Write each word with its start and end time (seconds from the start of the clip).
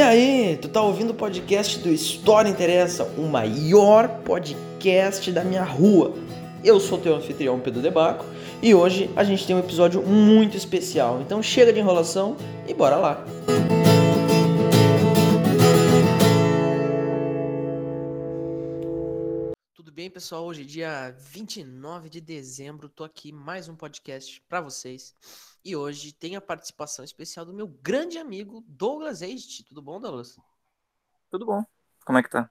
E 0.00 0.02
aí, 0.02 0.56
tu 0.56 0.66
tá 0.66 0.80
ouvindo 0.80 1.10
o 1.10 1.14
podcast 1.14 1.78
do 1.78 1.90
História 1.90 2.48
Interessa, 2.48 3.04
o 3.18 3.28
maior 3.28 4.08
podcast 4.22 5.30
da 5.30 5.44
minha 5.44 5.62
rua. 5.62 6.14
Eu 6.64 6.80
sou 6.80 6.96
teu 6.96 7.14
anfitrião 7.14 7.60
Pedro 7.60 7.82
Debaco 7.82 8.24
e 8.62 8.74
hoje 8.74 9.10
a 9.14 9.22
gente 9.24 9.46
tem 9.46 9.54
um 9.54 9.58
episódio 9.58 10.00
muito 10.02 10.56
especial. 10.56 11.20
Então 11.20 11.42
chega 11.42 11.70
de 11.70 11.80
enrolação 11.80 12.34
e 12.66 12.72
bora 12.72 12.96
lá. 12.96 13.22
Tudo 19.74 19.92
bem, 19.92 20.08
pessoal? 20.08 20.46
Hoje 20.46 20.62
é 20.62 20.64
dia 20.64 21.14
29 21.30 22.08
de 22.08 22.22
dezembro, 22.22 22.88
tô 22.88 23.04
aqui 23.04 23.32
mais 23.32 23.68
um 23.68 23.76
podcast 23.76 24.42
para 24.48 24.62
vocês. 24.62 25.14
E 25.64 25.76
hoje 25.76 26.12
tem 26.12 26.36
a 26.36 26.40
participação 26.40 27.04
especial 27.04 27.44
do 27.44 27.52
meu 27.52 27.68
grande 27.68 28.18
amigo 28.18 28.64
Douglas 28.66 29.20
Eist. 29.20 29.64
Tudo 29.64 29.82
bom, 29.82 30.00
Douglas? 30.00 30.38
Tudo 31.28 31.44
bom. 31.44 31.62
Como 32.04 32.18
é 32.18 32.22
que 32.22 32.30
tá? 32.30 32.50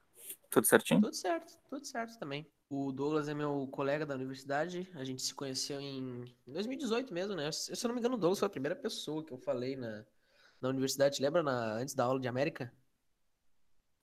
Tudo 0.49 0.67
certinho? 0.67 1.01
Tudo 1.01 1.15
certo, 1.15 1.57
tudo 1.69 1.85
certo 1.85 2.17
também. 2.19 2.49
O 2.69 2.91
Douglas 2.91 3.27
é 3.27 3.33
meu 3.33 3.67
colega 3.71 4.05
da 4.05 4.13
universidade. 4.13 4.89
A 4.93 5.03
gente 5.03 5.23
se 5.23 5.33
conheceu 5.33 5.81
em 5.81 6.23
2018 6.45 7.11
mesmo, 7.13 7.35
né? 7.35 7.51
Se 7.51 7.71
eu 7.71 7.87
não 7.87 7.95
me 7.95 7.99
engano, 7.99 8.15
o 8.15 8.17
Douglas 8.17 8.39
foi 8.39 8.47
a 8.47 8.51
primeira 8.51 8.75
pessoa 8.75 9.23
que 9.23 9.33
eu 9.33 9.37
falei 9.37 9.75
na, 9.75 10.05
na 10.61 10.69
universidade. 10.69 11.21
Lembra 11.21 11.41
na, 11.41 11.73
antes 11.73 11.95
da 11.95 12.03
aula 12.03 12.19
de 12.19 12.27
América? 12.27 12.71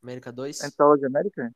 América 0.03 0.33
2? 0.33 0.63
Antes 0.63 0.77
da 0.77 0.85
aula 0.85 0.99
de 0.99 1.07
América? 1.07 1.55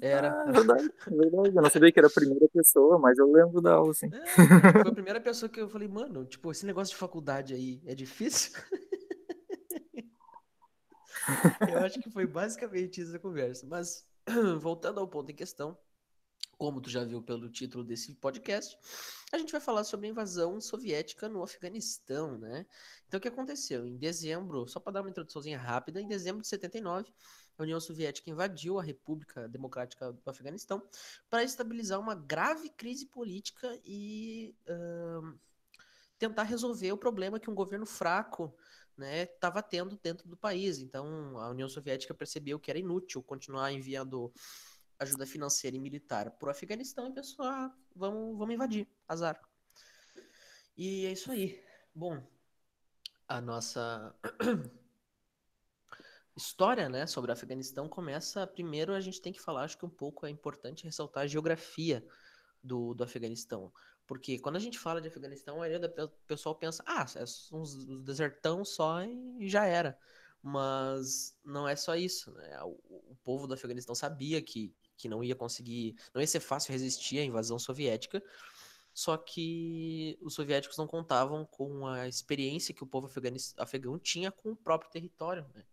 Era. 0.00 0.42
Ah, 0.42 0.50
verdade, 0.50 0.90
verdade. 1.06 1.56
Eu 1.56 1.62
não 1.62 1.70
sabia 1.70 1.92
que 1.92 1.98
era 1.98 2.08
a 2.08 2.12
primeira 2.12 2.48
pessoa, 2.48 2.98
mas 2.98 3.18
eu 3.18 3.30
lembro 3.30 3.60
da 3.60 3.74
aula, 3.74 3.92
sim. 3.92 4.08
É, 4.12 4.26
foi 4.26 4.90
a 4.90 4.94
primeira 4.94 5.20
pessoa 5.20 5.48
que 5.48 5.60
eu 5.60 5.68
falei, 5.68 5.88
mano, 5.88 6.24
tipo, 6.24 6.50
esse 6.50 6.64
negócio 6.64 6.94
de 6.94 6.98
faculdade 6.98 7.54
aí 7.54 7.82
é 7.86 7.94
difícil? 7.94 8.52
eu 11.70 11.78
acho 11.80 12.00
que 12.00 12.10
foi 12.10 12.26
basicamente 12.26 13.00
isso 13.00 13.14
a 13.14 13.18
conversa. 13.18 13.66
Mas, 13.66 14.06
voltando 14.60 15.00
ao 15.00 15.08
ponto 15.08 15.30
em 15.30 15.34
questão, 15.34 15.76
como 16.56 16.80
tu 16.80 16.88
já 16.88 17.04
viu 17.04 17.22
pelo 17.22 17.50
título 17.50 17.84
desse 17.84 18.14
podcast, 18.14 18.76
a 19.32 19.38
gente 19.38 19.50
vai 19.50 19.60
falar 19.60 19.84
sobre 19.84 20.06
a 20.06 20.10
invasão 20.10 20.60
soviética 20.60 21.28
no 21.28 21.42
Afeganistão, 21.42 22.38
né? 22.38 22.66
Então, 23.06 23.18
o 23.18 23.20
que 23.20 23.28
aconteceu? 23.28 23.86
Em 23.86 23.96
dezembro, 23.96 24.66
só 24.68 24.78
para 24.78 24.92
dar 24.92 25.00
uma 25.02 25.10
introduçãozinha 25.10 25.58
rápida, 25.58 26.00
em 26.00 26.06
dezembro 26.06 26.40
de 26.40 26.48
79, 26.48 27.12
a 27.62 27.64
União 27.64 27.80
Soviética 27.80 28.30
invadiu 28.30 28.78
a 28.78 28.82
República 28.82 29.48
Democrática 29.48 30.12
do 30.12 30.28
Afeganistão 30.28 30.82
para 31.30 31.44
estabilizar 31.44 31.98
uma 32.00 32.14
grave 32.14 32.68
crise 32.70 33.06
política 33.06 33.80
e 33.84 34.54
uh, 34.68 35.38
tentar 36.18 36.42
resolver 36.42 36.92
o 36.92 36.98
problema 36.98 37.40
que 37.40 37.50
um 37.50 37.54
governo 37.54 37.86
fraco 37.86 38.54
estava 38.98 39.60
né, 39.60 39.66
tendo 39.68 39.98
dentro 40.02 40.28
do 40.28 40.36
país. 40.36 40.78
Então, 40.78 41.38
a 41.38 41.50
União 41.50 41.68
Soviética 41.68 42.14
percebeu 42.14 42.58
que 42.60 42.70
era 42.70 42.78
inútil 42.78 43.22
continuar 43.22 43.72
enviando 43.72 44.32
ajuda 44.98 45.26
financeira 45.26 45.76
e 45.76 45.80
militar 45.80 46.30
para 46.32 46.48
o 46.48 46.50
Afeganistão 46.50 47.08
e 47.08 47.12
pensou: 47.12 47.44
ah, 47.44 47.74
vamos, 47.94 48.38
vamos 48.38 48.54
invadir, 48.54 48.86
azar. 49.08 49.40
E 50.76 51.06
é 51.06 51.12
isso 51.12 51.30
aí. 51.30 51.62
Bom, 51.94 52.22
a 53.28 53.40
nossa 53.40 54.14
história, 56.36 56.88
né, 56.88 57.06
sobre 57.06 57.30
o 57.30 57.34
Afeganistão 57.34 57.88
começa. 57.88 58.46
Primeiro, 58.46 58.94
a 58.94 59.00
gente 59.00 59.20
tem 59.20 59.32
que 59.32 59.40
falar, 59.40 59.64
acho 59.64 59.78
que 59.78 59.84
um 59.84 59.90
pouco 59.90 60.26
é 60.26 60.30
importante 60.30 60.84
ressaltar 60.84 61.24
a 61.24 61.26
geografia 61.26 62.04
do, 62.62 62.94
do 62.94 63.04
Afeganistão. 63.04 63.72
Porque 64.06 64.38
quando 64.38 64.56
a 64.56 64.60
gente 64.60 64.78
fala 64.78 65.00
de 65.00 65.08
Afeganistão, 65.08 65.56
a 65.56 65.58
maioria 65.60 65.88
do 65.88 66.08
pessoal 66.26 66.54
pensa, 66.54 66.82
ah, 66.86 67.06
é 67.16 67.24
um 67.54 68.02
desertão 68.02 68.64
só 68.64 69.02
e 69.04 69.48
já 69.48 69.64
era. 69.64 69.98
Mas 70.42 71.36
não 71.44 71.68
é 71.68 71.76
só 71.76 71.94
isso, 71.94 72.32
né? 72.32 72.62
O, 72.64 73.12
o 73.12 73.16
povo 73.22 73.46
do 73.46 73.54
Afeganistão 73.54 73.94
sabia 73.94 74.42
que, 74.42 74.74
que 74.96 75.08
não 75.08 75.22
ia 75.22 75.36
conseguir, 75.36 75.94
não 76.12 76.20
ia 76.20 76.26
ser 76.26 76.40
fácil 76.40 76.72
resistir 76.72 77.20
à 77.20 77.24
invasão 77.24 77.58
soviética, 77.58 78.22
só 78.92 79.16
que 79.16 80.18
os 80.20 80.34
soviéticos 80.34 80.76
não 80.76 80.86
contavam 80.86 81.46
com 81.46 81.86
a 81.86 82.08
experiência 82.08 82.74
que 82.74 82.82
o 82.82 82.86
povo 82.86 83.08
afegão 83.56 83.98
tinha 83.98 84.30
com 84.30 84.50
o 84.50 84.56
próprio 84.56 84.90
território, 84.90 85.46
né? 85.54 85.64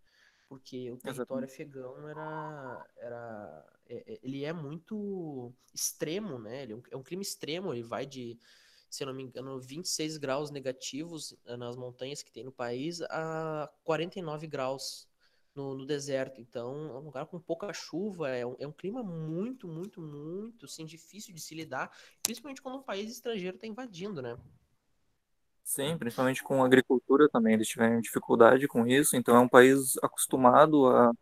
Porque 0.50 0.90
o 0.90 0.96
território 0.96 1.44
Exatamente. 1.44 1.52
afegão 1.52 2.08
era, 2.08 2.86
era 2.96 3.66
é, 3.86 4.14
é, 4.14 4.20
ele 4.20 4.44
é 4.44 4.52
muito 4.52 5.54
extremo, 5.72 6.40
né? 6.40 6.64
Ele 6.64 6.72
é 6.72 6.76
um, 6.76 6.82
é 6.90 6.96
um, 6.96 7.04
crime 7.04 7.22
extremo, 7.22 7.72
ele 7.72 7.84
vai 7.84 8.04
de, 8.04 8.36
se 8.90 9.04
eu 9.04 9.06
não 9.06 9.14
me 9.14 9.22
engano, 9.22 9.60
26 9.60 10.16
graus 10.16 10.50
negativos 10.50 11.38
eh, 11.46 11.56
nas 11.56 11.76
montanhas 11.76 12.20
que 12.20 12.32
tem 12.32 12.42
no 12.42 12.50
país 12.50 13.00
a 13.02 13.72
49 13.84 14.48
graus 14.48 15.08
no, 15.54 15.76
no 15.76 15.86
deserto. 15.86 16.40
Então, 16.40 16.96
é 16.96 16.98
um 16.98 17.04
lugar 17.04 17.26
com 17.26 17.38
pouca 17.38 17.72
chuva, 17.72 18.30
é 18.30 18.44
um, 18.44 18.56
é 18.58 18.66
um 18.66 18.72
clima 18.72 19.04
muito, 19.04 19.68
muito, 19.68 20.02
muito 20.02 20.66
assim, 20.66 20.84
difícil 20.84 21.32
de 21.32 21.40
se 21.40 21.54
lidar, 21.54 21.96
principalmente 22.24 22.60
quando 22.60 22.78
um 22.78 22.82
país 22.82 23.08
estrangeiro 23.12 23.54
está 23.54 23.68
invadindo, 23.68 24.20
né? 24.20 24.36
Sim, 25.72 25.96
principalmente 25.96 26.42
com 26.42 26.64
agricultura 26.64 27.28
também, 27.28 27.54
eles 27.54 27.68
tiveram 27.68 28.00
dificuldade 28.00 28.66
com 28.66 28.84
isso, 28.88 29.14
então 29.16 29.36
é 29.36 29.38
um 29.38 29.48
país 29.48 29.96
acostumado 30.02 30.88
a, 30.88 31.12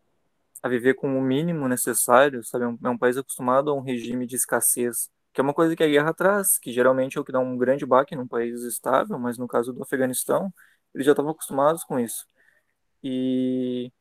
a 0.63 0.69
viver 0.69 0.95
com 0.95 1.17
o 1.19 1.21
mínimo 1.21 1.67
necessário, 1.67 2.43
sabe? 2.43 2.65
É 2.65 2.67
um, 2.69 2.79
é 2.85 2.89
um 2.89 2.97
país 2.97 3.17
acostumado 3.17 3.71
a 3.71 3.75
um 3.75 3.81
regime 3.81 4.27
de 4.27 4.35
escassez, 4.37 5.09
que 5.33 5.41
é 5.41 5.43
uma 5.43 5.53
coisa 5.53 5.75
que 5.75 5.83
a 5.83 5.87
guerra 5.87 6.13
traz, 6.13 6.59
que 6.59 6.71
geralmente 6.71 7.17
é 7.17 7.21
o 7.21 7.25
que 7.25 7.31
dá 7.31 7.39
um 7.39 7.57
grande 7.57 7.85
baque 7.85 8.15
num 8.15 8.27
país 8.27 8.63
estável, 8.63 9.19
mas 9.19 9.37
no 9.37 9.47
caso 9.47 9.73
do 9.73 9.83
Afeganistão, 9.83 10.53
eles 10.95 11.05
já 11.05 11.13
estavam 11.13 11.31
acostumados 11.31 11.83
com 11.83 11.99
isso. 11.99 12.25
E, 13.03 13.91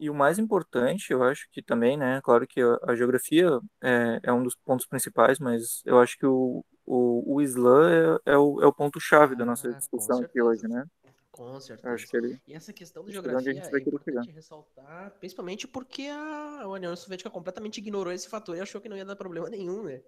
e 0.00 0.10
o 0.10 0.14
mais 0.14 0.38
importante, 0.38 1.12
eu 1.12 1.22
acho 1.24 1.48
que 1.52 1.62
também, 1.62 1.96
né, 1.96 2.20
claro 2.22 2.46
que 2.46 2.60
a, 2.62 2.78
a 2.92 2.96
geografia 2.96 3.48
é, 3.82 4.20
é 4.24 4.32
um 4.32 4.42
dos 4.42 4.56
pontos 4.56 4.86
principais, 4.86 5.38
mas 5.40 5.82
eu 5.86 6.00
acho 6.00 6.18
que 6.18 6.26
o, 6.26 6.64
o, 6.86 7.34
o 7.34 7.42
Islã 7.42 8.20
é, 8.24 8.32
é, 8.32 8.38
o, 8.38 8.62
é 8.62 8.66
o 8.66 8.72
ponto-chave 8.72 9.34
da 9.34 9.44
nossa 9.44 9.68
ah, 9.68 9.72
discussão 9.72 10.20
aqui 10.20 10.40
hoje, 10.40 10.68
né? 10.68 10.86
Com 11.32 11.60
certeza. 11.60 11.92
Acho 11.92 12.06
que 12.06 12.16
ele... 12.16 12.40
E 12.46 12.54
essa 12.54 12.72
questão 12.72 13.04
da 13.04 13.12
geografia 13.12 13.52
é 13.52 13.78
importante 13.78 14.30
ressaltar, 14.30 15.10
principalmente 15.18 15.68
porque 15.68 16.06
a 16.08 16.66
União 16.66 16.94
Soviética 16.96 17.28
completamente 17.28 17.78
ignorou 17.78 18.12
esse 18.12 18.28
fator 18.28 18.56
e 18.56 18.60
achou 18.60 18.80
que 18.80 18.88
não 18.88 18.96
ia 18.96 19.04
dar 19.04 19.16
problema 19.16 19.50
nenhum, 19.50 19.82
né? 19.82 20.00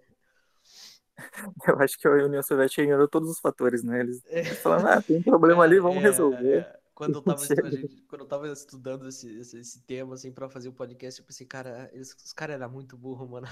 Eu 1.67 1.79
acho 1.79 1.99
que 1.99 2.07
a 2.07 2.11
União 2.11 2.41
Soviética 2.41 2.81
ignorou 2.81 3.07
todos 3.07 3.29
os 3.29 3.39
fatores, 3.39 3.83
né? 3.83 3.99
Eles, 3.99 4.23
é. 4.27 4.43
falaram, 4.43 4.87
ah, 4.87 5.01
tem 5.01 5.17
um 5.17 5.23
problema 5.23 5.63
ali, 5.63 5.79
vamos 5.79 5.97
é, 5.97 6.01
resolver. 6.01 6.59
É. 6.59 6.79
Quando 6.95 7.15
eu 7.15 7.21
tava, 7.23 7.45
gente, 7.45 8.01
quando 8.07 8.21
eu 8.21 8.27
tava 8.27 8.51
estudando 8.51 9.07
esse, 9.07 9.39
esse, 9.39 9.59
esse, 9.59 9.81
tema, 9.85 10.15
assim, 10.15 10.31
pra 10.31 10.49
fazer 10.49 10.69
o 10.69 10.71
um 10.71 10.75
podcast, 10.75 11.19
eu 11.19 11.25
pensei, 11.25 11.45
cara, 11.45 11.89
eles, 11.93 12.13
os 12.13 12.33
caras 12.33 12.55
eram 12.55 12.69
muito 12.69 12.97
burros, 12.97 13.29
mano. 13.29 13.47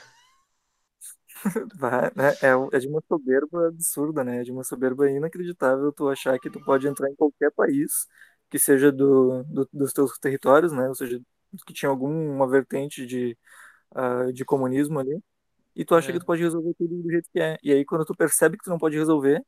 Vai, 1.75 2.11
né? 2.15 2.29
é, 2.41 2.75
é 2.77 2.79
de 2.79 2.87
uma 2.87 3.01
soberba 3.07 3.67
absurda, 3.67 4.23
né? 4.23 4.41
É 4.41 4.43
de 4.43 4.51
uma 4.51 4.63
soberba 4.63 5.09
inacreditável 5.09 5.91
tu 5.91 6.09
achar 6.09 6.39
que 6.39 6.49
tu 6.49 6.59
pode 6.63 6.87
entrar 6.87 7.09
em 7.09 7.15
qualquer 7.15 7.51
país 7.51 8.07
que 8.49 8.59
seja 8.59 8.91
do, 8.91 9.43
do 9.43 9.69
dos 9.73 9.93
teus 9.93 10.17
territórios, 10.19 10.71
né? 10.71 10.87
Ou 10.87 10.95
seja, 10.95 11.21
que 11.65 11.73
tinha 11.73 11.89
alguma 11.89 12.47
vertente 12.47 13.05
de, 13.05 13.37
uh, 13.95 14.31
de 14.33 14.45
comunismo 14.45 14.99
ali, 14.99 15.21
e 15.75 15.85
tu 15.85 15.95
acha 15.95 16.09
é. 16.09 16.13
que 16.13 16.19
tu 16.19 16.25
pode 16.25 16.41
resolver 16.43 16.73
tudo 16.77 17.03
do 17.03 17.11
jeito 17.11 17.29
que 17.31 17.39
é. 17.39 17.57
E 17.63 17.71
aí, 17.71 17.85
quando 17.85 18.05
tu 18.05 18.15
percebe 18.15 18.57
que 18.57 18.63
tu 18.63 18.69
não 18.69 18.79
pode 18.79 18.97
resolver, 18.97 19.43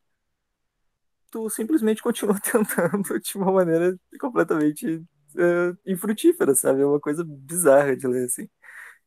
tu 1.31 1.49
simplesmente 1.49 2.01
continua 2.01 2.39
tentando 2.41 3.19
de 3.19 3.37
uma 3.37 3.51
maneira 3.51 3.97
completamente 4.19 4.87
uh, 5.35 5.77
infrutífera, 5.85 6.53
sabe? 6.55 6.81
É 6.81 6.85
uma 6.85 6.99
coisa 6.99 7.23
bizarra 7.25 7.95
de 7.95 8.07
ler, 8.07 8.25
assim. 8.25 8.47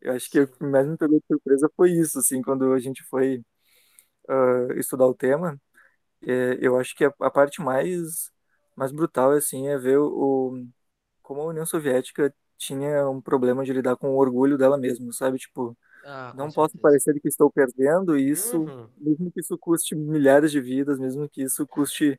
Eu 0.02 0.14
acho 0.14 0.28
que 0.30 0.40
o 0.40 0.48
que 0.48 0.64
mais 0.64 0.86
me 0.86 0.96
pegou 0.96 1.18
de 1.18 1.26
surpresa 1.26 1.70
foi 1.76 1.92
isso, 1.92 2.18
assim, 2.18 2.42
quando 2.42 2.72
a 2.72 2.78
gente 2.78 3.02
foi 3.04 3.42
estudar 4.76 5.06
o 5.06 5.14
tema. 5.14 5.60
É, 6.22 6.58
eu 6.60 6.78
acho 6.78 6.94
que 6.94 7.04
a, 7.04 7.12
a, 7.20 7.30
parte 7.30 7.60
mais, 7.60 8.30
mais 8.76 8.92
brutal, 8.92 9.32
assim, 9.32 9.68
é 9.68 9.78
ver 9.78 9.98
o, 9.98 10.06
o, 10.06 10.66
como 11.22 11.40
a 11.40 11.46
União 11.46 11.66
Soviética 11.66 12.32
tinha 12.56 13.08
um 13.08 13.20
problema 13.20 13.64
de 13.64 13.72
lidar 13.72 13.96
com 13.96 14.10
o 14.10 14.16
orgulho 14.16 14.56
dela 14.56 14.78
mesma, 14.78 15.12
sabe? 15.12 15.38
Tipo, 15.38 15.76
ah, 16.04 16.32
não 16.36 16.50
posso 16.50 16.78
parecer 16.78 17.18
que 17.20 17.28
estou 17.28 17.50
perdendo 17.50 18.16
isso, 18.16 18.60
uhum. 18.60 18.88
mesmo 18.96 19.32
que 19.32 19.40
isso 19.40 19.58
custe 19.58 19.96
milhares 19.96 20.52
de 20.52 20.60
vidas, 20.60 20.98
mesmo 20.98 21.28
que 21.28 21.42
isso 21.42 21.66
custe 21.66 22.18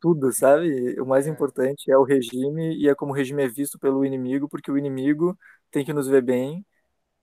tudo, 0.00 0.32
sabe? 0.32 1.00
O 1.00 1.06
mais 1.06 1.26
é. 1.26 1.30
importante 1.30 1.90
é 1.90 1.96
o 1.96 2.02
regime 2.02 2.76
e 2.76 2.88
é 2.88 2.94
como 2.94 3.12
o 3.12 3.14
regime 3.14 3.44
é 3.44 3.48
visto 3.48 3.78
pelo 3.78 4.04
inimigo, 4.04 4.48
porque 4.48 4.70
o 4.70 4.78
inimigo 4.78 5.38
tem 5.70 5.84
que 5.84 5.92
nos 5.92 6.08
ver 6.08 6.22
bem 6.22 6.66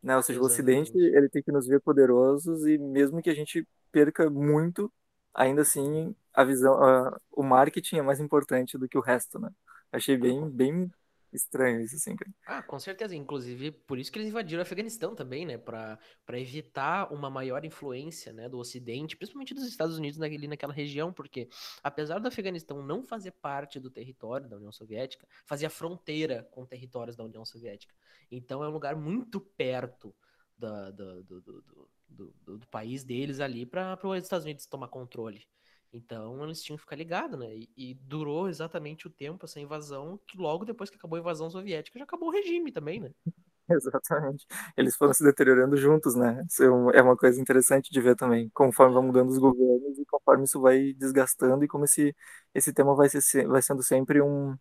né? 0.03 0.15
Ou 0.17 0.23
seja, 0.23 0.41
o 0.41 0.45
Ocidente 0.45 0.91
ele 0.97 1.29
tem 1.29 1.43
que 1.43 1.51
nos 1.53 1.67
ver 1.67 1.81
poderosos 1.81 2.65
e 2.67 2.77
mesmo 2.77 3.21
que 3.21 3.29
a 3.31 3.35
gente 3.35 3.67
perca 3.91 4.29
muito, 4.29 4.91
ainda 5.33 5.63
assim 5.63 6.15
a 6.33 6.43
visão, 6.43 6.77
o 7.31 7.43
marketing 7.43 7.97
é 7.97 8.01
mais 8.03 8.19
importante 8.19 8.77
do 8.77 8.89
que 8.89 8.97
o 8.97 9.01
resto, 9.01 9.39
né? 9.39 9.49
Achei 9.91 10.17
bem, 10.17 10.49
bem 10.49 10.91
estranho 11.35 11.81
isso, 11.81 11.95
assim. 11.95 12.15
Ah, 12.45 12.61
com 12.61 12.79
certeza. 12.79 13.15
Inclusive, 13.15 13.71
por 13.71 13.97
isso 13.97 14.11
que 14.11 14.17
eles 14.17 14.29
invadiram 14.29 14.59
o 14.59 14.61
Afeganistão 14.61 15.15
também, 15.15 15.45
né? 15.45 15.57
Para 15.57 15.99
evitar 16.33 17.11
uma 17.13 17.29
maior 17.29 17.65
influência 17.65 18.31
né, 18.33 18.47
do 18.49 18.57
Ocidente, 18.57 19.17
principalmente 19.17 19.53
dos 19.53 19.67
Estados 19.67 19.97
Unidos 19.97 20.21
ali 20.21 20.47
naquela 20.47 20.73
região, 20.73 21.11
porque 21.11 21.49
apesar 21.83 22.19
do 22.19 22.27
Afeganistão 22.27 22.81
não 22.81 23.03
fazer 23.03 23.31
parte 23.31 23.79
do 23.79 23.89
território 23.89 24.47
da 24.47 24.57
União 24.57 24.71
Soviética, 24.71 25.27
fazia 25.45 25.69
fronteira 25.69 26.47
com 26.51 26.65
territórios 26.65 27.15
da 27.15 27.23
União 27.23 27.45
Soviética. 27.45 27.95
Então 28.31 28.63
é 28.63 28.67
um 28.67 28.71
lugar 28.71 28.95
muito 28.95 29.39
perto 29.39 30.15
da, 30.57 30.91
do, 30.91 31.23
do, 31.23 31.41
do, 32.09 32.57
do, 32.57 32.67
país 32.67 33.03
deles 33.03 33.39
ali 33.39 33.65
para 33.65 33.99
os 34.03 34.23
Estados 34.23 34.45
Unidos 34.45 34.65
tomar 34.65 34.87
controle. 34.87 35.45
Então 35.93 36.43
eles 36.43 36.61
tinham 36.61 36.77
que 36.77 36.83
ficar 36.83 36.95
ligados, 36.95 37.39
né? 37.39 37.53
E, 37.55 37.69
e, 37.77 37.93
durou 37.93 38.49
exatamente 38.49 39.07
o 39.07 39.09
tempo 39.09 39.45
essa 39.45 39.59
invasão, 39.59 40.19
que 40.27 40.37
logo 40.37 40.65
depois 40.65 40.89
que 40.89 40.95
acabou 40.97 41.17
a 41.17 41.19
invasão 41.19 41.49
soviética 41.49 41.99
já 41.99 42.05
acabou 42.05 42.29
o 42.29 42.31
regime 42.31 42.71
também, 42.71 42.99
né? 42.99 43.11
Exatamente. 43.69 44.45
Eles 44.75 44.95
foram 44.95 45.13
se 45.13 45.23
deteriorando 45.23 45.77
juntos, 45.77 46.15
né? 46.15 46.43
Isso 46.49 46.63
é, 46.63 46.97
é 46.97 47.01
uma 47.01 47.15
coisa 47.15 47.39
interessante 47.41 47.91
de 47.91 48.01
ver 48.01 48.15
também, 48.15 48.49
conforme 48.53 48.93
vão 48.93 49.03
mudando 49.03 49.29
os 49.29 49.37
governos 49.37 49.97
e 49.97 50.05
conforme 50.05 50.43
isso 50.43 50.59
vai 50.59 50.93
desgastando 50.93 51.63
e 51.63 51.67
como 51.67 51.85
esse, 51.85 52.13
esse 52.53 52.73
tema 52.73 52.93
vai, 52.95 53.07
ser, 53.09 53.47
vai 53.47 53.61
sendo 53.61 53.81
sempre 53.81 54.21
um. 54.21 54.55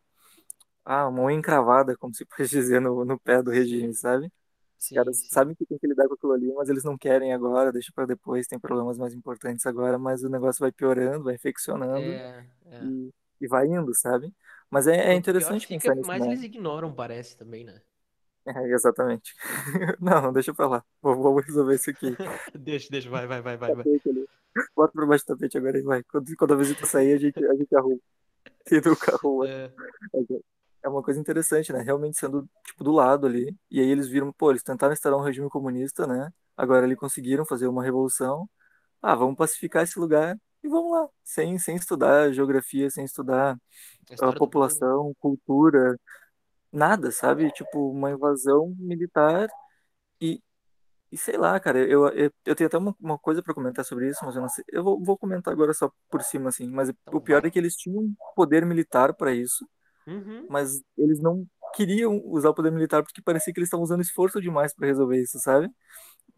Ah, 0.85 1.09
uma 1.09 1.33
encravada, 1.33 1.97
como 1.97 2.15
se 2.15 2.25
pode 2.27 2.49
dizer, 2.49 2.81
no, 2.81 3.05
no 3.05 3.19
pé 3.21 3.43
do 3.43 3.51
regime, 3.51 3.95
sabe? 3.95 4.31
Os 4.83 4.89
Sim, 4.89 4.95
caras 4.97 5.17
sim. 5.17 5.29
sabem 5.31 5.55
que 5.55 5.65
tem 5.65 5.79
que 5.79 5.87
lidar 5.87 6.09
com 6.09 6.15
aquilo 6.15 6.33
ali, 6.33 6.53
mas 6.55 6.69
eles 6.69 6.85
não 6.85 6.99
querem 6.99 7.33
agora, 7.33 7.73
deixa 7.73 7.93
para 7.95 8.07
depois, 8.07 8.47
tem 8.47 8.59
problemas 8.59 8.99
mais 8.99 9.15
importantes 9.15 9.65
agora, 9.67 9.99
mas 9.99 10.23
o 10.25 10.29
negócio 10.29 10.61
vai 10.61 10.73
piorando, 10.73 11.25
vai 11.25 11.35
infeccionando 11.35 12.03
É, 12.03 12.45
é. 12.67 12.85
e, 12.85 13.11
e 13.41 13.49
vai 13.49 13.67
indo, 13.67 13.95
sabe? 13.95 14.33
Mas 14.71 14.87
é, 14.87 14.97
é 14.97 15.13
pior 15.13 15.19
interessante 15.19 15.67
fica, 15.67 15.81
pensar 15.81 15.95
nisso, 15.95 16.09
mais 16.09 16.23
né? 16.23 16.29
eles 16.29 16.43
ignoram, 16.43 16.93
parece 16.95 17.37
também, 17.37 17.65
né? 17.65 17.81
É, 18.45 18.73
exatamente. 18.73 19.35
Não, 20.01 20.33
deixa 20.33 20.53
pra 20.53 20.67
lá. 20.67 20.85
Vou, 21.01 21.15
vou 21.15 21.41
resolver 21.41 21.77
isso 21.77 21.91
aqui. 21.91 22.07
deixa, 22.59 22.89
deixa, 22.91 23.09
vai, 23.09 23.27
vai, 23.27 23.41
vai, 23.41 23.57
vai, 23.57 23.75
vai. 23.75 23.85
Bota 24.75 24.93
por 24.93 25.07
baixo 25.07 25.25
do 25.25 25.29
tapete 25.37 25.59
agora 25.59 25.79
e 25.79 25.83
vai. 25.83 26.03
Quando, 26.05 26.37
quando 26.37 26.55
a 26.55 26.57
visita 26.57 26.87
sair, 26.87 27.13
a 27.13 27.19
gente, 27.19 27.45
a 27.45 27.55
gente 27.55 27.75
arruma. 27.77 27.99
E 28.71 28.81
do 28.81 28.97
carro. 28.97 29.45
É, 29.45 29.71
É 30.85 30.89
uma 30.89 31.03
coisa 31.03 31.21
interessante, 31.21 31.73
né? 31.73 31.81
Realmente 31.83 32.19
sendo, 32.19 32.49
tipo, 32.67 32.83
do 32.85 32.93
lado 32.93 33.27
ali. 33.27 33.57
E 33.71 33.81
aí 33.81 33.87
eles 33.89 34.09
viram, 34.09 34.33
pô, 34.33 34.51
eles 34.51 34.63
tentaram 34.65 34.93
instaurar 34.93 35.19
um 35.21 35.23
regime 35.23 35.49
comunista, 35.49 36.07
né? 36.07 36.33
Agora 36.57 36.85
eles 36.87 36.99
conseguiram 36.99 37.45
fazer 37.47 37.69
uma 37.69 37.85
revolução. 37.85 38.49
Ah, 39.03 39.15
vamos 39.17 39.37
pacificar 39.37 39.85
esse 39.85 39.99
lugar 39.99 40.39
e 40.63 40.69
vamos 40.69 40.93
lá. 40.93 41.09
Sem, 41.25 41.59
sem 41.59 41.77
estudar 41.77 42.33
geografia, 42.33 42.91
sem 42.91 43.05
estudar 43.05 43.59
a 44.11 44.31
a 44.31 44.33
do 44.41 44.43
povo. 44.43 44.83
população, 44.83 45.15
cultura, 45.21 45.99
nada, 46.73 47.11
sabe? 47.13 47.51
Tipo, 47.53 47.91
uma 47.93 48.11
invasão 48.13 48.75
militar 48.79 49.49
e, 50.21 50.43
e 51.13 51.19
sei 51.19 51.37
lá, 51.39 51.59
cara, 51.61 51.79
eu, 51.81 52.09
eu, 52.11 52.33
eu 52.47 52.55
tenho 52.57 52.69
até 52.69 52.79
uma, 52.79 52.97
uma 53.01 53.19
coisa 53.19 53.43
pra 53.43 53.55
comentar 53.55 53.85
sobre 53.85 54.09
isso, 54.09 54.25
mas 54.25 54.37
eu 54.37 54.43
não 54.43 54.49
sei. 54.49 54.65
Eu 54.69 54.85
vou, 54.85 55.03
vou 55.03 55.19
comentar 55.19 55.53
agora 55.53 55.75
só 55.75 55.91
por 56.11 56.23
cima, 56.23 56.51
assim. 56.51 56.69
Mas 56.69 56.91
o 57.13 57.21
Então 57.21 57.21
pior 57.21 57.45
vai. 57.45 57.47
é 57.47 57.51
que 57.51 57.59
eles 57.59 57.77
tinham 57.77 58.15
poder 58.37 58.65
militar 58.67 59.15
pra 59.15 59.33
isso 59.35 59.69
Uhum. 60.07 60.49
mas 60.49 60.83
eles 60.97 61.21
não 61.21 61.47
queriam 61.75 62.21
usar 62.27 62.51
o 62.51 62.55
poder 62.55 62.71
militar 62.73 63.03
porque 63.03 63.23
parecia 63.23 63.53
que 63.53 63.61
eles 63.61 63.69
estavam 63.69 63.85
usando 63.85 64.03
esforço 64.03 64.41
demais 64.41 64.75
para 64.75 64.87
resolver 64.89 65.21
isso, 65.23 65.39
sabe? 65.41 65.71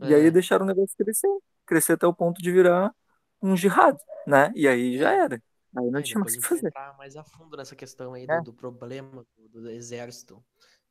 E 0.02 0.14
aí 0.14 0.31
É, 0.31 0.32
deixaram 0.32 0.64
o 0.64 0.69
negócio 0.69 0.96
crescer, 0.96 1.28
crescer 1.66 1.94
até 1.94 2.06
o 2.06 2.14
ponto 2.14 2.43
de 2.43 2.52
virar 2.52 2.93
um 3.43 3.56
jihad, 3.56 3.96
né? 4.26 4.52
E 4.56 4.69
aí 4.69 4.99
já 4.99 5.12
é. 5.12 5.14
era. 5.14 5.43
Aí 5.78 5.90
não 5.90 6.02
Aí 6.02 6.02
tinha 6.02 6.20
mais 6.20 6.37
o 6.37 6.40
que 6.40 6.46
fazer. 6.46 6.75
entrar 6.75 6.96
mais 6.96 7.16
a 7.16 7.25
fundo 7.25 7.56
nessa 7.56 7.76
questão 7.76 8.14
aí 8.14 8.26
do, 8.26 8.40
É, 8.40 8.40
do 8.40 8.52
problema 8.52 9.26
do, 9.37 9.49
do 9.62 9.70
exército 9.70 10.44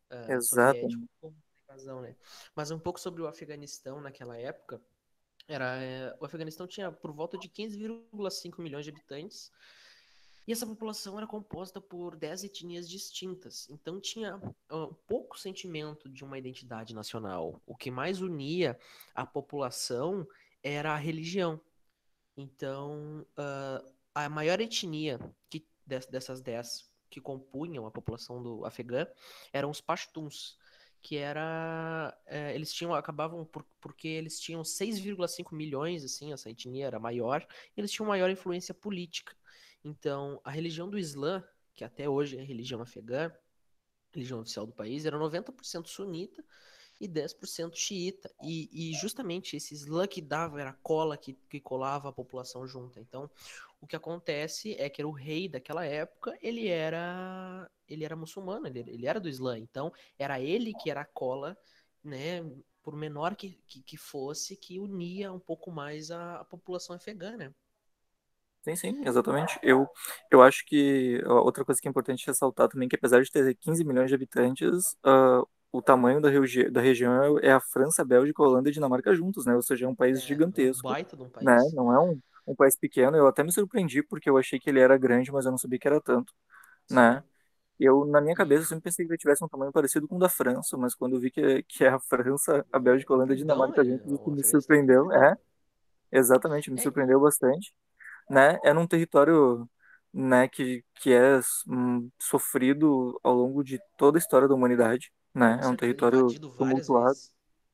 ah, 0.09 0.35
exato. 0.35 0.87
soviético 0.87 1.03
a 1.23 1.29
invasão, 1.73 2.01
né? 2.01 2.15
Mas 2.55 2.71
um 2.71 2.79
pouco 2.79 2.99
sobre 2.99 3.21
o 3.21 3.27
Afeganistão 3.27 4.01
naquela 4.01 4.37
época. 4.37 4.81
Era, 5.47 5.77
é, 5.83 6.17
o 6.21 6.25
Afeganistão 6.25 6.67
tinha 6.67 6.91
por 6.91 7.13
volta 7.13 7.37
de 7.37 7.49
15,5 7.49 8.61
milhões 8.61 8.85
de 8.85 8.91
habitantes 8.91 9.51
e 10.48 10.51
essa 10.51 10.66
população 10.66 11.18
era 11.18 11.25
composta 11.25 11.80
por 11.80 12.16
10 12.16 12.44
etnias 12.45 12.90
distintas. 12.90 13.69
Então 13.69 14.00
tinha 14.00 14.40
pouco 15.07 15.40
sentimento 15.40 16.10
de 16.10 16.24
uma 16.24 16.38
identidade 16.38 16.94
nacional. 16.94 17.62
O 17.66 17.75
que 17.75 17.90
mais 17.90 18.22
unia 18.22 18.78
a 19.16 19.25
população 19.25 20.28
era 20.62 20.94
a 20.94 20.98
religião. 20.98 21.60
Então, 22.36 23.25
uh, 23.38 23.94
a 24.13 24.28
maior 24.28 24.60
etnia 24.60 25.19
que, 25.50 25.66
dessas 25.86 26.42
10 26.42 26.92
que 27.10 27.22
compunham 27.22 27.86
a 27.86 27.92
população 27.92 28.42
do 28.42 28.66
afegã 28.66 29.06
eram 29.51 29.69
os 29.69 29.80
Pashtuns, 29.80 30.57
que 31.00 31.16
era 31.18 32.18
é, 32.25 32.56
eles 32.56 32.74
tinham 32.74 32.95
acabavam 32.95 33.45
por, 33.45 33.63
porque 33.80 34.07
eles 34.07 34.40
tinham 34.40 34.63
6,5 34.63 35.54
milhões 35.54 36.04
assim, 36.04 36.34
essa 36.34 36.50
etnia 36.50 36.88
era 36.88 37.00
maior, 37.00 37.45
eles 37.78 37.92
tinham 37.92 38.07
maior 38.07 38.31
influência 38.31 38.74
política. 38.74 39.36
Então, 39.83 40.39
a 40.44 40.51
religião 40.51 40.89
do 40.89 40.97
Islã, 40.97 41.44
que 41.74 41.83
até 41.83 42.07
hoje 42.07 42.38
é 42.38 42.41
a 42.41 42.45
religião 42.45 42.81
afegã, 42.81 43.31
religião 44.12 44.39
oficial 44.39 44.65
do 44.65 44.74
país, 44.74 45.06
era 45.06 45.18
90% 45.18 45.88
sunita 45.88 46.44
e 47.01 47.07
10% 47.07 47.75
xiita. 47.75 48.31
E, 48.41 48.69
e, 48.71 48.94
justamente 48.94 49.57
esse 49.57 49.74
Islã 49.74 50.07
que 50.07 50.21
dava 50.21 50.62
era 50.62 50.69
a 50.69 50.80
cola 50.81 51.18
que, 51.18 51.33
que 51.50 51.59
colava 51.59 52.09
a 52.09 52.13
população 52.13 52.65
junta. 52.65 53.00
Então, 53.01 53.30
o 53.81 53.88
que 53.88 53.95
acontece 53.95 54.75
é 54.80 54.89
que 54.89 55.01
era 55.01 55.07
o 55.07 55.12
rei 55.12 55.50
daquela 55.50 55.85
época, 55.85 56.38
ele 56.41 56.68
era 56.68 57.69
ele 57.88 58.06
era 58.06 58.15
muçulmano, 58.15 58.68
ele, 58.68 58.80
ele 58.80 59.06
era 59.06 59.19
do 59.19 59.27
Islã. 59.27 59.59
Então, 59.59 59.91
era 60.18 60.39
ele 60.39 60.74
que 60.74 60.89
era 60.89 61.01
a 61.01 61.06
cola, 61.06 61.57
né? 62.03 62.41
Por 62.81 62.95
menor 62.95 63.35
que, 63.35 63.62
que, 63.68 63.81
que 63.81 63.97
fosse, 63.97 64.56
que 64.56 64.80
unia 64.80 65.31
um 65.31 65.39
pouco 65.39 65.71
mais 65.71 66.12
a, 66.12 66.41
a 66.41 66.45
população 66.45 66.95
afegã, 66.95 67.35
né? 67.38 67.53
Sim, 68.63 68.75
sim, 68.77 69.01
exatamente. 69.06 69.60
Eu, 69.62 69.88
eu 70.31 70.42
acho 70.42 70.63
que 70.65 71.21
outra 71.25 71.65
coisa 71.65 71.81
que 71.81 71.88
é 71.88 71.92
importante 71.92 72.25
ressaltar 72.25 72.69
também, 72.69 72.88
que 72.88 72.95
apesar 72.95 73.21
de 73.21 73.30
ter 73.30 73.54
15 73.56 73.83
milhões 73.83 74.07
de 74.10 74.15
habitantes, 74.15 74.94
uh, 75.06 75.45
o 75.71 75.81
tamanho 75.81 76.21
da, 76.21 76.30
regi 76.30 76.69
da 76.69 76.80
região 76.80 77.38
é 77.39 77.51
a 77.51 77.60
França, 77.60 78.06
Bélgica, 78.06 78.42
Holanda 78.42 78.69
e 78.69 78.71
Dinamarca 78.71 79.13
juntos, 79.13 79.45
né? 79.45 79.54
Ou 79.54 79.62
seja, 79.62 79.86
é 79.86 79.89
um 79.89 79.95
país 79.95 80.19
É, 80.19 80.24
um 80.24 80.27
gigantesco, 80.27 80.88
baita 80.88 81.18
de 81.18 81.24
um 81.24 81.30
né? 81.42 81.57
país. 81.57 81.74
Não 81.74 81.92
é 81.94 82.00
um, 82.00 82.21
um 82.48 82.56
país 82.56 82.77
pequeno. 82.77 83.18
Eu 83.18 83.27
até 83.27 83.44
me 83.44 83.51
surpreendi 83.51 84.01
porque 84.01 84.30
eu 84.30 84.38
achei 84.38 84.57
que 84.60 84.69
ele 84.69 84.80
era 84.80 84.98
grande, 84.98 85.30
mas 85.31 85.45
eu 85.45 85.51
não 85.51 85.57
sabia 85.57 85.77
que 85.80 85.88
era 85.88 86.00
tanto, 86.00 86.33
né? 86.89 87.21
Eu, 87.80 88.06
na 88.06 88.21
minha 88.21 88.36
cabeça, 88.36 88.63
eu 88.63 88.68
sempre 88.68 88.83
pensei 88.83 89.06
que 89.06 89.12
ele 89.12 89.18
tivesse 89.18 89.44
um 89.44 89.48
tamanho 89.50 89.71
parecido 89.71 90.07
com 90.07 90.16
o 90.16 90.19
da 90.19 90.30
França, 90.30 90.77
mas 90.77 90.95
quando 90.95 91.16
eu 91.16 91.19
vi 91.19 91.31
que, 91.31 91.63
que 91.63 91.83
é 91.83 91.89
a 91.89 92.00
França, 92.00 92.66
a 92.71 92.80
Bélgica, 92.80 93.13
a 93.13 93.18
Holanda 93.18 93.33
e 93.33 93.36
a 93.36 93.38
grandão, 93.38 93.56
Dinamarca 93.56 93.81
é, 93.81 93.86
juntos, 93.86 94.33
me 94.33 94.42
é 94.42 94.44
surpreendeu. 94.44 95.12
É, 95.12 95.36
exatamente, 96.12 96.71
me 96.71 96.80
É, 96.80 96.83
surpreendeu 96.83 97.19
bastante 97.19 97.73
né? 98.30 98.59
É 98.63 98.73
num 98.73 98.87
território, 98.87 99.69
né, 100.13 100.47
que, 100.47 100.83
que 100.95 101.13
é 101.13 101.39
hum, 101.68 102.09
sofrido 102.21 103.19
ao 103.23 103.33
longo 103.35 103.63
de 103.63 103.80
toda 103.97 104.18
a 104.18 104.21
história 104.21 104.47
da 104.47 104.56
humanidade, 104.56 105.11
né? 105.33 105.57
com 105.57 105.61
É 105.61 105.68
um 105.68 105.75
certeza, 105.75 105.75
território 105.75 106.39
tumultuado, 106.57 107.19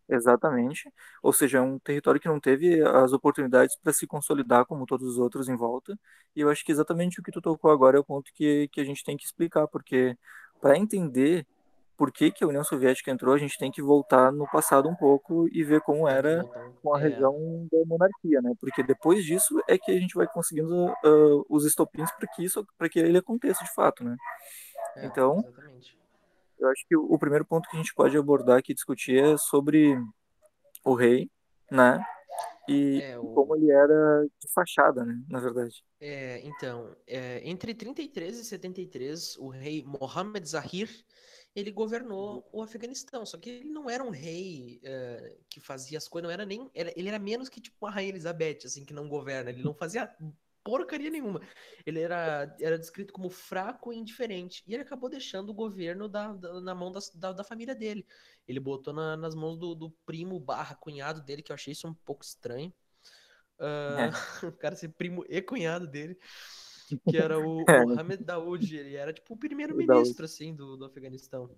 exatamente. 0.10 0.92
Ou 1.22 1.32
seja, 1.34 1.60
é 1.60 1.62
um 1.62 1.80
território 1.80 2.20
que 2.22 2.28
não 2.28 2.40
teve 2.40 2.82
as 2.84 3.14
oportunidades 3.14 3.76
para 3.78 3.94
se 3.94 4.08
consolidar 4.08 4.66
como 4.66 4.86
todos 4.86 5.08
os 5.08 5.18
outros 5.18 5.48
em 5.50 5.56
volta. 5.56 5.98
E 6.36 6.42
eu 6.42 6.50
acho 6.50 6.64
que 6.66 6.72
exatamente 6.72 7.20
o 7.20 7.24
que 7.24 7.32
tu 7.32 7.42
tocou 7.42 7.72
agora 7.72 7.98
é 7.98 8.00
o 8.00 8.04
ponto 8.04 8.32
que, 8.34 8.68
que 8.70 8.82
a 8.82 8.84
gente 8.86 9.04
tem 9.04 9.18
que 9.18 9.26
explicar, 9.26 9.68
porque 9.68 10.18
para 10.62 10.78
entender 10.78 11.46
por 12.00 12.14
que 12.14 12.32
que 12.32 12.46
a 12.46 12.48
União 12.48 12.64
Soviética 12.66 13.12
entrou, 13.12 13.36
a 13.36 13.40
gente 13.40 13.60
tem 13.60 13.72
que 13.72 13.84
voltar 13.84 14.32
no 14.34 14.50
passado 14.50 14.90
um 14.90 14.96
pouco 14.96 15.48
e 15.52 15.64
ver 15.66 15.82
como 15.84 16.10
era 16.10 16.48
com 16.84 16.96
a 16.96 17.00
É, 17.00 17.02
região 17.02 17.34
da 17.72 17.80
monarquia, 17.88 18.42
né? 18.42 18.54
Porque 18.60 18.84
depois 18.84 19.26
disso 19.26 19.62
é 19.70 19.78
que 19.78 19.92
a 19.92 20.00
gente 20.00 20.16
vai 20.16 20.28
conseguindo 20.28 20.74
uh, 20.92 21.46
os 21.50 21.66
estopins 21.66 22.12
para 22.14 22.28
que 22.30 22.46
isso, 22.46 22.66
para 22.78 22.90
que 22.90 23.00
ele 23.00 23.20
aconteça 23.20 23.66
de 23.66 23.74
fato, 23.76 24.04
né? 24.06 24.18
é, 24.96 25.06
Então, 25.06 25.38
exatamente. 25.38 25.98
eu 26.60 26.70
acho 26.70 26.86
que 26.88 26.96
o, 26.96 27.04
o 27.14 27.20
primeiro 27.20 27.46
ponto 27.46 27.70
que 27.70 27.76
a 27.78 27.80
gente 27.80 27.94
pode 27.94 28.18
abordar 28.18 28.58
aqui 28.60 28.74
discutir 28.74 29.18
é 29.24 29.38
sobre 29.38 29.96
o 30.86 30.96
rei, 30.96 31.30
né? 31.72 32.04
E, 32.68 33.04
É, 33.04 33.18
e 33.22 33.30
como 33.30 33.56
o, 33.56 33.58
ele 33.58 33.72
era 33.72 34.26
de 34.42 34.54
fachada, 34.54 35.06
né? 35.06 35.16
Na 35.30 35.40
verdade. 35.42 35.84
é, 36.02 36.40
então, 36.48 36.96
é, 37.06 37.42
entre 37.48 37.74
33 37.74 38.40
e 38.40 38.46
73, 38.46 39.38
o 39.38 39.50
rei 39.50 39.84
Mohammed 39.84 40.48
Zahir, 40.48 40.90
ele 41.56 41.72
governou 41.72 42.48
o 42.52 42.62
Afeganistão, 42.62 43.26
só 43.26 43.38
que 43.38 43.50
ele 43.50 43.70
não 43.70 43.90
era 43.90 44.04
um 44.04 44.10
rei 44.12 44.80
é, 44.84 45.38
que 45.50 45.60
fazia 45.60 45.98
as 45.98 46.08
coisas, 46.08 46.28
não 46.28 46.34
era 46.34 46.46
nem, 46.46 46.70
era, 46.74 46.94
ele 46.96 47.10
era 47.10 47.20
menos 47.20 47.50
que 47.50 47.60
tipo 47.60 47.86
a 47.86 47.92
rainha 47.92 48.10
Elizabeth, 48.10 48.60
assim, 48.66 48.86
que 48.86 48.94
não 48.94 49.08
governa, 49.10 49.50
ele 49.50 49.64
não 49.64 49.74
fazia 49.74 50.14
porcaria 50.64 51.10
nenhuma. 51.10 51.42
Ele 51.86 52.00
era, 52.00 52.56
era 52.60 52.78
descrito 52.78 53.12
como 53.14 53.30
fraco 53.30 53.92
e 53.92 53.98
indiferente, 53.98 54.64
e 54.68 54.74
ele 54.74 54.84
acabou 54.84 55.10
deixando 55.10 55.50
o 55.50 55.54
governo 55.54 56.08
da, 56.08 56.34
da- 56.34 56.62
na 56.62 56.76
mão 56.76 56.92
das- 56.92 57.10
da, 57.16 57.32
da 57.34 57.44
família 57.44 57.74
dele. 57.74 58.06
Ele 58.48 58.60
botou 58.60 58.94
na- 58.94 59.18
nas 59.18 59.34
mãos 59.34 59.58
do, 59.58 59.74
do 59.74 59.90
primo 60.06 60.40
barra 60.40 60.76
cunhado 60.76 61.22
dele, 61.22 61.42
que 61.42 61.52
eu 61.52 61.56
achei 61.56 61.72
isso 61.72 61.88
um 61.88 61.94
pouco 61.94 62.24
estranho. 62.24 62.72
Ah, 63.60 64.10
É. 64.10 64.10
o 64.48 64.52
cara 64.52 64.76
ser 64.76 64.90
primo 64.90 65.26
e 65.28 65.42
cunhado 65.42 65.88
dele. 65.88 66.18
Que 67.06 67.18
era 67.18 67.40
o, 67.40 67.64
É, 67.70 67.86
o 67.86 67.90
Hamed 67.90 68.24
Daoud, 68.24 68.76
ele 68.78 68.96
era 68.96 69.14
tipo 69.14 69.34
o 69.34 69.38
primeiro-ministro, 69.38 70.26
assim, 70.26 70.56
do, 70.56 70.78
do 70.78 70.86
Afeganistão. 70.86 71.52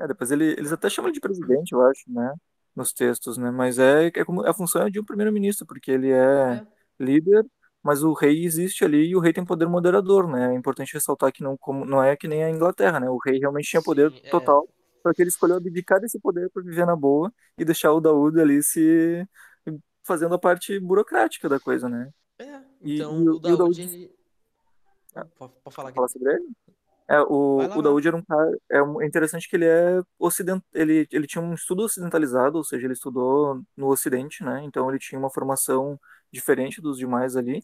É, 0.00 0.06
depois 0.06 0.30
ele- 0.30 0.52
eles 0.52 0.72
até 0.72 0.88
chamam 0.88 1.12
de 1.12 1.20
presidente, 1.20 1.72
eu 1.72 1.82
acho, 1.82 2.02
né? 2.10 2.32
Nos 2.74 2.92
textos, 2.92 3.36
né? 3.36 3.50
Mas 3.50 3.78
é, 3.78 4.06
é 4.08 4.24
como 4.24 4.46
a 4.46 4.54
função 4.54 4.86
é 4.86 4.90
de 4.90 4.98
um 5.00 5.04
primeiro-ministro, 5.04 5.66
porque 5.66 5.90
ele 5.90 6.10
é 6.10 6.58
É, 6.58 6.66
líder, 6.98 7.44
mas 7.82 8.02
o 8.02 8.12
rei 8.14 8.44
existe 8.44 8.84
ali 8.84 9.08
e 9.08 9.16
o 9.16 9.20
rei 9.20 9.32
tem 9.32 9.44
poder 9.44 9.66
moderador, 9.68 10.26
né? 10.28 10.52
É 10.52 10.56
importante 10.56 10.94
ressaltar 10.94 11.32
que 11.32 11.42
não, 11.42 11.56
como, 11.58 11.84
não 11.84 12.02
é 12.02 12.16
que 12.16 12.26
nem 12.28 12.42
a 12.44 12.50
Inglaterra, 12.50 12.98
né? 13.00 13.10
O 13.10 13.18
rei 13.18 13.38
realmente 13.38 13.68
tinha 13.68 13.82
poder 13.82 14.10
sim, 14.10 14.20
é. 14.24 14.30
total, 14.30 14.66
só 15.02 15.12
que 15.12 15.20
ele 15.22 15.28
escolheu 15.28 15.56
abdicar 15.56 16.00
desse 16.00 16.18
poder 16.20 16.48
para 16.50 16.62
viver 16.62 16.86
na 16.86 16.96
boa 16.96 17.32
e 17.58 17.64
deixar 17.64 17.92
o 17.92 18.00
Daoud 18.00 18.40
ali 18.40 18.62
se 18.62 19.26
fazendo 20.04 20.34
a 20.34 20.38
parte 20.38 20.78
burocrática 20.80 21.48
da 21.48 21.60
coisa, 21.60 21.88
né? 21.88 22.10
É, 22.38 22.62
então 22.82 23.24
e, 23.24 23.28
o 23.28 23.38
o 23.44 23.56
Daoud, 23.56 23.56
Daoud, 23.56 23.80
ele... 23.80 24.14
Não, 25.14 25.26
pode, 25.38 25.52
pode 25.62 25.76
falar, 25.76 25.92
falar 25.92 26.08
sobre 26.08 26.32
ele? 26.34 26.48
É, 27.08 27.20
o, 27.20 27.58
lá, 27.58 27.78
o. 27.78 27.82
Daoud 27.82 28.08
era 28.08 28.16
um 28.16 28.22
cara. 28.22 28.58
É 28.70 28.82
um- 28.82 29.02
é 29.02 29.06
interessante 29.06 29.48
que 29.48 29.56
ele 29.56 29.66
é 29.66 30.00
ocident, 30.18 30.62
ele, 30.72 31.06
ele 31.10 31.26
tinha 31.26 31.42
um 31.42 31.52
estudo 31.54 31.82
ocidentalizado, 31.82 32.56
ou 32.56 32.64
seja, 32.64 32.86
ele 32.86 32.94
estudou 32.94 33.62
no 33.76 33.88
Ocidente, 33.88 34.42
né? 34.44 34.62
Então 34.64 34.88
ele 34.88 34.98
tinha 34.98 35.18
uma 35.18 35.30
formação 35.30 36.00
diferente 36.32 36.80
dos 36.80 36.96
demais 36.96 37.36
ali. 37.36 37.62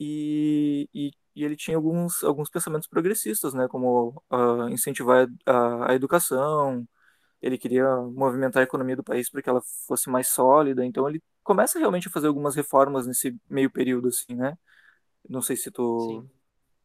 E, 0.00 0.88
e, 0.94 1.10
e 1.36 1.44
ele 1.44 1.56
tinha 1.56 1.76
alguns, 1.76 2.24
alguns 2.24 2.50
pensamentos 2.50 2.88
progressistas, 2.88 3.54
né? 3.54 3.68
Como 3.68 4.22
ah, 4.30 4.68
incentivar 4.70 5.28
a, 5.46 5.92
a 5.92 5.94
educação, 5.94 6.86
ele 7.42 7.58
queria 7.58 7.84
movimentar 7.96 8.60
a 8.62 8.64
economia 8.64 8.96
do 8.96 9.04
país 9.04 9.30
para 9.30 9.42
que 9.42 9.48
ela 9.50 9.62
fosse 9.86 10.10
mais 10.10 10.28
sólida. 10.28 10.84
Então 10.84 11.08
ele 11.08 11.22
começa 11.42 11.78
realmente 11.78 12.08
a 12.08 12.10
fazer 12.10 12.28
algumas 12.28 12.54
reformas 12.56 13.06
nesse 13.06 13.36
meio 13.50 13.70
período, 13.70 14.08
assim, 14.08 14.34
né? 14.34 14.56
Não 15.28 15.42
sei 15.42 15.56
se 15.56 15.70
tu 15.70 16.22
Sim. 16.22 16.30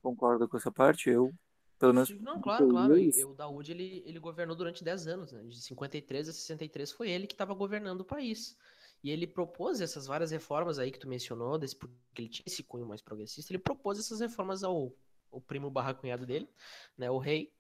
Concorda 0.02 0.48
com 0.48 0.58
essa 0.58 0.72
parte, 0.72 1.10
eu, 1.10 1.32
pelo 1.80 1.94
menos, 1.94 2.10
Não, 2.22 2.42
claro, 2.42 2.66
eu 2.66 2.70
claro. 2.70 2.96
li, 2.96 3.12
E, 3.12 3.20
e 3.20 3.26
o 3.26 3.34
Daoud, 3.34 3.72
ele, 3.72 4.04
ele 4.06 4.20
governou 4.20 4.56
durante 4.56 4.84
10 4.84 5.08
anos, 5.08 5.32
né? 5.32 5.44
De 5.44 5.62
53 5.62 6.30
a 6.30 6.34
63 6.34 6.92
foi 6.92 7.10
ele 7.10 7.28
que 7.28 7.34
estava 7.34 7.54
governando 7.54 8.02
o 8.02 8.06
país. 8.06 8.58
E 9.04 9.12
ele 9.12 9.28
propôs 9.28 9.80
essas 9.80 10.08
várias 10.08 10.32
reformas 10.32 10.80
aí 10.80 10.92
que 10.92 11.00
tu 11.00 11.08
mencionou, 11.08 11.58
desse, 11.58 11.76
porque 11.76 11.96
ele 12.18 12.30
tinha 12.30 12.44
esse 12.48 12.64
cunho 12.64 12.88
mais 12.88 13.02
progressista, 13.02 13.52
ele 13.52 13.60
propôs 13.60 14.00
essas 14.00 14.20
reformas 14.20 14.64
ao, 14.64 14.92
ao 15.32 15.40
primo 15.40 15.70
barra 15.70 15.94
cunhado 15.94 16.26
dele, 16.26 16.50
né, 16.98 17.10
o 17.12 17.20
rei, 17.20 17.54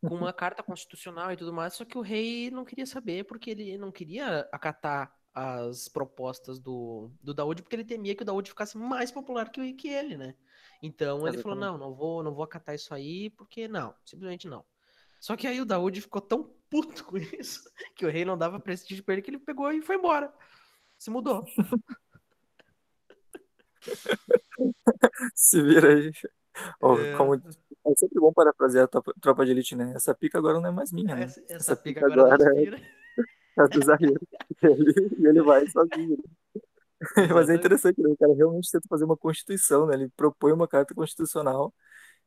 com 0.00 0.16
uma 0.16 0.32
carta 0.32 0.60
constitucional 0.60 1.30
e 1.32 1.36
tudo 1.36 1.52
mais, 1.52 1.74
só 1.74 1.84
que 1.84 1.96
o 1.96 2.00
rei 2.00 2.50
não 2.50 2.64
queria 2.64 2.84
saber, 2.84 3.24
porque 3.24 3.50
ele 3.50 3.78
não 3.78 3.92
queria 3.92 4.40
acatar 4.50 5.16
as 5.32 5.88
propostas 5.88 6.58
do, 6.58 7.10
do 7.22 7.32
Daoud, 7.32 7.62
porque 7.62 7.76
ele 7.76 7.84
temia 7.84 8.14
que 8.14 8.22
o 8.22 8.26
Daoud 8.26 8.48
ficasse 8.48 8.76
mais 8.76 9.10
popular 9.10 9.50
que, 9.50 9.72
que 9.74 9.88
ele, 9.88 10.16
né? 10.16 10.34
Então 10.82 11.26
ele 11.28 11.38
falou, 11.38 11.56
não, 11.56 11.78
não 11.78 11.94
vou, 11.94 12.22
não 12.22 12.34
vou 12.34 12.42
acatar 12.42 12.74
isso 12.74 12.92
aí, 12.92 13.30
porque 13.30 13.68
não, 13.68 13.94
simplesmente 14.04 14.48
não. 14.48 14.64
Só 15.20 15.36
que 15.36 15.46
aí 15.46 15.60
o 15.60 15.64
Daoud 15.64 16.00
ficou 16.00 16.20
tão 16.20 16.52
puto 16.68 17.04
com 17.04 17.16
isso, 17.16 17.70
que 17.94 18.04
o 18.04 18.10
rei 18.10 18.24
não 18.24 18.36
dava 18.36 18.58
prestígio 18.58 19.04
pra 19.04 19.14
ele, 19.14 19.22
que 19.22 19.30
ele 19.30 19.38
pegou 19.38 19.70
e 19.70 19.80
foi 19.80 19.96
embora. 19.96 20.32
Se 20.98 21.10
mudou. 21.10 21.46
Se 25.34 25.62
vira 25.62 25.94
aí. 25.94 26.10
Ó, 26.80 26.98
É, 26.98 27.16
como... 27.16 27.34
É 27.84 27.94
sempre 27.96 28.20
bom 28.20 28.32
parafrasear 28.32 28.84
a 28.84 28.88
tropa, 29.20 29.44
de 29.44 29.50
elite, 29.50 29.74
né? 29.74 29.92
Essa 29.96 30.14
pica 30.14 30.38
agora 30.38 30.60
não 30.60 30.68
é 30.68 30.72
mais 30.72 30.92
minha, 30.92 31.16
né? 31.16 31.24
essa, 31.24 31.40
essa 31.40 31.54
Essa 31.54 31.76
pica 31.76 32.02
pica 32.02 32.12
agora 32.12 32.34
agora 32.34 32.70
das 33.56 33.88
é 33.88 33.92
a 33.92 33.96
do. 33.98 34.20
Ele, 34.62 35.16
e 35.18 35.26
ele 35.26 35.42
vai 35.42 35.66
sozinho. 35.68 36.16
Mas 37.34 37.48
é 37.48 37.54
Exatamente. 37.54 37.56
interessante, 37.56 38.00
né? 38.00 38.08
O 38.10 38.16
cara 38.16 38.34
realmente 38.34 38.70
tenta 38.70 38.86
fazer 38.88 39.04
uma 39.04 39.16
constituição, 39.16 39.86
né? 39.86 39.94
Ele 39.94 40.08
propõe 40.16 40.52
uma 40.52 40.68
carta 40.68 40.94
constitucional 40.94 41.74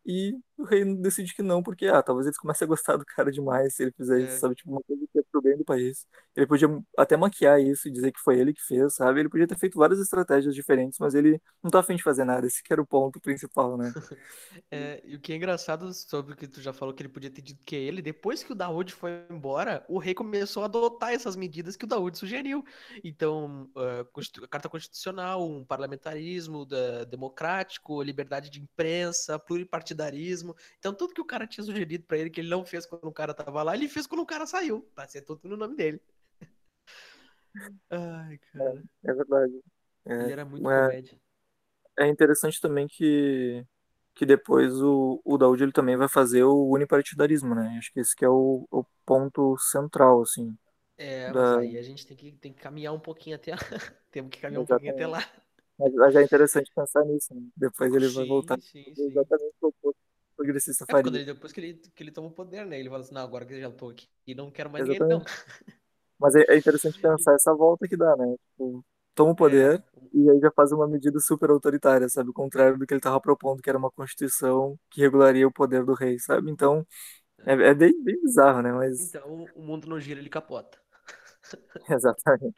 e 0.05 0.37
o 0.57 0.65
rei 0.65 0.85
decide 1.01 1.35
que 1.35 1.43
não, 1.43 1.63
porque, 1.63 1.87
ah, 1.87 2.03
talvez 2.03 2.27
eles 2.27 2.39
comecem 2.39 2.65
a 2.65 2.69
gostar 2.69 2.97
do 2.97 3.05
cara 3.05 3.31
demais 3.31 3.75
se 3.75 3.83
ele 3.83 3.93
fizer 3.93 4.21
isso, 4.21 4.37
É. 4.37 4.39
sabe? 4.39 4.55
Tipo, 4.55 4.71
uma 4.71 4.83
coisa 4.83 5.05
que 5.11 5.19
é 5.19 5.23
pro 5.31 5.41
bem 5.41 5.57
do 5.57 5.65
país. 5.65 6.07
Ele 6.35 6.45
podia 6.45 6.67
até 6.97 7.15
maquiar 7.15 7.61
isso 7.61 7.87
e 7.87 7.91
dizer 7.91 8.11
que 8.11 8.19
foi 8.19 8.37
ele 8.39 8.53
que 8.53 8.61
fez, 8.61 8.95
sabe? 8.95 9.21
Ele 9.21 9.29
podia 9.29 9.47
ter 9.47 9.57
feito 9.57 9.77
várias 9.77 9.99
estratégias 9.99 10.53
diferentes, 10.53 10.99
mas 10.99 11.15
ele 11.15 11.41
não 11.63 11.71
tá 11.71 11.79
afim 11.79 11.95
de 11.95 12.03
fazer 12.03 12.25
nada. 12.25 12.45
Esse 12.45 12.61
que 12.61 12.73
era 12.73 12.81
o 12.81 12.85
ponto 12.85 13.19
principal, 13.19 13.77
né? 13.77 13.93
É, 14.71 15.01
e 15.05 15.15
o 15.15 15.19
que 15.19 15.31
é 15.31 15.35
engraçado 15.35 15.93
sobre 15.93 16.33
o 16.33 16.35
que 16.35 16.47
tu 16.47 16.59
já 16.59 16.73
falou 16.73 16.93
que 16.93 17.01
ele 17.01 17.09
podia 17.09 17.29
ter 17.29 17.41
dito 17.41 17.63
que 17.63 17.75
é 17.75 17.79
ele, 17.79 18.01
depois 18.01 18.43
que 18.43 18.51
o 18.51 18.55
Daoud 18.55 18.91
foi 18.93 19.25
embora, 19.29 19.85
o 19.87 19.97
rei 19.99 20.13
começou 20.13 20.63
a 20.63 20.65
adotar 20.65 21.11
essas 21.13 21.35
medidas 21.35 21.75
que 21.75 21.85
o 21.85 21.87
Daoud 21.87 22.17
sugeriu. 22.17 22.63
Então, 23.03 23.69
a 23.75 24.47
Carta 24.47 24.67
Constitucional, 24.67 25.47
um 25.47 25.63
parlamentarismo 25.63 26.65
democrático, 27.09 28.01
liberdade 28.01 28.49
de 28.49 28.61
imprensa, 28.61 29.37
pluripartidarismo. 29.37 30.55
Então, 30.79 30.93
tudo 30.93 31.13
que 31.13 31.21
o 31.21 31.25
cara 31.25 31.45
tinha 31.47 31.63
sugerido 31.63 32.05
pra 32.05 32.17
ele, 32.17 32.29
que 32.29 32.41
ele 32.41 32.49
não 32.49 32.65
fez 32.65 32.85
quando 32.85 33.05
o 33.05 33.13
cara 33.13 33.33
tava 33.33 33.61
lá, 33.63 33.75
ele 33.75 33.87
fez 33.87 34.07
quando 34.07 34.21
o 34.21 34.25
cara 34.25 34.45
saiu. 34.45 34.81
Pra 34.95 35.07
ser 35.07 35.21
tudo 35.21 35.47
no 35.47 35.57
nome 35.57 35.75
dele. 35.75 36.01
Ai, 37.89 38.37
cara. 38.51 38.83
É 39.03 39.13
verdade. 39.13 39.61
Ele 40.19 40.29
É, 40.29 40.33
era 40.33 40.43
muito 40.43 40.69
é, 40.69 40.69
comédia. 40.69 41.17
é 41.99 42.07
interessante 42.07 42.59
também 42.61 42.87
que, 42.87 43.65
que 44.15 44.25
depois 44.25 44.73
o, 44.81 45.21
o 45.25 45.37
Daoud 45.37 45.61
ele 45.63 45.71
também 45.71 45.97
vai 45.97 46.09
fazer 46.09 46.43
o 46.43 46.69
unipartidarismo, 46.69 47.55
né? 47.55 47.77
Acho 47.79 47.91
que 47.93 47.99
esse 47.99 48.15
que 48.15 48.25
é 48.25 48.29
o, 48.29 48.67
o 48.71 48.85
ponto 49.05 49.57
central, 49.59 50.21
assim, 50.23 50.57
É, 50.97 51.33
mas 51.33 51.51
da, 51.51 51.57
aí 51.57 51.77
a 51.77 51.81
gente 51.81 52.05
tem 52.05 52.15
que, 52.15 52.31
tem 52.33 52.53
que 52.53 52.61
caminhar 52.61 52.93
um 52.93 52.99
pouquinho 52.99 53.35
até 53.35 53.51
lá. 53.53 53.59
Temos 54.11 54.31
que 54.31 54.39
caminhar 54.39 54.61
um 54.63 54.65
pouquinho 54.65 54.91
até 54.91 55.05
exatamente. 55.05 55.07
lá. 55.07 55.19
Mas 55.79 55.93
mas 55.95 56.15
é 56.15 56.23
interessante 56.23 56.71
pensar 56.75 57.05
nisso, 57.05 57.33
né? 57.35 57.41
Depois 57.57 57.93
ele 57.93 58.09
vai 58.09 58.25
voltar 58.25 58.57
Sim, 58.57 58.61
sim, 58.61 58.95
sim. 58.95 59.19
exatamente 59.19 59.55
o 59.61 59.71
que 59.73 59.87
o 59.89 59.95
progressista 60.37 60.85
É, 60.87 60.91
faria. 60.91 61.19
ele, 61.19 61.25
depois 61.25 61.51
que 61.51 61.59
ele, 61.59 61.73
que 61.95 62.03
ele 62.03 62.11
toma 62.11 62.27
o 62.27 62.31
poder, 62.31 62.65
né? 62.65 62.79
Ele 62.79 62.89
fala 62.89 63.01
assim, 63.03 63.13
não, 63.13 63.21
agora 63.23 63.45
que 63.45 63.53
eu 63.53 63.59
já 63.61 63.71
tô 63.71 63.89
aqui 63.89 64.07
e 64.27 64.35
não 64.35 64.51
quero 64.51 64.69
mais 64.69 64.83
ninguém, 64.85 64.99
não. 65.01 65.23
Mas 66.19 66.35
é, 66.35 66.45
é 66.49 66.57
interessante 66.57 66.99
pensar 66.99 67.33
essa 67.35 67.53
volta 67.53 67.87
que 67.87 67.97
dá, 67.97 68.15
né? 68.17 68.35
Tipo, 68.51 68.85
toma 69.15 69.31
o 69.31 69.35
É, 69.43 69.75
poder 69.75 69.83
e 70.13 70.29
aí 70.29 70.39
já 70.39 70.51
faz 70.51 70.71
uma 70.71 70.87
medida 70.87 71.19
super 71.19 71.49
autoritária, 71.49 72.07
sabe? 72.09 72.29
O 72.29 72.33
contrário 72.33 72.77
do 72.77 72.85
que 72.87 72.93
ele 72.93 72.99
estava 72.99 73.19
propondo, 73.21 73.61
que 73.61 73.69
era 73.69 73.77
uma 73.79 73.91
constituição 73.91 74.77
que 74.89 75.01
regularia 75.01 75.47
o 75.47 75.51
poder 75.51 75.83
do 75.85 75.93
rei, 75.93 76.17
sabe? 76.19 76.49
Então, 76.51 76.85
é, 77.45 77.53
é 77.53 77.73
bem, 77.75 77.93
bem 78.03 78.21
bizarro, 78.21 78.61
né? 78.63 78.71
Mas, 78.73 78.97
então 78.97 79.49
o 79.55 79.61
mundo 79.61 79.87
não 79.87 79.99
gira, 79.99 80.19
ele 80.19 80.29
capota. 80.29 80.79
exatamente, 81.89 82.55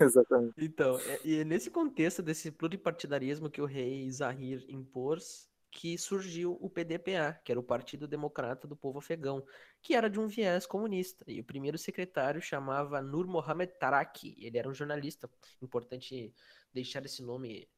exatamente. 0.00 0.54
Então, 0.56 1.00
é- 1.00 1.20
e 1.24 1.36
é 1.36 1.44
nesse 1.44 1.70
contexto 1.70 2.22
desse 2.22 2.50
pluripartidarismo 2.50 3.48
que 3.50 3.60
o 3.60 3.66
rei 3.66 4.10
Zahir 4.10 4.64
impôs 4.68 5.48
que 5.78 5.96
surgiu 5.96 6.58
o 6.60 6.68
PDPA, 6.68 7.40
que 7.44 7.52
era 7.52 7.60
o 7.60 7.62
Partido 7.62 8.08
Democrata 8.08 8.66
do 8.66 8.74
Povo 8.74 8.98
Afegão, 8.98 9.46
que 9.80 9.94
era 9.94 10.10
de 10.10 10.18
um 10.18 10.26
viés 10.26 10.66
comunista. 10.66 11.24
E 11.28 11.38
o 11.38 11.44
primeiro 11.44 11.78
secretário 11.78 12.42
chamava 12.42 13.00
Nur 13.00 13.28
Mohamed 13.28 13.74
Taraki, 13.78 14.34
ele 14.40 14.58
era 14.58 14.68
um 14.68 14.74
jornalista. 14.74 15.30
Importante 15.62 16.34
deixar 16.74 17.04
esse 17.04 17.22
nome 17.22 17.68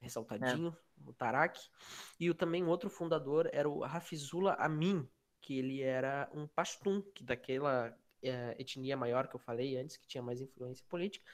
É, 0.00 0.04
ressaltadinho, 0.06 0.76
o 1.06 1.12
Taraki. 1.12 1.70
E 2.18 2.28
o, 2.28 2.34
também 2.34 2.64
outro 2.64 2.90
fundador 2.90 3.48
era 3.52 3.68
o 3.68 3.84
Hafizullah 3.84 4.54
Amin, 4.54 5.08
que 5.40 5.60
ele 5.60 5.80
era 5.80 6.28
um 6.34 6.44
pashtun, 6.44 7.00
que 7.14 7.22
daquela 7.22 7.96
eh, 8.20 8.56
etnia 8.58 8.96
maior 8.96 9.28
que 9.28 9.36
eu 9.36 9.40
falei 9.40 9.76
antes, 9.76 9.96
que 9.96 10.08
tinha 10.08 10.24
mais 10.24 10.40
influência 10.40 10.84
política. 10.88 11.24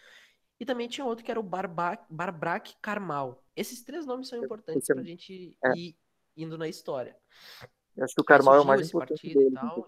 E 0.60 0.64
também 0.66 0.88
tinha 0.88 1.04
outro 1.04 1.24
que 1.24 1.30
era 1.30 1.40
o 1.40 1.42
Barba- 1.42 2.04
Barbrak 2.08 2.76
Karmal. 2.80 3.44
Esses 3.56 3.82
três 3.82 4.06
nomes 4.06 4.28
são 4.28 4.38
importantes 4.38 4.88
é, 4.90 4.94
pra 4.94 5.02
gente 5.02 5.58
é, 5.64 5.72
ir 5.72 5.96
indo 6.36 6.56
na 6.58 6.68
história. 6.68 7.16
eu 7.96 8.04
acho 8.04 8.14
que 8.14 8.20
o 8.20 8.24
Aí 8.24 8.24
Karmal 8.24 8.56
é 8.56 8.60
o 8.60 8.64
mais 8.64 8.80
esse 8.80 8.90
importante 8.90 9.26
partido 9.26 9.40
e 9.40 9.44
deles, 9.44 9.52
tal, 9.52 9.86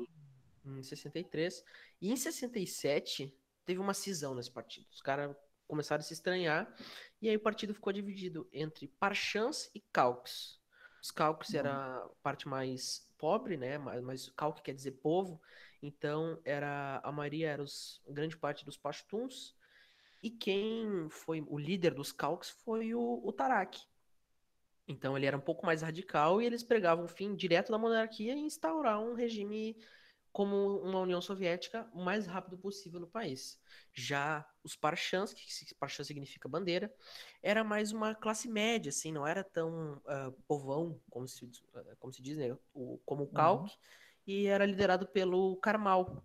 em 0.64 0.82
63. 0.82 1.64
E 2.00 2.10
em 2.10 2.16
67, 2.16 3.34
teve 3.64 3.80
uma 3.80 3.94
cisão 3.94 4.34
nesse 4.34 4.50
partido. 4.50 4.86
Os 4.92 5.00
caras 5.02 5.34
começaram 5.66 6.00
a 6.00 6.04
se 6.04 6.14
estranhar. 6.14 6.74
E 7.20 7.28
aí 7.28 7.36
o 7.36 7.40
partido 7.40 7.74
ficou 7.74 7.92
dividido 7.92 8.48
entre 8.52 8.88
Parchãs 9.00 9.70
e 9.74 9.80
Calques. 9.92 10.60
Os 11.02 11.10
Calques 11.10 11.52
Uhum. 11.52 11.58
era 11.60 11.96
a 12.04 12.08
parte 12.22 12.48
mais 12.48 13.08
pobre, 13.18 13.56
né? 13.56 13.78
Mas, 13.78 14.02
mas 14.02 14.28
Calque 14.30 14.62
quer 14.62 14.74
dizer 14.74 14.92
povo. 15.02 15.40
Então 15.82 16.40
era 16.44 17.00
a 17.04 17.12
maioria 17.12 17.48
era 17.50 17.62
os, 17.62 18.02
grande 18.08 18.36
parte 18.36 18.64
dos 18.64 18.76
Pashtuns. 18.76 19.54
E 20.22 20.30
quem 20.30 21.08
foi 21.10 21.40
o 21.46 21.58
líder 21.58 21.94
dos 21.94 22.12
Calques 22.12 22.50
foi 22.50 22.94
o, 22.94 23.20
o 23.24 23.32
Tarak. 23.32 23.78
Então 24.88 25.16
ele 25.16 25.26
era 25.26 25.36
um 25.36 25.40
pouco 25.40 25.66
mais 25.66 25.82
radical 25.82 26.40
e 26.40 26.46
eles 26.46 26.62
pregavam 26.62 27.04
o 27.04 27.08
fim 27.08 27.34
direto 27.34 27.72
da 27.72 27.78
monarquia 27.78 28.34
e 28.34 28.40
instaurar 28.40 29.00
um 29.00 29.14
regime 29.14 29.76
como 30.32 30.80
uma 30.82 31.00
União 31.00 31.20
Soviética 31.20 31.88
o 31.94 32.04
mais 32.04 32.26
rápido 32.26 32.58
possível 32.58 33.00
no 33.00 33.06
país. 33.06 33.58
Já 33.94 34.46
os 34.62 34.76
Parchãs, 34.76 35.32
que 35.32 35.74
Parchã 35.76 36.04
significa 36.04 36.48
bandeira, 36.48 36.92
era 37.42 37.64
mais 37.64 37.90
uma 37.90 38.14
classe 38.14 38.46
média, 38.46 38.90
assim, 38.90 39.10
não 39.10 39.26
era 39.26 39.42
tão 39.42 40.00
ah, 40.06 40.30
povão, 40.46 41.00
como 41.10 41.26
se, 41.26 41.50
ah, 41.74 41.96
como 41.98 42.12
se 42.12 42.22
diz, 42.22 42.36
né? 42.36 42.54
O, 42.74 42.98
como 43.04 43.24
o 43.24 43.32
Uhum. 43.32 43.32
Kalk, 43.32 43.72
e 44.26 44.46
era 44.46 44.66
liderado 44.66 45.06
pelo 45.08 45.56
Karmal. 45.56 46.22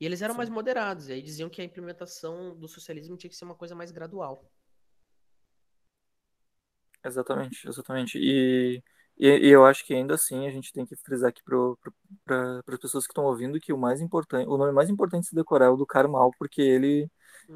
E 0.00 0.06
eles 0.06 0.22
eram 0.22 0.34
mais 0.34 0.48
Sim. 0.48 0.50
moderados, 0.50 1.08
e 1.08 1.12
aí 1.12 1.22
diziam 1.22 1.48
que 1.50 1.60
a 1.62 1.64
implementação 1.64 2.56
do 2.58 2.66
socialismo 2.68 3.16
tinha 3.16 3.30
que 3.30 3.36
ser 3.36 3.44
uma 3.44 3.54
coisa 3.54 3.74
mais 3.76 3.92
gradual. 3.92 4.50
Exatamente, 7.04 7.66
exatamente. 7.68 8.18
E, 8.18 8.82
e, 9.18 9.26
e 9.28 9.48
eu 9.50 9.64
acho 9.64 9.84
que 9.86 9.94
ainda 9.94 10.14
assim 10.14 10.46
a 10.46 10.50
gente 10.50 10.72
tem 10.72 10.84
que 10.84 10.94
frisar 10.96 11.30
aqui 11.30 11.42
para 11.44 12.60
as 12.68 12.78
pessoas 12.78 13.06
que 13.06 13.12
estão 13.12 13.24
ouvindo 13.24 13.58
que 13.60 13.72
o 13.72 13.78
mais 13.78 14.00
importante, 14.00 14.46
o 14.48 14.56
nome 14.58 14.72
mais 14.72 14.90
importante 14.90 15.22
de 15.24 15.28
se 15.30 15.34
decorar 15.34 15.66
é 15.66 15.68
o 15.70 15.76
do 15.76 15.86
Karmal, 15.86 16.30
porque 16.38 16.60
ele, 16.60 17.10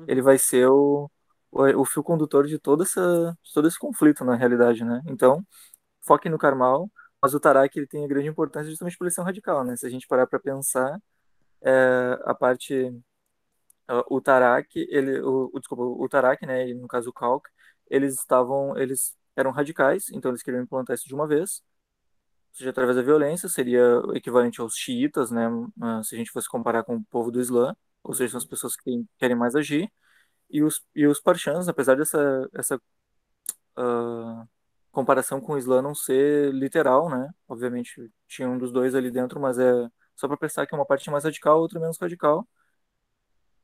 ele 0.06 0.20
Uhum, 0.20 0.22
vai 0.22 0.38
ser 0.38 0.68
o, 0.68 1.10
o, 1.52 1.62
o 1.82 1.84
fio 1.86 2.02
condutor 2.04 2.46
de, 2.46 2.58
toda 2.58 2.84
essa, 2.84 3.36
de 3.42 3.52
todo 3.54 3.68
esse 3.68 3.78
conflito, 3.78 4.24
na 4.24 4.36
realidade, 4.36 4.84
né? 4.84 5.02
Então, 5.08 5.44
foquem 6.06 6.30
no 6.32 6.38
Karmal, 6.38 6.90
mas 7.22 7.34
o 7.34 7.40
Tarak 7.40 7.78
ele 7.78 7.86
tem 7.88 8.04
a 8.04 8.08
grande 8.08 8.28
importância 8.28 8.70
justamente 8.70 8.98
por 8.98 9.04
ele 9.06 9.14
ser 9.14 9.22
um 9.22 9.24
radical, 9.24 9.64
né? 9.64 9.76
Se 9.76 9.86
a 9.86 9.90
gente 9.90 10.06
parar 10.08 10.26
para 10.26 10.40
pensar, 10.40 10.98
é, 11.64 12.18
a 12.24 12.34
parte 12.34 12.92
ah, 13.88 14.04
o 14.08 14.20
Tarak, 14.20 14.68
ele, 14.90 15.20
o, 15.20 15.50
o- 15.52 15.60
desculpa, 15.60 15.82
o 15.84 16.08
Tarak, 16.08 16.44
né, 16.46 16.68
e 16.68 16.74
no 16.74 16.88
caso 16.88 17.10
o 17.10 17.12
Kalk, 17.12 17.48
eles 17.90 18.14
estavam, 18.18 18.76
eles 18.78 19.16
eram 19.36 19.50
radicais, 19.50 20.08
então 20.12 20.30
eles 20.30 20.42
queriam 20.42 20.62
implantar 20.62 20.94
isso 20.94 21.08
de 21.08 21.14
uma 21.14 21.26
vez, 21.26 21.62
ou 22.52 22.58
seja, 22.58 22.70
através 22.70 22.96
da 22.96 23.02
violência, 23.02 23.48
seria 23.48 24.00
o 24.00 24.16
equivalente 24.16 24.60
aos 24.60 24.76
xiitas, 24.76 25.30
né, 25.30 25.48
ah, 25.82 26.02
se 26.02 26.14
a 26.14 26.18
gente 26.18 26.30
fosse 26.30 26.48
comparar 26.48 26.84
com 26.84 26.96
o 26.96 27.04
povo 27.06 27.30
do 27.30 27.40
Islã, 27.40 27.76
ou 28.02 28.14
seja, 28.14 28.32
são 28.32 28.38
as 28.38 28.44
uhum. 28.44 28.50
pessoas 28.50 28.76
que 28.76 29.04
querem 29.18 29.36
mais 29.36 29.54
agir, 29.56 29.92
e 30.50 30.62
os, 30.62 30.82
e 30.94 31.06
os 31.06 31.20
Parchãs, 31.20 31.68
apesar 31.68 31.96
dessa 31.96 32.48
essa, 32.54 32.80
ah, 33.76 34.46
comparação 34.92 35.40
com 35.40 35.54
o 35.54 35.58
Islã 35.58 35.82
não 35.82 35.94
ser 35.94 36.52
literal, 36.54 37.08
né, 37.10 37.30
obviamente 37.48 38.10
tinha 38.28 38.48
um 38.48 38.58
dos 38.58 38.72
dois 38.72 38.94
ali 38.94 39.10
dentro, 39.10 39.40
mas 39.40 39.58
é 39.58 39.88
só 40.16 40.28
para 40.28 40.36
pensar 40.36 40.66
que 40.66 40.74
uma 40.74 40.86
parte 40.86 41.08
é 41.08 41.12
mais 41.12 41.24
radical, 41.24 41.60
outra 41.60 41.80
menos 41.80 41.98
radical, 41.98 42.46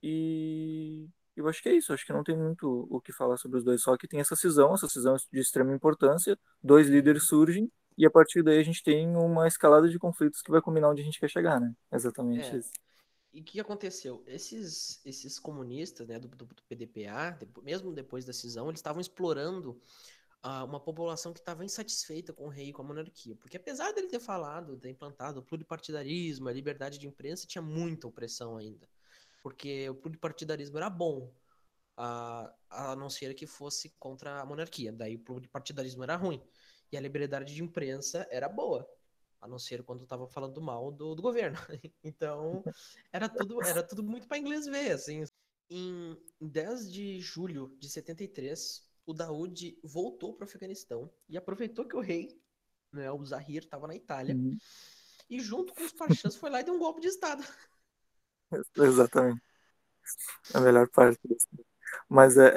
E 0.03 1.09
eu 1.37 1.49
acho 1.49 1.63
que 1.63 1.69
é 1.69 1.75
isso. 1.75 1.93
Acho 1.93 2.07
que 2.07 2.13
não 2.13 2.25
tem 2.25 2.37
muito 2.37 2.87
o 2.91 3.01
que 3.01 3.13
falar 3.13 3.37
sobre 3.37 3.59
os 3.59 3.65
dois. 3.65 3.83
Só 3.83 3.97
que 3.97 4.09
tem 4.09 4.21
essa 4.21 4.37
cisão, 4.37 4.75
essa 4.75 4.89
cisão 4.89 5.17
de 5.33 5.41
extrema 5.41 5.75
importância. 5.75 6.39
Dois 6.63 6.89
líderes 6.89 7.25
surgem 7.25 7.71
e 7.99 8.07
a 8.07 8.11
partir 8.11 8.43
daí 8.43 8.59
a 8.59 8.63
gente 8.63 8.83
tem 8.83 9.09
uma 9.17 9.47
escalada 9.47 9.89
de 9.89 9.99
conflitos 9.99 10.43
que 10.43 10.51
vai 10.51 10.61
combinar 10.63 10.91
onde 10.91 11.03
a 11.03 11.05
gente 11.05 11.21
quer 11.21 11.29
chegar, 11.31 11.61
né? 11.61 11.75
Exatamente 11.93 12.57
É. 12.57 12.57
isso. 12.57 12.71
E 13.33 13.41
o 13.41 13.45
que 13.45 13.61
aconteceu? 13.61 14.25
Esses, 14.27 15.01
esses 15.05 15.39
comunistas, 15.39 16.09
né, 16.09 16.19
do, 16.19 16.29
do, 16.29 16.47
do 16.47 16.63
PDPA, 16.69 17.39
mesmo 17.63 17.93
depois 17.93 18.25
da 18.25 18.33
cisão, 18.33 18.69
eles 18.69 18.81
estavam 18.81 19.01
explorando 19.01 19.81
ah, 20.43 20.65
uma 20.65 20.81
população 20.81 21.33
que 21.33 21.41
estava 21.41 21.65
insatisfeita 21.65 22.33
com 22.33 22.47
o 22.47 22.49
rei 22.49 22.69
e 22.69 22.73
com 22.73 22.83
a 22.83 22.85
monarquia. 22.85 23.37
Porque 23.37 23.57
apesar 23.57 23.93
dele 23.93 24.09
ter 24.09 24.21
falado, 24.21 24.77
ter 24.79 24.91
implantado 24.91 25.41
o 25.41 25.43
pluripartidarismo, 25.43 26.49
a 26.49 26.53
liberdade 26.53 26.99
de 26.99 27.07
imprensa, 27.07 27.47
tinha 27.47 27.63
muita 27.63 28.07
opressão 28.07 28.57
ainda. 28.57 28.89
Porque 29.43 29.89
o 29.89 29.95
pluripartidarismo 29.95 30.77
era 30.79 30.89
bom, 30.89 31.33
a, 31.97 32.55
a 32.71 32.97
não 32.97 33.11
ser 33.11 33.35
que 33.35 33.47
fosse 33.47 33.91
contra 33.99 34.41
a 34.41 34.47
monarquia. 34.47 34.93
Daí 34.93 35.17
o 35.17 35.21
pluripartidarismo 35.21 36.03
era 36.03 36.17
ruim. 36.17 36.43
E 36.91 36.97
a 36.97 37.01
liberdade 37.01 37.55
de 37.55 37.63
imprensa 37.63 38.27
era 38.31 38.49
boa, 38.49 38.89
a 39.41 39.47
não 39.47 39.59
ser 39.59 39.83
quando 39.83 40.03
estava 40.03 40.27
falando 40.27 40.61
mal 40.61 40.91
do, 40.91 41.15
do 41.15 41.23
governo. 41.23 41.59
Então, 42.03 42.65
era 43.13 43.29
tudo, 43.29 43.63
era 43.63 43.83
tudo 43.83 44.03
muito 44.03 44.27
para 44.27 44.39
inglês 44.39 44.67
ver, 44.67 44.93
assim. 44.93 45.25
Em 45.69 46.17
10 46.41 46.91
de 46.91 47.21
julho 47.21 47.77
de 47.79 47.89
73, 47.89 48.90
o 49.07 49.13
Daoud 49.15 49.79
voltou 49.83 50.35
para 50.35 50.45
o 50.45 50.49
Afeganistão 50.49 51.11
e 51.29 51.37
aproveitou 51.37 51.87
que 51.87 51.97
o 51.97 52.01
rei, 52.01 52.41
né, 52.93 53.11
o 53.11 53.25
Zahir, 53.25 53.65
estava 53.65 53.87
na 53.87 53.97
Itália 53.97 54.35
Uhum. 54.35 54.61
e 55.31 55.41
junto 55.41 55.75
com 55.75 55.85
os 55.85 55.93
parchãs 55.93 56.37
foi 56.37 56.51
lá 56.51 56.61
e 56.61 56.65
deu 56.65 56.75
um 56.75 56.79
golpe 56.79 57.01
de 57.01 57.09
estado. 57.09 57.43
Exatamente. 58.77 59.43
A 60.55 60.61
melhor 60.61 60.89
parte 60.89 61.19
disso. 61.29 61.47
Mas 62.09 62.37
é, 62.39 62.49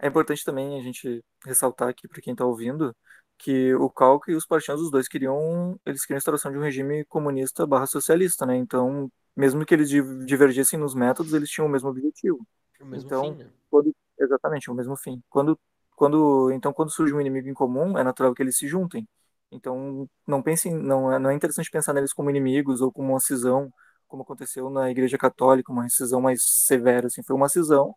é, 0.00 0.06
é 0.06 0.08
importante 0.08 0.44
também 0.44 0.78
a 0.80 0.82
gente 0.82 1.24
ressaltar 1.44 1.88
aqui 1.88 2.08
para 2.08 2.20
quem 2.22 2.32
está 2.32 2.44
ouvindo 2.44 2.96
que 3.38 3.74
o 3.74 3.90
Cauca 3.90 4.30
e 4.30 4.36
os 4.36 4.46
partidos, 4.46 4.82
os 4.82 4.90
dois 4.90 5.08
queriam, 5.08 5.78
eles 5.84 6.02
queriam 6.04 6.16
a 6.18 6.20
instauração 6.20 6.52
de 6.52 6.58
um 6.58 6.62
regime 6.62 7.04
comunista 7.06 7.66
barra 7.66 7.86
socialista, 7.86 8.46
né? 8.46 8.56
Então, 8.56 9.10
mesmo 9.36 9.66
que 9.66 9.74
eles 9.74 9.88
di- 9.90 10.24
divergissem 10.26 10.78
nos 10.78 10.94
métodos, 10.94 11.32
eles 11.34 11.50
tinham 11.50 11.66
o 11.66 11.70
mesmo 11.70 11.88
objetivo. 11.88 12.46
O 12.80 12.84
mesmo 12.84 13.10
fim, 13.10 13.30
Então, 13.30 13.34
né? 13.34 13.50
quando, 13.70 13.94
exatamente, 14.24 14.70
o 14.70 14.74
mesmo 14.74 14.96
fim. 14.96 15.22
Quando, 15.30 15.58
quando, 15.96 16.50
então, 16.52 16.72
quando 16.72 16.90
surge 16.92 17.14
um 17.14 17.20
inimigo 17.20 17.48
em 17.48 17.54
comum, 17.54 17.98
é 17.98 18.04
natural 18.04 18.34
que 18.34 18.42
eles 18.42 18.56
se 18.56 18.66
juntem. 18.68 19.08
Então, 19.50 20.08
não 20.26 20.42
pensem, 20.42 20.74
não 20.74 21.12
é, 21.12 21.18
não 21.18 21.30
é 21.30 21.34
interessante 21.34 21.70
pensar 21.70 21.92
neles 21.92 22.12
como 22.12 22.30
inimigos 22.30 22.80
ou 22.80 22.92
como 22.92 23.10
uma 23.12 23.20
cisão, 23.20 23.72
como 24.08 24.22
aconteceu 24.22 24.70
na 24.70 24.90
Igreja 24.90 25.18
Católica, 25.18 25.72
uma 25.72 25.88
cisão 25.88 26.20
mais 26.20 26.42
severa, 26.44 27.06
assim, 27.08 27.22
foi 27.22 27.36
uma 27.36 27.48
cisão 27.48 27.94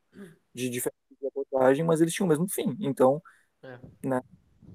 de 0.53 0.69
diferentes 0.69 1.01
de 1.21 1.27
abordagem, 1.27 1.85
mas 1.85 2.01
eles 2.01 2.13
tinham 2.13 2.27
o 2.27 2.29
mesmo 2.29 2.47
fim. 2.49 2.75
Então, 2.81 3.21
É, 3.63 3.79
né, 4.03 4.21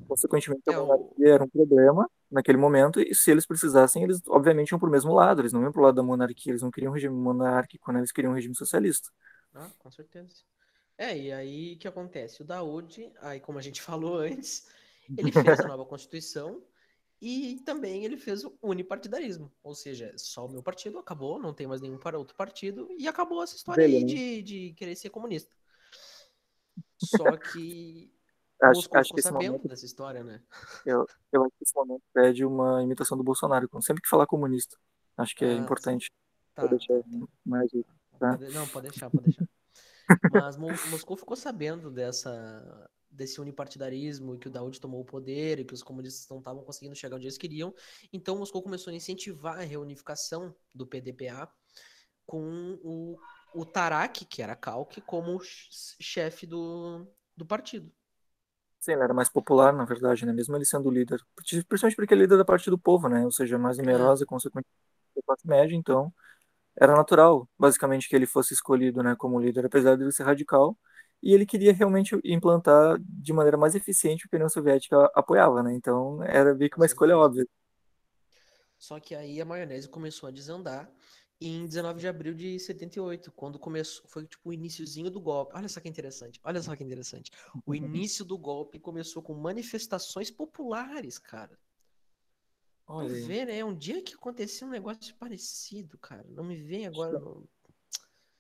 consequentemente, 0.09 0.62
a 0.68 0.72
é 0.72 0.79
o, 0.79 0.87
monarquia 0.87 1.35
era 1.35 1.44
um 1.44 1.48
problema 1.48 2.11
naquele 2.31 2.59
momento, 2.59 3.01
e 3.01 3.14
se 3.14 3.31
eles 3.31 3.46
precisassem, 3.46 4.03
eles 4.05 4.20
obviamente 4.29 4.70
iam 4.70 4.79
para 4.79 4.88
o 4.88 4.92
mesmo 4.92 5.12
lado, 5.14 5.42
eles 5.42 5.53
não 5.53 5.62
iam 5.62 5.72
para 5.72 5.81
o 5.81 5.85
lado 5.85 5.96
da 5.96 6.03
monarquia, 6.03 6.53
eles 6.53 6.62
não 6.62 6.70
queriam 6.70 6.90
um 6.92 6.94
regime 6.94 7.14
monárquico, 7.16 7.92
né, 7.92 8.01
eles 8.01 8.12
queriam 8.12 8.33
um 8.33 8.37
regime 8.37 8.55
socialista. 8.57 9.11
ah, 9.55 9.70
com 9.79 9.90
certeza. 9.90 10.44
É, 11.00 11.16
e 11.16 11.32
aí 11.32 11.72
o 11.72 11.78
que 11.78 11.88
acontece? 11.88 12.42
O 12.42 12.44
Daoud, 12.44 13.10
aí 13.22 13.40
como 13.40 13.58
a 13.58 13.62
gente 13.62 13.80
falou 13.80 14.18
antes, 14.18 14.68
ele 15.16 15.32
fez 15.32 15.58
a 15.60 15.66
nova 15.66 15.86
Constituição 15.86 16.62
e 17.22 17.58
também 17.64 18.04
ele 18.04 18.18
fez 18.18 18.44
o 18.44 18.52
unipartidarismo. 18.62 19.50
Ou 19.62 19.74
seja, 19.74 20.12
só 20.18 20.44
o 20.44 20.50
meu 20.50 20.62
partido 20.62 20.98
acabou, 20.98 21.40
não 21.40 21.54
tem 21.54 21.66
mais 21.66 21.80
nenhum 21.80 21.96
para 21.96 22.18
outro 22.18 22.36
partido, 22.36 22.86
e 22.98 23.08
acabou 23.08 23.42
essa 23.42 23.56
história 23.56 23.86
Dele, 23.86 23.96
aí 23.96 24.04
de, 24.04 24.42
de 24.42 24.72
querer 24.74 24.94
ser 24.94 25.08
comunista. 25.08 25.50
Só 26.98 27.34
que 27.38 28.12
Acho, 28.62 28.90
acho 28.92 29.14
que 29.14 29.20
esse 29.20 29.32
momento, 29.32 29.66
dessa 29.66 29.86
história, 29.86 30.22
né? 30.22 30.42
eu, 30.84 31.06
eu 31.32 31.44
acho 31.44 31.52
que 31.56 31.64
esse 31.64 31.74
momento 31.74 32.02
pede 32.12 32.44
uma 32.44 32.82
imitação 32.82 33.16
do 33.16 33.24
Bolsonaro, 33.24 33.66
sempre 33.80 34.02
que 34.02 34.08
falar 34.08 34.26
comunista. 34.26 34.76
Acho 35.16 35.34
que 35.34 35.46
é 35.46 35.48
Ah, 35.48 35.56
importante. 35.56 36.12
Vou 36.54 36.68
tá, 36.68 36.76
deixar 36.76 36.98
tá, 36.98 37.08
tá. 37.08 37.26
mais 37.42 37.70
tá? 38.18 38.36
Não, 38.52 38.68
pode 38.68 38.90
deixar, 38.90 39.08
pode 39.08 39.24
deixar. 39.24 39.48
Mas 40.27 40.57
Mo- 40.57 40.81
Moscou 40.85 41.16
ficou 41.16 41.37
sabendo 41.37 41.90
dessa, 41.90 42.90
desse 43.11 43.40
unipartidarismo 43.40 44.35
e 44.35 44.38
que 44.38 44.49
o 44.49 44.51
Daoud 44.51 44.81
tomou 44.81 45.01
o 45.01 45.05
poder 45.05 45.59
e 45.61 45.64
que 45.64 45.75
os 45.75 45.83
comunistas 45.83 46.29
não 46.29 46.38
estavam 46.38 46.62
conseguindo 46.64 46.94
chegar 46.96 47.16
onde 47.16 47.27
eles 47.27 47.38
queriam. 47.38 47.75
Então 48.12 48.37
Moscou 48.38 48.62
começou 48.62 48.92
a 48.92 48.96
incentivar 48.96 49.59
a 49.59 49.62
reunificação 49.64 50.55
do 50.75 50.87
PDPA 50.87 51.51
com 52.27 52.79
o, 52.83 53.20
o 53.53 53.64
Tarak, 53.66 54.25
que 54.27 54.42
era 54.42 54.57
Kalk, 54.57 55.01
como 55.03 55.40
ch- 55.40 55.96
chefe 56.01 56.46
do, 56.46 57.07
do 57.37 57.46
partido. 57.46 57.92
Sim, 58.79 58.92
ele 58.92 59.03
era 59.03 59.12
mais 59.14 59.29
popular, 59.29 59.73
na 59.75 59.85
verdade, 59.85 60.25
né? 60.25 60.33
Mesmo 60.33 60.57
ele 60.57 60.64
sendo 60.64 60.90
líder. 60.90 61.20
Principalmente 61.68 61.96
porque 61.96 62.14
ele 62.14 62.23
é 62.23 62.25
líder 62.25 62.38
da 62.38 62.44
parte 62.44 62.70
do 62.70 62.79
povo, 62.79 63.09
né? 63.09 63.25
Ou 63.25 63.31
seja, 63.33 63.59
mais 63.59 63.77
É, 63.92 64.14
numerosa, 64.16 64.25
consequentemente, 64.25 64.68
da 65.14 65.23
classe 65.23 65.46
média, 65.46 65.77
então 65.77 66.12
era 66.81 66.97
natural, 66.97 67.49
basicamente, 67.59 68.09
que 68.09 68.16
ele 68.16 68.27
fosse 68.27 68.55
escolhido, 68.55 69.03
né, 69.03 69.14
como 69.16 69.38
líder, 69.38 69.66
apesar 69.66 69.97
de 69.97 70.05
ele 70.05 70.12
ser 70.12 70.25
radical. 70.25 70.77
E 71.23 71.35
ele 71.35 71.45
queria 71.45 71.73
realmente 71.73 72.19
implantar 72.25 72.99
de 73.01 73.33
maneira 73.33 73.59
mais 73.59 73.75
eficiente 73.75 74.25
o 74.27 74.29
que 74.29 74.37
a 74.37 74.38
União 74.38 74.49
Soviética 74.49 75.11
apoiava, 75.14 75.62
né? 75.62 75.75
Então 75.75 76.23
era 76.25 76.55
meio 76.55 76.71
que 76.71 76.79
uma 76.79 76.87
escolha 76.87 77.16
óbvia. 77.19 77.47
Só 78.79 78.99
que 78.99 79.14
aí 79.14 79.38
a 79.38 79.45
maionese 79.45 79.87
começou 79.87 80.29
a 80.29 80.33
desandar 80.33 80.90
em 81.38 81.66
19 81.66 82.01
de 82.01 82.09
abril 82.09 82.35
de 82.35 82.59
78, 82.59 83.33
quando 83.33 83.59
começou, 83.59 84.07
foi 84.09 84.27
tipo 84.27 84.51
o 84.51 84.53
iniciozinho 84.53 85.11
do 85.11 85.21
golpe. 85.21 85.55
Olha 85.55 85.69
só 85.69 85.81
que 85.81 85.88
interessante, 85.88 86.38
olha 86.45 86.61
só 86.62 86.77
que 86.77 86.85
interessante. 86.85 87.31
O 87.64 87.75
início 87.75 88.25
do 88.25 88.37
golpe 88.37 88.79
começou 88.79 89.23
com 89.23 89.35
manifestações 89.35 90.31
populares, 90.31 91.19
cara. 91.19 91.59
Olha 92.92 93.09
vê, 93.09 93.44
né? 93.44 93.64
Um 93.64 93.74
dia 93.74 94.03
que 94.03 94.14
aconteceu 94.14 94.66
um 94.66 94.70
negócio 94.70 95.14
parecido, 95.16 95.98
cara. 95.98 96.24
Não 96.31 96.44
me 96.44 96.57
vem 96.57 96.87
agora 96.87 97.18
no- 97.18 97.48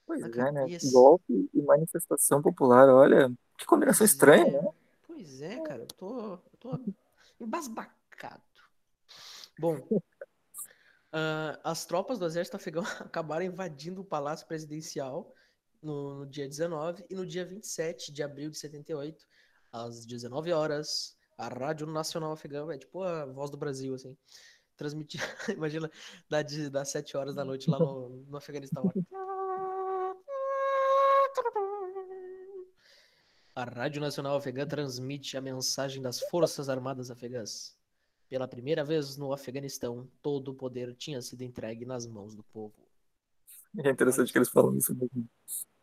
Pois 0.06 0.20
na 0.22 0.28
é, 0.28 0.52
né? 0.52 0.66
Golpe 0.92 1.48
e 1.54 1.62
manifestação 1.62 2.42
popular, 2.42 2.88
olha, 2.88 3.30
que 3.56 3.64
combinação 3.64 4.04
Pois 4.04 4.10
estranha, 4.12 4.44
é, 4.44 4.50
né? 4.62 4.68
pois 5.06 5.42
é, 5.42 5.60
cara. 5.60 5.82
Eu 5.82 5.86
tô, 5.86 6.32
eu 6.34 6.40
tô 6.58 6.80
embasbacado. 7.40 8.42
Bom, 9.58 9.76
ah, 11.12 11.60
as 11.64 11.84
tropas 11.84 12.18
do 12.18 12.26
exército 12.26 12.56
afegão 12.56 12.82
acabaram 13.00 13.44
invadindo 13.44 14.00
o 14.00 14.04
palácio 14.04 14.46
presidencial 14.46 15.32
no, 15.82 16.20
no 16.20 16.26
dia 16.26 16.48
19 16.48 17.04
e 17.08 17.14
no 17.14 17.26
dia 17.26 17.44
27 17.44 18.12
de 18.12 18.22
abril 18.22 18.50
de 18.50 18.58
78, 18.58 19.24
às 19.72 20.04
19 20.04 20.52
horas, 20.52 21.16
a 21.40 21.48
Rádio 21.48 21.86
Nacional 21.86 22.32
Afegã, 22.32 22.70
é 22.70 22.76
tipo 22.76 23.02
a 23.02 23.24
voz 23.24 23.50
do 23.50 23.56
Brasil, 23.56 23.94
assim, 23.94 24.14
transmitir, 24.76 25.20
imagina, 25.56 25.90
das 26.28 26.70
das 26.70 26.90
7 26.90 27.16
horas 27.16 27.34
da 27.34 27.44
noite 27.44 27.70
lá 27.70 27.78
no, 27.78 28.10
no 28.28 28.36
Afeganistão. 28.36 28.92
A 33.54 33.64
Rádio 33.64 34.02
Nacional 34.02 34.36
Afegã 34.36 34.66
transmite 34.66 35.36
a 35.36 35.40
mensagem 35.40 36.02
das 36.02 36.20
Forças 36.20 36.68
Armadas 36.68 37.10
Afegãs. 37.10 37.74
Pela 38.28 38.46
primeira 38.46 38.84
vez 38.84 39.16
no 39.16 39.32
Afeganistão, 39.32 40.06
todo 40.22 40.52
o 40.52 40.54
poder 40.54 40.94
tinha 40.94 41.20
sido 41.22 41.42
entregue 41.42 41.86
nas 41.86 42.06
mãos 42.06 42.34
do 42.34 42.42
povo. 42.44 42.74
É 43.78 43.90
interessante 43.90 44.30
que 44.30 44.38
eles 44.38 44.50
falam 44.50 44.76
isso. 44.76 44.94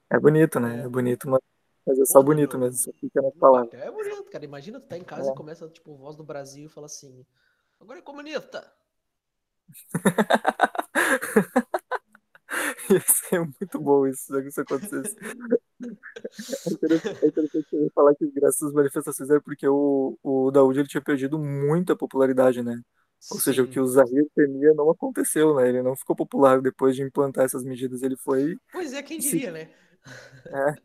É 0.10 0.20
bonito, 0.20 0.60
né? 0.60 0.84
É, 0.84 0.88
bonito, 0.88 1.28
mas 1.28 1.41
Mas 1.88 2.00
é 2.00 2.06
só 2.06 2.21
Porra, 2.21 2.23
bonito 2.23 2.54
no, 2.56 2.60
mesmo, 2.60 2.78
só 2.78 2.91
fica 3.00 3.21
nas 3.21 3.34
palavras. 3.36 3.71
é 3.71 3.91
bonito, 3.91 4.23
cara. 4.32 4.45
Imagina 4.45 4.80
tu 4.80 4.88
tá 4.88 4.97
em 4.97 5.04
casa 5.04 5.30
e 5.30 5.32
É. 5.32 5.34
começa, 5.34 5.67
tipo, 5.69 5.95
voz 5.95 6.15
do 6.15 6.23
Brasil 6.23 6.65
e 6.65 6.69
fala 6.69 6.88
assim: 6.88 7.26
agora 7.80 8.00
é 8.00 8.02
comunista. 8.02 8.71
Ia 12.89 13.02
ser 13.02 13.39
muito 13.41 13.80
bom 13.80 14.08
isso, 14.08 14.26
se 14.34 14.47
isso 14.47 14.62
acontecesse. 14.62 15.15
É 16.65 16.71
interessante, 16.73 17.23
é 17.23 17.28
interessante 17.28 17.91
falar 17.93 18.15
que 18.15 18.30
graças 18.32 18.62
às 18.63 18.73
manifestações 18.73 19.30
era 19.30 19.41
porque 19.41 19.67
o, 19.67 20.17
o 20.23 20.52
Daoud 20.52 20.80
ele 20.80 20.88
tinha 20.88 21.02
perdido 21.02 21.38
muita 21.39 21.95
popularidade, 21.95 22.63
né? 22.63 22.80
Ou 23.30 23.39
seja, 23.39 23.63
o 23.63 23.67
que 23.67 23.78
Sim. 23.78 23.80
o 23.80 23.86
Zahir 23.86 24.26
temia 24.36 24.73
não 24.73 24.89
aconteceu, 24.89 25.56
né? 25.56 25.67
Ele 25.69 25.82
não 25.82 25.95
ficou 25.95 26.15
popular 26.15 26.62
depois 26.62 26.95
de 26.95 27.04
implantar 27.04 27.45
essas 27.45 27.63
medidas. 27.63 28.02
Ele 28.04 28.15
foi, 28.17 28.56
Pois 28.71 28.93
é, 28.93 29.02
quem 29.04 29.19
diria, 29.19 29.52
né? 29.52 29.69
É, 30.52 30.76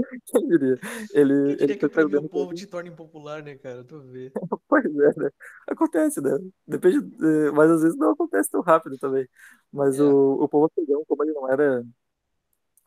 quem 0.26 0.48
diria? 0.48 0.78
Ele, 1.14 1.34
Quem 1.44 1.56
ele 1.60 1.74
diria 1.74 1.78
que 1.78 1.86
foi 1.86 2.04
oprimir 2.04 2.18
o 2.18 2.24
povo 2.24 2.52
te 2.52 2.66
torna 2.66 2.88
impopular, 2.88 3.42
né, 3.44 3.56
cara? 3.56 3.84
Tu 3.84 4.00
vê. 4.00 4.34
Pois 4.68 4.84
é, 4.86 5.20
né? 5.20 5.30
Acontece, 5.68 6.20
né? 6.20 6.30
Depende, 6.66 6.98
eh, 7.24 7.50
mas 7.52 7.70
às 7.70 7.82
vezes 7.82 7.98
não 7.98 8.12
acontece 8.12 8.50
tão 8.50 8.60
rápido 8.62 8.98
também. 8.98 9.28
Mas 9.72 9.98
É. 9.98 10.00
o, 10.00 10.34
o 10.42 10.48
povo 10.48 10.66
afegão, 10.66 11.04
como 11.06 11.22
ele 11.24 11.32
não 11.32 11.50
era 11.50 11.82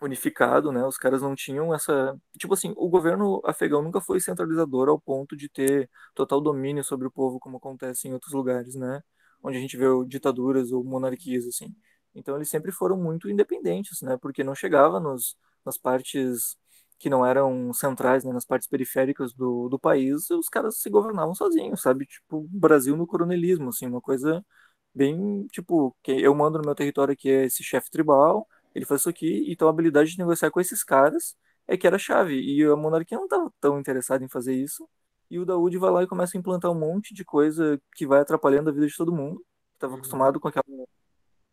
unificado, 0.01 0.71
né? 0.71 0.85
Os 0.85 0.97
caras 0.97 1.21
não 1.21 1.35
tinham 1.35 1.73
essa. 1.73 2.19
Tipo 2.39 2.53
assim, 2.53 2.73
o 2.77 2.89
governo 2.89 3.41
afegão 3.45 3.81
nunca 3.81 4.01
foi 4.01 4.19
centralizador 4.19 4.89
ao 4.89 4.99
ponto 4.99 5.35
de 5.35 5.49
ter 5.49 5.89
total 6.13 6.41
domínio 6.41 6.83
sobre 6.83 7.07
o 7.07 7.11
povo, 7.11 7.39
como 7.39 7.57
acontece 7.57 8.07
em 8.07 8.13
outros 8.13 8.33
lugares, 8.33 8.75
né? 8.75 9.01
Onde 9.41 9.57
a 9.57 9.61
gente 9.61 9.77
vê 9.77 9.85
ditaduras 10.07 10.71
ou 10.71 10.83
monarquias, 10.83 11.45
assim. 11.47 11.73
Então 12.13 12.35
eles 12.35 12.49
sempre 12.49 12.71
foram 12.71 12.97
muito 12.97 13.29
independentes, 13.29 14.01
né? 14.01 14.17
Porque 14.17 14.43
não 14.43 14.55
chegava 14.55 14.99
nos, 14.99 15.37
nas 15.65 15.77
partes 15.77 16.57
que 16.99 17.09
não 17.09 17.25
eram 17.25 17.73
centrais, 17.73 18.23
né? 18.23 18.31
Nas 18.33 18.45
partes 18.45 18.67
periféricas 18.67 19.33
do, 19.33 19.67
do 19.69 19.79
país, 19.79 20.29
os 20.31 20.47
caras 20.49 20.79
se 20.79 20.89
governavam 20.89 21.35
sozinhos, 21.35 21.81
sabe? 21.81 22.05
Tipo, 22.05 22.47
Brasil 22.49 22.95
no 22.97 23.07
coronelismo, 23.07 23.69
assim, 23.69 23.87
uma 23.87 24.01
coisa 24.01 24.43
bem, 24.93 25.47
tipo, 25.47 25.95
que 26.03 26.11
eu 26.11 26.33
mando 26.35 26.57
no 26.59 26.65
meu 26.65 26.75
território 26.75 27.13
aqui 27.13 27.29
é 27.29 27.45
esse 27.45 27.63
chefe 27.63 27.89
tribal, 27.91 28.47
ele 28.73 28.85
faz 28.85 29.01
isso 29.01 29.09
aqui, 29.09 29.45
então 29.51 29.67
a 29.67 29.71
habilidade 29.71 30.11
de 30.11 30.17
negociar 30.17 30.51
com 30.51 30.59
esses 30.59 30.83
caras 30.83 31.35
é 31.67 31.77
que 31.77 31.87
era 31.87 31.97
chave. 31.97 32.35
E 32.41 32.63
a 32.63 32.75
monarquia 32.75 33.17
não 33.17 33.25
estava 33.25 33.51
tão 33.59 33.79
interessada 33.79 34.23
em 34.23 34.29
fazer 34.29 34.53
isso. 34.55 34.87
E 35.29 35.39
o 35.39 35.45
Daoud 35.45 35.77
vai 35.77 35.91
lá 35.91 36.03
e 36.03 36.07
começa 36.07 36.37
a 36.37 36.39
implantar 36.39 36.71
um 36.71 36.79
monte 36.79 37.13
de 37.13 37.25
coisa 37.25 37.81
que 37.95 38.05
vai 38.05 38.19
atrapalhando 38.21 38.69
a 38.69 38.73
vida 38.73 38.87
de 38.87 38.95
todo 38.95 39.13
mundo. 39.13 39.43
Estava 39.73 39.93
Uhum. 39.93 39.99
acostumado 39.99 40.39
com 40.39 40.47
aquela, 40.47 40.65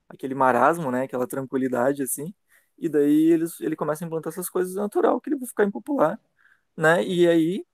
aquele 0.08 0.34
marasmo, 0.34 0.90
né? 0.90 1.02
Aquela 1.04 1.26
tranquilidade, 1.26 2.02
assim. 2.02 2.34
E 2.78 2.88
daí 2.88 3.32
eles, 3.32 3.60
ele 3.60 3.76
começa 3.76 4.04
a 4.04 4.06
implantar 4.06 4.32
essas 4.32 4.48
coisas 4.48 4.76
é 4.76 4.80
natural, 4.80 5.20
que 5.20 5.30
ele 5.30 5.38
vai 5.38 5.48
ficar 5.48 5.64
impopular, 5.64 6.18
né? 6.76 7.04
E 7.04 7.28
aí 7.28 7.64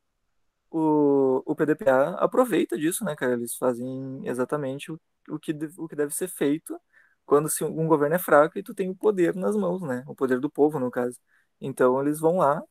o, 0.71 1.43
o 1.47 1.55
PDPA 1.57 2.17
aproveita 2.19 2.77
disso, 2.79 3.05
né, 3.05 3.17
cara? 3.17 3.35
Eles 3.35 3.57
fazem 3.57 4.27
exatamente 4.27 4.93
o, 4.93 5.01
o 5.29 5.39
que, 5.39 5.53
o 5.79 5.89
que 5.89 5.97
deve 5.97 6.15
ser 6.15 6.29
feito 6.29 6.79
quando 7.25 7.49
se 7.49 7.65
um 7.65 7.87
governo 7.87 8.17
é 8.17 8.19
fraco 8.19 8.59
e 8.59 8.63
tu 8.63 8.75
tem 8.75 8.89
o 8.91 8.97
poder 8.97 9.35
nas 9.35 9.55
mãos, 9.57 9.83
né? 9.83 10.05
O 10.07 10.15
poder 10.15 10.41
do 10.41 10.51
povo, 10.51 10.79
no 10.79 10.91
caso. 10.91 11.19
Então 11.61 12.01
eles 12.01 12.21
vão 12.21 12.39
lá 12.39 12.63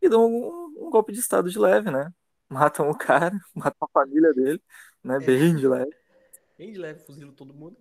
e 0.00 0.08
dão 0.08 0.26
um, 0.26 0.86
um 0.86 0.90
golpe 0.90 1.12
de 1.12 1.20
estado 1.20 1.50
de 1.50 1.58
leve, 1.58 1.90
né? 1.90 2.12
Matam 2.48 2.88
o 2.88 2.96
cara, 2.96 3.38
matam 3.54 3.86
a 3.86 3.88
família 3.92 4.32
dele, 4.32 4.62
né? 5.04 5.16
É. 5.16 5.20
Bem 5.20 5.54
de 5.54 5.68
leve. 5.68 5.94
Bem 6.56 6.72
de 6.72 6.78
leve, 6.78 7.00
fuzila 7.00 7.32
todo 7.32 7.52
mundo. 7.52 7.76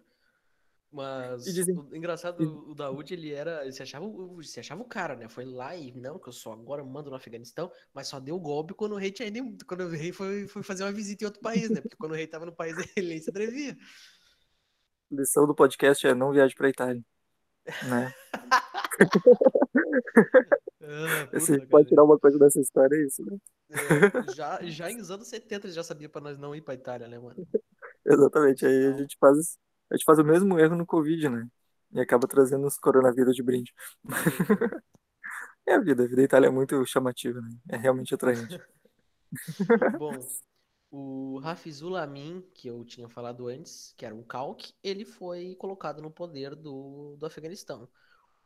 E 0.97 0.97
Mas 0.97 1.45
dizem. 1.45 1.75
o 1.77 1.95
engraçado, 1.95 2.43
e- 2.43 2.47
o 2.47 2.73
Daoud, 2.73 3.13
ele 3.13 3.31
era. 3.31 3.63
Ele 3.63 3.71
se 3.71 3.83
achava, 3.83 4.05
o- 4.05 4.41
se 4.43 4.59
achava 4.59 4.81
o 4.81 4.85
cara, 4.85 5.15
né? 5.15 5.29
Foi 5.29 5.45
lá 5.45 5.75
e 5.75 5.91
não, 5.93 6.17
que 6.19 6.27
eu 6.29 6.33
só 6.33 6.53
agora 6.53 6.83
mando 6.83 7.09
no 7.09 7.15
Afeganistão, 7.15 7.71
mas 7.93 8.07
só 8.07 8.19
deu 8.19 8.35
o 8.35 8.39
golpe 8.39 8.73
quando 8.73 8.93
o 8.93 8.97
rei 8.97 9.11
tinha 9.11 9.27
ido, 9.27 9.65
quando 9.65 9.81
o 9.81 9.89
rei 9.89 10.11
foi, 10.11 10.47
foi 10.47 10.63
fazer 10.63 10.83
uma 10.83 10.91
visita 10.91 11.23
em 11.23 11.27
outro 11.27 11.41
país, 11.41 11.69
né? 11.69 11.81
Porque 11.81 11.95
quando 11.97 12.11
o 12.13 12.15
rei 12.15 12.27
tava 12.27 12.45
no 12.45 12.55
país 12.55 12.75
ele 12.97 13.09
nem 13.09 13.19
se 13.19 13.29
atrevia. 13.29 13.75
lição 15.11 15.47
do 15.47 15.55
podcast 15.55 16.05
é 16.05 16.13
não 16.13 16.31
viaje 16.31 16.53
pra 16.55 16.69
Itália, 16.69 17.01
né? 17.89 18.13
Ah, 20.81 21.27
a 21.33 21.39
puta, 21.39 21.53
gente 21.53 21.67
pode 21.67 21.83
cara. 21.83 21.89
tirar 21.89 22.03
uma 22.03 22.19
coisa 22.19 22.39
dessa 22.39 22.59
história, 22.59 22.95
é 22.95 23.05
isso, 23.05 23.23
né? 23.25 23.37
É, 23.69 24.33
já, 24.33 24.59
já 24.63 24.89
nos 24.91 25.11
anos 25.11 25.27
70 25.27 25.67
ele 25.67 25.73
já 25.73 25.83
sabia 25.83 26.07
pra 26.09 26.21
nós 26.21 26.37
não 26.37 26.55
ir 26.55 26.61
pra 26.61 26.73
Itália, 26.73 27.07
né, 27.07 27.19
mano? 27.19 27.35
Exatamente. 28.05 28.65
Aí 28.65 28.73
a 28.85 28.87
Então, 28.89 28.99
gente 28.99 29.17
faz, 29.19 29.57
a 29.89 29.95
gente 29.95 30.05
faz 30.05 30.19
o 30.19 30.23
mesmo 30.23 30.59
erro 30.59 30.75
no 30.75 30.85
Covid, 30.85 31.29
né? 31.29 31.47
E 31.91 31.99
acaba 31.99 32.27
trazendo 32.27 32.67
os 32.67 32.77
coronavírus 32.77 33.35
de 33.35 33.43
brinde. 33.43 33.73
É 35.69 35.73
a 35.73 35.81
vida, 35.81 36.03
a 36.03 36.05
vida 36.05 36.15
da 36.15 36.23
Itália 36.23 36.47
é 36.47 36.49
muito 36.49 36.85
chamativa, 36.85 37.41
né? 37.41 37.49
É 37.67 37.75
realmente 37.75 38.15
atraente. 38.15 38.57
Bom, 39.99 40.17
o 40.89 41.41
Hafizul 41.43 41.97
Amin, 41.97 42.41
que 42.53 42.69
eu 42.69 42.85
tinha 42.85 43.09
falado 43.09 43.49
antes, 43.49 43.93
que 43.97 44.05
era 44.05 44.15
um 44.15 44.23
calque, 44.23 44.73
ele 44.81 45.03
foi 45.03 45.55
colocado 45.55 46.01
no 46.01 46.09
poder 46.09 46.55
do, 46.55 47.17
do 47.17 47.25
Afeganistão. 47.25 47.89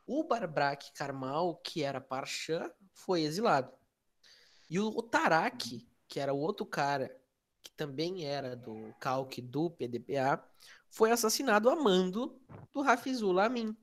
O 0.08 0.24
Barbrak 0.24 0.92
Karmal, 0.94 1.58
que 1.58 1.84
era 1.84 2.02
Parchã, 2.02 2.72
foi 2.92 3.22
exilado. 3.22 3.72
E 4.68 4.80
o 4.80 5.02
Tarak, 5.04 5.88
que 6.08 6.20
era 6.20 6.34
o 6.34 6.40
outro 6.40 6.66
cara, 6.66 7.16
que 7.64 7.72
também 7.74 8.26
era 8.26 8.56
do 8.56 8.94
calque 9.00 9.42
do 9.42 9.70
PDPA, 9.70 10.44
foi 10.90 11.12
assassinado 11.12 11.70
a 11.70 11.76
mando 11.76 12.40
do 12.74 12.82
Hafizul 12.82 13.40
Amin. 13.40 13.76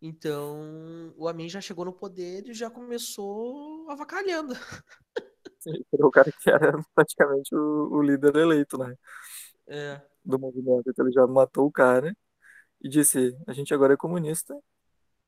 Então, 0.00 1.12
o 1.16 1.26
Amin 1.28 1.48
já 1.48 1.60
chegou 1.60 1.84
no 1.84 1.92
poder 1.92 2.46
e 2.46 2.54
já 2.54 2.70
começou 2.70 3.90
avacalhando. 3.90 4.54
Era 5.92 6.06
o 6.06 6.10
cara 6.10 6.32
que 6.32 6.50
era 6.50 6.72
praticamente 6.94 7.54
o, 7.54 7.88
o 7.92 8.02
líder 8.02 8.36
eleito, 8.36 8.78
né? 8.78 8.94
É, 9.66 10.00
Do 10.24 10.38
movimento. 10.38 10.88
Então 10.88 11.04
ele 11.04 11.12
já 11.12 11.26
matou 11.26 11.66
o 11.66 11.72
cara 11.72 12.16
e 12.80 12.88
disse: 12.88 13.36
a 13.46 13.52
gente 13.52 13.74
agora 13.74 13.94
é 13.94 13.96
comunista, 13.96 14.56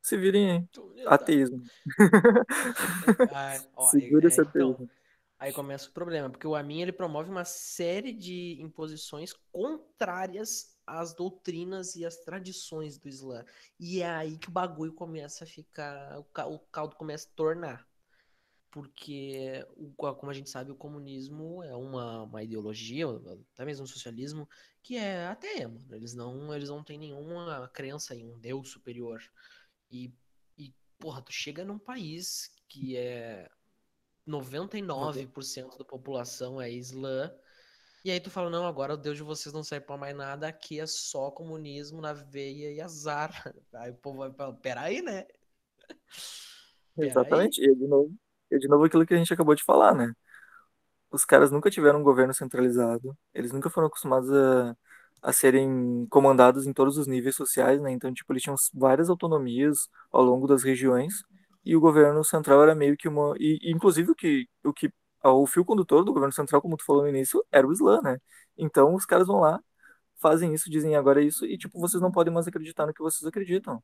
se 0.00 0.16
virem 0.16 0.50
aí. 0.50 0.68
comunista. 0.74 1.10
Ateísmo. 1.10 1.62
Ah, 3.32 3.60
ó, 3.76 3.86
Segura 3.88 4.26
é, 4.26 4.28
esse 4.28 4.40
então, 4.40 4.72
ateísmo. 4.72 4.90
Aí 5.40 5.52
começa 5.54 5.88
o 5.88 5.92
problema, 5.92 6.28
porque 6.28 6.46
o 6.46 6.54
Amin 6.54 6.82
ele 6.82 6.92
promove 6.92 7.30
uma 7.30 7.46
série 7.46 8.12
de 8.12 8.60
imposições 8.60 9.32
contrárias 9.50 10.78
às 10.86 11.14
doutrinas 11.14 11.96
e 11.96 12.04
às 12.04 12.18
tradições 12.18 12.98
do 12.98 13.08
Islã. 13.08 13.42
E 13.78 14.02
é 14.02 14.10
aí 14.10 14.38
que 14.38 14.48
o 14.50 14.52
bagulho 14.52 14.92
começa 14.92 15.44
a 15.44 15.46
ficar, 15.46 16.18
o 16.18 16.24
ca- 16.24 16.46
o 16.46 16.58
caldo 16.58 16.94
começa 16.94 17.26
a 17.26 17.32
tornar. 17.34 17.88
Porque, 18.70 19.66
como 19.96 20.30
a 20.30 20.34
gente 20.34 20.48
sabe, 20.50 20.70
o 20.70 20.76
comunismo 20.76 21.60
é 21.64 21.74
uma, 21.74 22.22
uma 22.22 22.42
ideologia, 22.42 23.06
até 23.52 23.64
mesmo 23.64 23.84
o 23.84 23.88
socialismo, 23.88 24.48
que 24.82 24.96
é 24.96 25.26
ateia, 25.26 25.68
mano. 25.68 25.92
Eles 25.92 26.14
não, 26.14 26.54
eles 26.54 26.68
não 26.68 26.84
têm 26.84 26.98
nenhuma 26.98 27.68
crença 27.72 28.14
em 28.14 28.24
um 28.30 28.38
Deus 28.38 28.70
superior. 28.70 29.20
E, 29.90 30.14
e, 30.56 30.72
porra, 31.00 31.20
tu 31.22 31.32
chega 31.32 31.64
num 31.64 31.78
país 31.80 32.54
que 32.68 32.96
é 32.96 33.50
99% 34.30 35.78
da 35.78 35.84
população 35.84 36.60
é 36.60 36.70
islã, 36.70 37.30
e 38.02 38.10
aí 38.10 38.18
tu 38.18 38.30
fala, 38.30 38.48
não, 38.48 38.66
agora 38.66 38.94
o 38.94 38.96
Deus 38.96 39.16
de 39.16 39.22
vocês 39.22 39.52
não 39.52 39.62
serve 39.62 39.84
pra 39.84 39.96
mais 39.96 40.16
nada, 40.16 40.48
aqui 40.48 40.80
é 40.80 40.86
só 40.86 41.30
comunismo 41.30 42.00
na 42.00 42.14
veia 42.14 42.72
e 42.72 42.80
azar. 42.80 43.30
Aí 43.74 43.90
o 43.90 43.94
povo 43.94 44.18
vai 44.18 44.32
falar, 44.32 44.54
peraí, 44.54 45.02
né? 45.02 45.26
Peraí. 46.96 47.10
Exatamente. 47.10 47.60
E 47.60 47.70
é 47.70 47.74
de 47.74 47.86
novo, 47.86 48.14
é 48.50 48.58
de 48.58 48.68
novo 48.68 48.84
aquilo 48.84 49.06
que 49.06 49.14
a 49.14 49.16
gente 49.16 49.32
acabou 49.32 49.54
de 49.54 49.62
falar, 49.62 49.94
né? 49.94 50.12
Os 51.10 51.24
caras 51.24 51.50
nunca 51.50 51.70
tiveram 51.70 52.00
um 52.00 52.02
governo 52.02 52.32
centralizado, 52.34 53.16
eles 53.32 53.52
nunca 53.52 53.70
foram 53.70 53.86
acostumados 53.86 54.30
a, 54.32 54.76
a 55.22 55.32
serem 55.32 56.06
comandados 56.10 56.66
em 56.66 56.72
todos 56.72 56.96
os 56.98 57.06
níveis 57.06 57.36
sociais, 57.36 57.80
né? 57.80 57.90
Então, 57.90 58.12
tipo, 58.12 58.32
eles 58.32 58.42
tinham 58.42 58.56
várias 58.74 59.08
autonomias 59.08 59.88
ao 60.10 60.22
longo 60.22 60.46
das 60.46 60.62
regiões, 60.62 61.22
e 61.64 61.76
o 61.76 61.80
governo 61.80 62.24
central 62.24 62.62
era 62.62 62.74
meio 62.74 62.96
que 62.96 63.08
uma. 63.08 63.34
E, 63.38 63.58
inclusive, 63.70 64.10
o 64.12 64.14
que, 64.14 64.48
o 64.64 64.72
que. 64.72 64.92
ah, 65.22 65.32
O 65.32 65.46
fio 65.46 65.64
condutor 65.64 66.04
do 66.04 66.12
governo 66.12 66.32
central, 66.32 66.62
como 66.62 66.76
tu 66.76 66.84
falou 66.84 67.02
no 67.02 67.08
início, 67.08 67.44
era 67.52 67.66
o 67.66 67.72
Islã, 67.72 68.00
né? 68.02 68.18
Então, 68.56 68.94
os 68.94 69.04
caras 69.06 69.26
vão 69.26 69.40
lá, 69.40 69.60
fazem 70.20 70.54
isso, 70.54 70.70
dizem 70.70 70.96
agora 70.96 71.22
é 71.22 71.26
isso, 71.26 71.46
e, 71.46 71.58
tipo, 71.58 71.78
vocês 71.80 72.02
não 72.02 72.12
podem 72.12 72.32
mais 72.32 72.46
acreditar 72.48 72.86
no 72.86 72.94
que 72.94 73.02
vocês 73.02 73.26
acreditam, 73.26 73.82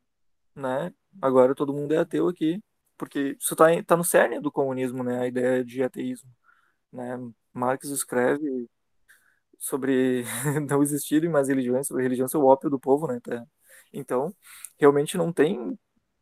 né? 0.54 0.92
Agora 1.22 1.54
todo 1.54 1.72
mundo 1.74 1.92
é 1.94 1.98
ateu 1.98 2.28
aqui, 2.28 2.62
porque 2.98 3.36
isso 3.40 3.56
tá, 3.56 3.66
tá 3.86 3.96
no 3.96 4.04
cerne 4.04 4.40
do 4.40 4.52
comunismo, 4.52 5.04
né? 5.04 5.20
A 5.20 5.26
ideia 5.28 5.64
de 5.64 5.82
ateísmo 5.82 6.30
né? 6.92 7.16
Marx 7.52 7.88
escreve 7.88 8.68
sobre 9.58 10.24
não 10.70 10.82
existirem 10.82 11.30
mais 11.30 11.48
religiões, 11.48 11.86
sobre 11.86 12.02
a 12.02 12.04
religião 12.04 12.28
ser 12.28 12.38
o 12.38 12.46
ópio 12.46 12.70
do 12.70 12.78
povo, 12.80 13.06
né? 13.08 13.20
Então, 13.92 14.34
realmente 14.78 15.16
não 15.16 15.32
tem, 15.32 15.78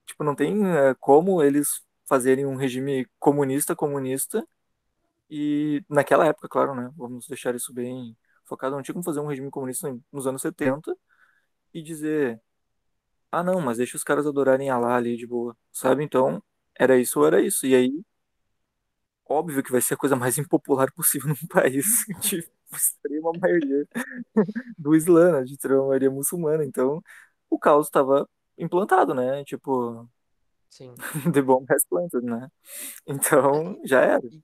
tipo, 0.06 0.24
não 0.24 0.34
tem 0.34 0.66
é, 0.68 0.94
como 1.00 1.42
eles 1.42 1.82
fazerem 2.06 2.46
um 2.46 2.56
regime 2.56 3.06
comunista 3.18 3.74
comunista 3.76 4.46
e 5.30 5.84
naquela 5.88 6.26
época, 6.26 6.48
claro, 6.48 6.74
né? 6.74 6.90
Vamos 6.96 7.26
deixar 7.28 7.54
isso 7.54 7.72
bem 7.72 8.16
focado, 8.44 8.76
não 8.76 8.82
tinha 8.82 8.94
como 8.94 9.04
fazer 9.04 9.20
um 9.20 9.26
regime 9.26 9.50
comunista 9.50 9.96
nos 10.12 10.26
anos 10.26 10.42
70 10.42 10.96
e 11.74 11.82
dizer, 11.82 12.40
ah, 13.32 13.42
não, 13.42 13.60
mas 13.60 13.78
deixa 13.78 13.96
os 13.96 14.04
caras 14.04 14.26
adorarem 14.26 14.70
Alá 14.70 14.96
ali 14.96 15.16
de 15.16 15.26
boa, 15.26 15.56
sabe? 15.72 16.04
Então, 16.04 16.42
era 16.78 16.98
isso 16.98 17.20
ou 17.20 17.26
era 17.26 17.40
isso. 17.42 17.66
E 17.66 17.74
aí 17.74 18.04
óbvio 19.26 19.62
que 19.62 19.72
vai 19.72 19.80
ser 19.80 19.94
a 19.94 19.96
coisa 19.96 20.16
mais 20.16 20.36
impopular 20.38 20.92
possível 20.92 21.28
num 21.28 21.48
país 21.48 22.04
de 22.20 22.48
extrema 22.72 23.32
maioria 23.40 23.86
do 24.78 24.94
Islã, 24.94 25.32
né, 25.40 25.44
de 25.44 25.52
extrema 25.54 25.86
maioria 25.86 26.10
muçulmana. 26.10 26.64
Então, 26.64 27.02
o 27.50 27.58
caos 27.58 27.86
estava 27.86 28.28
implantado, 28.58 29.14
né? 29.14 29.44
Tipo, 29.44 30.08
Sim. 30.68 30.98
the 31.32 31.42
bomb 31.42 31.66
has 31.70 31.84
planted, 31.88 32.24
né? 32.24 32.48
É, 33.50 33.60
Então, 33.64 33.78
e, 33.80 33.80
já 33.84 34.00
era. 34.02 34.22
e, 34.30 34.42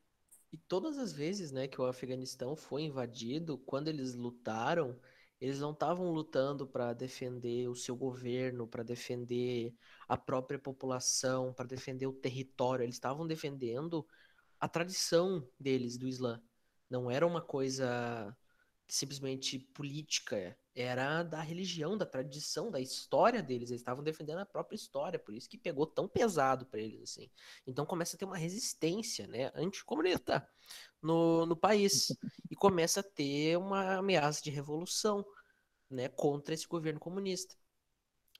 e 0.53 0.59
todas 0.68 0.99
as 0.99 1.12
vezes, 1.12 1.53
né, 1.53 1.68
que 1.68 1.81
o 1.81 1.87
Afeganistão 1.87 2.57
foi 2.57 2.83
invadido, 2.83 3.59
quando 3.59 3.88
eles 3.88 4.14
lutaram, 4.14 4.99
eles 5.40 5.59
não 5.61 5.73
estavam 5.73 6.11
lutando 6.12 6.66
para 6.66 6.92
defender 6.92 7.68
o 7.68 7.75
seu 7.75 7.96
governo, 7.96 8.66
para 8.68 8.83
defender 8.83 9.75
a 10.09 10.16
própria 10.16 10.59
população, 10.59 11.53
para 11.55 11.66
defender 11.66 12.07
o 12.07 12.12
território. 12.12 12.85
Eles 12.85 12.96
estavam 12.96 13.27
defendendo 13.27 14.07
a 14.61 14.68
tradição 14.68 15.46
deles 15.59 15.99
do 15.99 16.09
Islã. 16.09 16.42
Não 16.90 17.11
era 17.11 17.27
uma 17.27 17.42
coisa 17.42 18.37
simplesmente 18.94 19.59
política, 19.59 20.57
era 20.74 21.22
da 21.22 21.40
religião, 21.40 21.96
da 21.96 22.07
tradição, 22.07 22.70
da 22.70 22.81
história 22.81 23.42
deles. 23.42 23.70
Eles 23.70 23.81
estavam 23.81 24.03
defendendo 24.03 24.38
a 24.38 24.46
própria 24.46 24.76
história, 24.76 25.18
por 25.18 25.35
isso 25.35 25.48
que 25.48 25.59
pegou 25.59 25.87
tão 25.87 26.09
pesado 26.09 26.66
para 26.66 26.81
eles 26.81 27.03
assim. 27.03 27.31
Então 27.66 27.85
começa 27.85 28.16
a 28.16 28.18
ter 28.18 28.24
uma 28.24 28.37
resistência, 28.37 29.26
né, 29.26 29.50
anticomunista 29.55 30.48
no, 31.03 31.46
no 31.46 31.57
país 31.57 32.09
e 32.50 32.57
começa 32.57 33.00
a 33.00 33.05
ter 33.05 33.57
uma 33.59 33.96
ameaça 33.96 34.42
de 34.42 34.50
revolução, 34.50 35.24
né, 35.90 36.09
contra 36.09 36.55
esse 36.55 36.66
governo 36.66 37.00
comunista. 37.00 37.55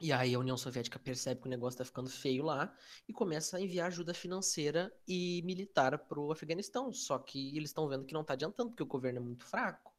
E 0.01 0.15
aí 0.15 0.35
a 0.35 0.39
União 0.39 0.57
Soviética 0.57 0.99
percebe 0.99 1.43
que 1.43 1.47
o 1.47 1.51
negócio 1.51 1.75
está 1.75 1.85
ficando 1.85 2.09
feio 2.09 2.43
lá 2.43 2.75
e 3.07 3.13
começa 3.13 3.59
a 3.59 3.61
enviar 3.61 3.89
ajuda 3.89 4.15
financeira 4.15 4.91
e 5.07 5.43
militar 5.45 5.99
para 5.99 6.19
o 6.19 6.33
Afeganistão. 6.33 6.91
Só 6.91 7.19
que 7.19 7.55
eles 7.55 7.69
estão 7.69 7.87
vendo 7.87 8.07
que 8.07 8.15
não 8.15 8.23
está 8.23 8.33
adiantando, 8.33 8.71
porque 8.71 8.83
o 8.83 8.87
governo 8.87 9.19
é 9.19 9.23
muito 9.23 9.45
fraco. 9.45 9.93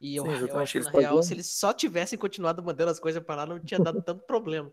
E 0.00 0.16
eu, 0.16 0.24
Sim, 0.24 0.48
eu 0.48 0.58
acho 0.58 0.76
que, 0.76 0.82
na 0.82 0.90
real, 0.90 1.22
se 1.22 1.34
eles 1.34 1.46
só 1.58 1.72
tivessem 1.72 2.18
continuado 2.18 2.62
mandando 2.62 2.90
as 2.90 3.00
coisas 3.00 3.22
para 3.22 3.36
lá, 3.36 3.46
não 3.46 3.60
tinha 3.60 3.80
dado 3.80 4.00
tanto 4.02 4.24
problema. 4.26 4.72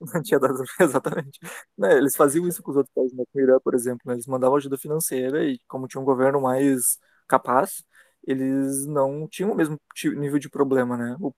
não 0.14 0.22
tinha 0.22 0.38
dado, 0.40 0.54
exatamente. 0.80 1.38
Né, 1.78 1.96
eles 1.96 2.16
faziam 2.16 2.46
isso 2.48 2.62
com 2.62 2.70
os 2.70 2.76
outros 2.76 2.94
países, 2.94 3.16
né? 3.16 3.24
Com 3.32 3.38
o 3.38 3.42
Irã, 3.42 3.58
por 3.62 3.74
exemplo, 3.74 4.00
né? 4.06 4.14
Eles 4.14 4.26
mandavam 4.26 4.56
ajuda 4.56 4.76
financeira 4.78 5.44
e, 5.44 5.58
como 5.68 5.86
tinha 5.88 6.00
um 6.00 6.04
governo 6.04 6.40
mais 6.40 6.98
capaz, 7.28 7.84
eles 8.26 8.86
não 8.86 9.26
tinham 9.28 9.52
o 9.52 9.54
mesmo 9.56 9.78
nível 10.16 10.38
de 10.38 10.48
problema, 10.50 10.96
né? 10.96 11.16
O, 11.20 11.32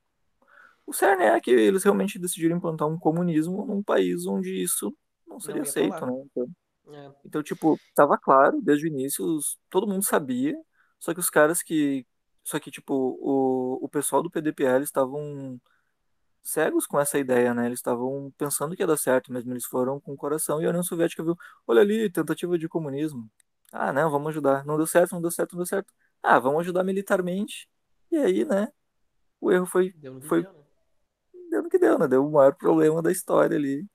o 0.87 0.93
cerne 0.93 1.25
é 1.25 1.41
que 1.41 1.51
eles 1.51 1.85
realmente 1.85 2.19
decidiram 2.19 2.57
implantar 2.57 2.89
um 2.89 2.99
comunismo 2.99 3.67
num 3.67 3.83
país 3.83 4.27
onde 4.27 4.63
isso 4.63 4.97
não 5.27 5.41
seria 5.41 5.63
Não 5.63 5.65
aceito, 5.65 6.07
né? 6.07 6.13
Então, 6.27 6.49
É, 6.89 7.15
então 7.25 7.43
tipo, 7.43 7.81
tava 7.95 8.19
claro 8.19 8.61
desde 8.63 8.87
o 8.87 8.89
início, 8.89 9.25
os- 9.25 9.59
todo 9.71 9.87
mundo 9.87 10.05
sabia, 10.05 10.55
só 10.99 11.15
que 11.15 11.21
os 11.21 11.31
caras 11.31 11.63
que. 11.63 12.07
Só 12.45 12.61
que, 12.61 12.71
tipo, 12.71 12.95
o, 12.95 13.85
o 13.85 13.89
pessoal 13.89 14.23
do 14.23 14.31
PDPL 14.31 14.85
estavam 14.85 15.61
cegos 16.43 16.87
com 16.87 17.01
essa 17.01 17.19
ideia, 17.19 17.55
né? 17.55 17.67
Eles 17.67 17.79
estavam 17.79 18.33
pensando 18.37 18.77
que 18.77 18.83
ia 18.83 18.87
dar 18.87 18.99
certo 18.99 19.33
mesmo, 19.33 19.53
eles 19.53 19.65
foram 19.65 19.99
com 19.99 20.13
o 20.13 20.17
coração 20.17 20.61
e 20.61 20.67
a 20.67 20.69
União 20.69 20.83
Soviética 20.83 21.25
viu, 21.25 21.37
olha 21.67 21.81
ali, 21.81 22.11
tentativa 22.11 22.59
de 22.59 22.69
comunismo. 22.69 23.29
Ah, 23.73 23.93
não, 23.93 24.11
vamos 24.11 24.29
ajudar. 24.29 24.65
Não 24.65 24.77
deu 24.77 24.87
certo, 24.87 25.13
não 25.13 25.23
deu 25.23 25.31
certo, 25.31 25.53
não 25.53 25.59
deu 25.59 25.67
certo. 25.67 25.93
Ah, 26.23 26.39
vamos 26.39 26.61
ajudar 26.61 26.85
militarmente. 26.85 27.69
E 28.13 28.17
aí, 28.19 28.45
né? 28.45 28.69
O 29.41 29.51
erro 29.51 29.67
foi, 29.67 29.93
deu 29.95 30.15
no 30.15 30.21
que 30.21 30.29
foi 30.29 30.43
deu, 30.43 30.53
né? 30.53 30.59
deu 31.51 31.63
no 31.63 31.69
que 31.71 31.79
deu, 31.79 31.99
né? 31.99 32.07
Deu 32.07 32.27
o 32.27 32.31
maior 32.31 32.55
problema 32.55 33.03
da 33.03 33.11
história 33.11 33.57
ali. 33.57 33.87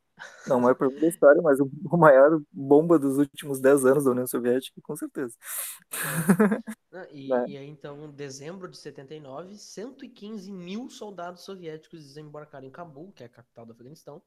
Não, 0.48 0.60
maior 0.60 0.76
problema 0.76 1.02
da 1.02 1.08
história, 1.08 1.42
mas 1.42 1.60
o, 1.60 1.98
maior 1.98 2.42
bomba 2.52 2.98
dos 2.98 3.18
últimos 3.18 3.60
10 3.60 3.86
anos 3.86 4.04
da 4.04 4.12
União 4.12 4.28
Soviética, 4.28 4.82
com 4.82 4.96
certeza. 4.96 5.36
É. 5.92 5.96
Não? 6.92 7.06
E, 7.12 7.28
e 7.28 7.58
aí, 7.58 7.68
então, 7.68 8.06
em 8.06 8.12
dezembro 8.12 8.68
de 8.68 8.78
79, 8.78 9.58
115 9.58 10.52
mil 10.52 10.90
soldados 10.90 11.44
soviéticos 11.44 12.04
desembarcaram 12.04 12.68
em 12.68 12.72
Cabul, 12.72 13.12
que 13.12 13.24
é 13.24 13.26
a 13.26 13.30
capital 13.30 13.66
do 13.66 13.74
Afeganistão, 13.74 14.22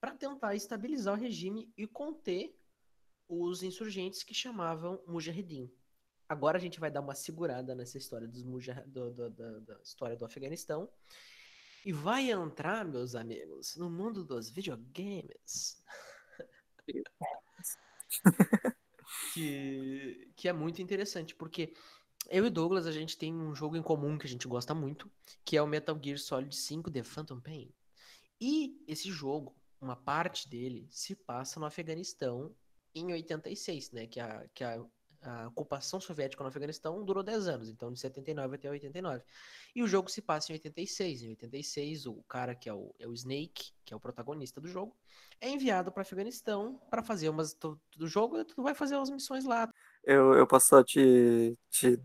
para 0.00 0.12
tentar 0.12 0.54
estabilizar 0.54 1.14
o 1.14 1.20
regime 1.20 1.72
e 1.76 1.86
conter 1.86 2.56
os 3.28 3.62
insurgentes 3.62 4.22
que 4.22 4.34
chamavam 4.34 5.02
Mujahedin. 5.06 5.70
Agora 6.28 6.58
a 6.58 6.60
gente 6.60 6.78
vai 6.78 6.90
dar 6.90 7.00
uma 7.00 7.14
segurada 7.14 7.74
nessa 7.74 7.96
história 7.96 8.28
dos 8.28 8.42
mujah 8.42 8.84
do, 8.86 9.10
do, 9.10 9.30
do, 9.30 9.60
da 9.62 9.80
história 9.82 10.16
do 10.16 10.24
Afeganistão 10.24 10.88
e 11.84 11.92
vai 11.92 12.30
entrar, 12.30 12.84
meus 12.84 13.14
amigos, 13.14 13.76
no 13.76 13.90
mundo 13.90 14.24
dos 14.24 14.50
videogames. 14.50 15.82
que, 19.34 20.30
que 20.36 20.48
é 20.48 20.52
muito 20.52 20.82
interessante, 20.82 21.34
porque 21.34 21.72
eu 22.28 22.46
e 22.46 22.50
Douglas, 22.50 22.86
a 22.86 22.92
gente 22.92 23.16
tem 23.16 23.34
um 23.34 23.54
jogo 23.54 23.76
em 23.76 23.82
comum 23.82 24.18
que 24.18 24.26
a 24.26 24.28
gente 24.28 24.46
gosta 24.46 24.74
muito, 24.74 25.10
que 25.44 25.56
é 25.56 25.62
o 25.62 25.66
Metal 25.66 25.98
Gear 26.02 26.18
Solid 26.18 26.54
5 26.54 26.90
The 26.90 27.02
Phantom 27.02 27.40
Pain. 27.40 27.72
E 28.40 28.84
esse 28.86 29.10
jogo, 29.10 29.56
uma 29.80 29.96
parte 29.96 30.48
dele, 30.48 30.86
se 30.90 31.14
passa 31.14 31.58
no 31.58 31.66
Afeganistão 31.66 32.54
em 32.94 33.12
86, 33.12 33.92
né? 33.92 34.06
Que 34.06 34.20
a, 34.20 34.46
que 34.54 34.62
a, 34.62 34.84
a 35.22 35.48
ocupação 35.48 36.00
soviética 36.00 36.42
no 36.42 36.48
Afeganistão 36.48 37.04
durou 37.04 37.22
10 37.22 37.48
anos, 37.48 37.68
então 37.68 37.92
de 37.92 37.98
79 37.98 38.56
até 38.56 38.70
89. 38.70 39.22
E 39.74 39.82
o 39.82 39.86
jogo 39.86 40.10
se 40.10 40.22
passa 40.22 40.52
em 40.52 40.54
86. 40.54 41.22
Em 41.22 41.30
86, 41.30 42.06
o 42.06 42.22
cara 42.28 42.54
que 42.54 42.68
é 42.68 42.74
o, 42.74 42.94
é 42.98 43.06
o 43.06 43.12
Snake, 43.12 43.72
que 43.84 43.92
é 43.92 43.96
o 43.96 44.00
protagonista 44.00 44.60
do 44.60 44.68
jogo, 44.68 44.96
é 45.40 45.48
enviado 45.48 45.90
para 45.92 46.00
o 46.00 46.02
Afeganistão 46.02 46.80
para 46.90 47.02
fazer 47.02 47.28
umas. 47.28 47.54
Tu, 47.54 47.78
do 47.96 48.06
jogo, 48.06 48.44
tu 48.44 48.62
vai 48.62 48.74
fazer 48.74 48.96
umas 48.96 49.10
missões 49.10 49.44
lá. 49.44 49.68
Eu, 50.04 50.34
eu 50.34 50.46
posso 50.46 50.68
só 50.68 50.82
te, 50.82 51.58
te 51.70 52.00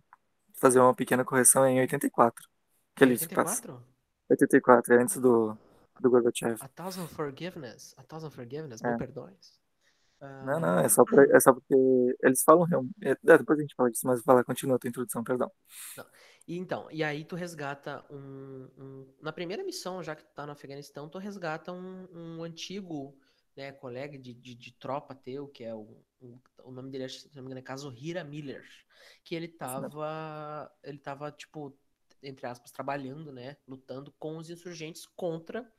fazer 0.54 0.80
uma 0.80 0.94
pequena 0.94 1.24
correção 1.24 1.66
em 1.68 1.80
84, 1.80 2.48
que 2.96 3.04
Em 3.04 3.08
ele 3.08 3.18
se 3.18 3.28
passa. 3.28 3.62
84? 3.62 3.94
84, 4.30 4.94
é 4.94 5.02
antes 5.02 5.18
do, 5.18 5.58
do 6.00 6.10
Gorbachev. 6.10 6.58
A 6.60 6.68
Thousand 6.68 7.08
Forgiveness. 7.08 7.94
A 7.98 8.04
Thousand 8.04 8.32
Forgiveness, 8.32 8.82
mil 8.82 8.94
É. 8.94 8.98
perdões. 8.98 9.63
Não, 10.40 10.60
não, 10.60 10.80
é 10.80 10.90
só, 10.90 11.06
pra- 11.06 11.26
é 11.36 11.40
só 11.40 11.54
porque 11.54 11.74
eles 12.22 12.44
falam 12.44 12.66
realmente. 12.66 12.94
É, 13.04 13.16
depois 13.38 13.60
a 13.60 13.62
gente 13.62 13.76
fala 13.76 13.90
disso, 13.92 14.06
mas 14.08 14.24
vai 14.24 14.36
lá, 14.38 14.44
continua 14.44 14.76
a 14.76 14.80
tua 14.80 14.90
introdução, 14.90 15.24
perdão. 15.24 15.50
Não. 15.96 16.06
E 16.48 16.58
então, 16.58 16.90
e 16.92 17.04
aí 17.04 17.24
tu 17.24 17.36
resgata 17.36 18.04
um, 18.10 18.68
um- 18.78 19.14
Na 19.22 19.32
primeira 19.32 19.64
missão, 19.64 20.02
já 20.04 20.16
que 20.16 20.24
tu 20.24 20.34
tá 20.34 20.46
no 20.46 20.52
Afeganistão, 20.52 21.08
tu 21.10 21.18
resgata 21.18 21.72
um, 21.72 22.08
um 22.40 22.44
antigo 22.44 23.18
né, 23.56 23.72
colega 23.72 24.18
de, 24.18 24.34
de, 24.34 24.56
de 24.56 24.72
tropa 24.74 25.14
teu, 25.16 25.48
que 25.48 25.64
é 25.64 25.74
o, 25.74 26.04
o, 26.20 26.40
o 26.64 26.72
nome 26.72 26.90
dele, 26.90 27.06
acho 27.06 27.20
se 27.20 27.36
não 27.36 27.44
me 27.44 27.48
engano, 27.48 27.60
é 27.60 27.64
Kazuhira 27.64 28.24
Miller. 28.24 28.66
Que 29.24 29.36
ele 29.36 29.48
tava. 29.48 30.72
Ele 30.84 30.98
tava, 30.98 31.32
tipo, 31.32 31.78
entre 32.22 32.46
aspas, 32.48 32.72
trabalhando, 32.72 33.32
né? 33.32 33.58
Lutando 33.68 34.12
com 34.20 34.38
os 34.38 34.50
insurgentes 34.50 35.06
contra 35.06 35.70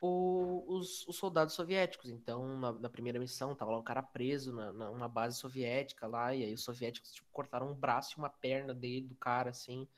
o- 0.00 0.64
os, 0.78 1.06
os 1.08 1.16
soldados 1.16 1.54
soviéticos. 1.54 2.10
Então, 2.10 2.58
na, 2.58 2.72
na 2.72 2.88
primeira 2.90 3.18
missão, 3.18 3.54
tava 3.54 3.72
lá 3.72 3.78
um 3.78 3.82
cara 3.82 4.02
preso 4.02 4.52
na, 4.54 4.72
na- 4.72 4.90
numa 4.90 5.08
base 5.08 5.38
soviética 5.38 6.06
lá, 6.06 6.34
e 6.34 6.44
aí 6.44 6.54
os 6.54 6.64
soviéticos 6.64 7.12
tipo, 7.12 7.28
cortaram 7.32 7.70
um 7.70 7.74
braço 7.74 8.14
e 8.16 8.18
uma 8.18 8.30
perna 8.30 8.74
dele, 8.74 9.08
do 9.08 9.14
cara, 9.16 9.50
assim, 9.50 9.88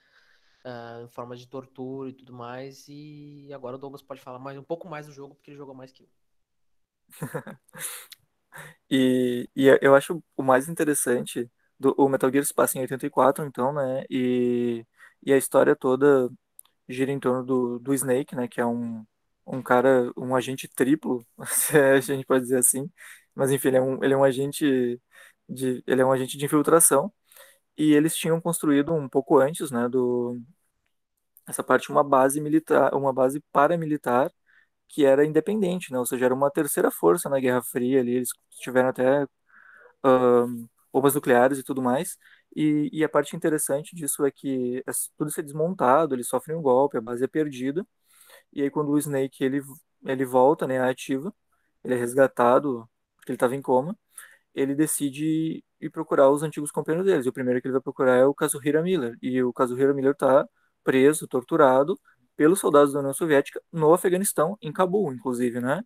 ah, 0.65 1.03
em 1.05 1.09
forma 1.09 1.37
de 1.37 1.47
tortura 1.49 2.11
e 2.11 2.13
tudo 2.15 2.33
mais. 2.35 2.87
E 2.89 3.51
agora 3.55 3.77
o 3.77 3.79
Douglas 3.79 4.03
pode 4.03 4.21
falar 4.21 4.39
mais, 4.39 4.59
um 4.59 4.65
pouco 4.65 4.89
mais 4.89 5.07
do 5.07 5.13
jogo, 5.13 5.35
porque 5.37 5.51
ele 5.51 5.59
jogou 5.59 5.75
mais 5.75 5.93
que 5.93 6.03
eu. 6.05 6.09
E, 8.91 9.49
e 9.57 9.67
eu 9.81 9.95
acho 9.95 10.23
o 10.37 10.43
mais 10.43 10.69
interessante 10.69 11.51
do 11.79 11.95
o 11.99 12.09
Metal 12.09 12.31
Gear 12.31 12.45
se 12.45 12.55
passa 12.55 12.79
em 12.79 12.83
84, 12.83 13.45
então, 13.45 13.73
né? 13.73 14.05
E, 14.11 14.87
e 15.23 15.33
a 15.33 15.37
história 15.37 15.75
toda 15.77 16.31
gira 16.89 17.13
em 17.13 17.21
torno 17.21 17.45
do, 17.45 17.81
do 17.81 17.95
Snake, 17.95 18.37
né? 18.37 18.49
Que 18.49 18.61
é 18.61 18.67
um, 18.67 19.05
um 19.47 19.63
cara, 19.63 20.13
um 20.17 20.35
agente 20.37 20.69
triplo, 20.69 21.27
se 21.49 21.77
a 21.79 22.01
gente 22.01 22.27
pode 22.27 22.43
dizer 22.45 22.59
assim. 22.59 22.91
Mas 23.35 23.51
enfim, 23.51 23.69
ele 23.69 23.77
é 23.79 23.83
um, 23.83 24.05
ele 24.05 24.15
é 24.15 24.17
um 24.17 24.25
agente 24.25 25.01
de, 25.49 25.83
ele 25.87 26.03
é 26.03 26.07
um 26.07 26.13
agente 26.13 26.37
de 26.39 26.45
infiltração. 26.45 27.13
E 27.79 27.93
eles 27.95 28.17
tinham 28.17 28.41
construído 28.41 28.95
um 28.95 29.09
pouco 29.09 29.39
antes, 29.41 29.71
né? 29.71 29.89
Do, 29.89 30.41
essa 31.49 31.63
parte 31.63 31.91
uma 31.91 32.05
base 32.05 32.41
militar, 32.41 32.95
uma 32.95 33.13
base 33.13 33.41
paramilitar 33.53 34.31
que 34.89 35.05
era 35.07 35.25
independente, 35.27 35.93
né? 35.93 35.99
Ou 35.99 36.07
seja, 36.07 36.27
era 36.27 36.35
uma 36.35 36.51
terceira 36.51 36.91
força 36.91 37.29
na 37.31 37.41
Guerra 37.41 37.63
Fria 37.63 38.01
ali. 38.01 38.15
Eles 38.17 38.31
tiveram 38.63 38.91
até 38.91 39.27
ahn, 40.05 40.67
bombas 40.93 41.15
nucleares 41.15 41.59
e 41.59 41.65
tudo 41.65 41.83
mais. 41.83 42.19
E, 42.57 42.91
e 42.93 43.05
a 43.05 43.09
parte 43.09 43.37
interessante 43.37 43.97
disso 43.97 44.25
é 44.27 44.31
que 44.33 44.79
é- 44.87 44.93
tudo 45.19 45.31
isso 45.31 45.41
é 45.41 45.45
desmontado, 45.45 46.15
eles 46.15 46.29
sofrem 46.29 46.57
um 46.57 46.63
golpe, 46.63 46.99
a 46.99 47.01
base 47.03 47.25
é 47.25 47.29
perdida. 47.29 47.87
E 48.53 48.63
aí 48.63 48.71
quando 48.71 48.91
o 48.91 48.99
Snake 48.99 49.45
ele, 49.45 49.63
ele 50.05 50.25
volta, 50.25 50.67
né, 50.67 50.81
ativa, 50.81 51.35
ele 51.85 51.95
é 51.95 51.97
resgatado 51.99 52.89
porque 53.17 53.33
ele 53.33 53.37
estava 53.37 53.55
em 53.57 53.63
coma, 53.63 53.97
ele 54.55 54.75
decide 54.75 55.65
ir 55.81 55.91
procurar 55.91 56.31
os 56.31 56.43
antigos 56.43 56.71
companheiros 56.71 57.07
deles. 57.07 57.27
E 57.27 57.29
o 57.29 57.33
primeiro 57.33 57.61
que 57.61 57.69
ele 57.69 57.73
vai 57.73 57.83
procurar 57.83 58.17
é 58.17 58.25
o 58.27 58.35
Kazuhira 58.35 58.83
Miller. 58.83 59.17
E 59.23 59.43
o 59.43 59.53
Kazuhira 59.53 59.95
Miller 59.95 60.13
está 60.13 60.49
preso, 60.85 61.27
torturado 61.29 61.99
pelos 62.37 62.61
soldados 62.61 62.93
da 62.93 63.01
União 63.01 63.15
Soviética 63.15 63.63
no 63.73 63.93
Afeganistão, 63.95 64.57
em 64.61 64.73
Cabul, 64.73 65.13
inclusive, 65.13 65.61
né? 65.61 65.83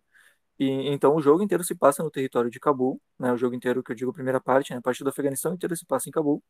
E, 0.59 0.65
então 0.89 1.15
o 1.15 1.21
jogo 1.21 1.43
inteiro 1.43 1.63
se 1.63 1.75
passa 1.75 2.03
no 2.03 2.09
território 2.11 2.49
de 2.49 2.59
Cabul, 2.59 3.01
né? 3.19 3.31
O 3.33 3.37
jogo 3.37 3.55
inteiro 3.55 3.83
que 3.83 3.91
eu 3.91 3.95
digo 3.95 4.11
a 4.11 4.13
primeira 4.13 4.41
parte, 4.41 4.71
né? 4.71 4.77
A 4.79 4.81
parte 4.81 5.03
do 5.03 5.09
Afeganistão 5.09 5.53
inteira 5.53 5.75
se 5.75 5.85
passa 5.85 6.09
em 6.09 6.11
Cabul. 6.11 6.43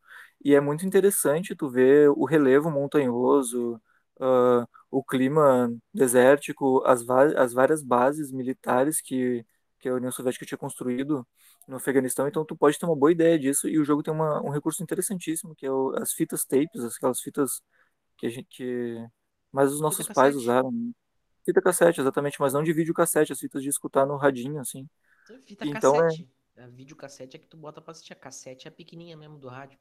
E 0.44 0.56
é 0.56 0.62
muito 0.62 0.86
interessante 0.86 1.56
tu 1.56 1.70
ver 1.70 2.10
o 2.12 2.26
relevo 2.26 2.72
montanhoso, 2.72 3.82
uh, 4.20 4.68
o 4.90 5.04
clima 5.04 5.74
desértico, 5.94 6.84
as, 6.86 7.08
as 7.36 7.54
várias 7.54 7.84
bases 7.84 8.32
militares 8.32 9.02
que, 9.02 9.46
que 9.80 9.90
a 9.90 9.94
União 9.94 10.12
Soviética 10.12 10.46
tinha 10.46 10.58
construído 10.58 11.28
no 11.68 11.76
Afeganistão. 11.76 12.28
Então 12.28 12.46
tu 12.46 12.56
pode 12.56 12.80
ter 12.80 12.86
uma 12.86 12.96
boa 12.96 13.12
ideia 13.12 13.38
disso. 13.38 13.68
E 13.68 13.78
o 13.78 13.84
jogo 13.84 14.02
tem 14.02 14.14
uma, 14.14 14.42
um 14.42 14.50
recurso 14.50 14.82
interessantíssimo, 14.82 15.56
que 15.56 15.66
é 15.66 15.72
o, 15.72 15.94
as 15.98 16.14
fitas 16.14 16.46
tapes, 16.46 16.84
aquelas 16.84 17.20
fitas 17.20 17.62
que 18.18 18.26
a 18.26 18.30
gente 18.30 18.48
que 18.50 19.06
mais 19.52 19.72
os 19.72 19.82
nossos 19.82 20.08
pais 20.08 20.36
usaram. 20.36 20.72
Fita 21.46 21.62
cassete, 21.62 22.02
exatamente, 22.02 22.40
mas 22.40 22.54
não 22.54 22.62
de 22.62 22.74
vídeo 22.74 22.94
cassete, 22.94 23.32
as 23.32 23.40
fitas 23.40 23.64
de 23.64 23.70
escutar 23.70 24.06
no 24.06 24.18
radinho, 24.18 24.60
assim. 24.60 24.88
Fita 25.46 25.66
então, 25.66 25.96
é 25.96 26.02
cassete. 26.02 26.30
É... 26.56 26.64
A 26.64 26.68
vídeo 26.68 26.96
cassete 26.96 27.38
é 27.38 27.40
que 27.40 27.48
tu 27.48 27.56
bota 27.56 27.80
pra 27.80 27.92
assistir. 27.92 28.14
A 28.14 28.16
cassete 28.16 28.68
é 28.68 28.70
a 28.70 28.72
pequenininha 28.72 29.16
mesmo 29.16 29.38
do 29.38 29.48
rádio. 29.48 29.78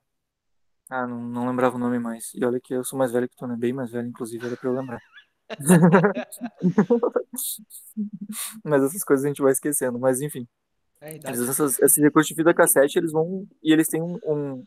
Ah, 0.88 1.06
não, 1.06 1.20
não 1.20 1.48
lembrava 1.48 1.76
o 1.76 1.78
nome 1.78 1.98
mais. 1.98 2.32
E 2.34 2.44
olha 2.44 2.60
que 2.60 2.74
eu 2.74 2.84
sou 2.84 2.98
mais 2.98 3.12
velho 3.12 3.28
que 3.28 3.36
tu, 3.36 3.46
né? 3.46 3.56
Bem 3.58 3.72
mais 3.72 3.90
velho, 3.90 4.08
inclusive, 4.08 4.46
era 4.46 4.56
pra 4.56 4.70
eu 4.70 4.74
lembrar. 4.74 5.00
mas 8.64 8.82
essas 8.82 9.04
coisas 9.04 9.24
a 9.24 9.28
gente 9.28 9.42
vai 9.42 9.52
esquecendo. 9.52 9.98
Mas 9.98 10.20
enfim. 10.20 10.48
É, 11.00 11.16
eles, 11.16 11.48
essas, 11.48 11.94
de 11.94 12.34
fita 12.34 12.54
cassete, 12.54 12.98
eles 12.98 13.12
vão. 13.12 13.46
E 13.62 13.72
eles 13.72 13.88
têm 13.88 14.00
um. 14.00 14.18
um, 14.24 14.64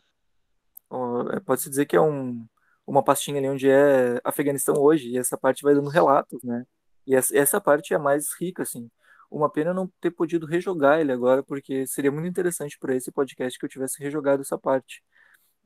um 0.90 1.30
é, 1.30 1.40
Pode-se 1.40 1.70
dizer 1.70 1.86
que 1.86 1.96
é 1.96 2.00
um, 2.00 2.46
uma 2.86 3.02
pastinha 3.02 3.38
ali 3.38 3.48
onde 3.48 3.70
é 3.70 4.20
Afeganistão 4.22 4.74
hoje. 4.76 5.08
E 5.08 5.18
essa 5.18 5.38
parte 5.38 5.62
vai 5.62 5.74
dando 5.74 5.88
relatos, 5.88 6.42
né? 6.42 6.66
E 7.06 7.14
essa, 7.14 7.36
essa 7.36 7.60
parte 7.60 7.94
é 7.94 7.96
a 7.96 8.00
mais 8.00 8.34
rica, 8.38 8.62
assim. 8.62 8.90
Uma 9.30 9.50
pena 9.50 9.72
não 9.72 9.88
ter 10.00 10.10
podido 10.10 10.46
rejogar 10.46 11.00
ele 11.00 11.12
agora, 11.12 11.42
porque 11.42 11.86
seria 11.86 12.12
muito 12.12 12.28
interessante 12.28 12.78
para 12.78 12.94
esse 12.94 13.10
podcast 13.12 13.58
que 13.58 13.64
eu 13.64 13.70
tivesse 13.70 14.02
rejogado 14.02 14.42
essa 14.42 14.58
parte 14.58 15.02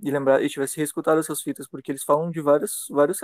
e 0.00 0.10
lembrar 0.10 0.42
e 0.42 0.48
tivesse 0.48 0.76
reescutado 0.76 1.20
essas 1.20 1.40
fitas, 1.42 1.68
porque 1.68 1.92
eles 1.92 2.04
falam 2.04 2.30
de 2.30 2.40
vários, 2.40 2.86
vários 2.90 3.18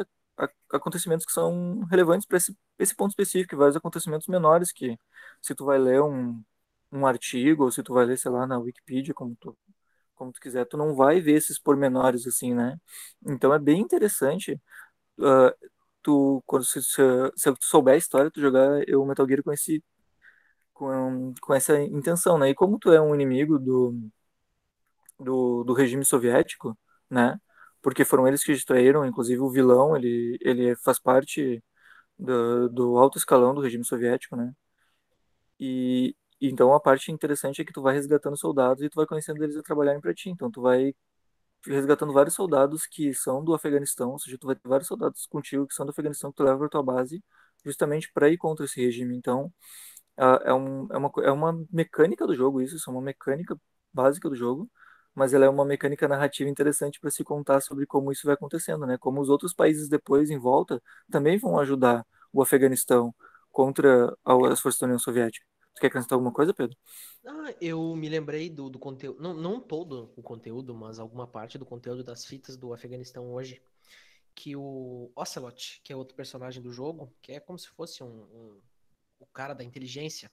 acontecimentos 0.72 1.26
que 1.26 1.32
são 1.32 1.84
relevantes 1.90 2.26
para 2.26 2.38
esse, 2.38 2.56
esse 2.78 2.94
ponto 2.94 3.10
específico, 3.10 3.56
vários 3.56 3.76
acontecimentos 3.76 4.26
menores 4.28 4.72
que 4.72 4.98
se 5.42 5.54
tu 5.54 5.64
vai 5.64 5.78
ler 5.78 6.00
um, 6.02 6.42
um 6.92 7.06
artigo 7.06 7.64
ou 7.64 7.70
se 7.72 7.82
tu 7.82 7.94
vai 7.94 8.06
ler, 8.06 8.18
sei 8.18 8.30
lá, 8.30 8.46
na 8.46 8.58
Wikipedia, 8.58 9.14
como 9.14 9.36
tu, 9.36 9.56
como 10.14 10.32
tu 10.32 10.40
quiser, 10.40 10.66
tu 10.66 10.76
não 10.76 10.94
vai 10.94 11.20
ver 11.20 11.34
esses 11.34 11.58
pormenores 11.58 12.26
assim, 12.26 12.54
né? 12.54 12.78
Então 13.26 13.52
é 13.54 13.58
bem 13.58 13.80
interessante. 13.80 14.60
Uh, 15.18 15.52
tu, 16.02 16.42
quando 16.46 16.64
se, 16.64 16.82
se, 16.82 17.02
se 17.36 17.52
tu 17.54 17.64
souber 17.64 17.94
a 17.94 17.98
história, 17.98 18.30
tu 18.30 18.40
jogar 18.40 18.82
o 18.96 19.06
Metal 19.06 19.26
Gear 19.28 19.42
com 19.42 19.52
esse 19.52 19.82
com, 20.72 21.34
com 21.42 21.54
essa 21.54 21.80
intenção, 21.82 22.38
né? 22.38 22.50
E 22.50 22.54
como 22.54 22.78
tu 22.78 22.92
é 22.92 23.00
um 23.00 23.14
inimigo 23.14 23.58
do, 23.58 23.94
do, 25.20 25.64
do 25.64 25.72
regime 25.74 26.04
soviético, 26.04 26.78
né? 27.10 27.38
Porque 27.82 28.04
foram 28.04 28.28
eles 28.28 28.44
que 28.44 28.52
destruíram, 28.52 29.06
inclusive 29.06 29.40
o 29.40 29.50
vilão, 29.50 29.96
ele, 29.96 30.38
ele 30.42 30.76
faz 30.76 31.00
parte 31.00 31.62
do, 32.18 32.68
do 32.70 32.98
alto 32.98 33.18
escalão 33.18 33.54
do 33.54 33.62
regime 33.62 33.84
soviético, 33.84 34.36
né? 34.36 34.52
E 35.58 36.14
então 36.40 36.72
a 36.74 36.80
parte 36.80 37.12
interessante 37.12 37.60
é 37.60 37.64
que 37.64 37.72
tu 37.72 37.82
vai 37.82 37.94
resgatando 37.94 38.36
soldados 38.36 38.82
e 38.82 38.88
tu 38.88 38.96
vai 38.96 39.06
conhecendo 39.06 39.42
eles 39.44 39.56
a 39.56 39.62
trabalharem 39.62 40.00
para 40.00 40.14
ti. 40.14 40.30
Então 40.30 40.50
tu 40.50 40.62
vai 40.62 40.94
resgatando 41.66 42.12
vários 42.12 42.34
soldados 42.34 42.86
que 42.86 43.14
são 43.14 43.44
do 43.44 43.54
Afeganistão, 43.54 44.12
ou 44.12 44.18
seja, 44.18 44.38
tu 44.38 44.46
vai 44.46 44.56
ter 44.56 44.68
vários 44.68 44.88
soldados 44.88 45.26
contigo 45.26 45.66
que 45.66 45.74
são 45.74 45.86
do 45.86 45.90
Afeganistão 45.90 46.30
que 46.30 46.36
tu 46.38 46.44
leva 46.44 46.58
para 46.58 46.68
tua 46.68 46.82
base 46.82 47.22
justamente 47.64 48.10
para 48.12 48.28
ir 48.30 48.38
contra 48.38 48.64
esse 48.66 48.80
regime. 48.82 49.16
Então, 49.16 49.52
é, 50.16 50.52
um, 50.54 50.86
é, 50.92 50.98
uma, 50.98 51.12
é 51.24 51.30
uma 51.32 51.66
mecânica 51.72 52.26
do 52.26 52.34
jogo 52.34 52.60
isso, 52.62 52.76
isso 52.76 52.90
é 52.90 52.92
uma 52.92 53.02
mecânica 53.02 53.56
básica 53.92 54.28
do 54.28 54.36
jogo, 54.36 54.70
mas 55.14 55.32
ela 55.32 55.44
é 55.44 55.48
uma 55.48 55.64
mecânica 55.64 56.06
narrativa 56.08 56.48
interessante 56.48 57.00
para 57.00 57.10
se 57.10 57.24
contar 57.24 57.60
sobre 57.60 57.86
como 57.86 58.12
isso 58.12 58.26
vai 58.26 58.34
acontecendo, 58.34 58.86
né? 58.86 58.96
Como 58.98 59.20
os 59.20 59.28
outros 59.28 59.52
países 59.52 59.88
depois 59.88 60.30
em 60.30 60.38
volta 60.38 60.82
também 61.10 61.38
vão 61.38 61.58
ajudar 61.58 62.06
o 62.32 62.42
Afeganistão 62.42 63.14
contra 63.50 64.16
as 64.24 64.60
forças 64.60 64.78
da 64.80 64.86
União 64.86 64.98
Soviética. 64.98 65.44
Tu 65.74 65.80
quer 65.80 65.86
acrescentar 65.88 66.16
alguma 66.16 66.32
coisa, 66.32 66.54
Pedro? 66.54 66.76
Ah, 67.26 67.54
eu 67.60 67.94
me 67.96 68.08
lembrei 68.08 68.48
do, 68.48 68.70
do 68.70 68.78
conteúdo, 68.78 69.20
não, 69.20 69.34
não 69.34 69.60
todo 69.60 70.12
o 70.16 70.22
conteúdo, 70.22 70.74
mas 70.74 70.98
alguma 70.98 71.26
parte 71.26 71.58
do 71.58 71.66
conteúdo 71.66 72.02
das 72.02 72.24
fitas 72.24 72.56
do 72.56 72.72
Afeganistão 72.72 73.32
hoje, 73.32 73.60
que 74.34 74.56
o 74.56 75.10
Ocelot, 75.14 75.80
que 75.84 75.92
é 75.92 75.96
outro 75.96 76.16
personagem 76.16 76.62
do 76.62 76.72
jogo, 76.72 77.12
que 77.20 77.32
é 77.32 77.40
como 77.40 77.58
se 77.58 77.68
fosse 77.68 78.02
um, 78.02 78.06
um 78.06 78.60
o 79.18 79.26
cara 79.26 79.54
da 79.54 79.62
inteligência 79.62 80.30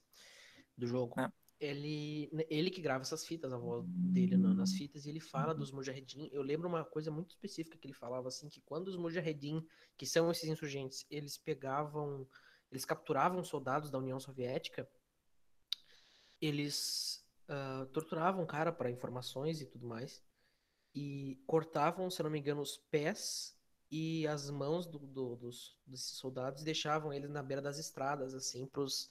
do 0.77 0.87
jogo, 0.87 1.19
é. 1.19 1.29
Ele, 1.59 2.29
ele 2.49 2.69
que 2.69 2.81
grava 2.81 3.01
essas 3.01 3.25
fitas, 3.25 3.51
a 3.51 3.57
voz 3.57 3.83
dele 3.87 4.37
nas 4.37 4.73
fitas, 4.73 5.05
e 5.05 5.09
ele 5.09 5.19
fala 5.19 5.55
dos 5.55 5.71
Mujahedin. 5.71 6.29
Eu 6.31 6.41
lembro 6.41 6.67
uma 6.67 6.85
coisa 6.85 7.09
muito 7.09 7.31
específica 7.31 7.77
que 7.77 7.87
ele 7.87 7.93
falava 7.93 8.27
assim, 8.27 8.47
que 8.47 8.61
quando 8.61 8.87
os 8.87 8.97
Mujahedin, 8.97 9.65
que 9.97 10.05
são 10.05 10.29
esses 10.29 10.47
insurgentes, 10.47 11.05
eles 11.09 11.37
pegavam, 11.37 12.27
eles 12.71 12.85
capturavam 12.85 13.43
soldados 13.43 13.89
da 13.89 13.97
União 13.97 14.19
Soviética, 14.19 14.87
eles 16.39 17.25
uh, 17.49 17.87
torturavam 17.87 18.43
o 18.43 18.47
cara 18.47 18.71
para 18.71 18.91
informações 18.91 19.59
e 19.59 19.65
tudo 19.65 19.87
mais. 19.87 20.23
E 20.93 21.41
cortavam, 21.45 22.09
se 22.09 22.21
não 22.21 22.29
me 22.29 22.39
engano, 22.39 22.61
os 22.61 22.77
pés 22.77 23.55
e 23.89 24.27
as 24.27 24.49
mãos 24.49 24.85
do, 24.85 24.99
do, 24.99 25.35
dos, 25.35 25.77
desses 25.85 26.17
soldados 26.17 26.63
deixavam 26.63 27.13
eles 27.13 27.29
na 27.29 27.41
beira 27.41 27.61
das 27.61 27.79
estradas, 27.79 28.33
assim, 28.33 28.67
pros, 28.67 29.09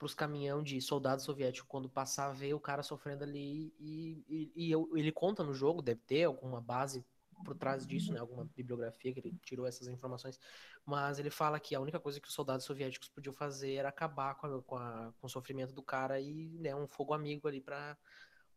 pros 0.00 0.14
caminhão 0.14 0.62
de 0.62 0.80
soldado 0.80 1.20
soviético 1.20 1.68
quando 1.68 1.86
passar 1.86 2.32
ver 2.32 2.54
o 2.54 2.58
cara 2.58 2.82
sofrendo 2.82 3.22
ali 3.22 3.74
e, 3.78 4.24
e, 4.26 4.52
e 4.56 4.70
eu, 4.70 4.90
ele 4.96 5.12
conta 5.12 5.44
no 5.44 5.52
jogo, 5.52 5.82
deve 5.82 6.00
ter 6.06 6.24
alguma 6.24 6.58
base 6.58 7.04
por 7.44 7.54
trás 7.54 7.86
disso, 7.86 8.10
né, 8.10 8.18
alguma 8.18 8.46
bibliografia 8.56 9.12
que 9.12 9.20
ele 9.20 9.38
tirou 9.42 9.66
essas 9.66 9.88
informações, 9.88 10.40
mas 10.86 11.18
ele 11.18 11.28
fala 11.28 11.60
que 11.60 11.74
a 11.74 11.80
única 11.80 12.00
coisa 12.00 12.18
que 12.18 12.28
os 12.28 12.34
soldados 12.34 12.64
soviéticos 12.64 13.10
podiam 13.10 13.34
fazer 13.34 13.74
era 13.74 13.90
acabar 13.90 14.36
com, 14.36 14.46
a, 14.46 14.62
com, 14.62 14.76
a, 14.76 15.12
com 15.20 15.26
o 15.26 15.30
sofrimento 15.30 15.74
do 15.74 15.82
cara 15.82 16.18
e 16.18 16.58
né, 16.58 16.74
um 16.74 16.88
fogo 16.88 17.12
amigo 17.12 17.46
ali 17.46 17.60
para 17.60 17.98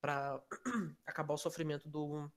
acabar 1.05 1.33
o 1.33 1.37
sofrimento 1.37 1.89
do, 1.89 2.31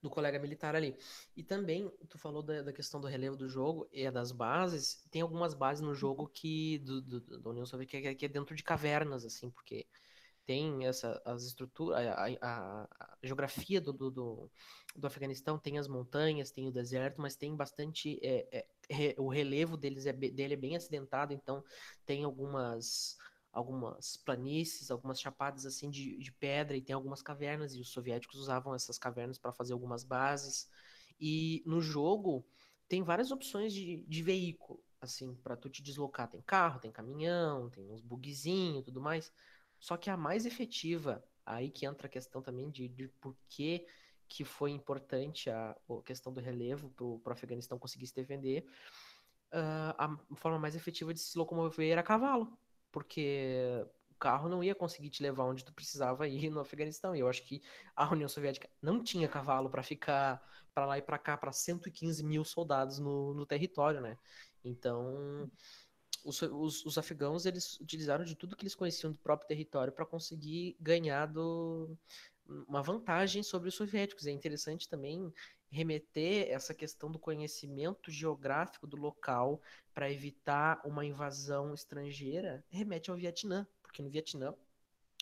do 0.00 0.10
colega 0.10 0.38
militar 0.38 0.74
ali. 0.74 0.96
E 1.36 1.42
também, 1.42 1.90
tu 2.08 2.18
falou 2.18 2.42
da, 2.42 2.62
da, 2.62 2.72
questão 2.72 3.00
do 3.00 3.06
relevo 3.06 3.36
do 3.36 3.48
jogo 3.48 3.88
e 3.92 4.10
das 4.10 4.32
bases, 4.32 5.04
tem 5.10 5.22
algumas 5.22 5.54
bases 5.54 5.82
no 5.82 5.94
jogo 5.94 6.26
que 6.28 6.78
do, 6.78 7.00
do, 7.00 7.38
da 7.40 7.50
União 7.50 7.66
Soviética 7.66 8.00
que 8.00 8.08
é, 8.08 8.14
que 8.14 8.24
é 8.26 8.28
dentro 8.28 8.54
de 8.54 8.62
cavernas, 8.62 9.24
assim, 9.24 9.50
porque 9.50 9.86
tem 10.44 10.86
essa, 10.86 11.20
as 11.24 11.44
estruturas, 11.44 11.98
a, 11.98 12.26
a, 12.40 12.82
a 12.82 13.18
geografia 13.22 13.80
do, 13.80 13.92
do, 13.92 14.10
do, 14.10 14.50
do, 14.96 15.06
Afeganistão 15.06 15.58
tem 15.58 15.78
as 15.78 15.86
montanhas, 15.86 16.50
tem 16.50 16.66
o 16.66 16.72
deserto, 16.72 17.20
mas 17.20 17.36
tem 17.36 17.54
bastante, 17.54 18.18
é, 18.22 18.66
é, 18.88 19.14
o 19.18 19.28
relevo 19.28 19.76
deles 19.76 20.06
é, 20.06 20.12
dele 20.12 20.54
é 20.54 20.56
bem 20.56 20.76
acidentado, 20.76 21.32
então 21.32 21.62
tem 22.04 22.24
algumas 22.24 23.16
algumas 23.52 24.16
planícies, 24.16 24.90
algumas 24.90 25.20
chapadas 25.20 25.66
assim 25.66 25.90
de, 25.90 26.16
de 26.16 26.32
pedra 26.32 26.76
e 26.76 26.80
tem 26.80 26.94
algumas 26.94 27.20
cavernas 27.20 27.74
e 27.74 27.80
os 27.80 27.90
soviéticos 27.90 28.40
usavam 28.40 28.74
essas 28.74 28.98
cavernas 28.98 29.38
para 29.38 29.52
fazer 29.52 29.74
algumas 29.74 30.02
bases. 30.02 30.70
E 31.20 31.62
no 31.66 31.80
jogo 31.80 32.44
tem 32.88 33.02
várias 33.02 33.30
opções 33.30 33.72
de, 33.72 34.04
de 34.08 34.22
veículo 34.22 34.82
assim 35.00 35.34
para 35.34 35.56
tu 35.56 35.68
te 35.68 35.82
deslocar. 35.82 36.28
Tem 36.28 36.40
carro 36.40 36.80
tem 36.80 36.90
caminhão 36.90 37.68
tem 37.68 37.90
uns 37.90 38.00
bugzinho 38.00 38.82
tudo 38.82 39.00
mais. 39.00 39.30
Só 39.78 39.96
que 39.96 40.08
a 40.08 40.16
mais 40.16 40.46
efetiva, 40.46 41.22
aí 41.44 41.70
que 41.70 41.84
entra 41.84 42.06
a 42.06 42.10
questão 42.10 42.40
também 42.40 42.70
de, 42.70 42.88
de 42.88 43.08
por 43.20 43.36
que, 43.48 43.86
que 44.28 44.44
foi 44.44 44.70
importante 44.70 45.50
a, 45.50 45.70
a 45.70 46.02
questão 46.04 46.32
do 46.32 46.40
relevo 46.40 46.88
para 46.90 47.30
o 47.30 47.32
Afeganistão 47.32 47.78
conseguir 47.78 48.06
se 48.06 48.14
defender, 48.14 48.64
uh, 49.52 49.94
a 49.98 50.36
forma 50.36 50.58
mais 50.58 50.74
efetiva 50.74 51.12
de 51.12 51.20
se 51.20 51.36
locomover 51.36 51.90
era 51.90 52.00
a 52.00 52.04
cavalo, 52.04 52.56
porque 52.92 53.84
o 54.10 54.14
carro 54.16 54.48
não 54.48 54.62
ia 54.62 54.74
conseguir 54.74 55.10
te 55.10 55.22
levar 55.22 55.44
onde 55.44 55.64
tu 55.64 55.72
precisava 55.72 56.28
ir 56.28 56.50
no 56.50 56.60
Afeganistão. 56.60 57.16
E 57.16 57.20
eu 57.20 57.28
acho 57.28 57.42
que 57.42 57.62
a 57.96 58.12
União 58.12 58.28
Soviética 58.28 58.68
não 58.80 59.02
tinha 59.02 59.26
cavalo 59.26 59.68
para 59.68 59.82
ficar 59.82 60.40
para 60.74 60.86
lá 60.86 60.98
e 60.98 61.02
para 61.02 61.18
cá 61.18 61.36
para 61.36 61.52
115 61.52 62.22
mil 62.24 62.44
soldados 62.44 62.98
no, 62.98 63.34
no 63.34 63.44
território, 63.44 64.00
né? 64.00 64.16
Então 64.64 65.50
os, 66.24 66.40
os, 66.42 66.86
os, 66.86 66.98
afegãos 66.98 67.46
eles 67.46 67.80
utilizaram 67.80 68.24
de 68.24 68.36
tudo 68.36 68.56
que 68.56 68.62
eles 68.62 68.74
conheciam 68.74 69.12
do 69.12 69.18
próprio 69.18 69.48
território 69.48 69.92
para 69.92 70.06
conseguir 70.06 70.76
ganhar 70.80 71.26
do, 71.26 71.96
uma 72.68 72.82
vantagem 72.82 73.42
sobre 73.42 73.68
os 73.68 73.74
soviéticos. 73.74 74.26
É 74.26 74.30
interessante 74.30 74.88
também 74.88 75.32
remeter 75.72 76.50
essa 76.50 76.74
questão 76.74 77.10
do 77.10 77.18
conhecimento 77.18 78.10
geográfico 78.10 78.86
do 78.86 78.96
local 78.96 79.58
para 79.94 80.12
evitar 80.12 80.80
uma 80.84 81.04
invasão 81.04 81.72
estrangeira, 81.72 82.62
remete 82.68 83.10
ao 83.10 83.16
Vietnã, 83.16 83.66
porque 83.82 84.02
no 84.02 84.10
Vietnã 84.10 84.54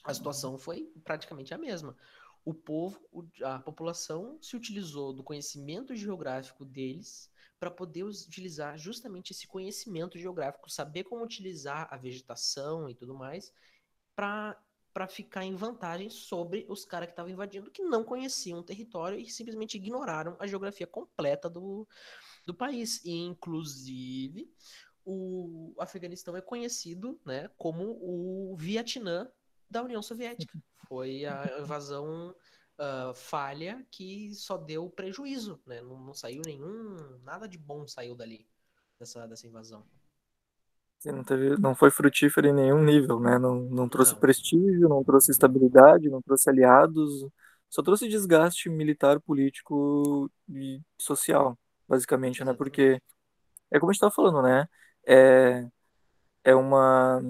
a 0.02 0.12
situação 0.12 0.58
foi 0.58 0.92
praticamente 1.04 1.54
a 1.54 1.58
mesma. 1.58 1.96
O 2.44 2.52
povo, 2.52 3.00
a 3.44 3.60
população 3.60 4.38
se 4.42 4.56
utilizou 4.56 5.12
do 5.12 5.22
conhecimento 5.22 5.94
geográfico 5.94 6.64
deles 6.64 7.30
para 7.60 7.70
poder 7.70 8.02
utilizar 8.02 8.76
justamente 8.76 9.30
esse 9.30 9.46
conhecimento 9.46 10.18
geográfico, 10.18 10.68
saber 10.68 11.04
como 11.04 11.22
utilizar 11.22 11.86
a 11.92 11.96
vegetação 11.96 12.90
e 12.90 12.94
tudo 12.94 13.14
mais, 13.14 13.52
para 14.16 14.60
para 14.92 15.06
ficar 15.06 15.44
em 15.44 15.54
vantagem 15.54 16.10
sobre 16.10 16.66
os 16.68 16.84
caras 16.84 17.06
que 17.06 17.12
estavam 17.12 17.30
invadindo, 17.30 17.70
que 17.70 17.82
não 17.82 18.04
conheciam 18.04 18.58
o 18.58 18.62
território 18.62 19.18
e 19.18 19.28
simplesmente 19.30 19.76
ignoraram 19.76 20.36
a 20.38 20.46
geografia 20.46 20.86
completa 20.86 21.48
do, 21.48 21.86
do 22.44 22.54
país. 22.54 23.04
E, 23.04 23.12
inclusive, 23.12 24.52
o 25.04 25.74
Afeganistão 25.78 26.36
é 26.36 26.40
conhecido 26.40 27.20
né, 27.24 27.48
como 27.56 27.98
o 28.00 28.56
Vietnã 28.56 29.30
da 29.68 29.82
União 29.82 30.02
Soviética. 30.02 30.58
Foi 30.88 31.24
a 31.24 31.60
invasão 31.60 32.34
uh, 32.80 33.14
falha 33.14 33.86
que 33.90 34.34
só 34.34 34.56
deu 34.56 34.90
prejuízo, 34.90 35.60
né? 35.66 35.80
Não, 35.80 36.00
não, 36.00 36.14
saiu 36.14 36.42
nenhum, 36.44 36.96
nada 37.22 37.46
de 37.46 37.56
bom 37.56 37.86
saiu 37.86 38.16
dali, 38.16 38.48
dessa, 38.98 39.26
dessa 39.26 39.46
invasão. 39.46 39.86
Não, 41.06 41.24
teve, 41.24 41.56
não 41.58 41.74
foi 41.74 41.90
frutífero 41.90 42.46
em 42.46 42.52
nenhum 42.52 42.82
nível, 42.84 43.18
né? 43.20 43.38
Não, 43.38 43.54
não 43.62 43.88
trouxe 43.88 44.12
não. 44.12 44.20
prestígio, 44.20 44.88
não 44.88 45.02
trouxe 45.02 45.30
estabilidade, 45.30 46.10
não 46.10 46.20
trouxe 46.20 46.50
aliados, 46.50 47.26
só 47.70 47.82
trouxe 47.82 48.08
desgaste 48.08 48.68
militar, 48.68 49.20
político 49.20 50.30
e 50.48 50.80
social, 50.98 51.58
basicamente, 51.88 52.44
né? 52.44 52.52
Porque 52.52 53.00
é 53.70 53.78
como 53.80 53.90
a 53.90 53.92
gente 53.94 53.98
estava 53.98 54.14
falando, 54.14 54.42
né? 54.42 54.68
É, 55.06 55.66
é 56.44 56.54
uma 56.54 57.20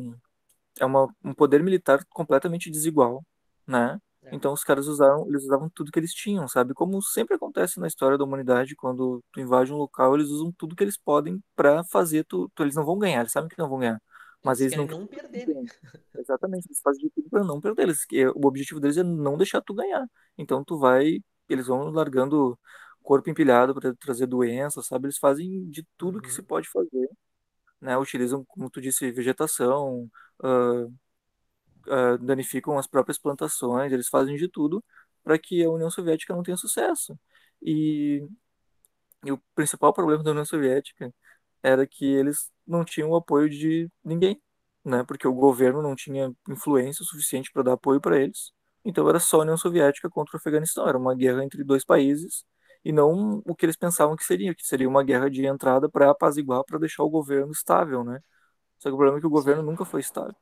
é 0.81 0.85
uma, 0.85 1.09
um 1.25 1.35
poder 1.35 1.62
militar 1.62 2.05
completamente 2.11 2.71
desigual, 2.71 3.25
né? 3.66 4.01
É. 4.31 4.35
Então 4.35 4.53
os 4.53 4.62
caras 4.64 4.87
usaram, 4.87 5.26
eles 5.28 5.45
usavam 5.45 5.68
tudo 5.70 5.91
que 5.91 5.99
eles 5.99 6.14
tinham, 6.14 6.47
sabe? 6.49 6.74
Como 6.74 7.03
sempre 7.03 7.35
acontece 7.37 7.81
na 7.81 7.87
história 7.87 8.16
da 8.16 8.24
humanidade, 8.24 8.76
quando 8.76 9.22
tu 9.33 9.41
invade 9.41 9.72
um 9.72 9.76
local, 9.76 10.14
eles 10.14 10.28
usam 10.28 10.53
tudo 10.53 10.76
que 10.76 10.85
eles 10.85 10.97
podem 10.97 11.43
para 11.55 11.85
fazer 11.85 12.24
tu, 12.24 12.51
tu, 12.55 12.62
eles 12.62 12.74
não 12.74 12.85
vão 12.85 12.99
ganhar, 12.99 13.20
eles 13.20 13.33
sabem 13.33 13.49
que 13.49 13.59
não 13.59 13.68
vão 13.68 13.78
ganhar. 13.78 14.01
Mas 14.43 14.61
eles, 14.61 14.72
eles 14.72 14.89
não, 14.89 15.01
não 15.01 15.07
perder. 15.07 15.47
Né? 15.49 15.62
Exatamente, 16.16 16.66
eles 16.66 16.81
fazem 16.81 17.03
de 17.03 17.11
tudo 17.11 17.28
para 17.28 17.45
não 17.45 17.61
perder. 17.61 17.83
Eles, 17.83 18.07
o 18.35 18.47
objetivo 18.47 18.81
deles 18.81 18.97
é 18.97 19.03
não 19.03 19.37
deixar 19.37 19.61
tu 19.61 19.74
ganhar. 19.74 20.07
Então 20.39 20.64
tu 20.64 20.78
vai, 20.78 21.18
eles 21.49 21.66
vão 21.66 21.91
largando 21.91 22.59
corpo 23.03 23.28
empilhado 23.28 23.74
para 23.74 23.95
trazer 23.95 24.26
doenças, 24.26 24.87
sabe? 24.87 25.07
Eles 25.07 25.18
fazem 25.18 25.68
de 25.70 25.87
tudo 25.97 26.16
uhum. 26.16 26.22
que 26.22 26.33
se 26.33 26.43
pode 26.43 26.68
fazer, 26.68 27.09
né? 27.81 27.97
Utilizam, 27.99 28.45
como 28.47 28.70
tu 28.70 28.81
disse, 28.81 29.11
vegetação, 29.11 30.09
uh, 30.43 30.93
uh, 31.89 32.18
danificam 32.18 32.78
as 32.78 32.87
próprias 32.87 33.18
plantações, 33.18 33.93
eles 33.93 34.09
fazem 34.09 34.37
de 34.37 34.49
tudo 34.49 34.85
para 35.22 35.39
que 35.39 35.62
a 35.64 35.70
União 35.70 35.91
Soviética 35.91 36.35
não 36.35 36.43
tenha 36.43 36.57
sucesso. 36.57 37.18
E, 37.62 38.26
e, 39.24 39.33
o 39.33 39.39
principal 39.55 39.93
problema 39.93 40.22
da 40.22 40.31
União 40.31 40.45
Soviética 40.45 41.12
era 41.62 41.87
que 41.87 42.05
eles 42.07 42.51
não 42.66 42.85
tinham 42.85 43.11
o 43.11 43.16
apoio 43.16 43.49
de 43.51 43.91
ninguém, 44.05 44.41
né? 44.85 45.05
Porque 45.05 45.28
o 45.28 45.35
governo 45.35 45.83
não 45.83 45.95
tinha 45.95 46.33
influência 46.49 47.05
suficiente 47.05 47.51
para 47.53 47.62
dar 47.62 47.72
apoio 47.74 48.01
para 48.01 48.18
eles. 48.18 48.53
Então 48.85 49.09
era 49.09 49.20
só 49.20 49.39
a 49.39 49.41
União 49.43 49.57
Soviética 49.57 50.09
contra 50.11 50.37
o 50.37 50.39
Afeganistão, 50.39 50.89
era 50.89 50.99
uma 50.99 51.14
guerra 51.14 51.45
entre 51.45 51.62
dois 51.64 51.85
países 51.85 52.45
e 52.85 52.93
não 52.93 53.43
o 53.47 53.55
que 53.55 53.66
eles 53.66 53.76
pensavam 53.76 54.16
que 54.16 54.24
seria, 54.24 54.55
que 54.55 54.66
seria 54.66 54.89
uma 54.89 55.05
guerra 55.05 55.31
de 55.31 55.45
entrada 55.47 55.89
para 55.89 56.11
apaziguar, 56.11 56.64
para 56.64 56.78
deixar 56.78 57.03
o 57.05 57.11
governo 57.11 57.53
estável, 57.53 58.05
né? 58.05 58.20
Só 58.78 58.89
que 58.89 58.95
o 58.95 58.97
problema 58.97 59.18
é 59.18 59.20
que 59.20 59.26
o 59.26 59.31
governo 59.31 59.62
nunca 59.62 59.85
foi 59.85 60.01
estável. 60.01 60.35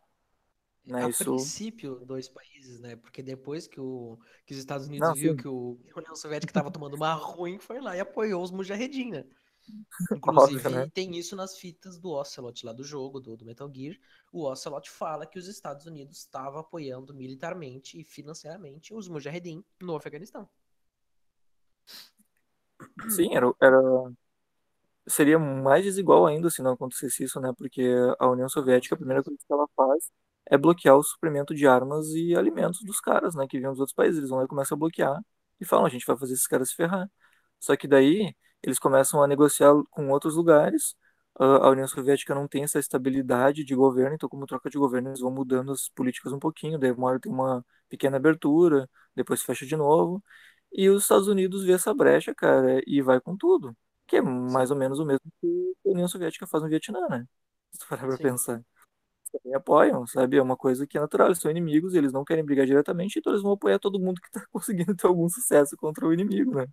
Né, 0.88 1.04
a 1.04 1.08
isso... 1.10 1.22
princípio, 1.22 1.96
dois 2.06 2.28
países, 2.30 2.80
né? 2.80 2.96
Porque 2.96 3.22
depois 3.22 3.66
que, 3.66 3.78
o, 3.78 4.18
que 4.46 4.54
os 4.54 4.58
Estados 4.58 4.86
Unidos 4.86 5.06
Não, 5.06 5.14
viu 5.14 5.36
que 5.36 5.46
o, 5.46 5.78
a 5.94 5.98
União 5.98 6.16
Soviética 6.16 6.50
estava 6.50 6.70
tomando 6.70 6.94
uma 6.94 7.12
ruim, 7.12 7.58
foi 7.58 7.78
lá 7.78 7.94
e 7.94 8.00
apoiou 8.00 8.42
os 8.42 8.50
Mujahedin, 8.50 9.10
né? 9.10 9.26
Inclusive, 10.16 10.66
Óbvio, 10.66 10.70
né? 10.70 10.90
tem 10.94 11.14
isso 11.18 11.36
nas 11.36 11.58
fitas 11.58 11.98
do 11.98 12.10
Ocelot 12.12 12.64
lá 12.64 12.72
do 12.72 12.82
jogo, 12.82 13.20
do, 13.20 13.36
do, 13.36 13.44
Metal 13.44 13.70
Gear. 13.70 13.96
O 14.32 14.46
Ocelot 14.46 14.88
fala 14.88 15.26
que 15.26 15.38
os 15.38 15.46
Estados 15.46 15.84
Unidos 15.84 16.20
estavam 16.20 16.60
apoiando 16.60 17.12
militarmente 17.14 18.00
e 18.00 18.02
financeiramente 18.02 18.94
os 18.94 19.08
Mujahedin 19.08 19.62
no 19.78 19.94
Afeganistão. 19.94 20.48
Sim, 23.10 23.34
era, 23.34 23.52
era 23.60 23.78
seria 25.06 25.38
mais 25.38 25.84
desigual 25.84 26.26
ainda 26.26 26.48
se 26.48 26.62
não 26.62 26.72
acontecesse 26.72 27.24
isso, 27.24 27.38
né? 27.40 27.52
Porque 27.58 27.82
a 28.18 28.26
União 28.30 28.48
Soviética, 28.48 28.94
a 28.94 28.98
primeira 28.98 29.22
coisa 29.22 29.38
que 29.38 29.52
ela 29.52 29.68
faz 29.76 30.10
é 30.50 30.56
bloquear 30.58 30.96
o 30.96 31.02
suprimento 31.02 31.54
de 31.54 31.66
armas 31.66 32.08
e 32.08 32.34
alimentos 32.36 32.80
dos 32.82 33.00
caras, 33.00 33.34
né, 33.34 33.46
que 33.48 33.58
vêm 33.60 33.70
dos 33.70 33.80
outros 33.80 33.94
países. 33.94 34.18
Eles 34.18 34.30
vão 34.30 34.38
lá 34.38 34.44
e 34.44 34.48
começam 34.48 34.76
a 34.76 34.78
bloquear 34.78 35.20
e 35.60 35.64
falam, 35.64 35.86
a 35.86 35.88
gente 35.88 36.06
vai 36.06 36.16
fazer 36.16 36.34
esses 36.34 36.46
caras 36.46 36.70
se 36.70 36.76
ferrar. 36.76 37.10
Só 37.60 37.76
que 37.76 37.88
daí 37.88 38.34
eles 38.62 38.78
começam 38.78 39.22
a 39.22 39.26
negociar 39.26 39.72
com 39.90 40.08
outros 40.10 40.36
lugares. 40.36 40.96
A 41.40 41.68
União 41.70 41.86
Soviética 41.86 42.34
não 42.34 42.48
tem 42.48 42.64
essa 42.64 42.78
estabilidade 42.80 43.64
de 43.64 43.74
governo, 43.74 44.14
então 44.14 44.28
como 44.28 44.44
troca 44.46 44.68
de 44.68 44.76
governo 44.78 45.10
eles 45.10 45.20
vão 45.20 45.30
mudando 45.30 45.70
as 45.72 45.88
políticas 45.90 46.32
um 46.32 46.38
pouquinho, 46.38 46.78
daí 46.78 46.90
uma 46.90 47.06
hora 47.08 47.20
tem 47.20 47.30
uma 47.30 47.64
pequena 47.88 48.16
abertura, 48.16 48.90
depois 49.14 49.42
fecha 49.42 49.64
de 49.64 49.76
novo. 49.76 50.22
E 50.72 50.88
os 50.88 51.02
Estados 51.02 51.28
Unidos 51.28 51.64
vê 51.64 51.72
essa 51.72 51.94
brecha, 51.94 52.34
cara, 52.34 52.82
e 52.86 53.00
vai 53.02 53.20
com 53.20 53.36
tudo. 53.36 53.76
Que 54.06 54.16
é 54.16 54.22
mais 54.22 54.70
ou 54.70 54.76
menos 54.76 54.98
o 54.98 55.04
mesmo 55.04 55.22
que 55.40 55.74
a 55.86 55.90
União 55.90 56.08
Soviética 56.08 56.46
faz 56.46 56.62
no 56.62 56.68
Vietnã, 56.68 57.06
né? 57.08 57.26
Se 57.72 57.78
tu 57.78 57.86
parar 57.88 58.06
pra 58.06 58.16
Sim. 58.16 58.22
pensar 58.24 58.64
também 59.30 59.54
apoiam, 59.54 60.06
sabe? 60.06 60.36
É 60.36 60.42
uma 60.42 60.56
coisa 60.56 60.86
que 60.86 60.96
é 60.96 61.00
natural, 61.00 61.28
eles 61.28 61.38
são 61.38 61.50
inimigos, 61.50 61.94
eles 61.94 62.12
não 62.12 62.24
querem 62.24 62.44
brigar 62.44 62.66
diretamente, 62.66 63.18
então 63.18 63.32
eles 63.32 63.42
vão 63.42 63.52
apoiar 63.52 63.78
todo 63.78 64.00
mundo 64.00 64.20
que 64.20 64.30
tá 64.30 64.44
conseguindo 64.52 64.94
ter 64.94 65.06
algum 65.06 65.28
sucesso 65.28 65.76
contra 65.76 66.06
o 66.06 66.12
inimigo, 66.12 66.54
né? 66.54 66.66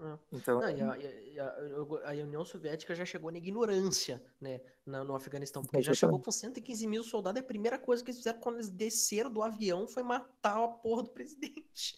É. 0.00 0.18
Então, 0.32 0.60
não, 0.60 0.70
e 0.70 0.80
a, 0.80 0.98
e 0.98 1.40
a, 1.40 2.10
a, 2.10 2.12
União 2.12 2.44
Soviética 2.44 2.94
já 2.94 3.04
chegou 3.04 3.32
na 3.32 3.38
ignorância 3.38 4.22
né, 4.40 4.60
no, 4.86 5.02
no 5.04 5.16
Afeganistão, 5.16 5.62
porque 5.62 5.82
já 5.82 5.92
chegou 5.92 6.20
com 6.20 6.30
115 6.30 6.86
mil 6.86 7.02
soldados, 7.02 7.40
e 7.40 7.44
a 7.44 7.46
primeira 7.46 7.78
coisa 7.78 8.04
que 8.04 8.10
eles 8.10 8.18
fizeram 8.18 8.38
quando 8.38 8.56
eles 8.56 8.70
desceram 8.70 9.30
do 9.30 9.42
avião 9.42 9.88
foi 9.88 10.04
matar 10.04 10.62
a 10.62 10.68
porra 10.68 11.02
do 11.02 11.10
presidente. 11.10 11.96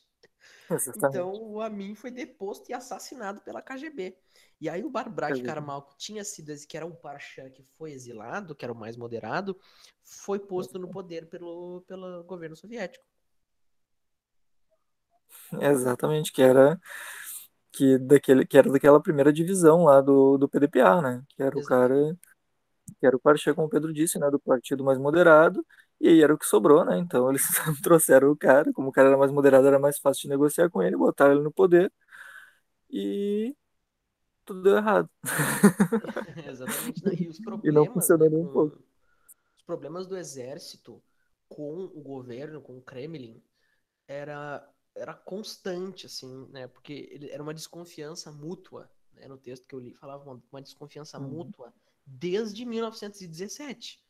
Então 0.97 1.33
o 1.33 1.61
Amin 1.61 1.97
foi 1.97 2.13
deposto 2.13 2.71
e 2.71 2.73
assassinado 2.73 3.41
pela 3.41 3.61
KGB. 3.61 4.17
E 4.61 4.69
aí 4.69 4.85
o 4.85 4.91
Barbrat 4.91 5.43
Karamal, 5.43 5.83
que 5.83 5.97
tinha 5.97 6.23
sido, 6.23 6.53
que 6.69 6.77
era 6.77 6.87
o 6.87 6.95
Parchã 6.95 7.49
que 7.51 7.63
foi 7.79 7.93
exilado, 7.93 8.55
que 8.55 8.65
era 8.65 8.73
o 8.73 8.77
mais 8.77 8.97
moderado, 8.97 9.59
foi 10.05 10.39
posto 10.39 10.79
no 10.79 10.89
poder 10.89 11.27
pelo, 11.29 11.83
pelo 11.89 12.23
governo 12.25 12.57
soviético. 12.57 13.05
Exatamente, 15.61 16.33
que 16.33 16.43
era 16.43 16.79
que, 17.73 17.99
daquele, 17.99 18.47
que 18.47 18.59
era 18.59 18.71
daquela 18.71 19.03
primeira 19.03 19.33
divisão 19.33 19.85
lá 19.85 20.01
do, 20.01 20.39
do 20.39 20.49
PDPA, 20.49 21.01
né? 21.03 21.23
Que 21.31 21.43
era 21.43 21.57
Exato. 21.57 21.61
o 21.61 21.63
cara, 21.63 22.17
que 23.01 23.07
era 23.07 23.17
o 23.17 23.21
Parchã, 23.21 23.55
como 23.55 23.69
o 23.69 23.71
Pedro 23.71 23.93
disse, 23.93 24.19
né? 24.19 24.31
Do 24.31 24.41
partido 24.41 24.85
mais 24.85 24.99
moderado, 24.99 25.65
e 26.01 26.09
aí 26.09 26.23
era 26.23 26.35
o 26.35 26.39
que 26.39 26.47
sobrou, 26.47 26.85
né? 26.85 26.99
Então 26.99 27.29
eles 27.31 27.43
trouxeram 27.83 28.31
o 28.33 28.37
cara, 28.37 28.73
como 28.73 28.89
o 28.89 28.93
cara 28.93 29.09
era 29.09 29.19
mais 29.19 29.33
moderado, 29.33 29.67
era 29.67 29.79
mais 29.79 29.99
fácil 29.99 30.23
de 30.25 30.29
negociar 30.31 30.71
com 30.71 30.83
ele, 30.83 30.97
botaram 30.97 31.35
ele 31.35 31.43
no 31.45 31.53
poder, 31.53 31.93
e 32.91 33.55
tudo 34.51 34.63
deu 34.63 34.77
errado. 34.77 35.09
Exatamente. 36.51 37.23
e 37.23 37.29
os 37.29 37.39
problemas. 37.39 37.65
E 37.71 37.73
não 37.73 37.87
funcionou 37.87 38.29
né, 38.29 38.37
nem 38.37 38.45
um 38.45 38.53
pouco. 38.53 38.83
Os 39.57 39.63
problemas 39.63 40.09
do 40.09 40.17
exército 40.17 41.01
com 41.49 41.85
o 41.85 42.01
governo, 42.01 42.61
com 42.61 42.77
o 42.77 42.83
Kremlin, 42.83 43.41
era, 44.09 44.69
era 44.93 45.15
constante, 45.15 46.07
assim, 46.07 46.49
né? 46.51 46.67
Porque 46.67 47.29
era 47.31 47.41
uma 47.41 47.55
desconfiança 47.55 48.33
mútua. 48.33 48.91
Né? 49.15 49.29
No 49.29 49.39
texto 49.39 49.69
que 49.69 49.75
eu 49.75 49.79
li, 49.79 49.95
falava 49.95 50.29
uma, 50.29 50.43
uma 50.51 50.63
desconfiança 50.63 51.19
uhum. 51.21 51.29
mútua 51.29 51.73
desde 52.05 52.65
1917. 52.65 54.03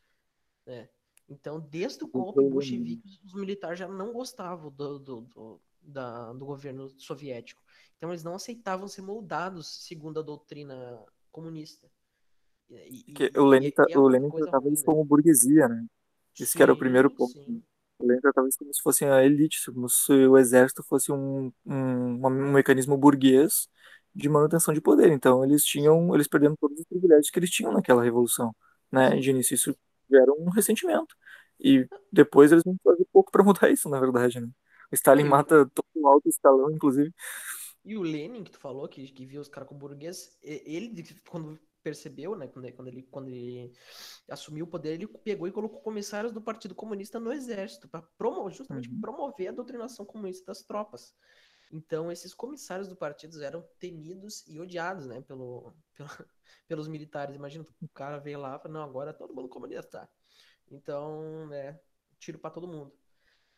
Né? 0.64 0.88
Então, 1.28 1.61
desde 1.61 2.03
o 2.03 2.09
golpe 2.09 2.43
bolchevique, 2.49 3.20
os 3.26 3.34
militares 3.34 3.78
já 3.78 3.86
não 3.86 4.11
gostavam 4.12 4.70
do, 4.70 4.99
do, 4.99 5.20
do, 5.20 5.61
da, 5.82 6.32
do 6.32 6.47
governo 6.47 6.88
soviético. 6.99 7.62
Então 8.01 8.11
eles 8.11 8.24
não 8.24 8.34
aceitavam 8.34 8.88
ser 8.88 9.03
moldados 9.03 9.84
segundo 9.86 10.20
a 10.20 10.22
doutrina 10.22 10.98
comunista. 11.30 11.86
E, 12.70 13.05
e, 13.07 13.38
o 13.38 13.44
Lenin, 13.44 13.70
tá, 13.70 13.84
é 13.86 13.98
o 13.98 14.09
Lenin 14.09 14.30
tratava 14.30 14.66
eles 14.68 14.82
como 14.82 15.05
burguesia, 15.05 15.68
né? 15.68 15.84
Isso 16.34 16.53
sim, 16.53 16.57
que 16.57 16.62
era 16.62 16.72
o 16.72 16.78
primeiro 16.78 17.11
ponto. 17.11 17.32
Sim. 17.32 17.62
O 17.98 18.07
Lenin 18.07 18.22
tratava 18.22 18.48
isso 18.48 18.57
como 18.59 18.72
se 18.72 18.80
fosse 18.80 19.05
a 19.05 19.22
elite, 19.22 19.59
como 19.70 19.86
se 19.86 20.12
o 20.12 20.38
exército 20.38 20.82
fosse 20.82 21.12
um, 21.12 21.53
um, 21.66 22.26
um 22.26 22.53
mecanismo 22.53 22.96
burguês 22.96 23.68
de 24.14 24.30
manutenção 24.30 24.72
de 24.72 24.80
poder. 24.80 25.12
Então 25.12 25.44
eles 25.44 25.62
tinham, 25.62 26.14
eles 26.14 26.26
perderam 26.26 26.57
todos 26.57 26.78
os 26.78 26.86
privilégios 26.86 27.28
que 27.28 27.38
eles 27.38 27.51
tinham 27.51 27.70
naquela 27.70 28.03
revolução, 28.03 28.57
né? 28.90 29.14
De 29.16 29.28
início 29.28 29.53
isso 29.55 29.76
era 30.11 30.32
um 30.32 30.48
ressentimento. 30.48 31.14
E 31.61 31.86
depois 32.11 32.51
eles 32.51 32.64
vão 32.64 32.78
fazer 32.82 33.07
pouco 33.12 33.30
para 33.30 33.44
mudar 33.44 33.68
isso, 33.68 33.90
na 33.90 34.01
verdade, 34.01 34.40
né? 34.40 34.48
O 34.90 34.94
Stalin 34.94 35.24
mata 35.24 35.66
todo 35.66 35.86
o 35.94 36.09
alto 36.09 36.28
escalão, 36.30 36.70
inclusive. 36.70 37.12
E 37.85 37.97
o 37.97 38.03
Lenin, 38.03 38.45
que 38.45 38.51
tu 38.51 38.59
falou, 38.59 38.89
que, 38.89 39.09
que 39.09 39.24
viu 39.24 39.41
os 39.41 39.49
caras 39.49 39.68
com 39.68 39.76
burguês, 39.76 40.39
ele, 40.43 41.03
quando 41.28 41.59
percebeu, 41.83 42.37
né, 42.37 42.47
quando, 42.47 42.70
quando, 42.72 42.89
ele, 42.89 43.03
quando 43.05 43.28
ele 43.28 43.72
assumiu 44.28 44.66
o 44.66 44.68
poder, 44.68 44.95
ele 44.95 45.07
pegou 45.07 45.49
e 45.49 45.53
colocou 45.53 45.81
comissários 45.81 46.33
do 46.33 46.43
Partido 46.43 46.74
Comunista 46.74 47.18
no 47.18 47.33
exército, 47.33 47.89
para 47.89 48.03
promover, 48.18 48.53
justamente 48.53 48.91
uhum. 48.91 49.01
promover 49.01 49.49
a 49.49 49.53
doutrinação 49.53 50.05
comunista 50.05 50.45
das 50.47 50.62
tropas. 50.62 51.14
Então, 51.72 52.11
esses 52.11 52.35
comissários 52.35 52.89
do 52.89 52.97
partido 52.97 53.43
eram 53.43 53.64
temidos 53.78 54.47
e 54.47 54.61
odiados, 54.61 55.07
né, 55.07 55.22
pelo, 55.22 55.72
pelo 55.97 56.11
pelos 56.70 56.87
militares. 56.87 57.35
Imagina, 57.35 57.66
o 57.83 57.89
cara 57.89 58.18
veio 58.18 58.39
lá 58.39 58.55
e 58.55 58.59
falou, 58.61 58.78
não, 58.78 58.85
agora 58.85 59.12
todo 59.12 59.35
mundo 59.35 59.49
comunista. 59.49 60.09
Então, 60.70 61.49
né, 61.49 61.81
tiro 62.20 62.39
para 62.39 62.51
todo 62.51 62.68
mundo. 62.68 62.93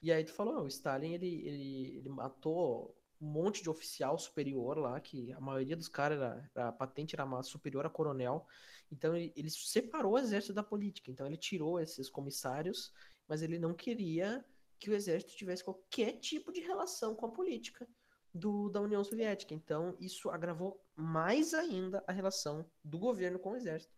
E 0.01 0.11
aí 0.11 0.25
tu 0.25 0.33
falou, 0.33 0.63
o 0.63 0.67
Stalin, 0.67 1.13
ele, 1.13 1.47
ele, 1.47 1.97
ele 1.99 2.09
matou 2.09 2.97
um 3.23 3.27
monte 3.27 3.63
de 3.63 3.71
oficial 3.71 4.19
superior 4.19 4.77
lá, 4.77 5.01
que 5.01 5.33
a 5.33 5.41
maioria 5.41 5.77
dos 5.77 5.89
caras, 5.89 6.21
era, 6.21 6.69
a 6.69 6.73
patente 6.73 7.15
era 7.15 7.43
superior 7.45 7.87
a 7.87 7.91
coronel. 7.91 8.45
Então, 8.91 9.15
ele, 9.15 9.33
ele 9.37 9.49
separou 9.49 10.15
o 10.15 10.19
exército 10.19 10.53
da 10.53 10.63
política. 10.63 11.11
Então, 11.11 11.25
ele 11.27 11.37
tirou 11.37 11.79
esses 11.79 12.11
comissários, 12.11 12.93
mas 13.29 13.41
ele 13.41 13.61
não 13.61 13.73
queria 13.73 14.45
que 14.79 14.91
o 14.91 14.95
exército 14.95 15.37
tivesse 15.37 15.63
qualquer 15.63 16.19
tipo 16.19 16.53
de 16.53 16.61
relação 16.61 17.15
com 17.15 17.27
a 17.27 17.31
política 17.31 17.87
do, 18.35 18.69
da 18.69 18.81
União 18.81 19.05
Soviética. 19.05 19.55
Então, 19.55 19.97
isso 20.01 20.29
agravou 20.29 20.83
mais 20.97 21.55
ainda 21.55 22.03
a 22.09 22.13
relação 22.13 22.69
do 22.83 22.99
governo 22.99 23.39
com 23.39 23.53
o 23.53 23.57
exército. 23.57 23.95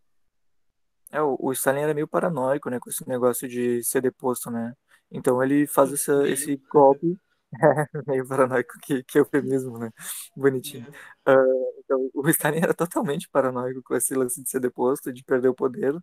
É, 1.11 1.19
o, 1.19 1.35
o 1.39 1.51
Stalin 1.51 1.81
era 1.81 1.93
meio 1.95 2.07
paranoico, 2.07 2.69
né, 2.69 2.79
com 2.79 2.89
esse 2.89 3.07
negócio 3.07 3.47
de 3.47 3.83
ser 3.83 4.01
deposto, 4.01 4.51
né? 4.51 4.75
Então 5.11 5.41
ele 5.41 5.67
faz 5.67 5.93
essa, 5.93 6.27
esse 6.27 6.57
golpe, 6.69 7.17
meio 8.07 8.27
paranoico, 8.27 8.73
que, 8.81 9.03
que 9.03 9.19
eufemismo, 9.19 9.77
né? 9.77 9.91
Bonitinho. 10.35 10.87
Uh, 11.27 11.79
então, 11.79 12.09
o 12.13 12.29
Stalin 12.29 12.59
era 12.59 12.73
totalmente 12.73 13.29
paranoico 13.29 13.81
com 13.83 13.95
esse 13.95 14.13
lance 14.15 14.41
de 14.43 14.49
ser 14.49 14.59
deposto, 14.59 15.11
de 15.13 15.23
perder 15.23 15.49
o 15.49 15.55
poder. 15.55 15.95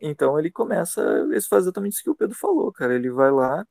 Então 0.00 0.38
ele 0.38 0.50
começa 0.50 1.02
a 1.02 1.40
fazer 1.48 1.64
exatamente 1.64 1.94
isso 1.94 2.02
que 2.04 2.10
o 2.10 2.14
Pedro 2.16 2.36
falou, 2.36 2.72
cara. 2.72 2.94
Ele 2.94 3.10
vai 3.10 3.30
lá, 3.30 3.66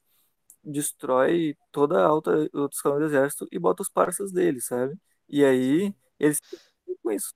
destrói 0.64 1.58
toda 1.72 2.00
a 2.02 2.06
alta, 2.08 2.50
o 2.54 2.68
escalão 2.68 3.00
do 3.00 3.06
exército 3.06 3.48
e 3.52 3.60
bota 3.60 3.84
os 3.84 3.90
parceiros 3.90 4.34
dele, 4.34 4.62
sabe? 4.62 4.96
E 5.30 5.46
aí 5.46 5.94
eles 6.20 6.40
com 7.04 7.12
isso. 7.12 7.34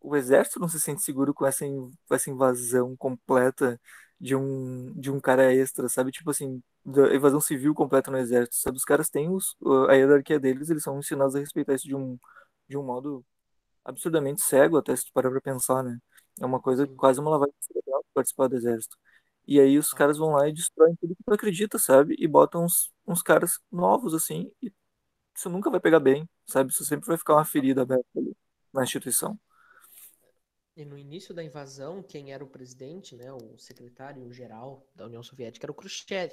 O 0.00 0.14
exército 0.16 0.60
não 0.60 0.68
se 0.68 0.78
sente 0.80 1.02
seguro 1.02 1.32
com 1.32 1.46
essa, 1.46 1.64
com 1.66 2.14
essa 2.14 2.30
invasão 2.30 2.94
completa 2.96 3.80
de 4.20 4.34
um, 4.36 4.92
de 4.94 5.10
um 5.10 5.20
cara 5.20 5.52
extra, 5.54 5.88
sabe? 5.88 6.10
Tipo 6.12 6.30
assim, 6.30 6.62
invasão 6.86 7.40
civil 7.40 7.74
completa 7.74 8.10
no 8.10 8.18
exército, 8.18 8.56
sabe? 8.56 8.76
Os 8.76 8.84
caras 8.84 9.08
têm 9.10 9.28
os, 9.30 9.56
a 9.88 9.94
hierarquia 9.94 10.40
deles, 10.40 10.70
eles 10.70 10.82
são 10.82 10.98
ensinados 10.98 11.34
a 11.36 11.40
respeitar 11.40 11.74
isso 11.74 11.86
de 11.86 11.94
um, 11.96 12.18
de 12.68 12.76
um 12.78 12.82
modo 12.84 13.24
absurdamente 13.84 14.42
cego, 14.42 14.76
até 14.78 14.94
se 14.96 15.06
tu 15.06 15.12
parar 15.12 15.30
pra 15.30 15.40
pensar, 15.40 15.82
né? 15.82 15.98
É 16.40 16.46
uma 16.46 16.60
coisa, 16.60 16.86
quase 16.86 17.20
uma 17.20 17.30
lavagem 17.30 17.54
cerebral 17.60 18.04
participar 18.14 18.48
do 18.48 18.56
exército. 18.56 18.96
E 19.46 19.60
aí 19.60 19.78
os 19.78 19.92
caras 19.92 20.18
vão 20.18 20.30
lá 20.32 20.48
e 20.48 20.52
destroem 20.52 20.96
tudo 20.96 21.14
que 21.16 21.22
tu 21.24 21.32
acredita, 21.34 21.78
sabe? 21.78 22.16
E 22.18 22.26
botam 22.26 22.64
uns, 22.64 22.92
uns 23.06 23.22
caras 23.22 23.60
novos, 23.70 24.14
assim, 24.14 24.50
e 24.62 24.72
isso 25.36 25.50
nunca 25.50 25.70
vai 25.70 25.80
pegar 25.80 26.00
bem, 26.00 26.28
sabe? 26.46 26.70
Isso 26.72 26.84
sempre 26.84 27.06
vai 27.08 27.18
ficar 27.18 27.34
uma 27.34 27.44
ferida 27.44 27.82
aberta 27.82 28.06
ali 28.16 28.36
na 28.72 28.84
instituição. 28.84 29.38
E 30.76 30.84
no 30.84 30.98
início 30.98 31.32
da 31.32 31.42
invasão, 31.42 32.02
quem 32.02 32.32
era 32.32 32.42
o 32.42 32.48
presidente, 32.48 33.14
né, 33.14 33.32
o 33.32 33.56
secretário-geral 33.58 34.84
da 34.94 35.06
União 35.06 35.22
Soviética 35.22 35.66
era 35.66 35.72
o 35.72 35.74
Khrushchev. 35.74 36.32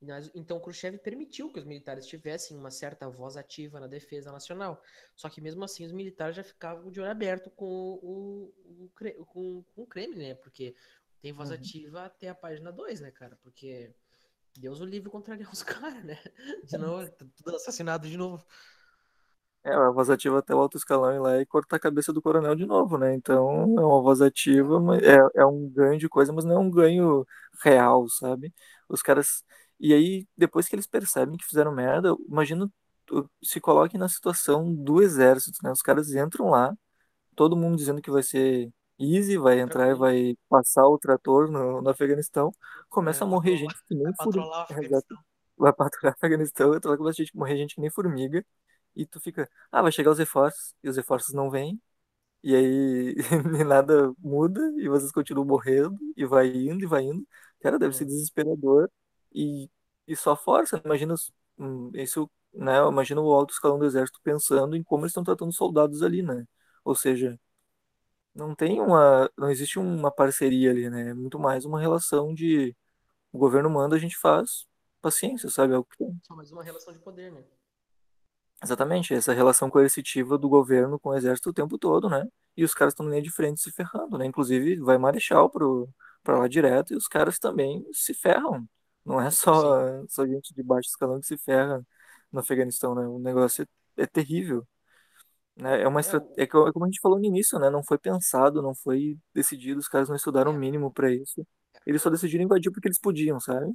Nós, 0.00 0.30
então, 0.34 0.60
Khrushchev 0.60 0.96
permitiu 0.98 1.52
que 1.52 1.58
os 1.58 1.64
militares 1.64 2.06
tivessem 2.06 2.56
uma 2.56 2.70
certa 2.70 3.08
voz 3.08 3.36
ativa 3.36 3.78
na 3.78 3.86
defesa 3.86 4.32
nacional. 4.32 4.82
Só 5.14 5.28
que 5.28 5.40
mesmo 5.40 5.62
assim, 5.64 5.84
os 5.84 5.92
militares 5.92 6.36
já 6.36 6.42
ficavam 6.42 6.90
de 6.90 7.00
olho 7.00 7.10
aberto 7.10 7.50
com 7.50 7.66
o, 7.66 8.54
o, 8.64 8.84
o 8.86 9.26
com, 9.26 9.62
com 9.74 9.82
o 9.82 9.86
Kremlin, 9.86 10.18
né? 10.18 10.34
Porque 10.36 10.74
tem 11.20 11.32
voz 11.32 11.50
uhum. 11.50 11.56
ativa 11.56 12.04
até 12.04 12.28
a 12.28 12.34
página 12.34 12.72
2, 12.72 13.00
né, 13.00 13.10
cara? 13.10 13.36
Porque 13.42 13.92
Deus 14.56 14.80
o 14.80 14.84
livre 14.86 15.10
contrariar 15.10 15.50
os 15.52 15.62
caras, 15.62 16.04
né? 16.04 16.18
De 16.64 16.78
novo, 16.78 17.10
tudo 17.36 17.56
assassinado 17.56 18.08
de 18.08 18.16
novo. 18.16 18.46
É, 19.62 19.72
a 19.74 19.90
voz 19.90 20.08
ativa 20.08 20.38
até 20.38 20.54
o 20.54 20.58
alto 20.58 20.78
escalão 20.78 21.14
ir 21.14 21.18
lá 21.20 21.38
e 21.38 21.44
cortar 21.44 21.76
a 21.76 21.80
cabeça 21.80 22.12
do 22.14 22.22
coronel 22.22 22.54
de 22.54 22.64
novo, 22.64 22.96
né? 22.96 23.14
Então 23.14 23.50
é 23.78 23.84
uma 23.84 24.00
voz 24.02 24.22
ativa, 24.22 24.80
mas 24.80 25.02
é, 25.02 25.18
é 25.34 25.44
um 25.44 25.68
ganho 25.68 25.98
de 25.98 26.08
coisa, 26.08 26.32
mas 26.32 26.46
não 26.46 26.56
é 26.56 26.58
um 26.58 26.70
ganho 26.70 27.26
real, 27.62 28.08
sabe? 28.08 28.54
Os 28.88 29.02
caras. 29.02 29.44
E 29.78 29.92
aí, 29.92 30.26
depois 30.36 30.66
que 30.66 30.74
eles 30.74 30.86
percebem 30.86 31.36
que 31.36 31.44
fizeram 31.44 31.72
merda, 31.72 32.14
imagina 32.28 32.70
se 33.42 33.60
coloquem 33.60 33.98
na 34.00 34.08
situação 34.08 34.72
do 34.74 35.02
exército, 35.02 35.58
né? 35.62 35.70
Os 35.70 35.82
caras 35.82 36.10
entram 36.14 36.48
lá, 36.50 36.72
todo 37.36 37.56
mundo 37.56 37.76
dizendo 37.76 38.02
que 38.02 38.10
vai 38.10 38.22
ser 38.22 38.70
easy, 38.98 39.36
vai 39.38 39.60
entrar 39.60 39.90
e 39.90 39.94
vai 39.94 40.36
passar 40.48 40.86
o 40.86 40.98
trator 40.98 41.50
no, 41.50 41.82
no 41.82 41.90
Afeganistão, 41.90 42.52
começa 42.88 43.24
é, 43.24 43.26
a 43.26 43.30
morrer 43.30 43.56
gente 43.56 43.74
que 43.86 43.94
nem 43.94 44.14
formiga. 44.14 45.02
Vai 45.56 45.72
patrulhar 45.72 46.14
o 46.14 46.16
Afeganistão, 46.16 46.74
então 46.74 46.96
começa 46.96 47.22
a 47.22 47.38
morrer 47.38 47.56
gente 47.56 47.74
que 47.74 47.80
nem 47.80 47.90
formiga 47.90 48.44
e 48.96 49.06
tu 49.06 49.20
fica, 49.20 49.48
ah, 49.70 49.82
vai 49.82 49.92
chegar 49.92 50.10
os 50.10 50.18
reforços, 50.18 50.74
e 50.82 50.88
os 50.88 50.96
reforços 50.96 51.34
não 51.34 51.50
vêm, 51.50 51.80
e 52.42 52.54
aí 52.56 53.14
nada 53.66 54.12
muda, 54.18 54.60
e 54.78 54.88
vocês 54.88 55.12
continuam 55.12 55.46
morrendo, 55.46 55.98
e 56.16 56.24
vai 56.26 56.48
indo, 56.48 56.84
e 56.84 56.86
vai 56.86 57.02
indo. 57.04 57.26
Cara, 57.60 57.78
deve 57.78 57.94
ser 57.96 58.04
desesperador, 58.06 58.90
e, 59.32 59.70
e 60.06 60.16
só 60.16 60.36
força, 60.36 60.80
imagina 60.84 61.14
hum, 61.58 61.90
isso, 61.94 62.30
né, 62.52 62.78
imagina 62.88 63.20
o 63.20 63.32
alto 63.32 63.52
escalão 63.52 63.78
do 63.78 63.86
exército 63.86 64.20
pensando 64.22 64.76
em 64.76 64.82
como 64.82 65.02
eles 65.04 65.10
estão 65.12 65.24
tratando 65.24 65.50
os 65.50 65.56
soldados 65.56 66.02
ali, 66.02 66.22
né, 66.22 66.46
ou 66.84 66.94
seja, 66.94 67.38
não 68.34 68.54
tem 68.54 68.80
uma, 68.80 69.30
não 69.36 69.50
existe 69.50 69.78
uma 69.78 70.10
parceria 70.10 70.70
ali, 70.70 70.88
né, 70.90 71.10
é 71.10 71.14
muito 71.14 71.38
mais 71.38 71.64
uma 71.64 71.80
relação 71.80 72.34
de 72.34 72.74
o 73.32 73.38
governo 73.38 73.70
manda, 73.70 73.96
a 73.96 73.98
gente 73.98 74.16
faz, 74.16 74.66
paciência, 75.00 75.48
sabe, 75.48 75.74
é 75.74 75.78
o 75.78 75.84
que 75.84 75.96
tem. 75.98 76.20
Só 76.22 76.34
mais 76.34 76.50
uma 76.52 76.64
relação 76.64 76.92
de 76.92 76.98
poder, 76.98 77.32
né. 77.32 77.44
Exatamente, 78.62 79.14
essa 79.14 79.32
relação 79.32 79.70
coercitiva 79.70 80.36
do 80.36 80.48
governo 80.48 80.98
com 81.00 81.10
o 81.10 81.14
exército 81.14 81.48
o 81.50 81.52
tempo 81.52 81.78
todo, 81.78 82.10
né? 82.10 82.26
E 82.56 82.62
os 82.62 82.74
caras 82.74 82.92
estão 82.92 83.06
na 83.06 83.12
linha 83.12 83.22
de 83.22 83.30
frente 83.30 83.60
se 83.60 83.72
ferrando, 83.72 84.18
né? 84.18 84.26
Inclusive, 84.26 84.76
vai 84.80 84.98
Marechal 84.98 85.48
pro, 85.48 85.88
pra 86.22 86.38
lá 86.38 86.46
direto 86.46 86.92
e 86.92 86.96
os 86.96 87.08
caras 87.08 87.38
também 87.38 87.84
se 87.92 88.12
ferram. 88.12 88.68
Não 89.04 89.20
é 89.20 89.30
só, 89.30 90.06
só 90.08 90.26
gente 90.26 90.54
de 90.54 90.62
baixo 90.62 90.90
escalão 90.90 91.20
que 91.20 91.26
se 91.26 91.38
ferra 91.38 91.82
no 92.30 92.40
Afeganistão, 92.40 92.94
né? 92.94 93.06
O 93.06 93.18
negócio 93.18 93.66
é, 93.96 94.02
é 94.02 94.06
terrível. 94.06 94.66
Né? 95.56 95.82
É, 95.82 95.88
uma 95.88 96.00
estra... 96.00 96.24
é, 96.36 96.42
é 96.42 96.46
como 96.46 96.84
a 96.84 96.88
gente 96.88 97.00
falou 97.00 97.18
no 97.18 97.24
início, 97.24 97.58
né? 97.58 97.70
Não 97.70 97.82
foi 97.82 97.98
pensado, 97.98 98.62
não 98.62 98.74
foi 98.74 99.18
decidido, 99.34 99.80
os 99.80 99.88
caras 99.88 100.08
não 100.08 100.16
estudaram 100.16 100.52
o 100.52 100.54
é. 100.54 100.58
mínimo 100.58 100.92
para 100.92 101.10
isso. 101.10 101.46
Eles 101.86 102.02
só 102.02 102.10
decidiram 102.10 102.44
invadir 102.44 102.70
porque 102.70 102.88
eles 102.88 103.00
podiam, 103.00 103.40
sabe? 103.40 103.72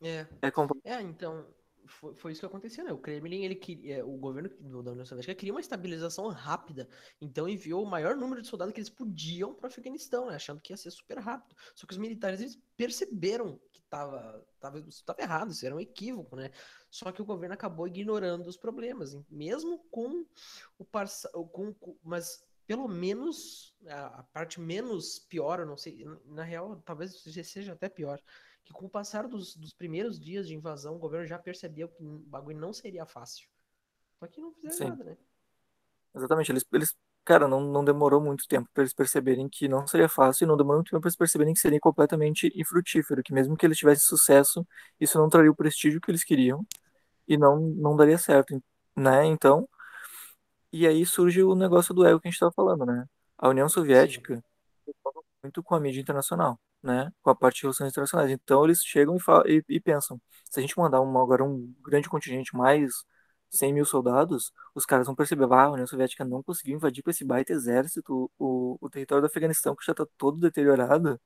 É. 0.00 0.26
É, 0.42 0.50
compl... 0.50 0.74
é 0.84 1.00
então, 1.02 1.44
foi, 1.90 2.14
foi 2.14 2.32
isso 2.32 2.40
que 2.40 2.46
aconteceu, 2.46 2.84
né? 2.84 2.92
O 2.92 2.98
Kremlin, 2.98 3.44
ele 3.44 3.54
queria, 3.54 3.98
é, 3.98 4.04
o 4.04 4.16
governo 4.16 4.48
da 4.82 4.92
União 4.92 5.04
Soviética 5.04 5.34
queria 5.34 5.52
uma 5.52 5.60
estabilização 5.60 6.28
rápida, 6.28 6.88
então 7.20 7.48
enviou 7.48 7.82
o 7.82 7.90
maior 7.90 8.16
número 8.16 8.40
de 8.40 8.48
soldados 8.48 8.72
que 8.72 8.80
eles 8.80 8.88
podiam 8.88 9.54
para 9.54 9.66
o 9.66 9.68
Afeganistão, 9.68 10.26
né? 10.28 10.36
Achando 10.36 10.60
que 10.60 10.72
ia 10.72 10.76
ser 10.76 10.90
super 10.90 11.18
rápido. 11.18 11.54
Só 11.74 11.86
que 11.86 11.92
os 11.92 11.98
militares 11.98 12.40
eles 12.40 12.58
perceberam 12.76 13.60
que 13.72 13.80
estava 13.80 14.46
tava, 14.60 14.82
tava 15.04 15.22
errado, 15.22 15.50
isso 15.50 15.66
era 15.66 15.74
um 15.74 15.80
equívoco, 15.80 16.36
né? 16.36 16.50
Só 16.90 17.10
que 17.12 17.20
o 17.20 17.26
governo 17.26 17.54
acabou 17.54 17.86
ignorando 17.86 18.46
os 18.46 18.56
problemas, 18.56 19.16
mesmo 19.28 19.78
com 19.90 20.24
o 20.78 20.84
parça, 20.84 21.28
com, 21.30 21.74
com 21.74 21.96
mas 22.02 22.42
pelo 22.66 22.86
menos 22.86 23.74
a, 23.88 24.20
a 24.20 24.22
parte 24.22 24.60
menos 24.60 25.18
pior, 25.18 25.58
eu 25.58 25.66
não 25.66 25.76
sei, 25.76 26.06
na 26.26 26.44
real, 26.44 26.80
talvez 26.84 27.20
seja 27.20 27.72
até 27.72 27.88
pior 27.88 28.22
que 28.64 28.72
com 28.72 28.86
o 28.86 28.90
passar 28.90 29.26
dos, 29.26 29.56
dos, 29.56 29.72
primeiros 29.72 30.18
dias 30.18 30.46
de 30.46 30.54
invasão, 30.54 30.96
o 30.96 30.98
governo 30.98 31.26
já 31.26 31.38
percebeu 31.38 31.88
que 31.88 32.02
o 32.02 32.18
bagulho 32.20 32.58
não 32.58 32.72
seria 32.72 33.06
fácil. 33.06 33.48
Só 34.18 34.26
que 34.26 34.40
não 34.40 34.52
fizeram 34.52 34.76
Sim. 34.76 34.88
nada, 34.88 35.04
né? 35.04 35.16
Exatamente, 36.14 36.52
eles, 36.52 36.64
eles 36.72 36.96
cara, 37.24 37.46
não, 37.46 37.60
não 37.60 37.84
demorou 37.84 38.20
muito 38.20 38.46
tempo 38.48 38.68
para 38.72 38.82
eles 38.82 38.92
perceberem 38.92 39.48
que 39.48 39.68
não 39.68 39.86
seria 39.86 40.08
fácil 40.08 40.44
e 40.44 40.48
não 40.48 40.56
demorou 40.56 40.78
muito 40.78 40.90
tempo 40.90 41.00
para 41.00 41.08
eles 41.08 41.16
perceberem 41.16 41.54
que 41.54 41.60
seria 41.60 41.78
completamente 41.80 42.52
infrutífero, 42.56 43.22
que 43.22 43.32
mesmo 43.32 43.56
que 43.56 43.64
eles 43.64 43.78
tivessem 43.78 44.04
sucesso, 44.04 44.66
isso 44.98 45.18
não 45.18 45.28
traria 45.28 45.50
o 45.50 45.54
prestígio 45.54 46.00
que 46.00 46.10
eles 46.10 46.24
queriam 46.24 46.66
e 47.28 47.36
não, 47.38 47.60
não 47.60 47.96
daria 47.96 48.18
certo, 48.18 48.60
né? 48.96 49.24
Então, 49.26 49.68
e 50.72 50.86
aí 50.86 51.04
surge 51.06 51.42
o 51.42 51.54
negócio 51.54 51.94
do 51.94 52.04
ego 52.04 52.20
que 52.20 52.28
a 52.28 52.30
gente 52.30 52.36
estava 52.36 52.52
falando, 52.52 52.86
né? 52.86 53.06
A 53.38 53.48
União 53.48 53.68
Soviética 53.68 54.42
muito 55.42 55.62
com 55.62 55.74
a 55.74 55.80
mídia 55.80 56.00
internacional 56.00 56.58
né, 56.82 57.10
com 57.22 57.30
a 57.30 57.34
parte 57.36 57.56
de 57.56 57.62
relações 57.62 57.90
internacionais. 57.90 58.30
Então 58.30 58.64
eles 58.64 58.82
chegam 58.84 59.16
e, 59.16 59.20
falam, 59.20 59.46
e, 59.46 59.62
e 59.68 59.80
pensam, 59.80 60.20
se 60.50 60.58
a 60.58 60.62
gente 60.62 60.76
mandar 60.78 61.00
um, 61.00 61.18
agora 61.18 61.44
um 61.44 61.74
grande 61.82 62.08
contingente, 62.08 62.56
mais 62.56 62.90
100 63.50 63.72
mil 63.74 63.84
soldados, 63.84 64.52
os 64.74 64.86
caras 64.86 65.06
vão 65.06 65.14
perceber, 65.14 65.44
ah, 65.52 65.64
a 65.64 65.70
União 65.72 65.86
Soviética 65.86 66.24
não 66.24 66.42
conseguiu 66.42 66.76
invadir 66.76 67.02
com 67.02 67.10
esse 67.10 67.24
baita 67.24 67.52
exército 67.52 68.30
o, 68.38 68.78
o 68.80 68.90
território 68.90 69.22
do 69.22 69.26
Afeganistão, 69.26 69.74
que 69.76 69.84
já 69.84 69.92
está 69.92 70.06
todo 70.16 70.38
deteriorado, 70.38 71.20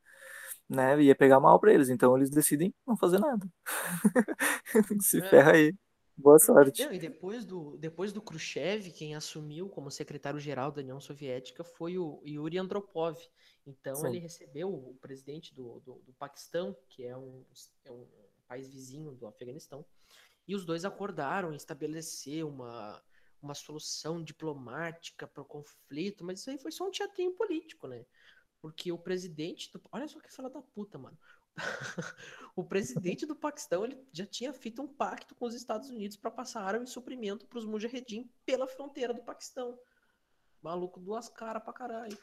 né, 0.68 1.00
ia 1.02 1.14
pegar 1.14 1.40
mal 1.40 1.60
para 1.60 1.72
eles. 1.72 1.88
Então 1.90 2.16
eles 2.16 2.30
decidem 2.30 2.74
não 2.86 2.96
fazer 2.96 3.18
nada. 3.18 3.46
Se 5.00 5.18
é. 5.20 5.28
ferra 5.28 5.52
aí. 5.52 5.74
Boa 6.16 6.38
sorte. 6.38 6.84
Não, 6.84 6.92
e 6.92 6.98
depois 6.98 7.44
do, 7.44 7.76
depois 7.76 8.12
do 8.12 8.22
Khrushchev, 8.22 8.92
quem 8.92 9.16
assumiu 9.16 9.68
como 9.68 9.90
secretário-geral 9.90 10.70
da 10.70 10.80
União 10.80 11.00
Soviética 11.00 11.64
foi 11.64 11.98
o 11.98 12.22
Yuri 12.24 12.56
Andropov. 12.56 13.18
Então 13.66 13.96
Sim. 13.96 14.08
ele 14.08 14.18
recebeu 14.18 14.72
o 14.72 14.94
presidente 15.00 15.52
do, 15.52 15.80
do, 15.80 15.94
do, 16.06 16.12
Paquistão, 16.12 16.76
que 16.88 17.04
é 17.04 17.16
um, 17.16 17.44
é 17.84 17.90
um 17.90 18.06
país 18.46 18.68
vizinho 18.68 19.12
do 19.12 19.26
Afeganistão, 19.26 19.84
E 20.46 20.54
os 20.54 20.64
dois 20.64 20.84
acordaram 20.84 21.52
em 21.52 21.56
estabelecer 21.56 22.44
uma, 22.44 23.02
uma 23.42 23.54
solução 23.54 24.22
diplomática 24.22 25.26
para 25.26 25.42
o 25.42 25.46
conflito, 25.46 26.24
mas 26.24 26.40
isso 26.40 26.50
aí 26.50 26.58
foi 26.58 26.70
só 26.70 26.86
um 26.86 26.90
teatrinho 26.90 27.32
político, 27.32 27.88
né? 27.88 28.04
Porque 28.60 28.92
o 28.92 28.98
presidente 28.98 29.70
do... 29.72 29.80
Olha 29.90 30.06
só 30.06 30.20
que 30.20 30.32
fala 30.32 30.48
da 30.48 30.62
puta, 30.62 30.96
mano. 30.96 31.18
o 32.56 32.64
presidente 32.64 33.26
do 33.26 33.36
Paquistão 33.36 33.84
ele 33.84 33.98
já 34.12 34.26
tinha 34.26 34.52
feito 34.52 34.82
um 34.82 34.88
pacto 34.88 35.34
com 35.34 35.46
os 35.46 35.54
Estados 35.54 35.90
Unidos 35.90 36.16
para 36.16 36.30
passar 36.30 36.62
arma 36.62 36.84
e 36.84 36.88
suprimento 36.88 37.46
para 37.46 37.58
os 37.58 37.64
mujahedin 37.64 38.28
pela 38.44 38.66
fronteira 38.66 39.12
do 39.14 39.22
Paquistão. 39.22 39.78
Maluco, 40.62 40.98
duas 40.98 41.28
caras 41.28 41.62
pra 41.62 41.72
caralho. 41.72 42.16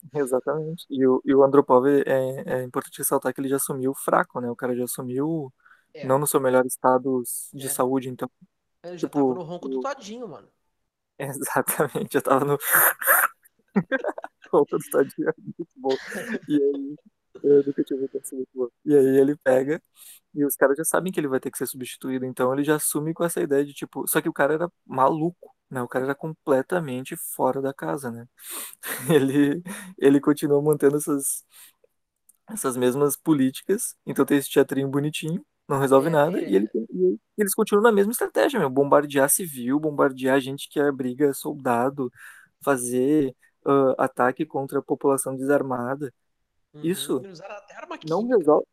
Exatamente. 0.14 0.86
E 0.88 1.06
o, 1.06 1.20
e 1.24 1.34
o 1.34 1.42
Andropov 1.42 1.86
é, 1.86 2.02
é 2.06 2.62
importante 2.62 2.98
ressaltar 2.98 3.34
que 3.34 3.40
ele 3.40 3.48
já 3.48 3.56
assumiu 3.56 3.92
fraco, 3.94 4.40
né? 4.40 4.48
O 4.50 4.56
cara 4.56 4.74
já 4.76 4.84
assumiu 4.84 5.52
É, 5.92 6.06
não 6.06 6.18
no 6.18 6.26
seu 6.26 6.40
melhor 6.40 6.64
estado 6.64 7.22
de 7.52 7.66
É. 7.66 7.70
saúde, 7.70 8.08
então. 8.08 8.30
ele 8.84 8.98
já 8.98 9.08
tipo, 9.08 9.18
tava 9.20 9.34
no 9.34 9.42
ronco 9.42 9.68
do 9.68 9.78
o- 9.78 9.82
Todinho, 9.82 10.28
mano. 10.28 10.48
Exatamente, 11.18 12.14
já 12.14 12.20
tava 12.20 12.44
no. 12.44 12.58
Roupa 14.52 14.78
do 14.78 14.90
tadinho, 14.90 15.32
muito 15.58 15.72
bom. 15.76 15.96
E 16.48 16.54
aí, 16.54 16.96
eu 17.42 17.64
nunca 17.66 17.84
tinha 17.84 17.98
visto 18.00 18.16
essa 18.18 18.34
muito. 18.36 18.72
E 18.84 18.94
aí 18.96 19.18
ele 19.18 19.36
pega, 19.36 19.82
e 20.34 20.44
os 20.44 20.56
caras 20.56 20.76
já 20.76 20.84
sabem 20.84 21.12
que 21.12 21.20
ele 21.20 21.28
vai 21.28 21.40
ter 21.40 21.50
que 21.50 21.58
ser 21.58 21.66
substituído, 21.66 22.24
então 22.26 22.52
ele 22.52 22.64
já 22.64 22.76
assume 22.76 23.14
com 23.14 23.24
essa 23.24 23.40
ideia 23.42 23.64
de 23.64 23.74
tipo. 23.74 24.06
Só 24.08 24.20
que 24.20 24.28
o 24.28 24.32
cara 24.32 24.54
era 24.54 24.72
maluco, 24.86 25.54
né? 25.70 25.82
O 25.82 25.88
cara 25.88 26.04
era 26.06 26.14
completamente 26.14 27.16
fora 27.16 27.60
da 27.62 27.72
casa, 27.74 28.10
né? 28.10 28.26
Ele, 29.10 29.62
ele 29.98 30.20
continua 30.20 30.62
mantendo 30.62 30.96
essas, 30.96 31.44
essas 32.48 32.76
mesmas 32.76 33.16
políticas, 33.16 33.96
então 34.06 34.24
tem 34.24 34.38
esse 34.38 34.50
teatrinho 34.50 34.88
bonitinho, 34.88 35.44
não 35.68 35.78
resolve 35.80 36.08
É, 36.08 36.10
nada, 36.10 36.40
é. 36.40 36.50
e, 36.50 36.54
ele, 36.56 36.68
e 36.92 37.18
eles 37.38 37.54
continuam 37.54 37.82
na 37.82 37.92
mesma 37.92 38.12
estratégia, 38.12 38.58
meu, 38.60 38.70
bombardear 38.70 39.28
civil, 39.28 39.80
bombardear 39.80 40.40
gente 40.40 40.68
que 40.68 40.78
abriga 40.80 41.32
soldado, 41.34 42.10
fazer 42.64 43.34
ah, 43.66 43.94
ataque 43.98 44.46
contra 44.46 44.78
a 44.78 44.82
população 44.82 45.36
desarmada. 45.36 46.12
Uhum. 46.82 46.88
Isso 46.90 47.26
não 48.02 48.26
química. 48.26 48.28
resolve. 48.28 48.66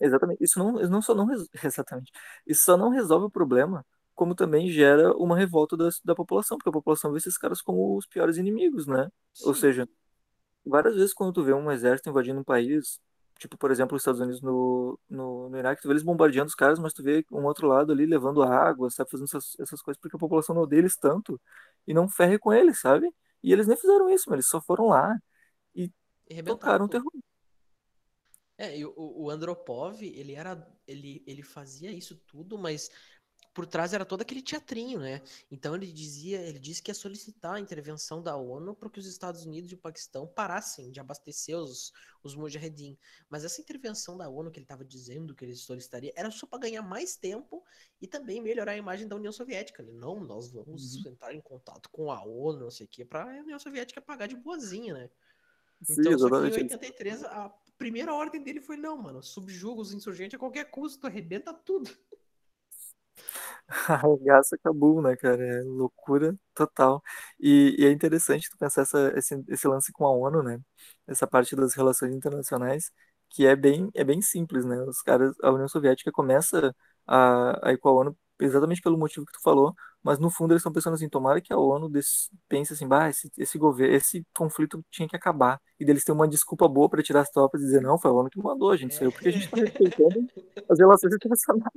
Exatamente. 0.00 0.44
Isso 0.44 0.58
não, 0.58 0.72
não 0.74 1.02
só 1.02 1.14
não 1.14 1.26
res- 1.26 1.48
exatamente. 1.64 2.12
Isso 2.46 2.64
só 2.64 2.76
não 2.76 2.90
resolve 2.90 3.26
o 3.26 3.30
problema, 3.30 3.86
como 4.14 4.34
também 4.34 4.70
gera 4.70 5.14
uma 5.16 5.36
revolta 5.38 5.76
da, 5.76 5.88
da 6.04 6.14
população, 6.14 6.58
porque 6.58 6.70
a 6.70 6.72
população 6.72 7.12
vê 7.12 7.18
esses 7.18 7.38
caras 7.38 7.62
como 7.62 7.96
os 7.98 8.06
piores 8.06 8.36
inimigos, 8.38 8.86
né? 8.86 9.08
Ou 9.42 9.54
Sim. 9.54 9.54
seja, 9.54 9.88
várias 10.64 10.94
vezes 10.96 11.14
quando 11.14 11.32
tu 11.34 11.42
vê 11.44 11.52
um 11.52 11.70
exército 11.70 12.10
invadindo 12.10 12.40
um 12.40 12.44
país, 12.44 13.00
tipo, 13.38 13.56
por 13.58 13.70
exemplo, 13.70 13.96
os 13.96 14.02
Estados 14.02 14.20
Unidos 14.20 14.40
no, 14.42 14.98
no, 15.08 15.48
no 15.50 15.58
Iraque, 15.58 15.82
tu 15.82 15.88
vê 15.88 15.94
eles 15.94 16.02
bombardeando 16.02 16.48
os 16.48 16.54
caras, 16.54 16.78
mas 16.78 16.92
tu 16.92 17.02
vê 17.02 17.24
um 17.32 17.44
outro 17.44 17.66
lado 17.68 17.92
ali 17.92 18.06
levando 18.06 18.42
água, 18.42 18.90
sabe, 18.90 19.10
fazendo 19.10 19.26
essas, 19.26 19.56
essas 19.60 19.82
coisas, 19.82 20.00
porque 20.00 20.16
a 20.16 20.20
população 20.20 20.54
não 20.54 20.62
odeia 20.62 20.80
eles 20.80 20.96
tanto 20.96 21.40
e 21.86 21.94
não 21.94 22.08
ferre 22.08 22.38
com 22.38 22.52
eles, 22.52 22.80
sabe? 22.80 23.08
E 23.42 23.52
eles 23.52 23.66
nem 23.66 23.76
fizeram 23.76 24.10
isso, 24.10 24.24
mas 24.28 24.36
eles 24.36 24.48
só 24.48 24.60
foram 24.60 24.88
lá 24.88 25.16
e 25.74 25.90
E 26.28 26.42
tocaram 26.44 26.86
o 26.86 26.88
terror. 26.88 27.12
É, 28.60 28.76
e 28.78 28.84
o, 28.84 28.92
o 28.96 29.30
Andropov, 29.30 30.02
ele 30.02 30.34
era. 30.34 30.66
Ele, 30.86 31.24
ele 31.26 31.42
fazia 31.42 31.90
isso 31.92 32.16
tudo, 32.26 32.58
mas 32.58 32.90
por 33.54 33.66
trás 33.66 33.92
era 33.94 34.04
todo 34.04 34.22
aquele 34.22 34.42
teatrinho, 34.42 35.00
né? 35.00 35.22
Então 35.50 35.74
ele 35.74 35.90
dizia, 35.92 36.40
ele 36.42 36.58
disse 36.58 36.82
que 36.82 36.90
ia 36.90 36.94
solicitar 36.94 37.54
a 37.54 37.60
intervenção 37.60 38.22
da 38.22 38.36
ONU 38.36 38.74
para 38.76 38.90
que 38.90 38.98
os 39.00 39.06
Estados 39.06 39.44
Unidos 39.46 39.70
e 39.72 39.74
o 39.74 39.78
Paquistão 39.78 40.26
parassem 40.28 40.90
de 40.90 41.00
abastecer 41.00 41.56
os, 41.58 41.92
os 42.22 42.34
mujahedin. 42.36 42.98
Mas 43.30 43.44
essa 43.44 43.60
intervenção 43.62 44.16
da 44.16 44.28
ONU 44.28 44.50
que 44.50 44.58
ele 44.58 44.64
estava 44.64 44.84
dizendo 44.84 45.34
que 45.34 45.44
ele 45.44 45.56
solicitaria 45.56 46.12
era 46.16 46.30
só 46.30 46.46
para 46.46 46.60
ganhar 46.60 46.82
mais 46.82 47.16
tempo 47.16 47.64
e 48.00 48.06
também 48.06 48.40
melhorar 48.42 48.72
a 48.72 48.76
imagem 48.76 49.08
da 49.08 49.16
União 49.16 49.32
Soviética. 49.32 49.82
Ele, 49.82 49.92
não, 49.92 50.20
nós 50.20 50.50
vamos 50.52 50.96
Uhum. 50.96 51.04
entrar 51.06 51.34
em 51.34 51.40
contato 51.40 51.88
com 51.90 52.10
a 52.12 52.22
ONU, 52.24 52.60
não 52.60 52.70
sei 52.70 52.86
o 52.86 52.88
quê, 52.90 53.04
para 53.06 53.24
a 53.24 53.42
União 53.42 53.58
Soviética 53.58 54.02
pagar 54.02 54.26
de 54.28 54.36
boazinha, 54.36 54.94
né? 54.94 55.10
Sim, 55.82 56.02
Então, 56.02 56.12
em 56.12 56.14
exatamente. 56.14 56.60
Eles 56.60 56.72
83, 56.72 57.24
a 57.24 57.48
primeira 57.80 58.14
ordem 58.14 58.42
dele 58.42 58.60
foi: 58.60 58.76
não, 58.76 58.96
mano, 58.96 59.22
subjuga 59.22 59.80
os 59.80 59.92
insurgentes 59.94 60.36
a 60.36 60.38
qualquer 60.38 60.70
custo, 60.70 61.06
arrebenta 61.08 61.52
tudo. 61.54 61.90
Arregaça 63.88 64.56
Cabum, 64.62 65.00
né, 65.02 65.16
cara? 65.16 65.42
É 65.44 65.62
loucura 65.62 66.36
total. 66.54 67.02
E, 67.38 67.76
e 67.78 67.84
é 67.86 67.90
interessante 67.92 68.48
tu 68.50 68.56
pensar 68.58 68.82
essa, 68.82 69.12
esse, 69.16 69.44
esse 69.48 69.68
lance 69.68 69.92
com 69.92 70.04
a 70.06 70.10
ONU, 70.12 70.42
né? 70.42 70.58
Essa 71.06 71.26
parte 71.26 71.54
das 71.56 71.74
relações 71.74 72.14
internacionais, 72.14 72.90
que 73.30 73.46
é 73.46 73.54
bem, 73.56 73.90
é 73.94 74.04
bem 74.04 74.20
simples, 74.22 74.64
né? 74.64 74.76
Os 74.82 75.02
caras, 75.02 75.34
a 75.42 75.50
União 75.52 75.68
Soviética 75.68 76.10
começa 76.12 76.74
a, 77.06 77.68
a 77.68 77.72
ir 77.72 77.78
com 77.78 77.88
a 77.88 77.92
ONU 77.94 78.18
exatamente 78.40 78.80
pelo 78.80 78.98
motivo 78.98 79.26
que 79.26 79.32
tu 79.32 79.42
falou, 79.42 79.74
mas 80.02 80.18
no 80.18 80.30
fundo 80.30 80.52
eles 80.52 80.60
estão 80.60 80.72
pensando 80.72 80.94
assim, 80.94 81.08
tomara 81.08 81.40
que 81.40 81.52
a 81.52 81.58
ONU 81.58 81.90
pense 82.48 82.72
assim, 82.72 82.86
bah, 82.88 83.08
esse, 83.08 83.30
esse 83.36 83.58
governo, 83.58 83.94
esse 83.94 84.24
conflito 84.34 84.84
tinha 84.90 85.08
que 85.08 85.16
acabar. 85.16 85.60
E 85.78 85.84
deles 85.84 86.04
têm 86.04 86.14
uma 86.14 86.28
desculpa 86.28 86.68
boa 86.68 86.88
para 86.88 87.02
tirar 87.02 87.20
as 87.22 87.30
tropas 87.30 87.60
e 87.62 87.64
dizer, 87.64 87.80
não, 87.82 87.98
foi 87.98 88.10
a 88.10 88.14
ONU 88.14 88.30
que 88.30 88.38
mandou, 88.42 88.70
a 88.70 88.76
gente 88.76 88.94
saiu 88.94 89.12
porque 89.12 89.28
a 89.28 89.32
gente 89.32 89.48
tá 89.48 89.56
respeitando 89.58 90.26
as 90.68 90.78
relações 90.78 91.14
internacionais. 91.14 91.72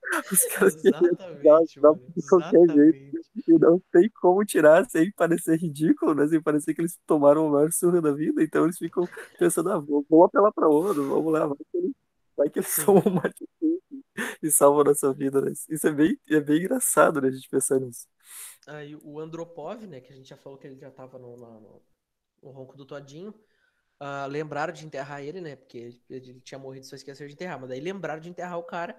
Os 0.32 0.44
caras 0.44 0.76
Exatamente, 0.84 1.80
dar 1.80 1.92
mano. 1.92 2.00
de 2.16 2.22
qualquer 2.24 2.68
jeito 2.70 2.98
e 3.48 3.52
não 3.58 3.80
tem 3.92 4.10
como 4.20 4.44
tirar 4.44 4.84
sem 4.90 5.10
parecer 5.12 5.56
ridículo, 5.58 6.14
né? 6.14 6.26
Sem 6.28 6.42
parecer 6.42 6.74
que 6.74 6.80
eles 6.82 6.98
tomaram 7.06 7.46
o 7.46 7.50
maior 7.52 7.72
surra 7.72 8.00
da 8.02 8.12
vida, 8.12 8.42
então 8.42 8.64
eles 8.64 8.78
ficam 8.78 9.08
pensando, 9.38 9.70
ah, 9.72 9.78
vou, 9.78 10.04
vou 10.08 10.24
apelar 10.24 10.52
pra 10.52 10.68
ONU, 10.68 11.08
vamos 11.08 11.32
lá, 11.32 11.46
vai 11.46 11.56
que 11.58 11.76
eles, 11.78 11.92
vai 12.36 12.50
que 12.50 12.58
eles 12.60 12.68
são 12.70 12.96
atitude 12.98 13.82
e 14.42 14.50
salvam 14.50 14.82
a 14.82 14.84
nossa 14.84 15.12
vida, 15.14 15.40
né? 15.40 15.52
Isso 15.68 15.86
é 15.88 15.92
bem, 15.92 16.18
é 16.30 16.40
bem 16.40 16.58
engraçado, 16.58 17.20
né, 17.20 17.28
a 17.28 17.30
gente 17.32 17.48
pensar 17.48 17.80
nisso. 17.80 18.06
Aí 18.66 18.94
o 18.96 19.18
Andropov, 19.20 19.86
né, 19.86 20.00
que 20.00 20.12
a 20.12 20.16
gente 20.16 20.28
já 20.28 20.36
falou 20.36 20.58
que 20.58 20.66
ele 20.66 20.78
já 20.78 20.90
tava 20.90 21.18
no, 21.18 21.36
no, 21.36 21.82
no 22.42 22.50
ronco 22.50 22.76
do 22.76 22.84
Todinho, 22.86 23.34
ah, 24.00 24.26
lembraram 24.26 24.72
de 24.72 24.86
enterrar 24.86 25.22
ele, 25.22 25.40
né, 25.40 25.56
porque 25.56 25.78
ele, 25.78 26.02
ele 26.10 26.40
tinha 26.42 26.58
morrido 26.58 26.86
e 26.86 26.88
só 26.88 26.96
esqueceu 26.96 27.26
de 27.28 27.34
enterrar, 27.34 27.60
mas 27.60 27.70
daí 27.70 27.80
lembraram 27.80 28.20
de 28.20 28.30
enterrar 28.30 28.58
o 28.58 28.64
cara, 28.64 28.96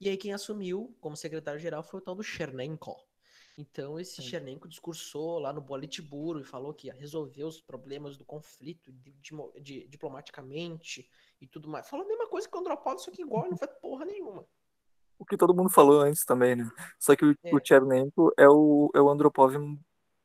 e 0.00 0.08
aí 0.08 0.16
quem 0.16 0.32
assumiu 0.32 0.96
como 1.00 1.16
secretário-geral 1.16 1.82
foi 1.82 2.00
o 2.00 2.02
tal 2.04 2.14
do 2.14 2.22
Chernenko. 2.24 2.96
Então 3.60 4.00
esse 4.00 4.22
Sim. 4.22 4.28
Chernenko 4.28 4.66
discursou 4.66 5.38
lá 5.38 5.52
no 5.52 5.62
Politburo 5.62 6.40
e 6.40 6.44
falou 6.44 6.72
que 6.72 6.86
ia 6.86 6.94
resolver 6.94 7.44
os 7.44 7.60
problemas 7.60 8.16
do 8.16 8.24
conflito 8.24 8.90
di- 8.90 9.12
dimo- 9.20 9.52
di- 9.60 9.86
diplomaticamente 9.86 11.06
e 11.38 11.46
tudo 11.46 11.68
mais. 11.68 11.86
Falou 11.86 12.06
a 12.06 12.08
mesma 12.08 12.26
coisa 12.26 12.48
que 12.48 12.56
o 12.56 12.60
Andropov, 12.60 12.98
só 12.98 13.10
que 13.10 13.20
igual, 13.20 13.50
não 13.50 13.58
faz 13.58 13.70
porra 13.82 14.06
nenhuma. 14.06 14.46
O 15.18 15.26
que 15.26 15.36
todo 15.36 15.54
mundo 15.54 15.68
falou 15.68 16.00
antes 16.00 16.24
também, 16.24 16.56
né? 16.56 16.70
Só 16.98 17.14
que 17.14 17.24
o, 17.26 17.36
É. 17.44 17.54
o 17.54 17.60
Chernenko 17.62 18.32
é 18.38 18.48
o, 18.48 18.90
é 18.94 19.00
o 19.00 19.10
Andropov 19.10 19.54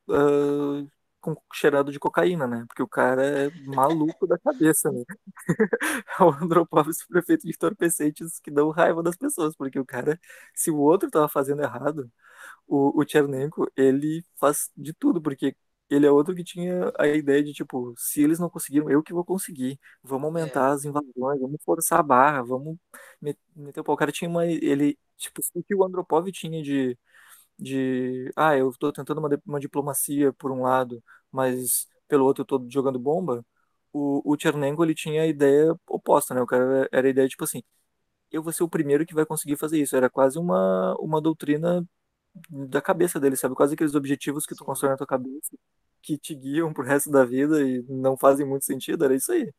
ah, 0.08 0.86
com 1.34 1.42
cheirado 1.54 1.92
de 1.92 1.98
cocaína, 1.98 2.46
né? 2.46 2.64
Porque 2.68 2.82
o 2.82 2.88
cara 2.88 3.24
é 3.48 3.50
maluco 3.54 4.26
da 4.26 4.38
cabeça, 4.38 4.90
né? 4.92 5.04
É 6.20 6.22
o 6.24 6.30
Andropov 6.30 6.88
prefeito 7.08 7.42
de 7.46 7.50
entorpecentes 7.54 8.38
que 8.40 8.50
dão 8.50 8.70
raiva 8.70 9.02
das 9.02 9.16
pessoas, 9.16 9.54
porque 9.56 9.78
o 9.78 9.84
cara, 9.86 10.18
se 10.54 10.70
o 10.70 10.78
outro 10.78 11.10
tava 11.10 11.28
fazendo 11.28 11.62
errado, 11.62 12.10
o, 12.66 13.00
o 13.00 13.08
Chernenko, 13.08 13.70
ele 13.76 14.24
faz 14.36 14.70
de 14.76 14.92
tudo, 14.94 15.20
porque 15.22 15.56
ele 15.90 16.06
é 16.06 16.10
outro 16.10 16.34
que 16.34 16.44
tinha 16.44 16.92
a 16.98 17.06
ideia 17.08 17.42
de, 17.44 17.52
tipo, 17.52 17.94
se 17.98 18.22
eles 18.22 18.38
não 18.40 18.50
conseguiram, 18.50 18.90
eu 18.90 19.02
que 19.02 19.12
vou 19.14 19.24
conseguir. 19.24 19.78
Vamos 20.02 20.26
É, 20.42 20.66
aumentar 20.66 20.72
as 20.72 20.84
invasões, 20.84 21.40
vamos 21.40 21.58
forçar 21.64 22.00
a 22.00 22.02
barra, 22.02 22.42
vamos 22.42 22.76
met- 23.20 23.38
meter 23.54 23.80
o 23.80 23.84
pau. 23.84 23.94
O 23.94 23.98
cara 23.98 24.12
tinha 24.12 24.28
uma, 24.30 24.46
ele, 24.46 24.98
tipo, 25.16 25.40
o 25.54 25.62
que 25.64 25.74
o 25.74 25.84
Andropov 25.84 26.30
tinha 26.32 26.62
de, 26.62 26.98
de, 27.58 28.30
ah, 28.36 28.56
eu 28.56 28.72
tô 28.78 28.92
tentando 28.92 29.18
uma, 29.18 29.28
uma 29.46 29.60
diplomacia 29.60 30.32
por 30.34 30.50
um 30.52 30.62
lado, 30.62 31.02
mas 31.32 31.88
pelo 32.08 32.24
outro 32.24 32.42
eu 32.42 32.46
tô 32.46 32.66
jogando 32.70 32.98
bomba, 32.98 33.44
o, 33.92 34.22
o 34.34 34.36
Chernenko, 34.40 34.84
ele 34.84 34.94
tinha 34.94 35.22
a 35.22 35.26
ideia 35.26 35.74
oposta, 35.88 36.34
né? 36.34 36.42
O 36.42 36.46
cara 36.46 36.88
era, 36.92 37.06
a 37.08 37.10
ideia, 37.10 37.28
tipo 37.28 37.44
assim, 37.44 37.62
eu 38.30 38.42
vou 38.42 38.52
ser 38.52 38.62
o 38.64 38.68
primeiro 38.68 39.06
que 39.06 39.14
vai 39.14 39.26
conseguir 39.26 39.56
fazer 39.56 39.80
isso. 39.80 39.96
Era 39.96 40.10
quase 40.10 40.38
uma, 40.38 40.94
uma 41.00 41.20
doutrina 41.20 41.86
da 42.50 42.80
cabeça 42.82 43.20
dele, 43.20 43.36
sabe? 43.36 43.54
Quase 43.54 43.74
aqueles 43.74 43.94
objetivos 43.94 44.46
que 44.46 44.54
tu 44.54 44.64
constrói 44.64 44.92
na 44.92 44.96
tua 44.98 45.06
cabeça, 45.06 45.56
que 46.02 46.18
te 46.18 46.34
guiam 46.34 46.72
pro 46.72 46.84
resto 46.84 47.10
da 47.10 47.24
vida 47.24 47.62
e 47.62 47.82
não 47.88 48.16
fazem 48.16 48.46
muito 48.46 48.64
sentido, 48.64 49.04
era 49.04 49.14
isso 49.14 49.32
aí. 49.32 49.52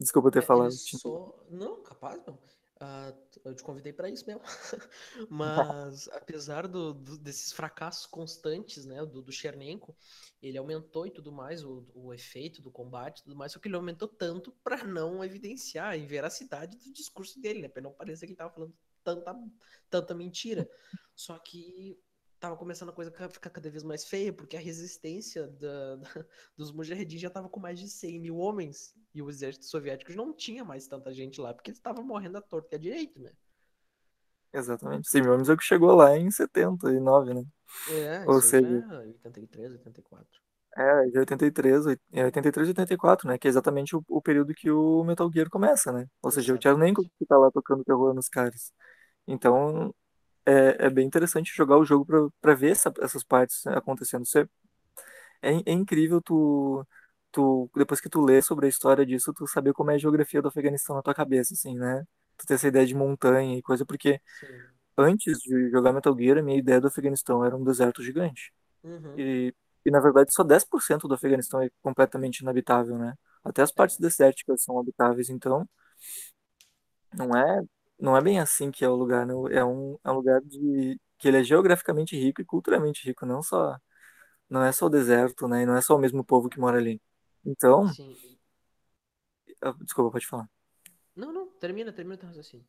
Desculpa 0.00 0.30
ter 0.30 0.42
É, 0.42 0.42
falado. 0.42 0.78
só. 0.90 1.44
Não, 1.50 1.82
capaz, 1.82 2.24
não. 2.26 2.38
Ah, 2.86 3.14
eu 3.44 3.54
te 3.54 3.62
convidei 3.62 3.92
pra 3.92 4.10
isso 4.10 4.26
mesmo. 4.26 4.42
Mas, 5.30 6.06
apesar 6.08 6.66
do, 6.68 6.92
do- 6.92 7.16
desses 7.18 7.52
fracassos 7.52 8.04
constantes, 8.04 8.84
né, 8.84 9.04
do, 9.06 9.22
do 9.22 9.32
Chernenko, 9.32 9.96
ele 10.42 10.58
aumentou 10.58 11.06
e 11.06 11.10
tudo 11.10 11.32
mais, 11.32 11.64
o, 11.64 11.86
o 11.94 12.12
efeito 12.12 12.60
do 12.60 12.70
combate 12.70 13.22
tudo 13.22 13.36
mais, 13.36 13.52
só 13.52 13.58
que 13.58 13.68
ele 13.68 13.76
aumentou 13.76 14.06
tanto 14.08 14.52
pra 14.62 14.84
não 14.84 15.24
evidenciar 15.24 15.94
a 15.94 15.96
veracidade 16.06 16.76
do 16.76 16.92
discurso 16.92 17.40
dele, 17.40 17.62
né? 17.62 17.68
Pra 17.68 17.80
não 17.80 17.92
parecer 17.92 18.26
que 18.26 18.32
ele 18.32 18.36
tava 18.36 18.52
falando 18.52 18.74
tanta, 19.02 19.34
tanta 19.88 20.14
mentira. 20.14 20.68
Só 21.14 21.38
que 21.38 21.98
tava 22.40 22.56
começando 22.56 22.90
a 22.90 22.92
coisa 22.92 23.10
a 23.16 23.28
ficar 23.30 23.48
cada 23.50 23.70
vez 23.70 23.82
mais 23.82 24.04
feia, 24.04 24.32
porque 24.32 24.56
a 24.56 24.60
resistência 24.60 25.46
da, 25.46 25.96
da- 25.96 26.26
dos 26.56 26.70
mujahedin 26.70 27.18
já 27.18 27.30
tava 27.30 27.48
com 27.48 27.60
mais 27.60 27.78
de 27.78 27.88
100 27.88 28.20
mil 28.20 28.36
homens, 28.36 28.94
e 29.14 29.22
o 29.22 29.30
exército 29.30 29.66
soviético 29.66 30.12
não 30.12 30.32
tinha 30.34 30.64
mais 30.64 30.86
tanta 30.86 31.12
gente 31.12 31.40
lá, 31.40 31.54
porque 31.54 31.70
eles 31.70 31.78
estavam 31.78 32.04
morrendo 32.04 32.38
à 32.38 32.42
torta 32.42 32.74
e 32.74 32.76
à 32.76 32.80
direito, 32.80 33.20
né? 33.20 33.32
Exatamente. 34.52 35.08
Semiomes 35.08 35.48
é 35.48 35.52
o 35.54 35.56
que 35.56 35.64
chegou 35.64 35.94
lá 35.94 36.16
em 36.16 36.30
79, 36.30 37.34
né? 37.34 37.42
É, 37.86 38.26
Ou 38.26 38.40
seja, 38.42 38.84
é 38.94 39.06
83, 39.08 39.72
84. 39.72 40.40
é 40.76 41.04
de 41.10 41.18
83, 41.18 41.86
oit- 41.86 42.00
é 42.12 42.24
83 42.24 42.68
e 42.68 42.70
84, 42.70 43.28
né? 43.28 43.38
Que 43.38 43.46
é 43.48 43.50
exatamente 43.50 43.94
o, 43.96 44.04
o 44.08 44.20
período 44.22 44.54
que 44.54 44.70
o 44.70 45.04
Metal 45.04 45.30
Gear 45.32 45.48
começa, 45.50 45.92
né? 45.92 46.06
Ou 46.22 46.30
seja, 46.30 46.54
o 46.54 46.58
Tchernenko 46.58 47.02
que 47.18 47.26
tá 47.26 47.36
lá 47.38 47.50
tocando 47.50 47.84
terror 47.84 48.12
nos 48.14 48.28
caras. 48.28 48.72
Então, 49.26 49.94
é, 50.46 50.86
é 50.86 50.90
bem 50.90 51.06
interessante 51.06 51.52
jogar 51.56 51.78
o 51.78 51.84
jogo 51.84 52.06
pra, 52.06 52.18
pra 52.40 52.54
ver 52.54 52.72
essa- 52.72 52.92
essas 53.02 53.24
partes 53.24 53.66
acontecendo. 53.68 54.24
É, 55.42 55.50
é, 55.52 55.56
é 55.66 55.72
incrível 55.72 56.20
tu, 56.22 56.86
tu, 57.34 57.70
depois 57.76 58.00
que 58.00 58.08
tu 58.10 58.22
lê 58.24 58.42
sobre 58.42 58.66
a 58.66 58.70
história 58.70 59.06
disso, 59.06 59.34
tu 59.34 59.46
saber 59.48 59.74
como 59.74 59.90
é 59.92 59.96
a 59.96 59.98
geografia 59.98 60.42
do 60.42 60.48
Afeganistão 60.48 60.96
na 60.96 61.02
tua 61.02 61.14
cabeça, 61.14 61.54
assim, 61.54 61.76
né? 61.76 62.04
Tu 62.38 62.46
ter 62.46 62.54
essa 62.54 62.68
ideia 62.68 62.86
de 62.86 62.94
montanha 62.96 63.58
e 63.58 63.62
coisa, 63.62 63.86
porque 63.86 64.20
Sim. 64.40 64.74
antes 64.98 65.38
de 65.40 65.70
jogar 65.70 65.92
Metal 65.92 66.16
Gear, 66.18 66.38
a 66.38 66.42
minha 66.42 66.58
ideia 66.58 66.80
do 66.80 66.88
Afeganistão 66.88 67.44
era 67.44 67.56
um 67.56 67.64
deserto 67.64 68.02
gigante. 68.02 68.52
Uhum. 68.84 69.18
E, 69.18 69.54
e 69.86 69.90
na 69.92 70.00
verdade, 70.00 70.32
só 70.34 70.44
10% 70.44 71.08
do 71.08 71.14
Afeganistão 71.14 71.62
é 71.62 71.70
completamente 71.82 72.40
inabitável, 72.40 72.98
né? 72.98 73.14
Até 73.44 73.62
as 73.62 73.72
partes 73.72 73.98
É, 74.00 74.00
desérticas 74.00 74.62
são 74.64 74.78
habitáveis, 74.80 75.30
então 75.30 75.68
não 77.12 77.36
é, 77.36 77.62
não 77.98 78.16
é 78.16 78.22
bem 78.22 78.40
assim 78.40 78.70
que 78.70 78.84
é 78.84 78.88
o 78.88 78.94
lugar, 78.96 79.26
né? 79.26 79.34
É 79.52 79.64
um, 79.64 79.98
é 80.04 80.10
um 80.10 80.14
lugar 80.14 80.40
de, 80.42 81.00
que 81.18 81.28
ele 81.28 81.38
é 81.40 81.44
geograficamente 81.44 82.16
rico 82.16 82.40
e 82.42 82.44
culturalmente 82.44 83.06
rico, 83.06 83.24
não 83.26 83.42
só, 83.42 83.76
não 84.50 84.64
é 84.64 84.72
só 84.72 84.86
o 84.86 84.90
deserto, 84.90 85.48
né? 85.48 85.62
E 85.64 85.66
não 85.66 85.76
é 85.76 85.82
só 85.82 85.96
o 85.96 85.98
mesmo 86.00 86.24
povo 86.24 86.48
que 86.48 86.60
mora 86.60 86.78
ali. 86.78 87.02
Então, 87.46 87.86
sim. 87.86 88.16
Ah, 89.62 89.74
desculpa, 89.80 90.12
pode 90.12 90.26
falar. 90.26 90.48
Não, 91.16 91.32
não, 91.32 91.48
termina, 91.58 91.92
termina 91.92 92.14
o 92.14 92.18
teu 92.18 92.28
raciocínio. 92.28 92.66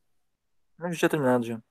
Eu 0.80 0.91
já 0.93 0.99
tinha 0.99 1.09
terminado 1.09 1.45
já. 1.45 1.61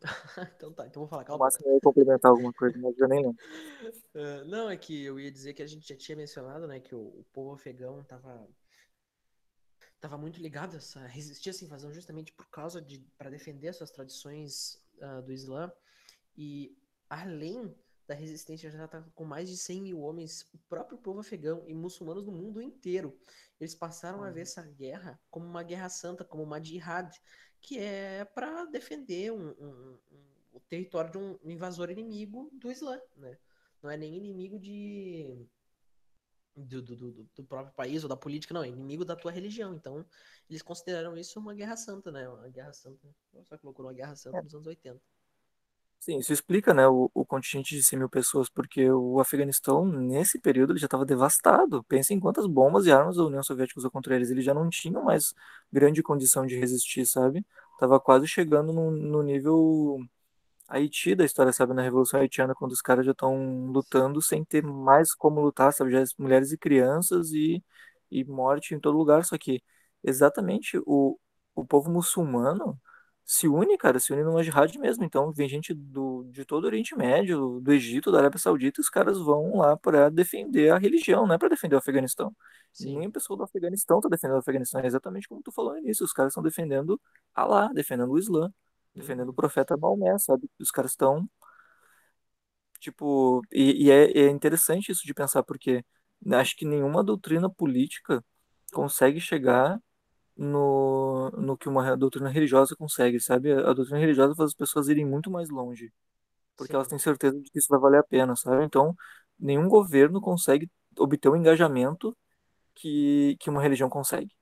Então 0.56 0.72
tá, 0.72 0.86
então 0.86 1.00
vou 1.02 1.08
falar, 1.08 1.24
O 1.28 1.36
cala 1.36 1.36
a 1.38 1.40
boca. 1.40 1.44
máximo 1.44 1.68
eu 1.68 1.80
complementar 1.82 2.30
alguma 2.30 2.52
coisa, 2.54 2.78
mas 2.78 2.98
eu 2.98 3.08
nem 3.08 3.22
lembro. 3.22 3.38
Ah, 4.14 4.44
não, 4.44 4.70
é 4.70 4.76
que 4.76 5.02
eu 5.04 5.18
ia 5.20 5.30
dizer 5.30 5.54
que 5.54 5.62
a 5.62 5.66
gente 5.66 5.88
já 5.88 5.96
tinha 5.96 6.16
mencionado, 6.16 6.66
né, 6.66 6.80
que 6.80 6.94
o, 6.94 7.00
o 7.00 7.24
povo 7.32 7.52
afegão 7.54 8.02
tava, 8.04 8.48
tava 10.00 10.18
muito 10.18 10.40
ligado 10.40 10.74
a 10.74 10.76
essa, 10.78 11.06
resistir 11.06 11.48
a 11.48 11.52
essa 11.52 11.64
invasão 11.64 11.92
justamente 11.92 12.32
por 12.32 12.46
causa 12.48 12.80
de, 12.80 13.00
para 13.18 13.30
defender 13.30 13.72
suas 13.72 13.90
tradições 13.90 14.82
ah, 15.00 15.20
do 15.20 15.32
Islã. 15.32 15.72
E 16.36 16.76
além 17.08 17.74
da 18.06 18.14
resistência, 18.14 18.70
já 18.70 18.84
está 18.84 19.02
com 19.14 19.24
mais 19.24 19.48
de 19.48 19.56
100 19.56 19.80
mil 19.82 20.00
homens, 20.00 20.42
o 20.52 20.58
próprio 20.68 20.98
povo 20.98 21.20
afegão 21.20 21.64
e 21.66 21.74
muçulmanos 21.74 22.24
no 22.26 22.32
mundo 22.32 22.60
inteiro. 22.60 23.18
Eles 23.60 23.74
passaram 23.74 24.22
a 24.22 24.30
ver 24.30 24.42
essa 24.42 24.62
guerra 24.62 25.18
como 25.30 25.46
uma 25.46 25.62
guerra 25.62 25.88
santa, 25.88 26.24
como 26.24 26.42
uma 26.42 26.62
jihad, 26.62 27.14
que 27.60 27.78
é 27.78 28.24
para 28.24 28.64
defender 28.66 29.32
um, 29.32 29.50
um- 29.52 29.98
um- 30.12 30.28
o 30.52 30.60
território 30.60 31.10
de 31.10 31.18
um 31.18 31.38
invasor 31.50 31.90
inimigo 31.90 32.50
do 32.52 32.70
Islã, 32.70 33.00
né? 33.16 33.38
Não 33.82 33.90
é 33.90 33.96
nem 33.96 34.14
inimigo 34.16 34.58
de, 34.58 35.46
do, 36.56 36.80
do, 36.82 36.96
do- 36.96 37.28
do 37.34 37.44
próprio 37.44 37.74
país 37.74 38.02
ou 38.04 38.08
da 38.08 38.16
política, 38.16 38.54
não, 38.54 38.62
é 38.62 38.68
inimigo 38.68 39.04
da 39.04 39.16
tua 39.16 39.32
religião. 39.32 39.74
Então, 39.74 40.06
eles 40.48 40.62
consideraram 40.62 41.16
isso 41.16 41.38
uma 41.40 41.54
guerra 41.54 41.76
santa, 41.76 42.12
né? 42.12 42.28
Uma 42.28 42.48
guerra 42.48 42.72
santa. 42.72 43.08
Só 43.44 43.56
que 43.58 43.64
loucura, 43.66 43.88
uma 43.88 43.94
guerra 43.94 44.14
santa 44.14 44.42
nos 44.42 44.54
anos 44.54 44.66
80. 44.66 45.02
Sim, 46.04 46.18
isso 46.18 46.34
explica, 46.34 46.74
né, 46.74 46.86
o, 46.86 47.10
o 47.14 47.24
contingente 47.24 47.74
de 47.74 47.82
100 47.82 47.98
mil 47.98 48.10
pessoas, 48.10 48.50
porque 48.50 48.90
o 48.90 49.20
Afeganistão, 49.20 49.86
nesse 49.86 50.38
período, 50.38 50.72
ele 50.74 50.78
já 50.78 50.84
estava 50.86 51.04
devastado. 51.06 51.82
Pensa 51.84 52.12
em 52.12 52.20
quantas 52.20 52.46
bombas 52.46 52.84
e 52.84 52.92
armas 52.92 53.16
a 53.18 53.24
União 53.24 53.42
Soviética 53.42 53.80
usou 53.80 53.90
contra 53.90 54.14
eles. 54.14 54.30
Eles 54.30 54.44
já 54.44 54.52
não 54.52 54.68
tinham 54.68 55.02
mais 55.02 55.32
grande 55.72 56.02
condição 56.02 56.44
de 56.46 56.58
resistir, 56.58 57.06
sabe? 57.06 57.42
Tava 57.78 57.98
quase 57.98 58.26
chegando 58.28 58.70
no, 58.70 58.90
no 58.90 59.22
nível 59.22 59.98
Haiti 60.68 61.14
da 61.14 61.24
história, 61.24 61.52
sabe? 61.52 61.74
Na 61.74 61.82
Revolução 61.82 62.20
Haitiana, 62.20 62.54
quando 62.54 62.72
os 62.72 62.82
caras 62.82 63.06
já 63.06 63.12
estão 63.12 63.66
lutando 63.72 64.22
sem 64.22 64.44
ter 64.44 64.62
mais 64.62 65.14
como 65.14 65.40
lutar, 65.40 65.72
sabe? 65.72 65.92
Já 65.92 66.00
as 66.02 66.14
mulheres 66.18 66.52
e 66.52 66.58
crianças 66.58 67.32
e, 67.32 67.62
e 68.10 68.24
morte 68.24 68.74
em 68.74 68.80
todo 68.80 68.98
lugar. 68.98 69.24
Só 69.24 69.38
que 69.38 69.62
exatamente 70.02 70.78
o, 70.86 71.18
o 71.54 71.64
povo 71.66 71.90
muçulmano 71.90 72.78
se 73.24 73.48
une, 73.48 73.76
cara, 73.78 73.98
se 73.98 74.12
une 74.12 74.22
numa 74.22 74.42
jihad 74.42 74.76
mesmo. 74.78 75.04
Então 75.04 75.32
vem 75.32 75.48
gente 75.48 75.72
do, 75.74 76.24
de 76.30 76.44
todo 76.44 76.64
o 76.64 76.66
Oriente 76.66 76.96
Médio, 76.96 77.60
do 77.60 77.72
Egito, 77.72 78.12
da 78.12 78.18
Arábia 78.18 78.38
Saudita, 78.38 78.80
e 78.80 78.82
os 78.82 78.88
caras 78.90 79.18
vão 79.18 79.56
lá 79.58 79.76
para 79.76 80.10
defender 80.10 80.70
a 80.70 80.78
religião, 80.78 81.26
não 81.26 81.34
é 81.34 81.38
para 81.38 81.48
defender 81.48 81.74
o 81.76 81.78
Afeganistão. 81.78 82.34
Nem 82.78 83.02
Sim. 83.02 83.06
o 83.06 83.12
pessoal 83.12 83.36
do 83.38 83.44
Afeganistão 83.44 84.00
tá 84.00 84.08
defendendo 84.08 84.36
o 84.36 84.40
Afeganistão, 84.40 84.80
é 84.80 84.86
exatamente 84.86 85.28
como 85.28 85.42
tu 85.42 85.52
falou 85.52 85.72
no 85.72 85.78
início. 85.78 86.04
Os 86.04 86.12
caras 86.12 86.32
estão 86.32 86.42
defendendo 86.42 87.00
Alá, 87.34 87.68
defendendo 87.72 88.10
o 88.12 88.18
Islã 88.18 88.52
defendendo 88.94 89.28
o 89.28 89.30
Uhum. 89.30 89.34
profeta 89.34 89.76
Maomé, 89.76 90.16
sabe? 90.18 90.48
Os 90.58 90.70
caras 90.70 90.92
estão, 90.92 91.28
tipo, 92.80 93.42
e, 93.52 93.86
e 93.86 93.90
é, 93.90 94.26
é 94.26 94.30
interessante 94.30 94.92
isso 94.92 95.06
de 95.06 95.14
pensar, 95.14 95.42
porque 95.42 95.84
acho 96.32 96.56
que 96.56 96.64
nenhuma 96.66 97.02
doutrina 97.04 97.50
política 97.50 98.24
consegue 98.72 99.20
chegar 99.20 99.78
no, 100.36 101.30
no 101.32 101.56
que 101.56 101.68
uma 101.68 101.96
doutrina 101.96 102.28
religiosa 102.30 102.76
consegue, 102.76 103.20
sabe? 103.20 103.52
A 103.52 103.72
doutrina 103.72 103.98
religiosa 104.00 104.34
faz 104.34 104.50
as 104.50 104.56
pessoas 104.56 104.88
irem 104.88 105.06
muito 105.06 105.30
mais 105.30 105.50
longe, 105.50 105.92
porque 106.56 106.74
elas 106.74 106.88
Sim. 106.88 106.92
têm 106.92 106.98
certeza 107.00 107.40
de 107.40 107.50
que 107.50 107.58
isso 107.58 107.68
vai 107.70 107.80
valer 107.80 107.98
a 108.00 108.04
pena, 108.04 108.36
sabe? 108.36 108.64
Então, 108.64 108.96
nenhum 109.38 109.68
governo 109.68 110.20
consegue 110.20 110.70
obter 110.98 111.28
o 111.28 111.36
engajamento 111.36 112.16
que, 112.74 113.36
que 113.40 113.50
uma 113.50 113.62
religião 113.62 113.88
consegue, 113.90 114.34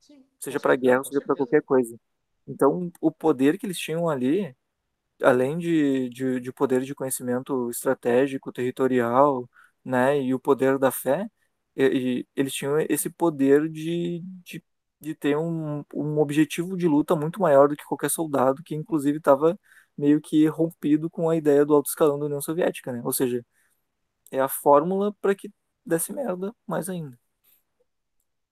Sim, 0.00 0.24
seja 0.38 0.60
para 0.60 0.76
guerra, 0.76 1.04
seja 1.04 1.20
para 1.20 1.36
qualquer 1.36 1.62
coisa. 1.62 1.98
Então, 2.46 2.90
o 3.00 3.10
poder 3.10 3.58
que 3.58 3.66
eles 3.66 3.78
tinham 3.78 4.08
ali 4.08 4.54
além 5.22 5.58
de, 5.58 6.08
de, 6.10 6.40
de 6.40 6.52
poder 6.52 6.82
de 6.82 6.94
conhecimento 6.94 7.70
estratégico, 7.70 8.52
territorial, 8.52 9.48
né, 9.84 10.20
e 10.20 10.34
o 10.34 10.40
poder 10.40 10.78
da 10.78 10.90
fé, 10.92 11.30
e, 11.76 12.20
e 12.22 12.28
eles 12.36 12.54
tinham 12.54 12.78
esse 12.88 13.10
poder 13.10 13.68
de, 13.70 14.20
de, 14.44 14.64
de 15.06 15.14
ter 15.16 15.36
um, 15.36 15.84
um 15.94 16.18
objetivo 16.18 16.76
de 16.76 16.88
luta 16.88 17.16
muito 17.16 17.40
maior 17.40 17.68
do 17.68 17.76
que 17.76 17.84
qualquer 17.84 18.10
soldado, 18.10 18.62
que 18.64 18.74
inclusive 18.74 19.18
estava 19.18 19.58
meio 19.96 20.20
que 20.20 20.46
rompido 20.48 21.10
com 21.10 21.30
a 21.30 21.36
ideia 21.36 21.64
do 21.64 21.74
alto 21.74 21.88
escalão 21.88 22.18
da 22.18 22.26
União 22.26 22.40
Soviética, 22.42 22.92
né? 22.92 23.02
Ou 23.04 23.12
seja, 23.12 23.44
é 24.32 24.40
a 24.40 24.48
fórmula 24.48 25.14
para 25.20 25.34
que 25.34 25.50
desse 25.86 26.12
merda 26.12 26.54
mais 26.66 26.88
ainda. 26.90 27.18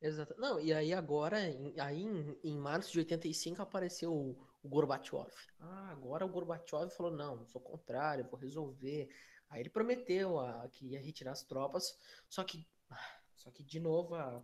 Exato. 0.00 0.34
Não, 0.38 0.60
e 0.60 0.72
aí 0.72 0.92
agora, 0.92 1.40
em- 1.48 1.74
aí 1.80 2.02
em, 2.02 2.38
em 2.44 2.58
março 2.58 2.92
de 2.92 2.98
85 2.98 3.62
apareceu 3.62 4.12
o, 4.12 4.36
o 4.62 4.68
Gorbachev. 4.68 5.30
Ah, 5.60 5.88
agora 5.90 6.24
o 6.26 6.28
Gorbachev 6.28 6.90
falou, 6.90 7.10
não, 7.12 7.46
sou 7.46 7.60
contrário, 7.60 8.26
vou 8.30 8.38
resolver. 8.38 9.08
Aí 9.48 9.60
ele 9.62 9.70
prometeu 9.70 10.38
a, 10.38 10.68
que 10.68 10.86
ia 10.88 11.00
retirar 11.00 11.32
as 11.32 11.42
tropas, 11.42 11.98
só 12.28 12.44
que, 12.44 12.66
ah, 12.90 12.98
só 13.36 13.50
que 13.50 13.62
de 13.62 13.80
novo 13.80 14.14
a, 14.14 14.36
a- 14.36 14.42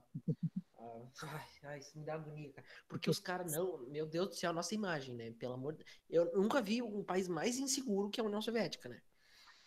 ai, 1.22 1.46
ai, 1.64 1.78
isso 1.78 1.98
me 1.98 2.04
dá 2.04 2.14
agonia, 2.14 2.52
cara. 2.52 2.66
Porque 2.88 3.10
os 3.10 3.18
caras, 3.18 3.52
não, 3.52 3.78
meu 3.88 4.06
Deus 4.06 4.28
do 4.28 4.34
céu, 4.34 4.50
a 4.50 4.54
nossa 4.54 4.74
imagem, 4.74 5.14
né? 5.14 5.32
Pelo 5.32 5.54
amor 5.54 5.74
de... 5.74 5.84
Eu 6.08 6.32
nunca 6.34 6.60
vi 6.60 6.82
um 6.82 7.04
país 7.04 7.28
mais 7.28 7.58
inseguro 7.58 8.10
que 8.10 8.20
a 8.20 8.24
União 8.24 8.40
Soviética, 8.40 8.88
né? 8.88 9.00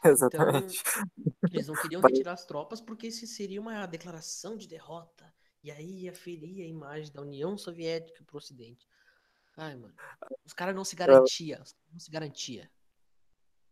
Então, 0.04 0.12
Exatamente. 0.12 0.84
eles 1.50 1.68
não 1.68 1.76
queriam 1.76 2.02
retirar 2.02 2.34
as 2.34 2.46
tropas 2.46 2.82
porque 2.82 3.08
isso 3.08 3.26
seria 3.26 3.62
uma 3.62 3.86
declaração 3.86 4.58
de 4.58 4.68
derrota. 4.68 5.34
E 5.64 5.72
aí 5.72 6.02
ia 6.02 6.14
ferir 6.14 6.62
a 6.62 6.68
imagem 6.68 7.10
da 7.14 7.22
União 7.22 7.58
Soviética 7.58 8.22
pro 8.26 8.38
Ocidente. 8.38 8.86
Ai, 9.56 9.76
mano. 9.76 9.94
Os 10.46 10.52
caras 10.52 10.76
não 10.76 10.84
se 10.84 10.96
garantia. 10.96 11.62
Os 11.62 11.72
caras 11.72 11.94
não 11.94 12.00
se 12.00 12.12
garantia. 12.12 12.70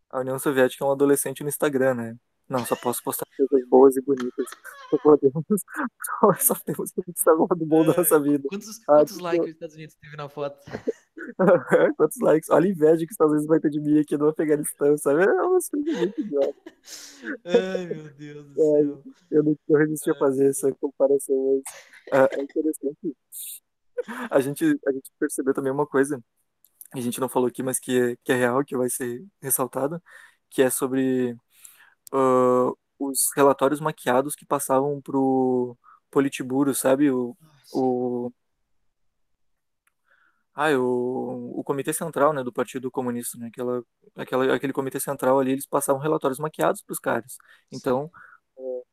A 0.10 0.20
União 0.20 0.40
Soviética 0.40 0.86
é 0.86 0.88
um 0.88 0.92
adolescente 0.92 1.44
no 1.44 1.50
Instagram, 1.50 1.96
né? 1.96 2.20
Não, 2.52 2.66
só 2.66 2.76
posso 2.76 3.02
postar 3.04 3.26
coisas 3.38 3.68
boas 3.70 3.96
e 3.98 4.02
bonitas. 4.02 4.46
Só 4.90 4.98
podemos, 4.98 5.44
só 6.40 6.56
temos 6.66 6.92
que 6.92 7.02
estar 7.12 7.34
do 7.36 7.66
bom 7.66 7.86
da 7.86 7.96
nossa 7.96 8.20
vida. 8.20 8.48
quantos, 8.50 8.80
Ah, 8.88 8.98
quantos 8.98 9.20
likes 9.20 9.46
os 9.48 9.54
Estados 9.54 9.76
Unidos 9.76 9.96
teve 9.96 10.18
na 10.18 10.30
foto? 10.30 10.60
quantos 11.98 12.20
likes? 12.22 12.50
Olha 12.50 12.68
a 12.68 12.70
inveja 12.70 12.98
que 13.00 13.06
os 13.06 13.12
Estados 13.12 13.32
Unidos 13.34 13.48
vai 13.48 13.60
ter 13.60 13.70
de 13.70 13.80
mim 13.80 14.00
aqui 14.00 14.18
no 14.18 14.30
Afeganistão, 14.30 14.98
sabe? 14.98 15.24
É 15.24 15.32
umas 15.44 15.70
coisas 15.70 15.96
muito 15.98 16.22
idiotas. 16.22 16.74
Ai, 17.46 17.86
meu 17.88 18.10
Deus 18.14 18.48
do 18.48 18.56
Ai, 18.76 18.84
céu. 18.84 19.04
eu 19.32 19.44
não 19.44 19.58
eu 19.70 19.78
resisti 19.78 20.12
a 20.12 20.16
fazer 20.16 20.50
essa 20.50 20.72
comparação, 20.76 21.62
mas 22.12 22.22
ah, 22.22 22.30
é 22.34 22.42
interessante. 22.42 23.16
A 24.30 24.40
gente, 24.40 24.66
a 24.88 24.92
gente 24.92 25.12
percebeu 25.20 25.54
também 25.54 25.72
uma 25.72 25.86
coisa, 25.88 26.18
que 26.94 27.00
a 27.00 27.02
gente 27.02 27.20
não 27.22 27.30
falou 27.30 27.48
aqui, 27.50 27.64
mas 27.64 27.80
que 27.80 28.00
é, 28.00 28.16
que 28.24 28.32
é 28.32 28.36
real, 28.36 28.64
que 28.66 28.78
vai 28.78 28.90
ser 28.90 29.26
ressaltada, 29.42 30.02
que 30.50 30.62
é 30.64 30.70
sobre 30.70 31.36
ah, 32.12 32.72
os 33.00 33.30
relatórios 33.36 33.80
maquiados 33.80 34.36
que 34.36 34.46
passavam 34.46 35.02
pro 35.02 35.78
Politburo, 36.12 36.74
sabe? 36.76 37.12
O, 37.12 37.36
o, 37.74 38.32
ah, 40.54 40.70
o, 40.78 41.60
o 41.60 41.64
Comitê 41.64 41.94
Central, 41.94 42.34
né, 42.34 42.44
do 42.44 42.52
Partido 42.54 42.92
Comunista, 42.92 43.38
né? 43.38 43.48
Aquela, 43.48 43.84
aquela, 44.16 44.56
aquele 44.56 44.74
Comitê 44.74 45.00
Central 45.00 45.40
ali, 45.40 45.52
eles 45.52 45.66
passavam 45.66 46.02
relatórios 46.02 46.40
maquiados 46.40 46.82
pros 46.82 47.00
caras. 47.00 47.38
Então, 47.72 48.12
Sim. 48.58 48.84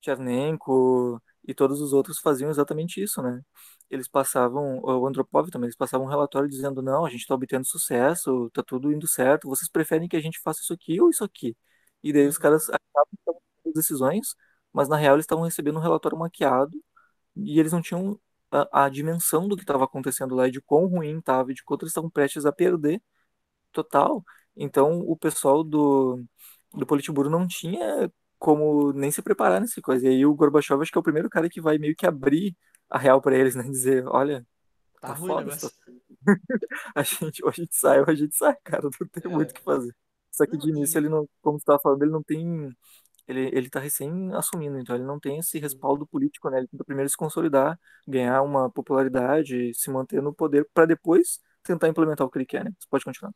Tchernenko, 0.00 1.20
E 1.46 1.54
todos 1.54 1.80
os 1.80 1.92
outros 1.92 2.18
faziam 2.18 2.50
exatamente 2.50 3.02
isso, 3.02 3.22
né? 3.22 3.42
Eles 3.90 4.08
passavam, 4.08 4.80
o 4.82 5.06
Andropov 5.06 5.50
também, 5.50 5.66
eles 5.66 5.76
passavam 5.76 6.06
um 6.06 6.10
relatório 6.10 6.48
dizendo: 6.48 6.82
não, 6.82 7.04
a 7.04 7.10
gente 7.10 7.20
está 7.22 7.34
obtendo 7.34 7.66
sucesso, 7.66 8.50
tá 8.50 8.62
tudo 8.62 8.92
indo 8.92 9.06
certo, 9.06 9.48
vocês 9.48 9.70
preferem 9.70 10.08
que 10.08 10.16
a 10.16 10.20
gente 10.20 10.40
faça 10.40 10.60
isso 10.62 10.72
aqui 10.72 11.00
ou 11.00 11.10
isso 11.10 11.24
aqui? 11.24 11.56
E 12.04 12.14
daí 12.14 12.28
os 12.28 12.38
caras 12.38 12.70
acabam 12.70 13.08
tomando 13.26 13.42
as 13.68 13.74
decisões, 13.74 14.36
mas 14.74 14.88
na 14.90 14.96
real 14.98 15.16
eles 15.16 15.24
estavam 15.24 15.44
recebendo 15.44 15.78
um 15.78 15.82
relatório 15.82 16.18
maquiado 16.18 16.72
e 17.36 17.60
eles 17.60 17.72
não 17.72 17.82
tinham 17.82 18.20
a, 18.50 18.86
a 18.86 18.90
dimensão 18.90 19.48
do 19.48 19.56
que 19.56 19.62
estava 19.64 19.84
acontecendo 19.84 20.34
lá 20.36 20.48
e 20.48 20.52
de 20.52 20.60
quão 20.62 20.86
ruim 20.86 21.18
estava 21.18 21.52
e 21.52 21.54
de 21.54 21.64
quanto 21.64 21.84
eles 21.84 21.92
estavam 21.92 22.10
prestes 22.10 22.46
a 22.46 22.52
perder 22.52 23.02
total. 23.72 24.24
Então 24.56 25.00
o 25.00 25.16
pessoal 25.16 25.64
do, 25.64 26.24
do 26.72 26.86
Politburo 26.86 27.30
não 27.30 27.46
tinha 27.46 28.10
como 28.38 28.92
nem 28.92 29.10
se 29.10 29.22
preparar 29.22 29.60
nessa 29.60 29.80
coisa. 29.80 30.06
E 30.06 30.10
aí 30.10 30.26
o 30.26 30.34
Gorbachev 30.34 30.80
acho 30.82 30.92
que 30.92 30.98
é 30.98 31.00
o 31.00 31.04
primeiro 31.04 31.30
cara 31.30 31.48
que 31.48 31.60
vai 31.60 31.78
meio 31.78 31.96
que 31.96 32.06
abrir 32.06 32.56
a 32.90 32.98
real 32.98 33.20
para 33.20 33.36
eles, 33.36 33.54
né? 33.54 33.64
Dizer, 33.70 34.06
olha, 34.08 34.46
Tá 35.00 35.08
tá 35.08 35.14
ruim 35.14 35.36
foda, 35.36 35.56
a 36.94 37.02
gente, 37.02 37.42
ou 37.44 37.50
a 37.50 37.52
gente 37.52 37.74
sai 37.74 38.00
ou 38.00 38.06
a 38.08 38.14
gente 38.14 38.34
sai, 38.36 38.56
cara, 38.64 38.82
não 38.84 39.08
tem 39.08 39.30
muito 39.32 39.50
o 39.50 39.52
É. 39.52 39.54
que 39.54 39.62
fazer. 39.62 39.94
Só 40.36 40.46
que 40.46 40.56
de 40.58 40.70
início 40.70 40.98
ele 40.98 41.08
não, 41.08 41.28
como 41.42 41.58
você 41.58 41.64
tava 41.64 41.80
falando, 41.80 42.02
ele 42.02 42.12
não 42.12 42.22
tem, 42.22 42.70
ele, 43.28 43.50
ele 43.52 43.70
tá 43.70 43.80
recém 43.80 44.32
assumindo, 44.34 44.78
então 44.78 44.94
ele 44.96 45.04
não 45.04 45.20
tem 45.20 45.38
esse 45.38 45.58
respaldo 45.58 46.06
político, 46.06 46.50
né? 46.50 46.58
Ele 46.58 46.68
tenta 46.68 46.84
primeiro 46.84 47.08
se 47.10 47.16
consolidar, 47.16 47.78
ganhar 48.06 48.42
uma 48.42 48.70
popularidade, 48.70 49.72
se 49.74 49.90
manter 49.90 50.22
no 50.22 50.34
poder 50.34 50.68
para 50.74 50.86
depois 50.86 51.40
tentar 51.62 51.88
implementar 51.88 52.26
o 52.26 52.30
que 52.30 52.38
ele 52.38 52.46
quer, 52.46 52.64
né? 52.64 52.72
Você 52.78 52.88
pode 52.90 53.04
continuar. 53.04 53.32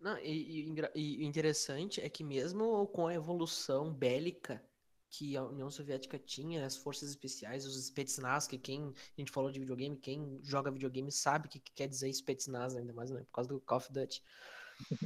Não, 0.00 0.18
e, 0.18 0.68
e 0.68 0.72
e 0.94 1.18
o 1.18 1.22
interessante 1.22 2.00
é 2.00 2.08
que 2.08 2.24
mesmo 2.24 2.86
com 2.88 3.06
a 3.06 3.14
evolução 3.14 3.92
bélica 3.92 4.60
que 5.12 5.36
a 5.36 5.44
União 5.44 5.70
Soviética 5.70 6.18
tinha, 6.18 6.64
as 6.64 6.76
forças 6.76 7.10
especiais, 7.10 7.66
os 7.66 7.76
Spetsnaz, 7.76 8.46
que 8.46 8.58
quem 8.58 8.94
a 9.16 9.20
gente 9.20 9.30
falou 9.30 9.50
de 9.50 9.60
videogame, 9.60 9.96
quem 9.98 10.40
joga 10.42 10.70
videogame 10.70 11.12
sabe 11.12 11.46
o 11.46 11.50
que, 11.50 11.60
que 11.60 11.72
quer 11.72 11.86
dizer 11.86 12.10
Spetsnaz, 12.12 12.74
ainda 12.74 12.94
mais, 12.94 13.10
né, 13.10 13.20
por 13.24 13.32
causa 13.32 13.48
do 13.50 13.60
Call 13.60 13.76
of 13.78 13.92
Duty. 13.92 14.22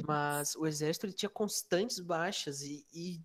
Mas 0.07 0.55
o 0.57 0.67
exército 0.67 1.07
ele 1.07 1.13
tinha 1.13 1.29
constantes 1.29 2.01
baixas 2.01 2.63
e, 2.63 2.87
e 2.93 3.21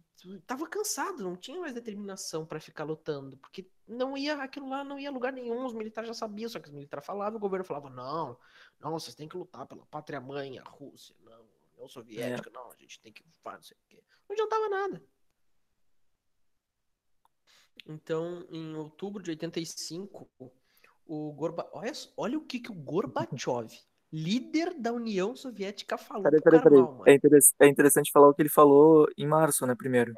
tava 0.46 0.68
cansado, 0.68 1.24
não 1.24 1.36
tinha 1.36 1.60
mais 1.60 1.74
determinação 1.74 2.46
para 2.46 2.60
ficar 2.60 2.84
lutando, 2.84 3.38
porque 3.38 3.68
não 3.88 4.16
ia, 4.16 4.36
aquilo 4.36 4.70
lá 4.70 4.84
não 4.84 5.00
ia 5.00 5.10
a 5.10 5.12
lugar 5.12 5.34
nenhum, 5.34 5.66
os 5.66 5.74
militares 5.74 6.08
já 6.08 6.14
sabiam, 6.14 6.50
só 6.50 6.60
que 6.60 6.68
os 6.68 6.74
militares 6.74 7.06
falavam, 7.06 7.38
o 7.38 7.42
governo 7.42 7.66
falava, 7.66 7.90
não, 7.90 8.38
não, 8.80 8.92
vocês 8.92 9.16
têm 9.16 9.28
que 9.28 9.38
lutar 9.38 9.66
pela 9.66 9.86
pátria 9.88 10.22
mãe, 10.22 10.60
a 10.60 10.64
Rússia, 10.64 11.16
não, 11.24 11.46
União 11.74 11.86
É, 11.86 11.88
Soviética, 11.88 12.50
não, 12.52 12.72
a 12.72 12.76
gente 12.76 13.00
tem 13.00 13.12
que 13.12 13.24
fazer 13.42 13.56
não 13.58 13.64
sei 13.64 13.78
o 13.78 13.82
quê. 13.90 14.04
Não 14.30 14.34
adiantava 14.34 14.70
nada. 14.70 15.04
Então, 17.88 18.46
em 18.50 18.76
outubro 18.76 19.24
de 19.24 19.32
85, 19.32 20.30
o 21.06 21.34
Gorba... 21.34 21.70
olha, 21.74 21.92
olha 22.16 22.38
o 22.38 22.46
que, 22.46 22.60
que 22.60 22.72
o 22.72 22.76
Gorbachev, 22.76 23.72
líder 24.12 24.74
da 24.80 24.92
União 24.94 25.36
Soviética, 25.36 25.98
falou 25.98 26.24
peraí, 26.24 26.42
peraí, 26.42 26.60
peraí. 26.62 26.90
É, 27.06 27.14
mano. 27.14 27.16
interess- 27.16 27.54
é 27.60 27.68
interessante 27.68 28.12
falar 28.12 28.30
o 28.30 28.34
que 28.34 28.42
ele 28.42 28.50
falou 28.50 29.08
em 29.18 29.28
março, 29.28 29.66
né, 29.66 29.76
primeiro. 29.76 30.18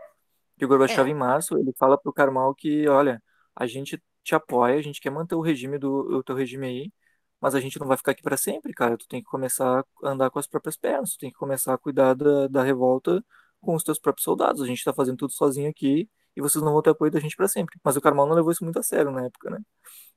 que 0.57 0.65
o 0.65 0.67
Gorbachev, 0.69 1.09
É, 1.09 1.11
em 1.11 1.15
março, 1.15 1.57
ele 1.57 1.73
fala 1.79 1.97
pro 1.99 2.13
Karmal 2.13 2.55
que, 2.55 2.87
olha, 2.87 3.21
a 3.55 3.67
gente 3.67 4.01
te 4.23 4.35
apoia, 4.35 4.77
a 4.79 4.81
gente 4.83 5.01
quer 5.01 5.09
manter 5.11 5.35
o 5.35 5.41
regime 5.41 5.79
do 5.79 5.89
o 6.19 6.23
teu 6.23 6.35
regime 6.35 6.67
aí, 6.67 6.93
mas 7.41 7.55
a 7.55 7.59
gente 7.61 7.79
não 7.79 7.87
vai 7.87 7.97
ficar 7.97 8.11
aqui 8.13 8.21
para 8.23 8.37
sempre, 8.37 8.73
cara. 8.73 8.97
Tu 8.97 9.07
tem 9.07 9.21
que 9.23 9.29
começar 9.29 9.81
a 10.03 10.09
andar 10.09 10.29
com 10.31 10.39
as 10.39 10.47
próprias 10.47 10.77
pernas, 10.77 11.11
tu 11.13 11.19
tem 11.19 11.31
que 11.31 11.37
começar 11.37 11.73
a 11.73 11.77
cuidar 11.79 12.15
da, 12.15 12.47
da 12.47 12.63
revolta 12.63 13.23
com 13.61 13.75
os 13.75 13.83
teus 13.83 13.99
próprios 13.99 14.23
soldados. 14.25 14.61
A 14.61 14.67
gente 14.67 14.83
tá 14.83 14.93
fazendo 14.93 15.17
tudo 15.17 15.33
sozinho 15.33 15.69
aqui 15.69 16.09
e 16.35 16.41
vocês 16.41 16.63
não 16.63 16.73
vão 16.73 16.81
ter 16.81 16.91
apoio 16.91 17.11
da 17.11 17.19
gente 17.19 17.35
para 17.35 17.47
sempre. 17.47 17.79
Mas 17.83 17.95
o 17.95 18.01
Karmal 18.01 18.27
não 18.27 18.35
levou 18.35 18.51
isso 18.51 18.63
muito 18.63 18.79
a 18.79 18.83
sério 18.83 19.11
na 19.11 19.25
época, 19.25 19.49
né? 19.49 19.59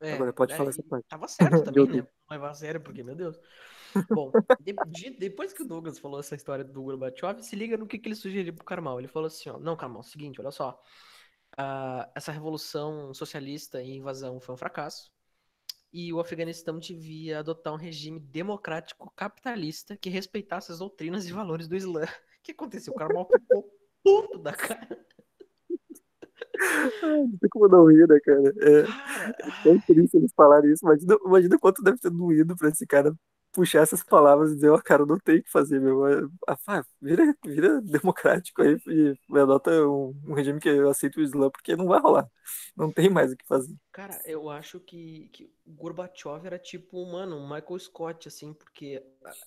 É, 0.00 0.14
Agora 0.14 0.32
pode 0.32 0.52
é, 0.52 0.56
falar 0.56 0.70
essa 0.70 0.82
parte. 0.82 1.06
tava 1.08 1.28
certo 1.28 1.62
também, 1.64 1.86
né? 2.02 2.02
Não 2.02 2.08
levar 2.30 2.50
a 2.50 2.54
sério, 2.54 2.80
porque, 2.80 3.02
meu 3.02 3.14
Deus. 3.14 3.38
Bom, 4.10 4.30
de- 4.60 4.74
de- 4.88 5.10
depois 5.18 5.52
que 5.52 5.62
o 5.62 5.66
Douglas 5.66 5.98
falou 5.98 6.20
essa 6.20 6.34
história 6.34 6.64
do 6.64 6.82
Gorbachev, 6.82 7.42
se 7.42 7.56
liga 7.56 7.76
no 7.76 7.86
que, 7.86 7.98
que 7.98 8.08
ele 8.08 8.14
sugeriu 8.14 8.54
pro 8.54 8.64
Karmal. 8.64 8.98
Ele 8.98 9.08
falou 9.08 9.26
assim, 9.26 9.48
ó, 9.48 9.58
não, 9.58 9.76
Karmal, 9.76 10.02
seguinte, 10.02 10.40
olha 10.40 10.50
só, 10.50 10.80
ah, 11.56 12.10
essa 12.14 12.32
revolução 12.32 13.14
socialista 13.14 13.82
e 13.82 13.96
invasão 13.96 14.40
foi 14.40 14.54
um 14.54 14.58
fracasso, 14.58 15.10
e 15.92 16.12
o 16.12 16.20
Afeganistão 16.20 16.78
devia 16.78 17.38
adotar 17.38 17.72
um 17.72 17.76
regime 17.76 18.20
democrático 18.20 19.10
capitalista 19.16 19.96
que 19.96 20.10
respeitasse 20.10 20.70
as 20.72 20.78
doutrinas 20.78 21.26
e 21.26 21.32
valores 21.32 21.68
do 21.68 21.76
Islã. 21.76 22.02
O 22.36 22.46
que 22.46 22.52
aconteceu? 22.52 22.92
O 22.92 22.96
Karmal 22.96 23.28
ficou 23.28 23.68
puto 24.04 24.38
da 24.38 24.52
cara. 24.52 25.04
Não 27.02 27.38
tem 27.38 27.48
como 27.50 27.68
não 27.68 27.86
rir, 27.86 28.06
né, 28.08 28.18
cara? 28.20 28.54
É, 28.60 28.82
Cara, 28.82 29.36
tão 29.62 29.78
triste 29.80 30.16
eles 30.16 30.32
falarem 30.34 30.72
isso. 30.72 30.84
Imagina, 30.84 31.16
imagina 31.24 31.58
quanto 31.58 31.82
deve 31.82 31.98
ter 31.98 32.10
doído 32.10 32.56
pra 32.56 32.68
esse 32.68 32.86
cara 32.86 33.14
puxar 33.56 33.80
essas 33.80 34.02
palavras 34.04 34.52
e 34.52 34.54
dizer, 34.56 34.68
ó, 34.68 34.78
cara, 34.78 35.06
não 35.06 35.18
tem 35.18 35.38
o 35.38 35.42
que 35.42 35.50
fazer, 35.50 35.80
meu. 35.80 36.06
É, 36.06 36.20
ah, 36.46 36.84
vira, 37.00 37.34
vira 37.42 37.80
democrático 37.80 38.60
aí 38.60 38.76
e 38.86 39.38
adota 39.38 39.70
um, 39.88 40.14
um 40.26 40.34
regime 40.34 40.60
que 40.60 40.68
aceita 40.68 41.18
o 41.18 41.22
Islã, 41.22 41.50
porque 41.50 41.74
não 41.74 41.86
vai 41.86 41.98
rolar. 41.98 42.28
Não 42.76 42.92
tem 42.92 43.08
mais 43.08 43.32
o 43.32 43.36
que 43.36 43.46
fazer. 43.46 43.74
Cara, 43.90 44.20
eu 44.26 44.50
acho 44.50 44.78
que, 44.78 45.30
que 45.32 45.44
o 45.66 45.72
Gorbachev 45.72 46.44
era 46.44 46.58
tipo, 46.58 47.04
mano, 47.10 47.36
um 47.36 47.48
Michael 47.48 47.78
Scott, 47.78 48.28
assim, 48.28 48.52
porque 48.52 49.02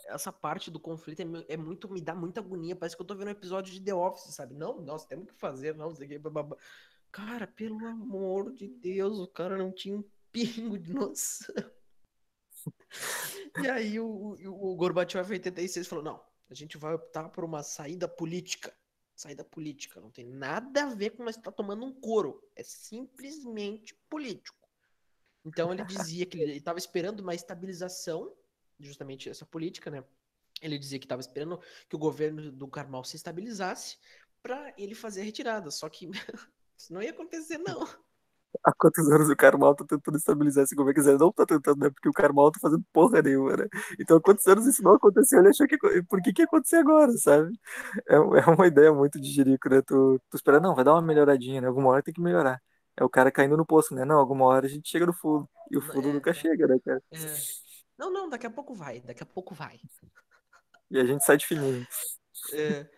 essa 0.08 0.34
parte 0.34 0.72
do 0.72 0.80
conflito 0.80 1.22
é, 1.22 1.54
é 1.54 1.58
muito, 1.58 1.88
me 1.88 2.02
dá 2.02 2.16
muita 2.16 2.40
agonia. 2.40 2.76
Parece 2.76 2.96
que 2.96 3.02
eu 3.04 3.06
tô 3.06 3.14
vendo 3.14 3.28
um 3.28 3.32
episódio 3.32 3.72
de 3.72 3.80
The 3.80 3.94
Office, 3.94 4.34
sabe? 4.34 4.56
Não, 4.56 4.82
nós 4.82 5.06
temos 5.06 5.28
que 5.28 5.34
fazer, 5.36 5.76
não, 5.76 5.94
sei 5.94 6.08
o 6.08 6.10
que, 6.10 6.18
bababá. 6.18 6.58
Cara, 7.12 7.48
pelo 7.48 7.86
amor 7.86 8.54
de 8.54 8.68
Deus, 8.68 9.20
o 9.20 9.28
cara 9.28 9.58
não 9.58 9.72
tinha 9.72 9.96
um 9.96 10.04
pingo 10.32 10.78
de 10.78 10.94
noção. 10.94 11.56
E 13.62 13.68
aí 13.68 14.00
o, 14.00 14.06
o, 14.06 14.72
o 14.72 14.76
Gorbachev 14.76 15.30
em 15.30 15.34
86 15.34 15.88
falou: 15.88 16.04
não, 16.04 16.24
a 16.50 16.54
gente 16.54 16.78
vai 16.78 16.94
optar 16.94 17.30
por 17.30 17.44
uma 17.44 17.64
saída 17.64 18.08
política. 18.08 18.76
Saída 19.16 19.44
política, 19.44 20.00
não 20.00 20.10
tem 20.10 20.26
nada 20.26 20.84
a 20.84 20.96
ver 20.96 21.10
com 21.10 21.24
nós 21.24 21.36
estar 21.36 21.52
tomando 21.52 21.86
um 21.86 21.94
couro. 21.94 22.42
É 22.56 22.64
simplesmente 22.64 23.94
político. 24.10 24.58
Então 25.44 25.74
ele 25.74 25.84
dizia 25.84 26.26
que 26.26 26.40
ele 26.40 26.58
estava 26.58 26.80
esperando 26.80 27.20
uma 27.20 27.36
estabilização, 27.36 28.34
justamente 28.80 29.30
essa 29.30 29.46
política, 29.46 29.90
né? 29.90 30.04
Ele 30.62 30.78
dizia 30.78 31.00
que 31.00 31.06
estava 31.06 31.22
esperando 31.22 31.60
que 31.90 31.96
o 31.96 32.00
governo 32.00 32.52
do 32.52 32.68
Karmal 32.68 33.04
se 33.04 33.16
estabilizasse 33.16 33.98
para 34.42 34.74
ele 34.78 34.96
fazer 34.96 35.22
a 35.22 35.26
retirada. 35.26 35.70
Só 35.70 35.90
que 35.90 36.10
isso 36.80 36.94
não 36.94 37.02
ia 37.04 37.12
acontecer, 37.12 37.58
não. 37.60 37.88
Há 38.64 38.74
quantos 38.74 39.08
anos 39.12 39.30
o 39.30 39.36
Karmal 39.36 39.76
tá 39.76 39.86
tentando 39.86 40.18
estabilizar 40.18 40.64
esse 40.64 40.76
governo? 40.76 40.96
Quer 40.96 41.02
dizer, 41.02 41.20
não 41.20 41.32
tá 41.32 41.46
tentando, 41.46 41.80
né? 41.80 41.90
Porque 41.92 42.10
o 42.10 42.12
Karmal 42.14 42.52
tá 42.52 42.60
fazendo 42.60 42.84
porra 42.92 43.22
nenhuma, 43.22 43.56
né? 43.56 43.68
Então, 44.00 44.18
há 44.18 44.22
quantos 44.22 44.46
anos 44.48 44.66
isso 44.66 44.82
não 44.84 44.94
aconteceu? 44.94 45.40
Ele 45.40 45.50
achou 45.50 45.68
que. 45.68 45.78
Por 46.04 46.22
que 46.22 46.34
que 46.34 46.42
ia 46.42 46.46
acontecer 46.46 46.78
agora, 46.78 47.12
sabe? 47.14 47.52
É, 48.10 48.16
é 48.16 48.46
uma 48.52 48.68
ideia 48.68 48.92
muito 48.94 49.20
de 49.22 49.30
jirico, 49.32 49.70
né? 49.70 49.82
Tu, 49.84 50.20
tu 50.30 50.36
espera, 50.36 50.60
não, 50.60 50.76
vai 50.76 50.84
dar 50.84 50.94
uma 50.94 51.02
melhoradinha, 51.02 51.62
né? 51.62 51.68
Alguma 51.68 51.90
hora 51.92 52.04
tem 52.04 52.14
que 52.14 52.22
melhorar. 52.22 52.62
É 52.98 53.04
o 53.04 53.10
cara 53.10 53.32
caindo 53.32 53.56
no 53.58 53.66
poço, 53.66 53.94
né? 53.96 54.04
Não, 54.06 54.18
alguma 54.20 54.46
hora 54.46 54.66
a 54.66 54.70
gente 54.70 54.90
chega 54.90 55.06
no 55.06 55.14
fundo. 55.14 55.48
E 55.72 55.78
o 55.78 55.82
fundo 55.82 56.12
É, 56.12 56.14
nunca 56.14 56.34
chega, 56.34 56.68
né, 56.68 56.78
cara? 56.84 57.02
é. 57.12 57.50
Não, 57.98 58.12
não, 58.12 58.30
daqui 58.30 58.48
a 58.48 58.50
pouco 58.50 58.74
vai, 58.74 59.02
daqui 59.02 59.24
a 59.24 59.26
pouco 59.26 59.54
vai. 59.54 59.80
E 60.92 61.00
a 61.00 61.06
gente 61.06 61.24
sai 61.24 61.38
de 61.38 61.46
fininho. 61.46 61.88
É, 62.52 62.90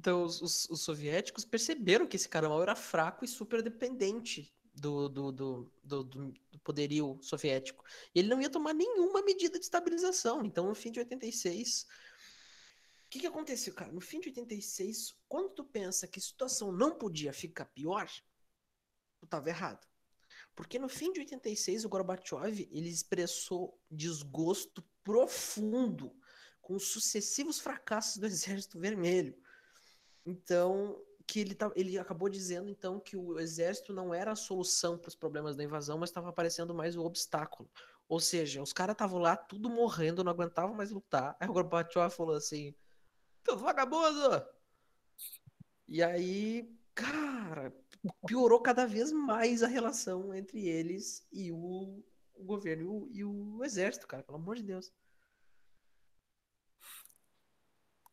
então, 0.00 0.22
os, 0.24 0.40
os- 0.40 0.64
os 0.70 0.80
soviéticos 0.80 1.44
perceberam 1.44 2.06
que 2.06 2.16
esse 2.16 2.26
Karmal 2.28 2.62
era 2.62 2.74
fraco 2.74 3.22
e 3.22 3.28
super 3.28 3.62
dependente 3.62 4.50
do, 4.74 5.10
do, 5.10 5.30
do, 5.30 5.72
do, 5.84 6.04
do- 6.04 6.34
do 6.50 6.58
poderio 6.60 7.18
soviético. 7.20 7.84
E 8.14 8.18
ele 8.20 8.28
não 8.28 8.40
ia 8.40 8.48
tomar 8.48 8.72
nenhuma 8.72 9.22
medida 9.22 9.58
de 9.58 9.64
estabilização. 9.66 10.42
Então, 10.42 10.66
no 10.66 10.74
fim 10.74 10.90
de 10.90 11.00
86, 11.00 11.82
o 11.82 13.10
que, 13.10 13.20
que 13.20 13.26
aconteceu, 13.26 13.74
cara? 13.74 13.92
No 13.92 14.00
fim 14.00 14.20
de 14.20 14.28
86, 14.30 15.14
quando 15.28 15.50
tu 15.50 15.64
pensa 15.64 16.08
que 16.08 16.18
a 16.18 16.22
situação 16.22 16.72
não 16.72 16.96
podia 16.96 17.32
ficar 17.34 17.66
pior, 17.66 18.06
tu 19.18 19.26
estava 19.26 19.50
errado. 19.50 19.86
Porque 20.54 20.78
no 20.78 20.88
fim 20.88 21.12
de 21.12 21.20
86, 21.20 21.84
o 21.84 21.88
Gorbachev 21.90 22.66
ele 22.72 22.88
expressou 22.88 23.78
desgosto 23.90 24.82
profundo 25.04 26.16
com 26.62 26.74
os 26.74 26.88
sucessivos 26.88 27.58
fracassos 27.60 28.16
do 28.16 28.24
Exército 28.26 28.78
Vermelho. 28.80 29.36
Então, 30.24 31.00
que 31.26 31.40
ele, 31.40 31.54
tá, 31.54 31.70
ele 31.76 31.98
acabou 31.98 32.28
dizendo 32.28 32.68
então 32.68 32.98
que 33.00 33.16
o 33.16 33.38
exército 33.38 33.92
não 33.92 34.12
era 34.14 34.32
a 34.32 34.36
solução 34.36 34.98
para 34.98 35.08
os 35.08 35.14
problemas 35.14 35.56
da 35.56 35.64
invasão, 35.64 35.98
mas 35.98 36.10
estava 36.10 36.28
aparecendo 36.28 36.74
mais 36.74 36.96
o 36.96 37.04
obstáculo. 37.04 37.70
Ou 38.08 38.18
seja, 38.20 38.62
os 38.62 38.72
caras 38.72 38.94
estavam 38.94 39.18
lá 39.20 39.36
tudo 39.36 39.70
morrendo, 39.70 40.24
não 40.24 40.32
aguentavam 40.32 40.74
mais 40.74 40.90
lutar. 40.90 41.36
Aí 41.40 41.48
o 41.48 41.52
Gorbachev 41.52 42.10
falou 42.10 42.34
assim: 42.36 42.74
"Teus 43.44 43.60
vagabundo!" 43.60 44.44
E 45.88 46.02
aí, 46.02 46.74
cara, 46.94 47.72
piorou 48.26 48.60
cada 48.62 48.86
vez 48.86 49.12
mais 49.12 49.62
a 49.62 49.66
relação 49.68 50.34
entre 50.34 50.66
eles 50.68 51.26
e 51.32 51.52
o, 51.52 52.02
o 52.34 52.44
governo 52.44 52.82
e 52.82 52.86
o, 52.86 53.08
e 53.12 53.58
o 53.58 53.64
exército, 53.64 54.06
cara, 54.06 54.22
pelo 54.22 54.38
amor 54.38 54.56
de 54.56 54.62
Deus. 54.62 54.92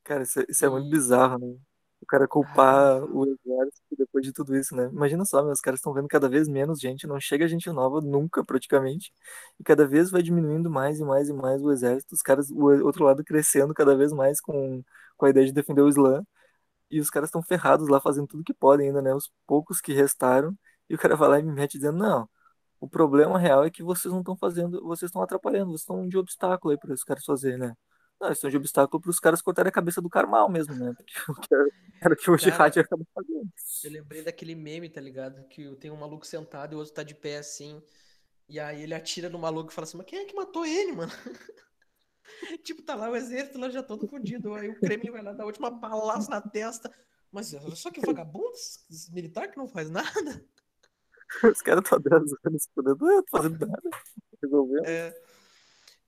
Cara, 0.04 0.24
isso, 0.24 0.40
é- 0.40 0.46
isso 0.50 0.66
é 0.66 0.70
muito 0.70 0.88
E 0.88 0.90
bizarro, 0.90 1.38
né? 1.40 1.60
Cara 2.08 2.28
culpar 2.28 3.04
o 3.04 3.26
exército 3.26 3.96
depois 3.98 4.26
de 4.26 4.34
tudo 4.34 4.56
isso, 4.58 4.76
né? 4.76 4.86
Imagina 4.92 5.26
só, 5.26 5.44
meus 5.44 5.60
caras 5.62 5.80
estão 5.80 5.94
vendo 5.94 6.08
cada 6.08 6.30
vez 6.30 6.48
menos 6.48 6.80
gente, 6.80 7.08
não 7.08 7.20
chega 7.20 7.48
gente 7.48 7.70
nova 7.72 8.02
nunca, 8.02 8.44
praticamente. 8.46 9.12
E 9.60 9.64
cada 9.64 9.88
vez 9.88 10.10
vai 10.12 10.22
diminuindo 10.24 10.70
mais 10.70 11.00
e 11.00 11.04
mais 11.06 11.30
e 11.30 11.34
mais 11.34 11.62
o 11.64 11.72
exército, 11.72 12.16
os 12.16 12.22
caras, 12.22 12.50
o 12.52 12.64
outro 12.86 13.04
lado 13.06 13.24
crescendo 13.24 13.74
cada 13.74 13.96
vez 13.96 14.12
mais 14.14 14.42
com, 14.42 14.84
com 15.18 15.26
a 15.26 15.30
ideia 15.30 15.46
de 15.46 15.54
defender 15.54 15.82
o 15.82 15.90
Islã. 15.90 16.24
E 16.90 17.00
os 17.00 17.10
caras 17.10 17.30
estão 17.30 17.44
ferrados 17.44 17.90
lá 17.90 18.00
fazendo 18.00 18.28
tudo 18.28 18.44
que 18.44 18.54
podem 18.54 18.88
ainda, 18.88 19.02
né? 19.02 19.14
Os 19.14 19.32
poucos 19.46 19.82
que 19.82 19.94
restaram. 19.94 20.58
E 20.90 20.96
o 20.96 20.98
cara 20.98 21.16
vai 21.16 21.30
lá 21.30 21.40
e 21.40 21.44
me 21.44 21.52
mete 21.54 21.74
dizendo, 21.78 21.98
não, 21.98 22.30
o 22.80 22.88
problema 22.90 23.40
real 23.40 23.64
é 23.66 23.72
que 23.72 23.84
vocês 23.84 24.12
não 24.14 24.22
estão 24.22 24.38
fazendo, 24.38 24.82
vocês 24.84 25.10
estão 25.10 25.22
atrapalhando, 25.22 25.72
vocês 25.72 25.82
estão 25.82 26.08
de 26.08 26.18
obstáculo 26.18 26.72
aí 26.72 26.80
para 26.80 26.94
os 26.94 27.04
caras 27.04 27.26
fazerem, 27.26 27.60
né? 27.60 27.76
Não, 28.20 28.28
eles 28.28 28.38
estão 28.38 28.50
de 28.50 28.58
obstáculo 28.58 29.02
para 29.02 29.12
os 29.12 29.20
caras 29.20 29.42
cortarem 29.42 29.70
a 29.70 29.74
cabeça 29.74 30.02
do 30.02 30.10
Karmal 30.10 30.50
mesmo, 30.50 30.74
né? 30.74 30.94
Porque 31.26 31.56
era 32.02 32.14
o 32.14 32.18
que 32.18 32.32
o 32.32 32.38
Jihad 32.38 32.80
acabou 32.80 33.06
fazendo. 33.14 33.50
eu 33.84 33.92
lembrei 33.92 34.24
daquele 34.24 34.56
meme, 34.56 34.90
tá 34.90 35.00
ligado? 35.00 35.48
Que 35.48 35.76
tem 35.76 35.92
um 35.92 35.98
maluco 35.98 36.26
sentado 36.26 36.74
e 36.74 36.76
o 36.76 36.80
outro 36.80 36.94
tá 36.94 37.04
de 37.04 37.14
pé 37.14 37.38
assim. 37.38 37.82
E 38.50 38.60
aí 38.60 38.82
ele 38.82 38.94
atira 38.94 39.30
no 39.30 39.38
maluco 39.38 39.72
e 39.72 39.74
fala 39.74 39.86
assim, 39.86 39.98
mas 39.98 40.08
quem 40.08 40.20
é 40.20 40.26
que 40.26 40.36
matou 40.36 40.66
ele, 40.66 40.94
mano? 40.94 41.12
tipo, 42.64 42.82
tá 42.82 42.96
lá 42.96 43.10
o 43.10 43.16
exército 43.16 43.60
lá 43.60 43.70
já 43.70 43.84
todo 43.84 44.08
fodido. 44.08 44.54
Aí 44.56 44.70
o 44.70 44.80
Kremlin 44.80 45.12
vai 45.12 45.22
lá 45.22 45.34
dar 45.34 45.44
a 45.44 45.48
última 45.48 45.70
balaça 45.70 46.30
na 46.30 46.42
testa. 46.42 46.92
Mas 47.32 47.54
olha 47.54 47.76
só 47.76 47.92
que 47.92 48.00
vagabundo, 48.02 48.54
militar 49.12 49.50
que 49.50 49.58
não 49.58 49.68
faz 49.68 49.90
nada. 49.90 50.44
Os 51.44 51.62
caras 51.62 51.84
estão 51.84 52.00
10 52.00 52.34
anos 52.46 52.70
fudendo, 52.74 53.06
não 53.06 53.24
tô 53.24 53.38
fazendo 53.38 53.68
nada. 53.68 53.90
Resolveu. 54.42 54.84
É, 54.86 55.16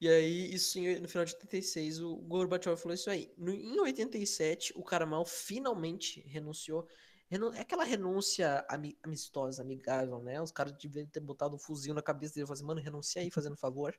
e 0.02 0.08
aí, 0.08 0.54
isso 0.54 0.80
no 1.02 1.08
final 1.08 1.26
de 1.26 1.34
86, 1.36 2.00
o 2.00 2.16
Gorbachev 2.18 2.78
falou 2.78 2.94
isso 2.94 3.10
aí. 3.10 3.34
No, 3.38 3.52
em 3.52 3.80
87, 3.80 4.74
o 4.76 4.84
Karamal 4.84 5.26
finalmente 5.26 6.22
renunciou. 6.22 6.88
Renu- 7.30 7.54
é 7.54 7.60
aquela 7.62 7.84
renúncia 7.84 8.66
ami- 8.70 8.98
amistosa, 9.04 9.62
amigável, 9.62 10.20
né? 10.22 10.42
Os 10.42 10.52
caras 10.52 10.74
deviam 10.74 11.06
ter 11.06 11.20
botado 11.20 11.56
um 11.56 11.60
fuzil 11.60 11.94
na 11.94 12.02
cabeça 12.02 12.34
dele 12.34 12.48
e 12.50 12.52
assim, 12.52 12.64
mano, 12.64 12.82
renuncia 12.82 13.22
aí, 13.22 13.30
fazendo 13.30 13.56
favor. 13.56 13.96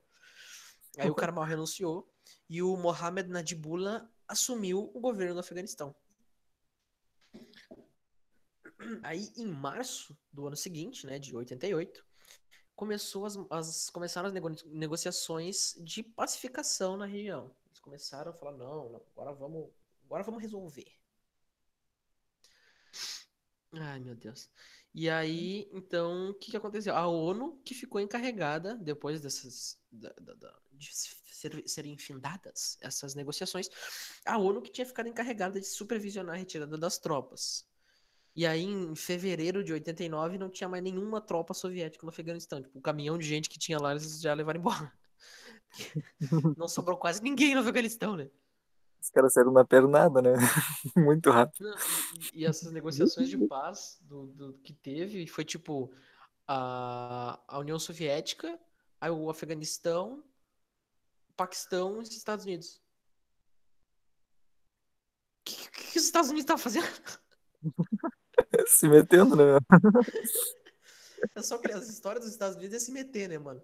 Aí 0.99 1.09
o 1.09 1.15
Karamal 1.15 1.45
renunciou 1.45 2.11
e 2.49 2.61
o 2.63 2.77
Mohamed 2.77 3.29
Najibullah 3.29 4.11
assumiu 4.27 4.91
o 4.93 5.01
governo 5.01 5.35
do 5.35 5.41
Afeganistão. 5.41 5.95
Aí, 9.03 9.31
em 9.37 9.47
março 9.47 10.19
do 10.33 10.47
ano 10.47 10.57
seguinte, 10.57 11.07
né, 11.07 11.19
de 11.19 11.37
88, 11.37 12.05
começou 12.81 13.27
as, 13.27 13.37
as- 13.51 13.91
começaram 13.91 14.27
as 14.29 14.33
nego- 14.33 14.49
negociações 14.69 15.75
de 15.85 16.03
pacificação 16.03 16.97
na 16.97 17.05
região. 17.05 17.55
Eles 17.67 17.79
começaram 17.79 18.31
a 18.31 18.35
falar, 18.35 18.53
não, 18.53 18.89
não, 18.89 19.03
agora 19.15 19.33
vamos, 19.35 19.71
agora 20.07 20.23
vamos 20.23 20.41
resolver. 20.41 20.91
Ai, 23.75 24.01
meu 24.01 24.15
Deus. 24.17 24.49
E 24.95 25.09
aí, 25.11 25.69
então, 25.73 26.31
o 26.31 26.35
que 26.35 26.51
que 26.51 26.57
aconteceu? 26.57 26.97
A 26.97 27.07
ONU 27.07 27.61
que 27.65 27.75
ficou 27.75 28.01
encarregada, 28.01 28.75
depois 28.77 29.21
dessas, 29.21 29.79
da- 29.93 30.15
da- 30.21 30.35
da- 30.35 30.63
de 30.73 30.91
ser- 30.95 31.63
serem 31.69 31.97
findadas 31.99 32.79
essas 32.81 33.15
negociações, 33.15 33.69
a 34.25 34.39
ONU 34.39 34.63
que 34.63 34.73
tinha 34.73 34.87
ficado 34.87 35.09
encarregada 35.09 35.61
de 35.61 35.67
supervisionar 35.67 36.35
a 36.35 36.39
retirada 36.39 36.77
das 36.79 36.99
tropas. 36.99 37.70
E 38.35 38.47
aí, 38.47 38.63
em 38.63 38.95
fevereiro 38.95 39.65
de 39.65 39.73
89, 39.73 40.39
não 40.39 40.49
tinha 40.49 40.69
mais 40.69 40.83
nenhuma 40.83 41.21
tropa 41.21 41.53
soviética 41.53 42.05
no 42.05 42.11
Afeganistão. 42.11 42.63
Tipo, 42.63 42.79
o 42.79 42.83
caminhão 42.83 43.19
de 43.19 43.27
gente 43.27 43.49
que 43.49 43.59
tinha 43.59 43.79
lá, 43.79 43.91
eles 43.91 44.21
já 44.21 44.33
levaram 44.35 44.61
embora. 44.61 44.93
Não 46.57 46.69
sobrou 46.69 46.97
quase 46.97 47.23
ninguém 47.23 47.55
no 47.55 47.61
Afeganistão, 47.61 48.17
né? 48.17 48.29
Os 49.01 49.09
caras 49.09 49.33
saíram 49.33 49.53
na 49.53 49.65
pernada, 49.65 50.21
né? 50.21 50.33
Muito 50.97 51.31
rápido. 51.31 51.73
E, 52.35 52.43
e 52.43 52.47
essas 52.47 52.71
negociações 52.71 53.29
de 53.29 53.39
paz 53.47 53.99
do, 54.03 54.27
do 54.27 54.53
que 54.55 54.73
teve 54.73 55.27
foi 55.27 55.45
tipo 55.45 55.91
a, 56.47 57.41
a 57.49 57.59
União 57.59 57.79
Soviética, 57.79 58.59
aí 59.01 59.11
o 59.11 59.31
Afeganistão, 59.31 60.23
o 61.31 61.33
Paquistão 61.35 61.99
e 61.99 62.03
os 62.03 62.11
Estados 62.11 62.45
Unidos. 62.45 62.81
O 65.41 65.45
que, 65.45 65.71
que, 65.71 65.93
que 65.93 65.99
os 65.99 66.05
Estados 66.05 66.29
Unidos 66.29 66.45
estavam 66.45 66.63
fazendo? 66.63 66.87
Se 68.69 68.89
metendo, 68.89 69.37
né? 69.37 69.59
É 71.35 71.43
só 71.43 71.59
que 71.59 71.71
as 71.71 71.89
histórias 71.89 72.25
dos 72.25 72.33
Estados 72.33 72.57
Unidos 72.57 72.77
é 72.77 72.79
se 72.79 72.93
meter, 72.93 73.29
né, 73.29 73.39
mano? 73.39 73.63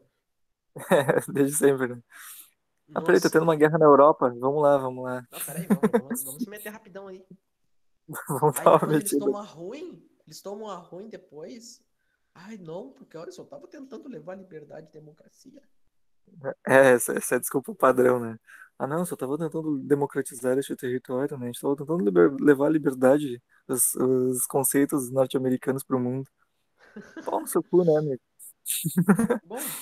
É, 0.90 1.20
desde 1.32 1.56
sempre, 1.56 1.88
né? 1.88 2.02
Ah, 2.94 3.00
peraí, 3.00 3.20
tá 3.20 3.28
tendo 3.28 3.42
uma 3.42 3.56
guerra 3.56 3.78
na 3.78 3.86
Europa. 3.86 4.32
Vamos 4.38 4.62
lá, 4.62 4.76
vamos 4.78 5.04
lá. 5.04 5.26
Não, 5.30 5.40
peraí, 5.40 5.66
vamos, 5.66 5.90
vamos, 5.90 6.24
vamos 6.24 6.42
se 6.42 6.50
meter 6.50 6.70
rapidão 6.70 7.08
aí. 7.08 7.24
Vamos 8.28 8.58
Aí 8.58 8.64
dar 8.64 8.92
eles 8.92 9.10
tomam 9.10 9.38
a 9.38 9.42
ruim, 9.42 10.08
eles 10.24 10.40
tomam 10.40 10.70
a 10.70 10.76
ruim 10.76 11.08
depois. 11.08 11.82
Ai, 12.32 12.56
não, 12.58 12.92
porque 12.92 13.16
olha 13.16 13.32
só, 13.32 13.42
eu 13.42 13.46
tava 13.46 13.66
tentando 13.66 14.08
levar 14.08 14.36
liberdade 14.36 14.88
e 14.88 14.92
democracia. 14.92 15.60
É, 16.66 16.92
essa, 16.92 17.12
essa 17.14 17.34
é 17.34 17.38
a 17.38 17.40
desculpa 17.40 17.74
padrão, 17.74 18.20
né? 18.20 18.38
Ah, 18.78 18.86
não, 18.86 19.04
só 19.06 19.16
tava 19.16 19.38
tentando 19.38 19.78
democratizar 19.78 20.58
este 20.58 20.76
território, 20.76 21.36
né? 21.38 21.46
A 21.46 21.52
gente 21.52 21.60
tava 21.60 21.76
tentando 21.76 22.04
liber- 22.04 22.34
levar 22.40 22.66
a 22.66 22.70
liberdade, 22.70 23.42
os, 23.66 23.94
os 23.94 24.46
conceitos 24.46 25.10
norte-americanos 25.10 25.82
pro 25.82 25.98
mundo. 25.98 26.28
Pau 27.24 27.40
no 27.40 27.46
seu 27.48 27.62
cu, 27.64 27.84
né, 27.84 27.96
amigo? 27.98 28.22
Bom, 29.42 29.72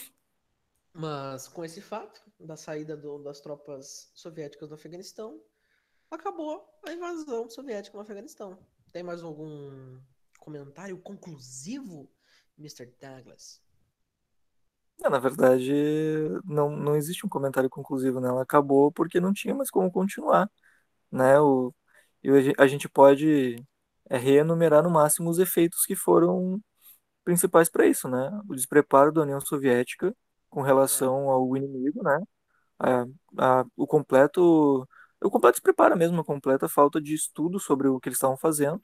mas 0.93 1.49
com 1.49 1.65
esse 1.65 1.81
fato 1.81 2.23
da 2.39 2.57
saída 2.57 2.97
do- 2.97 3.19
das 3.23 3.41
tropas 3.41 4.11
soviéticas 4.15 4.69
do 4.69 4.75
Afeganistão, 4.75 5.41
acabou 6.11 6.69
a 6.87 6.93
invasão 6.93 7.51
soviética 7.51 7.97
no 7.99 8.05
Afeganistão. 8.05 8.59
Tem 8.93 9.03
mais 9.05 9.23
algum 9.23 10.01
comentário 10.41 10.99
conclusivo, 10.99 12.11
Mr. 12.59 12.87
Douglas? 13.01 13.63
Não, 15.01 15.11
na 15.11 15.19
verdade, 15.19 15.73
não, 16.45 16.71
não 16.77 16.97
existe 16.97 17.27
um 17.27 17.29
comentário 17.29 17.69
conclusivo, 17.69 18.21
né? 18.21 18.29
Ela 18.29 18.43
acabou 18.43 18.91
porque 18.93 19.21
não 19.21 19.33
tinha 19.33 19.55
mais 19.55 19.71
como 19.71 19.91
continuar, 19.91 20.51
né? 21.13 21.41
O, 21.41 21.75
e 22.23 22.31
a 22.31 22.41
gen- 22.43 22.55
a 22.59 22.67
gente 22.67 22.89
pode 22.89 23.57
é, 24.11 24.19
reenumerar 24.19 24.83
no 24.83 24.91
máximo 24.91 25.31
os 25.31 25.39
efeitos 25.39 25.87
que 25.87 25.97
foram 25.97 26.61
principais 27.25 27.69
para 27.71 27.87
isso, 27.87 28.09
né? 28.09 28.31
O 28.49 28.55
despreparo 28.55 29.13
da 29.13 29.23
União 29.23 29.41
Soviética 29.41 30.15
com 30.51 30.63
É, 30.63 30.67
relação 30.67 31.31
ao 31.31 31.57
inimigo, 31.57 32.03
né? 32.03 32.21
A, 32.79 33.07
a, 33.63 33.67
o 33.77 33.87
completo, 33.87 34.89
o 35.23 35.31
completo 35.31 35.57
despreparo 35.57 35.97
mesmo, 35.97 36.21
a 36.21 36.25
completa 36.25 36.69
falta 36.69 37.01
de 37.01 37.15
estudo 37.15 37.61
sobre 37.61 37.89
o 37.89 38.01
que 38.01 38.09
eles 38.11 38.19
estavam 38.19 38.37
fazendo, 38.39 38.81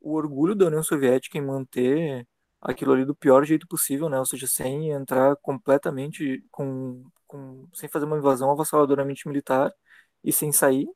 o 0.00 0.14
orgulho 0.14 0.54
da 0.54 0.66
União 0.66 0.82
Soviética 0.82 1.38
em 1.38 1.42
manter 1.42 2.26
aquilo 2.62 2.92
ali 2.94 3.04
do 3.04 3.16
pior 3.16 3.44
jeito 3.44 3.66
possível, 3.68 4.08
né? 4.08 4.18
Ou 4.18 4.26
seja, 4.26 4.46
sem 4.46 4.90
entrar 4.92 5.36
completamente 5.38 6.44
com, 6.52 7.04
com 7.26 7.68
sem 7.74 7.88
fazer 7.90 8.06
uma 8.06 8.18
invasão 8.18 8.50
avassaladoramente 8.52 9.28
militar 9.28 9.72
e 10.24 10.32
sem 10.32 10.52
sair, 10.52 10.88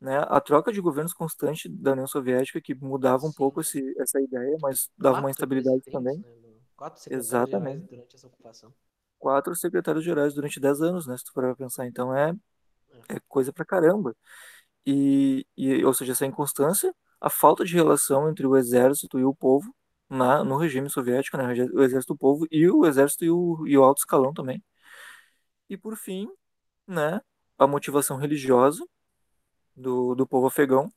né? 0.00 0.18
A 0.28 0.40
troca 0.40 0.72
de 0.72 0.80
governos 0.80 1.14
constante 1.14 1.68
da 1.68 1.92
União 1.92 2.06
Soviética 2.06 2.60
que 2.60 2.74
mudava 2.74 3.26
um 3.26 3.32
pouco 3.32 3.60
esse, 3.60 3.94
essa 3.98 4.20
ideia, 4.20 4.56
mas 4.60 4.90
dava 4.98 5.18
uma 5.18 5.22
Quatro 5.22 5.30
instabilidade 5.30 5.82
presidentes, 5.82 5.92
também. 5.92 6.18
né? 6.18 6.52
Quatro 6.76 7.14
Exatamente. 7.14 7.86
durante 7.88 8.16
essa 8.16 8.26
ocupação. 8.26 8.74
Quatro 9.18 9.54
secretários 9.54 10.04
gerais 10.04 10.34
durante 10.34 10.58
10 10.58 10.82
anos, 10.82 11.06
né? 11.06 11.16
Se 11.16 11.24
tu 11.24 11.32
pra 11.32 11.54
pensar. 11.54 11.86
Então 11.86 12.14
é, 12.14 12.34
É, 13.08 13.14
é 13.14 13.20
coisa 13.28 13.52
pra 13.52 13.64
caramba. 13.64 14.16
E, 14.84 15.46
e, 15.56 15.84
ou 15.84 15.94
seja, 15.94 16.12
essa 16.12 16.26
inconstância, 16.26 16.92
a 17.20 17.30
falta 17.30 17.64
de 17.64 17.74
relação 17.74 18.28
entre 18.28 18.46
o 18.46 18.56
exército 18.56 19.18
e 19.20 19.24
o 19.24 19.32
povo 19.34 19.72
na, 20.12 20.44
no 20.44 20.56
regime 20.58 20.90
soviético, 20.90 21.36
né? 21.36 21.46
O 21.74 21.82
exército 21.82 22.14
do 22.14 22.18
povo 22.18 22.46
e 22.50 22.68
o 22.70 22.86
exército 22.86 23.24
e 23.24 23.30
o, 23.30 23.66
e 23.66 23.76
o 23.78 23.82
alto 23.84 24.00
escalão 24.00 24.32
também. 24.34 24.62
E 25.68 25.76
por 25.76 25.96
fim, 25.96 26.28
né? 26.86 27.20
A 27.58 27.66
motivação 27.66 28.16
religiosa 28.18 28.84
do, 29.76 30.14
do 30.14 30.26
povo 30.26 30.46
afegão, 30.48 30.92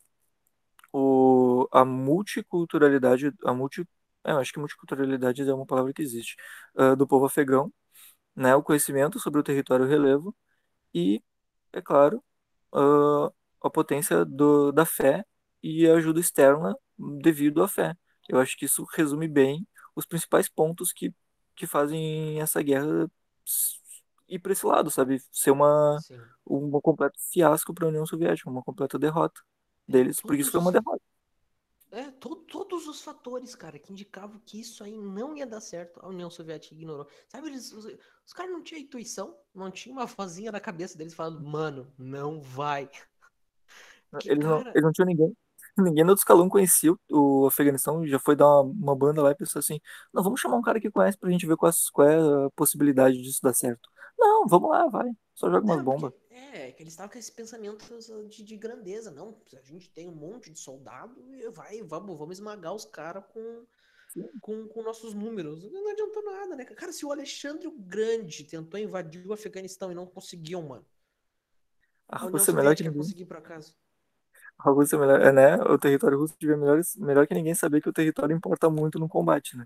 o, 0.93 1.68
a 1.72 1.86
multiculturalidade, 1.86 3.32
a 3.45 3.53
multi, 3.53 3.88
é, 4.24 4.32
eu 4.32 4.38
acho 4.39 4.53
que 4.53 4.59
multiculturalidade 4.59 5.41
é 5.47 5.53
uma 5.53 5.66
palavra 5.66 5.93
que 5.93 6.01
existe, 6.01 6.36
ah, 6.78 6.95
do 6.95 7.07
povo 7.07 7.26
afegão, 7.26 7.74
né? 8.36 8.55
O 8.55 8.63
conhecimento 8.63 9.20
sobre 9.20 9.39
o 9.41 9.43
território 9.43 9.88
relevo 9.88 10.36
e, 10.93 11.24
é 11.74 11.82
claro, 11.82 12.24
ah, 12.74 13.32
a 13.63 13.70
potência 13.70 14.26
do, 14.26 14.72
da 14.72 14.86
fé 14.86 15.26
e 15.63 15.88
a 15.88 15.95
ajuda 15.95 16.20
externa 16.20 16.76
devido 16.97 17.63
à 17.63 17.68
fé. 17.68 17.95
Eu 18.30 18.39
acho 18.39 18.57
que 18.57 18.65
isso 18.65 18.86
resume 18.93 19.28
bem 19.28 19.67
os 19.95 20.05
principais 20.05 20.49
pontos 20.49 20.91
que, 20.93 21.13
que 21.55 21.67
fazem 21.67 22.39
essa 22.41 22.61
guerra 22.61 23.09
ir 24.28 24.39
para 24.39 24.51
esse 24.53 24.65
lado, 24.65 24.89
sabe? 24.91 25.19
Ser 25.32 25.51
uma, 25.51 26.03
sim. 26.03 26.36
um 26.47 26.69
completo 26.82 27.19
fiasco 27.32 27.73
para 27.73 27.86
a 27.86 27.89
União 27.89 28.05
Soviética, 28.05 28.49
uma 28.49 28.63
completa 28.63 28.97
derrota 28.99 29.41
É, 29.89 30.07
deles, 30.07 30.21
porque 30.21 30.41
isso 30.41 30.51
todos 30.51 30.51
foi 30.51 30.59
uma 30.59 30.71
derrota. 30.71 31.01
é, 31.91 32.11
to- 32.11 32.36
todos 32.47 32.88
os 32.88 33.01
fatores, 33.01 33.55
cara, 33.55 33.80
que 33.80 33.91
indicavam 33.91 34.39
que 34.45 34.59
isso 34.59 34.84
aí 34.84 34.97
não 34.97 35.36
ia 35.36 35.47
dar 35.47 35.61
certo, 35.61 35.99
a 36.03 36.09
União 36.09 36.30
Soviética 36.30 36.76
ignorou. 36.76 37.07
Sabe, 37.30 37.47
eles, 37.47 37.71
os, 37.71 37.86
os 38.26 38.34
caras 38.34 38.51
não 38.51 38.61
tinham 38.63 38.82
intuição, 38.82 39.38
não 39.53 39.71
tinha 39.71 39.93
uma 39.93 40.05
vozinha 40.05 40.51
na 40.51 40.59
cabeça 40.59 40.97
deles 40.97 41.13
falando, 41.13 41.41
mano, 41.41 41.91
não 41.97 42.41
vai. 42.41 42.89
Que, 44.19 44.30
Eles 44.30 44.45
não, 44.45 44.57
cara, 44.57 44.73
eles 44.73 44.84
não 44.84 44.91
tinham 44.91 45.07
ninguém. 45.07 45.36
ninguém 45.84 46.03
no 46.03 46.11
outro 46.11 46.21
escalão 46.21 46.49
conhecia 46.49 46.91
o, 46.93 46.99
o 47.11 47.47
Afeganistão, 47.47 48.05
já 48.07 48.19
foi 48.19 48.36
dar 48.36 48.47
uma, 48.47 48.63
uma 48.63 48.95
banda 48.95 49.21
lá 49.21 49.32
e 49.32 49.36
pensou 49.36 49.59
assim, 49.59 49.80
não, 50.13 50.23
vamos 50.23 50.39
chamar 50.41 50.57
um 50.57 50.61
cara 50.61 50.80
que 50.80 50.91
conhece 50.91 51.17
pra 51.17 51.30
gente 51.30 51.45
ver 51.45 51.57
qual, 51.57 51.71
qual 51.93 52.07
é 52.07 52.45
a 52.45 52.49
possibilidade 52.51 53.21
disso 53.21 53.39
dar 53.43 53.53
certo. 53.53 53.89
Não, 54.17 54.47
vamos 54.47 54.69
lá, 54.69 54.88
vai, 54.88 55.09
só 55.34 55.49
joga 55.49 55.65
umas 55.65 55.82
bombas. 55.84 56.13
é, 56.30 56.71
que 56.71 56.84
eles 56.84 56.93
estavam 56.93 57.11
com 57.11 57.17
esse 57.19 57.32
pensamento 57.32 57.86
de, 58.28 58.43
de 58.43 58.57
grandeza. 58.57 59.11
Não, 59.11 59.38
a 59.53 59.61
gente 59.61 59.89
tem 59.91 60.09
um 60.09 60.15
monte 60.15 60.49
de 60.51 60.59
soldado 60.59 61.34
e 61.34 61.49
vai, 61.49 61.82
vamos, 61.84 62.17
vamos 62.17 62.38
esmagar 62.38 62.73
os 62.73 62.86
caras 62.86 63.23
com, 63.34 63.65
com, 64.41 64.67
com 64.67 64.84
nossos 64.84 65.13
números. 65.13 65.69
Não 65.71 65.89
adiantou 65.89 66.23
nada, 66.23 66.55
né? 66.55 66.65
Cara, 66.65 66.91
se 66.93 67.05
o 67.05 67.11
Alexandre 67.11 67.67
o 67.67 67.71
Grande 67.71 68.43
tentou 68.45 68.80
invadir 68.80 69.26
o 69.28 69.34
Afeganistão 69.34 69.91
e 69.91 69.95
não 69.95 70.05
conseguiu, 70.07 70.61
mano. 70.61 70.86
A 72.07 72.19
A 72.19 72.26
União 72.26 72.32
Rússia 72.32 72.51
é 72.51 72.53
melhor 72.55 72.76
que 72.76 72.89
conseguiu 72.91 73.28
por 73.28 73.38
acaso. 73.38 73.76
A 74.59 74.69
Rússia 74.71 74.97
é 74.97 75.27
é, 75.29 75.31
né? 75.31 75.55
O 75.63 75.77
território 75.77 76.17
russo 76.19 76.35
devia 76.39 76.57
melhor, 76.57 76.79
melhor 76.97 77.27
que 77.27 77.33
ninguém 77.33 77.53
saber 77.55 77.81
que 77.81 77.89
o 77.89 77.93
território 77.93 78.35
importa 78.35 78.69
muito 78.69 78.97
no 78.99 79.07
combate, 79.09 79.55
né? 79.57 79.65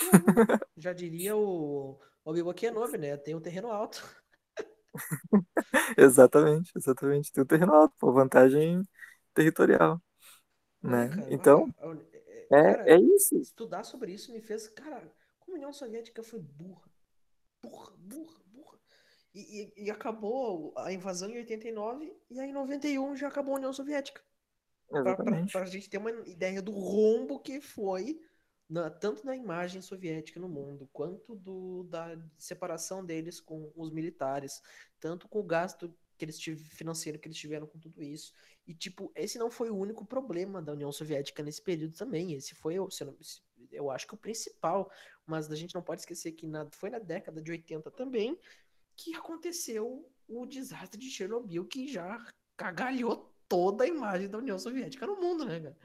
Uhum. 0.00 0.44
Já 0.76 0.92
diria 0.92 1.36
o 1.36 1.98
Obi-Wan 2.24 2.54
Kenobi, 2.54 2.98
né? 2.98 3.16
Tem 3.16 3.34
um 3.34 3.40
terreno 3.40 3.70
alto. 3.70 4.02
Exatamente, 5.96 6.70
exatamente. 6.76 7.32
Tem 7.32 7.42
o 7.42 7.46
terreno 7.46 7.72
alto, 7.74 7.94
pô, 7.98 8.12
vantagem 8.12 8.82
territorial, 9.34 10.00
Né, 10.82 11.04
né? 11.06 11.10
cara? 11.10 11.28
Então, 11.28 11.74
é- 11.78 12.16
é- 12.16 12.50
é, 12.52 12.58
cara, 12.62 12.94
é 12.94 12.98
isso. 13.00 13.36
estudar 13.40 13.84
sobre 13.84 14.12
isso 14.12 14.32
me 14.32 14.40
fez. 14.40 14.68
Cara, 14.68 15.12
como 15.40 15.56
a 15.56 15.58
União 15.58 15.72
Soviética 15.72 16.22
foi. 16.22 16.40
Burra, 16.40 16.90
burra, 17.62 17.92
burra. 17.98 18.41
E, 19.34 19.62
e- 19.62 19.84
e 19.86 19.90
acabou 19.90 20.74
a 20.76 20.92
invasão 20.92 21.30
em 21.30 21.38
89 21.38 22.14
e 22.30 22.38
aí 22.40 22.50
em 22.50 22.52
91 22.52 23.16
já 23.16 23.28
acabou 23.28 23.54
a 23.54 23.58
União 23.58 23.72
Soviética. 23.72 24.22
Para 25.50 25.62
a 25.62 25.66
gente 25.66 25.88
ter 25.88 25.98
uma 25.98 26.10
ideia 26.26 26.60
do 26.62 26.72
rombo 26.72 27.38
que 27.40 27.60
foi, 27.60 28.20
na- 28.68 28.90
tanto 28.90 29.24
na 29.24 29.36
imagem 29.36 29.80
soviética 29.82 30.40
no 30.40 30.48
mundo, 30.48 30.88
quanto 30.92 31.34
do, 31.34 31.84
da 31.84 32.16
separação 32.38 33.04
deles 33.04 33.40
com 33.40 33.70
os 33.76 33.90
militares, 33.90 34.60
tanto 35.00 35.28
com 35.28 35.40
o 35.40 35.44
gasto 35.44 35.94
que 36.16 36.24
eles 36.24 36.38
tive, 36.38 36.62
financeiro 36.64 37.18
que 37.18 37.26
eles 37.28 37.36
tiveram 37.38 37.66
com 37.66 37.78
tudo 37.78 38.02
isso. 38.02 38.32
E, 38.66 38.74
tipo, 38.74 39.10
esse 39.14 39.38
não 39.38 39.50
foi 39.50 39.70
o 39.70 39.76
único 39.76 40.04
problema 40.06 40.62
da 40.62 40.72
União 40.72 40.92
Soviética 40.92 41.42
nesse 41.42 41.60
período 41.62 41.96
também. 41.96 42.32
Esse 42.34 42.54
foi, 42.54 42.74
eu, 42.74 42.88
eu 43.70 43.90
acho 43.90 44.06
que 44.06 44.14
o 44.14 44.18
principal. 44.18 44.90
Mas 45.26 45.50
a 45.50 45.56
gente 45.56 45.74
não 45.74 45.82
pode 45.82 46.02
esquecer 46.02 46.32
que 46.32 46.46
na, 46.46 46.68
foi 46.70 46.90
na 46.90 46.98
década 46.98 47.40
de 47.40 47.50
80 47.50 47.90
também 47.90 48.38
que 48.96 49.14
aconteceu 49.14 50.08
o 50.28 50.46
desastre 50.46 50.98
de 51.00 51.10
Chernobyl, 51.10 51.66
que 51.66 51.88
já 51.88 52.24
cagalhou 52.56 53.32
toda 53.48 53.84
a 53.84 53.88
imagem 53.88 54.28
da 54.28 54.38
União 54.38 54.58
Soviética 54.58 55.06
no 55.06 55.20
mundo, 55.20 55.44
né, 55.44 55.60
cara? 55.60 55.76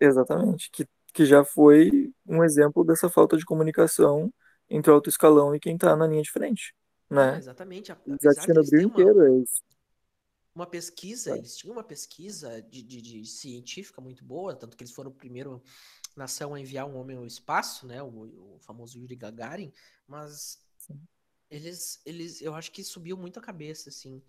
Exatamente. 0.00 0.70
Que, 0.70 0.86
que 1.12 1.24
já 1.26 1.44
foi 1.44 2.12
um 2.26 2.44
exemplo 2.44 2.84
dessa 2.84 3.08
falta 3.08 3.36
de 3.36 3.44
comunicação 3.44 4.32
entre 4.68 4.90
o 4.90 4.94
alto 4.94 5.08
escalão 5.08 5.54
e 5.54 5.60
quem 5.60 5.76
tá 5.78 5.96
na 5.96 6.06
linha 6.06 6.22
de 6.22 6.30
frente, 6.30 6.74
Ah, 7.14 7.36
né? 7.36 7.36
exatamente. 7.36 7.92
A- 7.92 7.98
O 8.06 8.16
desastre 8.16 8.40
de 8.40 8.44
Apesar 8.44 8.46
Chernobyl 8.46 8.80
terem 8.80 8.86
uma, 8.86 9.06
inteiro 9.06 9.22
é 9.26 9.42
isso. 9.42 9.62
uma 10.54 10.66
pesquisa, 10.66 11.36
eles 11.36 11.56
tinham 11.56 11.72
uma 11.76 11.84
pesquisa 11.84 12.60
de, 12.62 12.82
de, 12.82 13.00
de 13.00 13.24
científica 13.24 14.00
muito 14.00 14.24
boa, 14.24 14.56
tanto 14.56 14.76
que 14.76 14.82
eles 14.82 14.92
foram 14.92 15.10
o 15.10 15.14
primeiro 15.14 15.62
nação 16.16 16.54
a 16.54 16.60
enviar 16.60 16.86
um 16.86 16.96
homem 16.96 17.16
ao 17.16 17.26
espaço, 17.26 17.86
né, 17.86 18.02
o, 18.02 18.56
o 18.56 18.58
famoso 18.60 18.98
Yuri 18.98 19.14
Gagarin, 19.14 19.72
mas 20.06 20.58
eles, 21.50 22.00
eles, 22.04 22.40
eu 22.42 22.54
acho 22.54 22.70
que 22.70 22.84
subiu 22.84 23.16
muito 23.16 23.38
a 23.38 23.42
cabeça, 23.42 23.88
assim, 23.88 24.22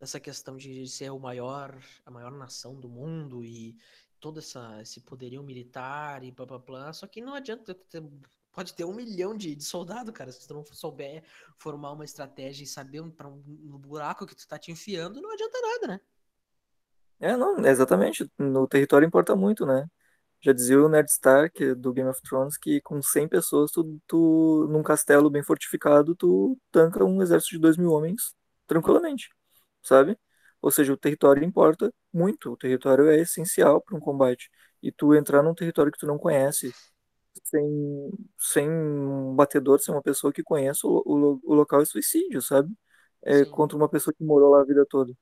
essa 0.00 0.20
questão 0.20 0.56
de 0.56 0.86
ser 0.88 1.10
o 1.10 1.18
maior, 1.18 1.76
a 2.04 2.10
maior 2.10 2.32
nação 2.32 2.74
do 2.74 2.88
mundo 2.88 3.44
e 3.44 3.76
todo 4.18 4.38
essa, 4.38 4.80
esse 4.80 5.00
poderio 5.00 5.42
militar 5.42 6.22
e 6.22 6.30
blá 6.30 6.46
blá 6.46 6.58
blá. 6.58 6.92
Só 6.92 7.06
que 7.06 7.20
não 7.20 7.34
adianta 7.34 7.74
ter, 7.74 8.02
pode 8.52 8.74
ter 8.74 8.84
um 8.84 8.94
milhão 8.94 9.36
de, 9.36 9.54
de 9.54 9.64
soldados, 9.64 10.12
cara. 10.12 10.30
Se 10.30 10.46
tu 10.46 10.54
não 10.54 10.64
souber 10.64 11.24
formar 11.58 11.92
uma 11.92 12.04
estratégia 12.04 12.64
e 12.64 12.66
saber 12.66 13.02
para 13.12 13.28
um, 13.28 13.40
buraco 13.78 14.26
que 14.26 14.34
tu 14.34 14.46
tá 14.46 14.58
te 14.58 14.70
enfiando, 14.70 15.20
não 15.20 15.32
adianta 15.32 15.58
nada, 15.60 15.86
né? 15.88 16.00
É, 17.20 17.36
não, 17.36 17.58
exatamente. 17.66 18.30
No 18.38 18.66
território 18.66 19.06
importa 19.06 19.36
muito, 19.36 19.66
né? 19.66 19.88
Já 20.42 20.52
dizia 20.52 20.80
o 20.82 20.88
Ned 20.88 21.10
Stark 21.10 21.74
do 21.74 21.92
Game 21.92 22.08
of 22.08 22.20
Thrones 22.22 22.56
que 22.56 22.80
com 22.80 23.02
100 23.02 23.28
pessoas, 23.28 23.70
tu, 23.70 24.00
tu, 24.06 24.66
num 24.70 24.82
castelo 24.82 25.30
bem 25.30 25.42
fortificado, 25.42 26.14
tu 26.16 26.58
tanca 26.70 27.04
um 27.04 27.20
exército 27.22 27.52
de 27.52 27.58
2 27.60 27.76
mil 27.76 27.90
homens 27.92 28.34
tranquilamente, 28.66 29.28
sabe? 29.82 30.18
Ou 30.62 30.70
seja, 30.70 30.92
o 30.92 30.96
território 30.96 31.44
importa 31.44 31.92
muito. 32.12 32.52
O 32.52 32.56
território 32.56 33.08
é 33.10 33.20
essencial 33.20 33.80
para 33.82 33.96
um 33.96 34.00
combate. 34.00 34.50
E 34.82 34.90
tu 34.92 35.14
entrar 35.14 35.42
num 35.42 35.54
território 35.54 35.92
que 35.92 35.98
tu 35.98 36.06
não 36.06 36.18
conhece, 36.18 36.72
sem, 37.44 38.10
sem 38.38 38.70
um 38.70 39.34
batedor, 39.34 39.78
sem 39.80 39.94
uma 39.94 40.02
pessoa 40.02 40.32
que 40.32 40.42
conheça 40.42 40.86
o, 40.86 41.02
o, 41.06 41.40
o 41.44 41.54
local 41.54 41.82
é 41.82 41.84
suicídio, 41.84 42.42
sabe? 42.42 42.72
É 43.22 43.44
Sim, 43.44 43.50
contra 43.50 43.76
uma 43.76 43.88
pessoa 43.88 44.14
que 44.14 44.24
morou 44.24 44.50
lá 44.50 44.60
a 44.62 44.64
vida 44.64 44.86
toda. 44.88 45.12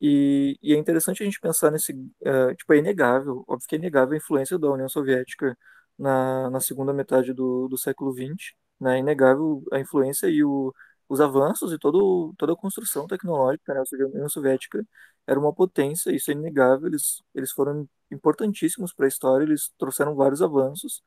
E, 0.00 0.58
e 0.62 0.74
é 0.74 0.78
interessante 0.78 1.22
a 1.22 1.26
gente 1.26 1.40
pensar 1.40 1.70
nesse. 1.70 1.92
eh, 2.24 2.54
tipo, 2.54 2.72
é 2.72 2.78
inegável, 2.78 3.44
óbvio 3.48 3.66
que 3.68 3.74
é 3.76 3.78
inegável 3.78 4.14
a 4.14 4.16
influência 4.18 4.58
da 4.58 4.70
União 4.70 4.88
Soviética 4.88 5.56
na, 5.98 6.50
na 6.50 6.60
segunda 6.60 6.92
metade 6.92 7.32
do, 7.32 7.68
do 7.68 7.76
século 7.78 8.12
XX, 8.12 8.54
né? 8.80 8.96
É 8.96 8.98
inegável 9.00 9.64
a 9.72 9.80
influência 9.80 10.28
e 10.28 10.44
o, 10.44 10.72
os 11.08 11.20
avanços 11.20 11.72
e 11.72 11.78
todo, 11.78 12.32
toda 12.38 12.52
a 12.52 12.56
construção 12.56 13.06
tecnológica, 13.06 13.74
né? 13.74 13.84
Seja, 13.86 14.04
a 14.04 14.08
União 14.08 14.28
Soviética 14.28 14.86
era 15.26 15.38
uma 15.38 15.52
potência, 15.52 16.10
isso 16.14 16.30
é 16.30 16.34
inegável, 16.34 16.86
eles, 16.88 17.22
eles 17.34 17.50
foram 17.52 17.88
importantíssimos 18.10 18.92
para 18.94 19.06
a 19.06 19.08
história, 19.08 19.44
eles 19.44 19.72
trouxeram 19.78 20.14
vários 20.14 20.40
avanços, 20.42 21.02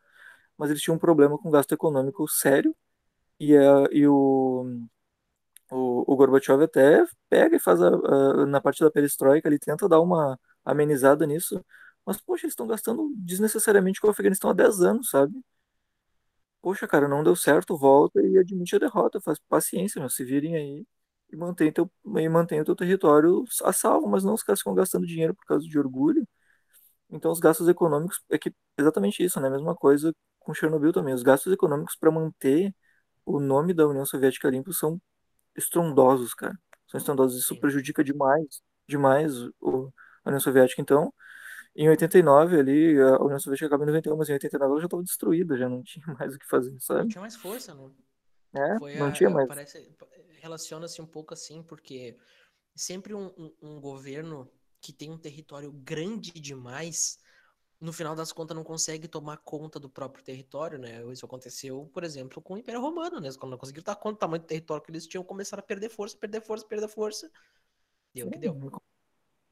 mas 0.58 0.70
eles 0.70 0.82
tinham 0.82 0.96
um 0.98 1.00
problema 1.00 1.38
com 1.38 1.50
gasto 1.52 1.74
econômico 1.74 2.28
sério, 2.28 2.76
e, 3.40 3.56
a, 3.58 3.88
e 3.92 4.08
o 4.08 4.66
o, 5.72 6.06
o 6.14 6.18
Gorbachev 6.18 6.64
até 6.64 7.06
pega 7.30 7.58
e 7.58 7.60
faz 7.60 7.82
a, 7.82 7.90
a- 7.90 8.48
na 8.48 8.62
parte 8.62 8.84
da 8.84 8.92
perestroika, 8.92 9.48
ele 9.50 9.60
tenta 9.60 9.90
dar 9.90 10.02
uma 10.02 10.40
amenizada 10.66 11.26
nisso, 11.28 11.64
mas, 12.06 12.20
poxa, 12.22 12.46
eles 12.46 12.54
estão 12.54 12.68
gastando 12.68 13.12
desnecessariamente 13.18 14.02
com 14.02 14.08
o 14.08 14.12
Afeganistão 14.12 14.50
há 14.52 14.54
10 14.54 14.82
anos, 14.82 15.10
sabe? 15.12 15.34
Poxa, 16.62 16.88
cara, 16.88 17.08
não 17.08 17.24
deu 17.24 17.36
certo, 17.36 17.76
volta 17.78 18.22
e 18.22 18.38
admite 18.38 18.76
a 18.76 18.80
derrota, 18.80 19.20
faz 19.20 19.40
paciência, 19.50 20.00
meu, 20.00 20.10
se 20.10 20.24
virem 20.24 20.56
aí 20.56 20.86
e 21.32 21.36
mantém 21.36 21.72
teu, 21.72 21.92
e 22.18 22.30
mantém 22.30 22.62
o 22.62 22.66
teu 22.66 22.76
território 22.76 23.44
a 23.64 23.74
salvo, 23.74 24.08
mas 24.08 24.24
não 24.24 24.34
os 24.36 24.44
caras 24.44 24.60
ficam 24.60 24.76
gastando 24.76 25.06
dinheiro 25.08 25.34
por 25.36 25.46
causa 25.46 25.66
de 25.68 25.80
orgulho. 25.80 26.28
Então, 27.10 27.32
os 27.32 27.40
gastos 27.40 27.68
econômicos, 27.70 28.22
é 28.32 28.38
que 28.40 28.54
exatamente 28.78 29.24
isso, 29.24 29.40
né? 29.42 29.50
Mesma 29.50 29.76
coisa 29.76 30.14
com 30.40 30.54
Chernobyl 30.54 30.94
também. 30.94 31.14
Os 31.14 31.24
gastos 31.24 31.54
econômicos 31.54 31.96
para 31.98 32.12
manter 32.12 32.74
o 33.26 33.40
nome 33.40 33.74
da 33.74 33.88
União 33.88 34.06
Soviética 34.06 34.50
limpo 34.50 34.74
são 34.74 35.02
estrondosos, 35.56 36.34
cara. 36.34 36.58
São 36.88 36.98
estrondosos. 36.98 37.40
Isso 37.42 37.60
prejudica 37.60 38.04
demais, 38.04 38.62
demais 38.88 39.34
o, 39.60 39.92
a 40.24 40.30
União 40.30 40.40
Soviética. 40.40 40.82
Então, 40.82 41.14
em 41.76 41.90
89, 41.90 42.60
ali, 42.60 43.00
a 43.02 43.18
União 43.24 43.40
Soviética 43.40 43.68
acaba 43.68 43.84
em 43.84 43.88
91, 43.88 44.18
mas 44.18 44.30
em 44.30 44.34
89 44.34 44.72
ela 44.74 44.82
já 44.82 44.88
estava 44.88 45.04
destruída, 45.04 45.58
já 45.58 45.70
não 45.70 45.84
tinha 45.86 46.06
mais 46.20 46.36
o 46.36 46.40
que 46.40 46.48
fazer, 46.48 46.72
Não 46.72 46.80
sabe? 46.80 47.08
tinha 47.08 47.22
mais 47.22 47.36
força, 47.36 47.74
não. 47.74 47.94
É, 48.54 48.80
Foi 48.80 48.98
não 49.00 49.12
a, 49.12 49.14
tinha 49.14 49.30
mais. 49.30 49.50
relaciona-se 50.42 51.02
um 51.02 51.06
pouco 51.06 51.34
assim, 51.34 51.64
porque 51.64 52.18
sempre 52.76 53.14
um, 53.14 53.28
um, 53.38 53.56
um 53.62 53.82
governo 53.82 54.52
que 54.82 54.92
tem 54.94 55.12
um 55.12 55.18
território 55.18 55.72
grande 55.72 56.32
demais, 56.32 57.20
no 57.82 57.92
final 57.92 58.16
das 58.16 58.32
contas 58.32 58.56
não 58.56 58.64
consegue 58.64 59.08
tomar 59.08 59.38
conta 59.38 59.80
do 59.80 59.90
próprio 59.90 60.24
território, 60.24 60.78
né? 60.78 61.04
Isso 61.12 61.26
aconteceu, 61.26 61.90
por 61.92 62.04
exemplo, 62.04 62.40
com 62.40 62.54
o 62.54 62.58
Império 62.58 62.80
Romano, 62.80 63.20
né? 63.20 63.30
Quando 63.40 63.52
não 63.52 63.58
conseguiram 63.58 63.84
dar 63.84 63.96
conta 63.96 64.16
do 64.16 64.20
tamanho 64.20 64.44
do 64.44 64.46
território 64.46 64.84
que 64.84 64.92
eles 64.92 65.08
tinham, 65.08 65.24
começaram 65.24 65.62
a 65.62 65.66
perder 65.66 65.90
força, 65.90 66.16
perder 66.16 66.42
força, 66.42 66.68
perder 66.68 66.88
força. 66.88 67.32
Deu 68.14 68.28
o 68.28 68.32
que 68.32 68.38
deu. 68.38 68.54
Sim, 68.54 68.70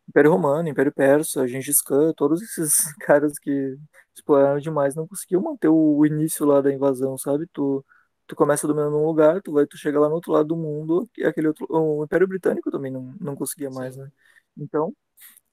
Império 0.08 0.32
Romano, 0.32 0.68
Império 0.70 0.92
Persa, 0.92 1.48
Gengis 1.48 1.82
Khan, 1.82 2.14
todos 2.16 2.42
esses 2.42 2.74
caras 3.02 3.38
que 3.40 3.78
exploraram 4.16 4.60
demais 4.60 4.96
não 4.96 5.08
conseguiam 5.08 5.42
manter 5.42 5.68
o, 5.68 5.98
o 5.98 6.06
início 6.06 6.46
lá 6.46 6.62
da 6.62 6.72
invasão, 6.72 7.18
sabe? 7.18 7.48
Tu, 7.52 7.84
tu 8.28 8.36
começa 8.36 8.68
dominando 8.68 8.96
um 8.96 9.06
lugar, 9.06 9.42
tu 9.42 9.54
vai, 9.54 9.66
tu 9.66 9.78
chega 9.78 10.00
lá 10.00 10.08
no 10.08 10.16
outro 10.16 10.32
lado 10.32 10.48
do 10.48 10.56
mundo, 10.56 11.10
e 11.18 11.24
aquele 11.24 11.48
outro, 11.48 11.66
o 11.70 12.04
Império 12.04 12.28
Britânico 12.28 12.70
também 12.70 12.92
não, 12.92 13.16
não 13.20 13.36
conseguia 13.36 13.70
mais, 13.70 13.96
Sim, 13.96 14.02
né? 14.02 14.12
Então, 14.58 14.94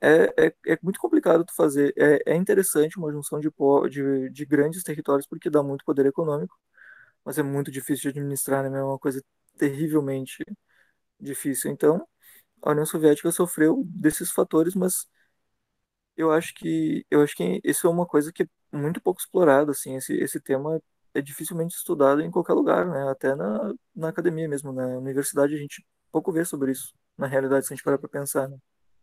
é, 0.01 0.47
é, 0.48 0.56
é 0.74 0.78
muito 0.82 0.98
complicado 1.01 1.44
tu 1.44 1.55
fazer. 1.55 1.93
É, 1.97 2.32
é 2.35 2.36
interessante 2.36 2.98
uma 2.98 3.10
junção 3.12 3.40
de, 3.40 3.51
de, 3.90 4.31
de 4.31 4.44
grandes 4.47 4.82
territórios 4.82 5.27
porque 5.27 5.51
dá 5.51 5.62
muito 5.62 5.85
poder 5.85 6.06
econômico, 6.06 6.56
mas 7.24 7.39
é 7.39 7.43
muito 7.43 7.70
difícil 7.70 8.05
de 8.12 8.18
administrar, 8.20 8.70
né? 8.70 8.78
É 8.78 8.82
uma 8.85 8.98
coisa 8.98 9.23
terrivelmente 9.59 10.44
difícil. 11.20 11.70
Então, 11.73 12.06
a 12.62 12.73
União 12.73 12.86
Soviética 12.86 13.32
sofreu 13.32 13.85
desses 13.86 14.31
fatores, 14.32 14.74
mas 14.77 15.06
eu 16.16 16.31
acho 16.32 16.55
que 16.55 17.06
eu 17.10 17.23
acho 17.23 17.35
que 17.36 17.60
isso 17.64 17.86
é 17.86 17.90
uma 17.90 18.06
coisa 18.06 18.32
que 18.32 18.44
é 18.44 18.47
muito 18.77 19.01
pouco 19.01 19.20
explorada, 19.20 19.70
assim, 19.73 19.97
esse, 19.97 20.14
esse 20.14 20.40
tema 20.40 20.81
é 21.14 21.20
dificilmente 21.23 21.74
estudado 21.77 22.20
em 22.23 22.31
qualquer 22.31 22.52
lugar, 22.55 22.86
né? 22.86 23.09
Até 23.10 23.35
na, 23.35 23.73
na 23.94 24.09
academia 24.09 24.48
mesmo, 24.48 24.73
na 24.73 24.86
universidade 24.98 25.55
a 25.55 25.59
gente 25.59 25.85
pouco 26.12 26.32
vê 26.32 26.44
sobre 26.44 26.73
isso, 26.73 26.94
na 27.16 27.27
realidade, 27.27 27.66
se 27.66 27.73
a 27.73 27.77
gente 27.77 27.85
parar 27.85 27.98
para 27.98 28.09
pensar, 28.09 28.48
né? 28.48 28.59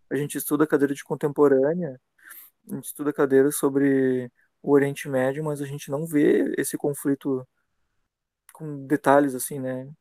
A 0.10 0.16
gente 0.16 0.38
estuda 0.38 0.64
a 0.66 0.68
cadeira 0.68 0.94
de 0.94 1.04
contemporânea, 1.04 2.00
a 2.72 2.76
gente 2.76 2.86
estuda 2.86 3.14
cadeiras 3.14 3.58
sobre 3.58 4.32
o 4.62 4.72
Oriente 4.74 5.10
Médio, 5.10 5.44
mas 5.44 5.62
a 5.62 5.66
gente 5.66 5.92
não 5.92 6.06
vê 6.08 6.54
esse 6.58 6.78
conflito 6.78 7.48
com 8.54 8.88
detalhes 8.88 9.36
assim, 9.36 9.60
né? 9.60 9.94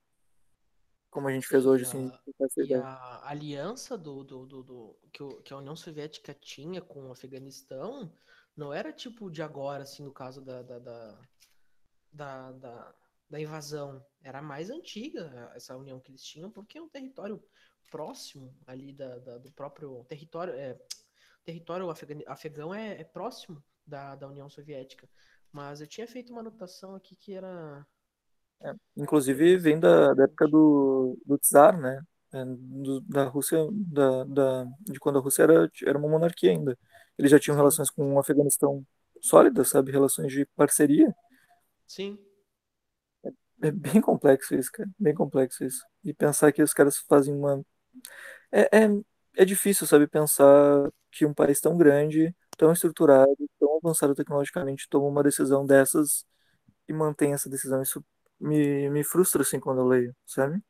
Como 1.10 1.28
a 1.28 1.32
gente 1.32 1.46
fez 1.46 1.64
e 1.66 1.66
hoje, 1.66 1.84
assim, 1.84 2.10
a, 2.10 2.22
essa 2.40 2.62
e 2.62 2.74
a 2.74 3.28
aliança 3.28 3.96
do, 3.98 4.22
do, 4.24 4.46
do, 4.46 4.62
do- 4.62 4.98
que, 5.12 5.22
o- 5.22 5.40
que 5.42 5.52
a 5.52 5.56
União 5.56 5.74
Soviética 5.76 6.34
tinha 6.34 6.80
com 6.80 7.08
o 7.08 7.12
Afeganistão 7.12 8.12
não 8.56 8.72
era 8.72 8.92
tipo 8.92 9.30
de 9.30 9.42
agora, 9.42 9.82
assim, 9.82 10.04
no 10.04 10.12
caso 10.12 10.42
da, 10.44 10.62
da, 10.62 10.78
da, 10.78 11.18
da, 12.12 12.52
da, 12.52 12.94
da 13.30 13.40
invasão. 13.40 14.04
Era 14.22 14.42
mais 14.42 14.70
antiga 14.70 15.50
essa 15.54 15.76
união 15.76 16.00
que 16.00 16.10
eles 16.12 16.22
tinham, 16.24 16.50
porque 16.50 16.78
é 16.78 16.82
um 16.82 16.88
território 16.88 17.42
próximo 17.92 18.54
ali 18.66 18.92
da, 18.94 19.20
da- 19.20 19.38
do 19.38 19.52
próprio 19.52 20.04
território. 20.06 20.54
É, 20.54 20.80
território 21.44 21.90
afegão 22.28 22.74
é, 22.74 23.00
é 23.00 23.04
próximo 23.04 23.62
da, 23.86 24.16
da 24.16 24.28
União 24.28 24.50
Soviética. 24.50 25.08
Mas 25.52 25.80
eu 25.82 25.88
tinha 25.88 26.08
feito 26.08 26.32
uma 26.32 26.40
anotação 26.42 26.96
aqui 26.96 27.16
que 27.16 27.34
era, 27.34 27.86
É. 28.62 28.72
Inclusive 28.96 29.56
vem 29.58 29.78
da, 29.80 30.14
da 30.14 30.24
época 30.24 30.46
do, 30.48 31.18
do 31.26 31.38
Czar, 31.38 31.78
né? 31.80 32.00
É, 32.32 32.44
do- 32.46 33.00
da 33.02 33.24
Rússia, 33.24 33.58
da, 33.72 34.24
da, 34.24 34.64
de 34.80 34.98
quando 35.00 35.18
a 35.18 35.22
Rússia 35.22 35.42
era, 35.44 35.70
era 35.86 35.98
uma 35.98 36.08
monarquia 36.08 36.50
ainda. 36.50 36.78
Eles 37.18 37.30
já 37.30 37.38
tinham 37.38 37.56
relações 37.56 37.90
com 37.90 38.14
o 38.14 38.18
Afeganistão 38.18 38.86
sólidas, 39.20 39.68
sabe? 39.68 39.90
Relações 39.92 40.32
de 40.32 40.46
parceria. 40.56 41.14
sim. 41.86 42.18
É 43.62 43.70
bem 43.70 44.00
complexo 44.00 44.54
isso, 44.54 44.70
cara. 44.72 44.90
Bem 44.98 45.14
complexo 45.14 45.64
isso. 45.64 45.84
E 46.04 46.12
pensar 46.12 46.52
que 46.52 46.62
os 46.62 46.72
caras 46.74 46.98
fazem 46.98 47.34
uma. 47.34 47.64
É, 48.50 48.84
é, 48.84 48.88
é 49.36 49.44
difícil, 49.44 49.86
sabe? 49.86 50.06
Pensar 50.06 50.90
que 51.10 51.26
um 51.26 51.34
país 51.34 51.60
tão 51.60 51.76
grande, 51.76 52.34
tão 52.56 52.72
estruturado, 52.72 53.36
tão 53.58 53.76
avançado 53.78 54.14
tecnologicamente 54.14 54.88
toma 54.88 55.06
uma 55.06 55.22
decisão 55.22 55.66
dessas 55.66 56.26
e 56.88 56.92
mantém 56.92 57.32
essa 57.32 57.48
decisão. 57.50 57.82
Isso 57.82 58.04
me, 58.40 58.90
me 58.90 59.04
frustra, 59.04 59.42
assim, 59.42 59.60
quando 59.60 59.80
eu 59.80 59.86
leio, 59.86 60.16
sabe? 60.26 60.62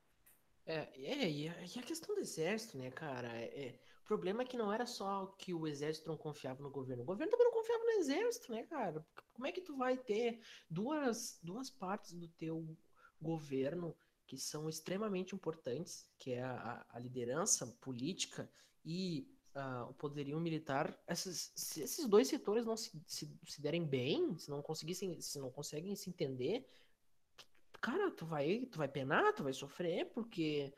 É, 0.67 0.89
é 0.95 1.31
e, 1.31 1.49
a, 1.49 1.55
e 1.63 1.79
a 1.79 1.83
questão 1.83 2.15
do 2.15 2.21
exército, 2.21 2.79
né, 2.79 2.91
cara? 2.91 3.29
É, 3.37 3.67
é, 3.67 3.79
o 4.05 4.07
problema 4.07 4.43
é 4.43 4.45
que 4.45 4.57
não 4.57 4.73
era 4.73 4.87
só 4.87 5.27
que 5.39 5.53
o 5.55 5.67
exército 5.67 6.09
não 6.09 6.17
confiava 6.17 6.63
no 6.63 6.71
governo. 6.71 7.03
O 7.03 7.07
governo 7.07 7.31
também 7.31 7.47
não 7.47 7.53
confiava 7.53 7.85
no 7.85 7.91
exército, 7.93 8.53
né, 8.53 8.63
cara? 8.65 9.05
Como 9.33 9.47
é 9.47 9.53
que 9.53 9.61
tu 9.61 9.77
vai 9.77 9.97
ter 9.97 10.41
duas, 10.69 11.39
duas 11.43 11.71
partes 11.71 12.13
do 12.13 12.29
teu 12.29 12.77
governo 13.21 13.97
que 14.33 14.39
são 14.39 14.67
extremamente 14.67 15.35
importantes, 15.35 16.09
que 16.19 16.33
é 16.33 16.43
a, 16.43 16.87
a 16.89 16.99
liderança 16.99 17.67
política 17.83 18.51
e 18.83 19.31
ah, 19.55 19.87
o 19.91 19.93
poderio 19.93 20.41
militar? 20.41 20.99
Essas, 21.07 21.53
se 21.55 21.83
esses 21.83 22.07
dois 22.09 22.29
setores 22.29 22.65
não 22.65 22.75
se, 22.75 22.91
se, 23.07 23.39
se 23.47 23.61
derem 23.61 23.85
bem, 23.85 24.39
se 24.39 24.49
não 24.49 24.63
conseguissem, 24.63 25.21
se 25.21 25.39
não 25.39 25.51
conseguem 25.51 25.95
se 25.95 26.09
entender, 26.09 26.67
cara, 27.79 28.11
tu 28.11 28.25
vai, 28.25 28.65
tu 28.73 28.79
vai 28.79 28.89
penar, 28.89 29.35
tu 29.35 29.43
vai 29.43 29.53
sofrer, 29.53 30.11
porque 30.15 30.73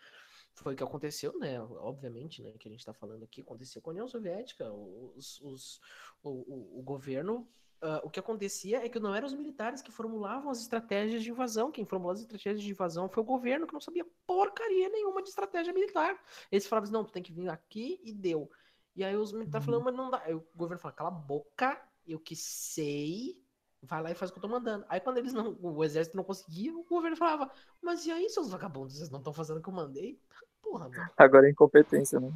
foi 0.54 0.74
o 0.74 0.76
que 0.76 0.82
aconteceu, 0.82 1.38
né? 1.38 1.60
Obviamente, 1.62 2.42
né? 2.42 2.58
Que 2.58 2.66
a 2.66 2.72
gente 2.72 2.84
tá 2.84 2.92
falando 2.92 3.22
aqui, 3.22 3.40
aconteceu 3.40 3.80
com 3.80 3.90
a 3.90 3.92
União 3.92 4.08
Soviética. 4.08 4.68
Os, 4.72 5.40
os, 5.42 5.80
o, 6.24 6.30
o, 6.30 6.80
o 6.80 6.82
governo. 6.82 7.48
Ah, 7.84 8.00
o 8.02 8.08
que 8.08 8.18
acontecia 8.18 8.82
é 8.82 8.88
que 8.88 8.98
não 8.98 9.14
eram 9.14 9.26
os 9.26 9.34
militares 9.34 9.82
que 9.82 9.92
formulavam 9.92 10.50
as 10.50 10.58
estratégias 10.60 11.22
de 11.22 11.30
invasão. 11.30 11.70
Quem 11.70 11.84
formulou 11.84 12.14
as 12.14 12.20
estratégias 12.20 12.62
de 12.62 12.70
invasão 12.70 13.10
foi 13.10 13.22
o 13.22 13.26
governo, 13.26 13.66
que 13.66 13.74
não 13.74 13.80
sabia 13.80 14.06
porcaria 14.26 14.88
nenhuma 14.88 15.22
de 15.22 15.28
estratégia 15.28 15.70
militar. 15.70 16.18
Eles 16.50 16.66
falavam 16.66 16.84
assim, 16.84 16.92
não, 16.94 17.04
tu 17.04 17.12
tem 17.12 17.22
que 17.22 17.30
vir 17.30 17.46
aqui 17.50 18.00
e 18.02 18.10
deu. 18.10 18.50
E 18.96 19.04
aí 19.04 19.14
os 19.14 19.32
militares 19.32 19.66
falaram, 19.66 19.84
mas 19.84 19.94
não 19.94 20.10
dá. 20.10 20.22
Aí 20.24 20.32
o 20.32 20.42
governo 20.54 20.80
fala, 20.80 20.94
cala 20.94 21.10
a 21.10 21.12
boca, 21.12 21.78
eu 22.06 22.18
que 22.18 22.34
sei, 22.34 23.38
vai 23.82 24.02
lá 24.02 24.10
e 24.10 24.14
faz 24.14 24.30
o 24.30 24.32
que 24.32 24.38
eu 24.38 24.42
tô 24.42 24.48
mandando. 24.48 24.86
Aí 24.88 24.98
quando 24.98 25.18
eles 25.18 25.34
não, 25.34 25.54
o 25.60 25.84
exército 25.84 26.16
não 26.16 26.24
conseguia, 26.24 26.74
o 26.74 26.84
governo 26.84 27.18
falava, 27.18 27.50
mas 27.82 28.06
e 28.06 28.10
aí, 28.10 28.30
seus 28.30 28.50
vagabundos, 28.50 28.96
vocês 28.96 29.10
não 29.10 29.18
estão 29.18 29.32
fazendo 29.34 29.58
o 29.58 29.62
que 29.62 29.68
eu 29.68 29.74
mandei? 29.74 30.18
Porra, 30.64 30.88
mano. 30.88 31.10
Agora 31.16 31.46
é 31.46 31.50
incompetência, 31.50 32.18
né? 32.18 32.32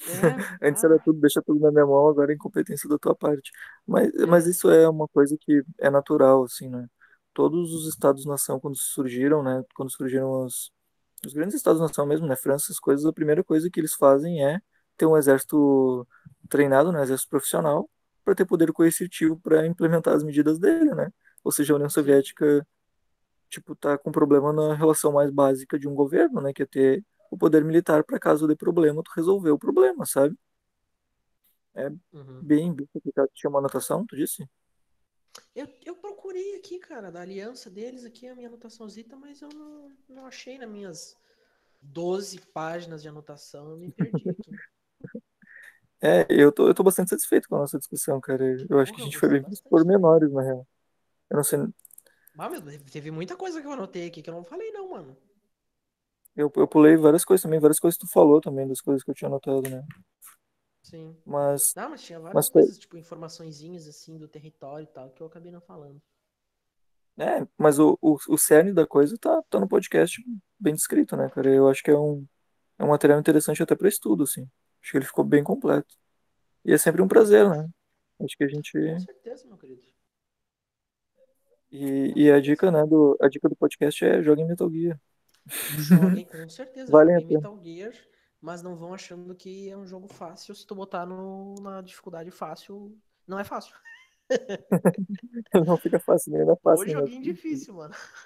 Antes 0.68 0.84
era 0.84 0.98
tudo, 0.98 1.20
deixa 1.20 1.42
tudo 1.42 1.58
na 1.60 1.70
minha 1.70 1.86
mão, 1.86 2.06
agora 2.08 2.32
é 2.32 2.34
incompetência 2.34 2.88
da 2.88 2.98
tua 2.98 3.14
parte. 3.14 3.50
Mas, 3.86 4.12
mas 4.28 4.46
é, 4.46 4.50
isso 4.50 4.70
é 4.70 4.88
uma 4.88 5.08
coisa 5.08 5.36
que 5.40 5.62
é 5.78 5.90
natural, 5.90 6.44
assim, 6.44 6.68
né? 6.68 6.86
Todos 7.32 7.72
os 7.72 7.88
estados-nação, 7.88 8.60
quando 8.60 8.76
surgiram, 8.76 9.42
né? 9.42 9.64
Quando 9.74 9.90
surgiram 9.90 10.44
os, 10.44 10.70
os 11.24 11.32
grandes 11.32 11.56
estados-nação 11.56 12.06
mesmo, 12.06 12.26
né? 12.26 12.36
França, 12.36 12.66
essas 12.66 12.78
coisas, 12.78 13.06
a 13.06 13.12
primeira 13.12 13.42
coisa 13.42 13.70
que 13.70 13.80
eles 13.80 13.94
fazem 13.94 14.44
é 14.44 14.60
ter 14.96 15.06
um 15.06 15.16
exército 15.16 16.06
treinado, 16.48 16.92
né? 16.92 17.02
Exército 17.02 17.30
profissional, 17.30 17.88
para 18.24 18.34
ter 18.34 18.44
poder 18.44 18.72
coercitivo 18.72 19.40
para 19.40 19.66
implementar 19.66 20.14
as 20.14 20.22
medidas 20.22 20.58
dele, 20.58 20.94
né? 20.94 21.10
Ou 21.42 21.50
seja, 21.52 21.72
a 21.72 21.76
União 21.76 21.88
Soviética 21.90 22.66
tipo, 23.50 23.74
tá 23.74 23.98
com 23.98 24.12
problema 24.12 24.52
na 24.52 24.74
relação 24.74 25.12
mais 25.12 25.30
básica 25.30 25.78
de 25.78 25.88
um 25.88 25.94
governo, 25.94 26.40
né, 26.40 26.52
que 26.52 26.62
é 26.62 26.66
ter 26.66 27.04
o 27.30 27.38
poder 27.38 27.64
militar 27.64 28.04
para 28.04 28.18
caso 28.18 28.46
dê 28.46 28.56
problema, 28.56 29.02
tu 29.02 29.12
resolver 29.14 29.50
o 29.50 29.58
problema, 29.58 30.04
sabe? 30.04 30.36
É 31.74 31.88
uhum. 32.12 32.42
bem, 32.42 32.74
bem 32.74 32.86
complicado. 32.92 33.30
Tinha 33.32 33.48
uma 33.48 33.60
anotação, 33.60 34.04
tu 34.04 34.16
disse? 34.16 34.48
Eu, 35.54 35.68
eu 35.84 35.94
procurei 35.96 36.56
aqui, 36.56 36.78
cara, 36.78 37.10
da 37.10 37.20
aliança 37.20 37.70
deles 37.70 38.04
aqui, 38.04 38.26
a 38.26 38.34
minha 38.34 38.48
anotaçãozita, 38.48 39.16
mas 39.16 39.40
eu 39.40 39.48
não, 39.54 39.92
não 40.08 40.26
achei 40.26 40.58
nas 40.58 40.68
minhas 40.68 41.16
12 41.80 42.40
páginas 42.52 43.00
de 43.02 43.08
anotação, 43.08 43.70
eu 43.70 43.76
me 43.76 43.90
perdi 43.90 44.30
aqui. 44.30 44.50
É, 46.02 46.26
eu 46.30 46.50
tô, 46.50 46.66
eu 46.66 46.72
tô 46.72 46.82
bastante 46.82 47.10
satisfeito 47.10 47.46
com 47.46 47.56
a 47.56 47.58
nossa 47.58 47.78
discussão, 47.78 48.18
cara. 48.22 48.42
Eu 48.70 48.78
acho 48.78 48.90
que 48.94 49.02
a 49.02 49.04
gente 49.04 49.18
foi 49.18 49.28
bem 49.28 49.42
por 49.42 49.50
bastante 49.50 49.68
pormenores, 49.68 50.32
na 50.32 50.40
real. 50.40 50.66
Eu 51.28 51.36
não 51.36 51.44
sei, 51.44 51.58
Ah, 52.38 52.48
meu, 52.48 52.62
teve 52.90 53.10
muita 53.10 53.36
coisa 53.36 53.60
que 53.60 53.66
eu 53.66 53.72
anotei 53.72 54.06
aqui 54.06 54.22
que 54.22 54.30
eu 54.30 54.32
não 54.32 54.42
falei 54.42 54.72
não, 54.72 54.88
mano. 54.88 55.14
Eu, 56.36 56.50
eu 56.56 56.68
pulei 56.68 56.96
várias 56.96 57.24
coisas 57.24 57.42
também, 57.42 57.60
várias 57.60 57.78
coisas 57.78 57.98
que 57.98 58.06
tu 58.06 58.12
falou 58.12 58.40
também, 58.40 58.66
das 58.66 58.80
coisas 58.80 59.02
que 59.02 59.10
eu 59.10 59.14
tinha 59.14 59.28
anotado, 59.28 59.68
né? 59.68 59.84
Sim. 60.82 61.16
Mas, 61.24 61.72
Não, 61.76 61.90
mas 61.90 62.02
tinha 62.02 62.18
várias 62.18 62.34
mas 62.34 62.48
coisas, 62.48 62.78
tipo, 62.78 62.96
informaçõezinhas, 62.96 63.86
assim, 63.86 64.18
do 64.18 64.26
território 64.28 64.84
e 64.84 64.86
tal, 64.86 65.10
que 65.10 65.22
eu 65.22 65.26
acabei 65.26 65.52
não 65.52 65.60
falando. 65.60 66.00
é, 67.18 67.46
mas 67.58 67.78
o, 67.78 67.98
o, 68.00 68.16
o 68.28 68.38
cerne 68.38 68.72
da 68.72 68.86
coisa 68.86 69.16
tá, 69.18 69.42
tá 69.50 69.60
no 69.60 69.68
podcast 69.68 70.22
bem 70.58 70.74
descrito, 70.74 71.16
né, 71.16 71.28
cara? 71.28 71.48
Eu 71.50 71.68
acho 71.68 71.82
que 71.82 71.90
é 71.90 71.98
um, 71.98 72.26
é 72.78 72.84
um 72.84 72.88
material 72.88 73.20
interessante 73.20 73.62
até 73.62 73.74
para 73.76 73.88
estudo, 73.88 74.24
assim. 74.24 74.48
Acho 74.82 74.92
que 74.92 74.98
ele 74.98 75.04
ficou 75.04 75.24
bem 75.24 75.44
completo. 75.44 75.94
E 76.64 76.72
é 76.72 76.78
sempre 76.78 77.02
um 77.02 77.08
prazer, 77.08 77.48
né? 77.48 77.68
Acho 78.22 78.36
que 78.36 78.44
a 78.44 78.48
gente. 78.48 78.72
Com 78.72 79.00
certeza, 79.00 79.46
meu 79.46 79.56
querido. 79.58 79.82
E, 81.70 82.12
e 82.16 82.30
a 82.32 82.40
dica, 82.40 82.70
né, 82.70 82.84
do, 82.84 83.16
a 83.20 83.28
dica 83.28 83.48
do 83.48 83.54
podcast 83.54 84.04
é 84.04 84.22
joguem 84.22 84.46
Metal 84.46 84.68
Gear. 84.70 85.00
Joguem, 85.74 86.24
com 86.26 86.48
certeza, 86.48 86.94
a 86.94 86.98
pena. 86.98 87.22
Metal 87.24 87.58
Gear, 87.62 87.92
mas 88.40 88.62
não 88.62 88.76
vão 88.76 88.94
achando 88.94 89.34
que 89.34 89.68
é 89.70 89.76
um 89.76 89.86
jogo 89.86 90.08
fácil. 90.08 90.54
Se 90.54 90.66
tu 90.66 90.74
botar 90.74 91.06
no, 91.06 91.54
na 91.60 91.80
dificuldade 91.82 92.30
fácil, 92.30 92.96
não 93.26 93.38
é 93.38 93.44
fácil. 93.44 93.74
Não 95.66 95.76
fica 95.78 95.98
fácil, 96.00 96.32
nem 96.32 96.42
é 96.42 96.56
fácil, 96.62 96.92
né? 96.92 97.08
joguinho 97.08 97.22
difícil, 97.22 97.74
mano. 97.74 97.94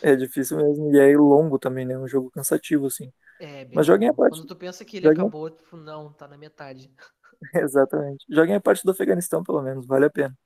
É 0.00 0.14
difícil 0.16 0.56
mesmo. 0.58 0.94
E 0.94 0.98
é 0.98 1.16
longo 1.16 1.58
também, 1.58 1.84
né? 1.86 1.94
É 1.94 1.98
um 1.98 2.08
jogo 2.08 2.30
cansativo, 2.30 2.86
assim. 2.86 3.12
É, 3.38 3.64
bem 3.64 3.78
Mas 3.78 3.86
joguem 3.86 4.08
a 4.08 4.14
parte. 4.14 4.42
Quando 4.42 4.46
tu 4.46 4.56
pensa 4.56 4.84
que 4.84 4.96
ele 4.96 5.06
Joguem... 5.06 5.08
acabou, 5.08 5.50
tipo, 5.50 5.76
não, 5.76 6.12
tá 6.12 6.26
na 6.28 6.38
metade. 6.38 6.90
Exatamente. 7.54 8.24
Joguem 8.28 8.56
a 8.56 8.60
parte 8.60 8.84
do 8.84 8.90
Afeganistão, 8.92 9.42
pelo 9.42 9.62
menos. 9.62 9.86
Vale 9.86 10.06
a 10.06 10.10
pena. 10.10 10.36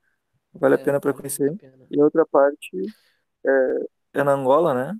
Vale 0.53 0.75
a 0.75 0.77
É, 0.77 0.79
pena 0.79 1.01
para 1.01 1.13
vale 1.13 1.15
conhecer. 1.15 1.51
a 1.51 1.53
pena. 1.53 1.89
E 1.91 1.99
a 2.01 2.03
outra 2.05 2.25
parte 2.27 2.71
é, 3.45 4.19
é 4.21 4.23
na 4.23 4.33
Angola, 4.33 4.73
né? 4.73 4.99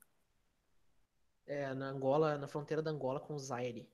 É, 1.58 1.74
na 1.76 1.88
Angola, 1.90 2.38
na 2.38 2.48
fronteira 2.48 2.82
da 2.82 2.90
Angola 2.92 3.20
com 3.20 3.36
o 3.36 3.40
Zaire. 3.40 3.88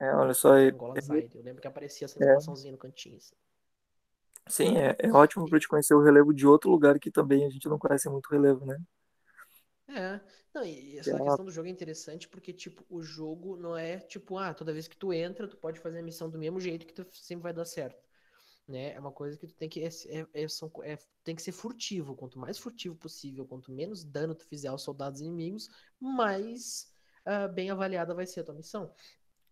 É, 0.00 0.14
olha 0.14 0.34
só. 0.34 0.56
É, 0.56 0.68
Entre 0.68 0.72
Angola 0.72 0.96
e 0.96 1.00
Zaire. 1.00 1.30
Eu 1.34 1.42
lembro 1.42 1.62
que 1.62 1.68
aparecia 1.68 2.04
essa 2.06 2.18
é- 2.20 2.38
informaçãozinha 2.38 2.72
no 2.72 2.78
cantinho. 2.78 3.16
assim. 3.16 3.34
sim, 4.48 4.76
é, 4.76 4.96
é 4.98 5.12
ótimo 5.12 5.48
para 5.48 5.58
te 5.60 5.68
conhecer 5.68 5.94
o 5.94 6.02
relevo 6.02 6.32
de 6.34 6.46
outro 6.46 6.70
lugar 6.70 6.98
que 6.98 7.10
também 7.10 7.44
a 7.46 7.50
gente 7.50 7.68
não 7.68 7.78
conhece 7.78 8.08
muito 8.10 8.28
relevo, 8.30 8.64
né? 8.66 8.76
É, 9.88 10.20
não, 10.54 10.64
e 10.64 10.98
é 11.06 11.10
essa 11.10 11.14
uma- 11.14 11.38
questão 11.38 11.44
do 11.44 11.50
jogo 11.50 11.66
é 11.68 11.70
interessante 11.70 12.28
porque, 12.28 12.52
tipo, 12.52 12.84
o 12.90 13.02
jogo 13.02 13.56
não 13.56 13.76
é 13.76 13.98
tipo, 13.98 14.36
ah, 14.36 14.52
toda 14.54 14.72
vez 14.72 14.86
que 14.86 14.96
tu 14.96 15.12
entra, 15.12 15.48
tu 15.48 15.56
pode 15.56 15.80
fazer 15.80 15.98
a 16.00 16.02
missão 16.02 16.28
do 16.28 16.38
mesmo 16.38 16.60
jeito 16.60 16.86
que 16.86 16.92
tu 16.92 17.06
sempre 17.12 17.44
vai 17.44 17.52
dar 17.54 17.64
certo, 17.64 17.98
né? 18.68 18.92
É 18.94 19.00
uma 19.00 19.12
coisa 19.12 19.38
que 19.38 19.46
tu 19.46 19.54
tem 19.54 19.68
que, 19.68 19.82
é, 19.82 19.88
é- 20.08 20.42
é- 20.44 20.48
são 20.48 20.70
é- 20.82 20.98
tem 21.24 21.34
que 21.34 21.42
ser 21.42 21.52
furtivo. 21.52 22.14
Quanto 22.16 22.38
mais 22.38 22.58
furtivo 22.58 22.96
possível, 22.96 23.46
quanto 23.46 23.72
menos 23.72 24.04
dano 24.04 24.34
tu 24.34 24.46
fizer 24.46 24.68
aos 24.68 24.82
soldados 24.82 25.20
inimigos, 25.20 25.68
mais 26.00 26.92
ah, 27.24 27.48
bem 27.48 27.70
avaliada 27.70 28.14
vai 28.14 28.26
ser 28.26 28.40
a 28.40 28.44
tua 28.44 28.54
missão. 28.54 28.94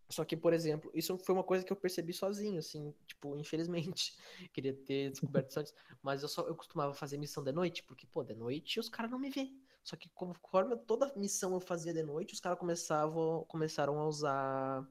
Só 0.09 0.25
que, 0.25 0.37
por 0.37 0.53
exemplo, 0.53 0.91
isso 0.95 1.19
foi 1.19 1.35
uma 1.35 1.43
coisa 1.45 1.65
que 1.65 1.73
eu 1.73 1.77
percebi 1.77 2.13
sozinho, 2.13 2.59
assim, 2.59 2.95
tipo, 3.07 3.37
infelizmente, 3.37 4.17
queria 4.53 4.73
ter 4.73 5.11
descoberto 5.11 5.51
isso 5.51 5.61
antes, 5.61 5.75
mas 6.03 6.23
eu 6.23 6.29
só 6.29 6.47
eu 6.47 6.55
costumava 6.55 6.95
fazer 6.95 7.19
missão 7.19 7.43
de 7.43 7.53
noite, 7.53 7.83
porque, 7.83 8.07
pô, 8.07 8.23
de 8.23 8.35
noite 8.35 8.79
os 8.79 8.89
caras 8.89 9.11
não 9.11 9.19
me 9.19 9.31
vêem. 9.31 9.61
Só 9.83 9.97
que 9.97 10.09
conforme 10.11 10.77
toda 10.79 11.13
missão 11.17 11.55
eu 11.55 11.61
fazia 11.61 11.93
de 11.93 12.03
noite, 12.03 12.35
os 12.35 12.41
caras 12.41 12.59
começavam, 12.59 13.45
começaram 13.49 13.99
a 13.99 14.07
usar 14.07 14.89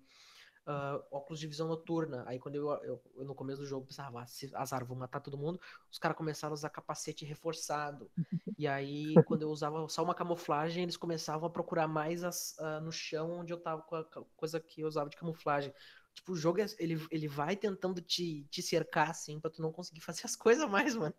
uh, 0.68 1.04
óculos 1.12 1.40
de 1.40 1.48
visão 1.48 1.68
noturna. 1.68 2.24
Aí 2.28 2.40
quando 2.40 2.56
eu, 2.56 2.70
eu, 2.84 3.02
eu, 3.16 3.26
no 3.26 3.36
começo 3.36 3.62
do 3.62 3.68
jogo 3.68 3.86
pensava, 3.86 4.22
ah, 4.22 4.62
azar, 4.62 4.86
vou 4.86 4.98
matar 4.98 5.20
todo 5.20 5.38
mundo, 5.38 5.60
os 5.92 5.98
caras 5.98 6.18
começaram 6.18 6.54
a 6.54 6.56
usar 6.56 6.70
capacete 6.70 7.26
reforçado. 7.26 8.10
E 8.58 8.68
aí, 8.70 9.16
quando 9.26 9.42
eu 9.42 9.50
usava 9.50 9.86
só 9.90 10.02
uma 10.02 10.16
camuflagem, 10.16 10.84
eles 10.84 10.96
começavam 10.96 11.46
a 11.46 11.50
procurar 11.50 11.90
mais 11.90 12.24
as, 12.24 12.56
uh, 12.58 12.80
no 12.82 12.90
chão 12.90 13.40
onde 13.40 13.52
eu 13.52 13.58
tava 13.58 13.82
com 13.82 13.98
a 13.98 14.06
coisa 14.38 14.62
que 14.62 14.80
eu 14.80 14.88
usava 14.88 15.10
de 15.10 15.18
camuflagem. 15.18 15.74
Tipo, 16.14 16.32
o 16.32 16.36
jogo, 16.38 16.62
é, 16.62 16.66
ele, 16.80 17.06
ele 17.12 17.28
vai 17.28 17.58
tentando 17.58 18.00
te, 18.00 18.48
te 18.50 18.62
cercar, 18.62 19.10
assim, 19.10 19.42
pra 19.42 19.52
tu 19.52 19.62
não 19.62 19.74
conseguir 19.74 20.00
fazer 20.00 20.22
as 20.24 20.38
coisas 20.38 20.70
mais, 20.70 20.96
mano. 20.96 21.14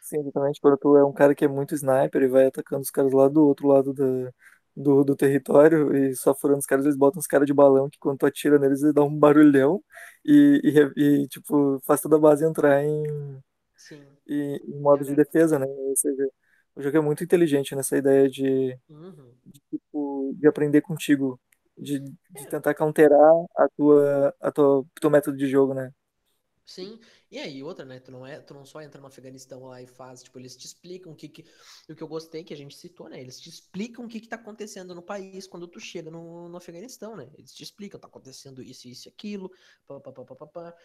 Sim, 0.00 0.18
exatamente. 0.18 0.60
Quando 0.60 0.76
tu 0.78 0.96
é 0.96 1.04
um 1.04 1.12
cara 1.12 1.32
que 1.32 1.44
é 1.44 1.48
muito 1.48 1.76
sniper 1.76 2.22
e 2.22 2.26
vai 2.26 2.46
atacando 2.46 2.82
os 2.82 2.90
caras 2.90 3.12
lá 3.12 3.28
do 3.28 3.46
outro 3.46 3.68
lado 3.68 3.94
da, 3.94 4.34
do, 4.76 5.04
do 5.04 5.16
território 5.16 5.94
e 5.96 6.14
só 6.16 6.34
furando 6.34 6.60
os 6.60 6.66
caras, 6.66 6.84
eles 6.86 6.96
botam 6.96 7.20
os 7.20 7.26
caras 7.26 7.46
de 7.46 7.54
balão 7.54 7.88
que 7.90 7.98
quando 7.98 8.18
tu 8.18 8.26
atira 8.26 8.58
neles, 8.58 8.82
eles 8.82 8.94
dão 8.94 9.06
um 9.08 9.18
barulhão 9.18 9.82
e, 10.24 10.60
e, 10.96 11.22
e 11.24 11.28
tipo, 11.28 11.80
faz 11.86 12.00
toda 12.00 12.16
a 12.16 12.18
base 12.20 12.44
entrar 12.46 12.82
em, 12.84 13.02
Sim. 13.76 14.18
em, 14.26 14.56
em 14.56 14.80
modo 14.80 15.04
de 15.04 15.14
defesa, 15.14 15.58
né? 15.58 15.66
Ou 15.66 15.96
seja, 15.96 16.28
o 16.74 16.82
jogo 16.82 16.96
é 16.98 17.00
muito 17.00 17.24
inteligente 17.24 17.74
nessa 17.74 17.96
ideia 17.96 18.28
de, 18.28 18.76
Uhum. 18.88 19.40
de, 19.46 19.60
tipo, 19.70 20.34
de 20.38 20.48
aprender 20.48 20.82
contigo, 20.82 21.40
de, 21.78 22.00
de 22.00 22.46
É, 22.46 22.48
tentar 22.48 22.74
counterar 22.74 23.32
a 23.56 23.68
tua, 23.76 24.34
a 24.40 24.52
tua, 24.52 24.84
teu 25.00 25.10
método 25.10 25.36
de 25.36 25.48
jogo, 25.48 25.74
né? 25.74 25.92
Sim, 26.64 27.00
e 27.30 27.38
aí 27.38 27.62
outra, 27.62 27.84
né? 27.84 27.98
Tu 27.98 28.12
não 28.12 28.24
é, 28.24 28.40
tu 28.40 28.54
não 28.54 28.64
só 28.64 28.80
entra 28.80 29.00
no 29.00 29.06
Afeganistão 29.06 29.64
lá 29.64 29.82
e 29.82 29.86
faz, 29.86 30.22
tipo, 30.22 30.38
eles 30.38 30.56
te 30.56 30.66
explicam 30.66 31.12
o 31.12 31.16
que 31.16 31.28
que, 31.28 31.44
o 31.88 31.94
que 31.94 32.02
eu 32.02 32.08
gostei 32.08 32.44
que 32.44 32.54
a 32.54 32.56
gente 32.56 32.76
citou, 32.76 33.08
né? 33.08 33.20
Eles 33.20 33.40
te 33.40 33.48
explicam 33.48 34.04
o 34.04 34.08
que 34.08 34.20
que 34.20 34.28
tá 34.28 34.36
acontecendo 34.36 34.94
no 34.94 35.02
país 35.02 35.46
quando 35.46 35.66
tu 35.66 35.80
chega 35.80 36.10
no, 36.10 36.48
no 36.48 36.56
Afeganistão, 36.56 37.16
né? 37.16 37.28
Eles 37.36 37.52
te 37.52 37.64
explicam, 37.64 37.98
tá 37.98 38.06
acontecendo 38.06 38.62
isso, 38.62 38.88
isso 38.88 39.08
e 39.08 39.10
aquilo, 39.10 39.50
pá, 39.86 40.00
pá, 40.00 40.12
pá, 40.12 40.24
pá, 40.24 40.36
pá, 40.36 40.46
pá. 40.46 40.76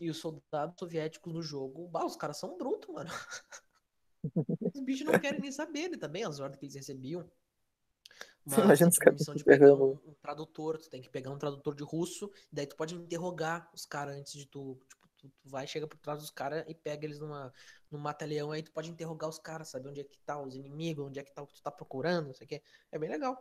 E 0.00 0.08
os 0.08 0.16
soldados 0.16 0.76
soviéticos 0.78 1.32
no 1.32 1.42
jogo, 1.42 1.86
bah, 1.88 2.04
os 2.04 2.16
caras 2.16 2.38
são 2.38 2.56
brutos, 2.56 2.92
mano. 2.92 3.10
Os 4.74 4.80
bichos 4.82 5.06
não 5.06 5.18
querem 5.18 5.40
nem 5.40 5.52
saber, 5.52 5.88
né? 5.88 5.96
Também 5.96 6.24
as 6.24 6.40
ordens 6.40 6.58
que 6.58 6.64
eles 6.64 6.74
recebiam. 6.74 7.30
Mas 8.44 8.58
imagina 8.58 8.90
os 8.90 8.96
a 8.96 9.04
caras 9.04 9.26
de 9.34 9.44
pegar 9.44 9.74
um, 9.74 9.98
um 10.06 10.14
tradutor, 10.22 10.78
tu 10.78 10.88
tem 10.88 11.02
que 11.02 11.10
pegar 11.10 11.30
um 11.30 11.38
tradutor 11.38 11.74
de 11.74 11.82
russo, 11.82 12.30
daí 12.50 12.66
tu 12.66 12.76
pode 12.76 12.94
interrogar 12.94 13.68
os 13.74 13.84
caras 13.84 14.16
antes 14.16 14.32
de 14.34 14.46
tu, 14.46 14.78
tu, 15.28 15.32
tu 15.42 15.48
vai, 15.50 15.66
chega 15.66 15.86
por 15.86 15.98
trás 15.98 16.20
dos 16.20 16.30
caras 16.30 16.64
e 16.68 16.74
pega 16.74 17.04
eles 17.06 17.18
numa, 17.20 17.52
num 17.90 17.98
mata-leão, 17.98 18.52
aí 18.52 18.62
tu 18.62 18.72
pode 18.72 18.90
interrogar 18.90 19.28
os 19.28 19.38
caras, 19.38 19.68
sabe 19.68 19.88
onde 19.88 20.00
é 20.00 20.04
que 20.04 20.18
tá 20.20 20.40
os 20.40 20.54
inimigos, 20.56 21.06
onde 21.06 21.18
é 21.20 21.24
que 21.24 21.32
tá 21.34 21.42
o 21.42 21.46
que 21.46 21.54
tu 21.54 21.62
tá 21.62 21.70
procurando, 21.70 22.26
não 22.28 22.34
sei 22.34 22.44
o 22.46 22.48
que. 22.48 22.62
É 22.92 22.98
bem 22.98 23.10
legal. 23.10 23.36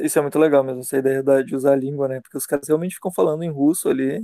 Isso 0.00 0.18
é 0.18 0.22
muito 0.22 0.38
legal 0.38 0.64
mesmo, 0.64 0.80
essa 0.80 0.96
ideia 0.98 1.22
de 1.44 1.54
usar 1.54 1.72
a 1.74 1.76
língua, 1.76 2.08
né? 2.08 2.20
Porque 2.20 2.36
os 2.36 2.46
caras 2.46 2.66
realmente 2.66 2.94
ficam 2.96 3.12
falando 3.12 3.44
em 3.44 3.50
russo 3.50 3.88
ali, 3.88 4.20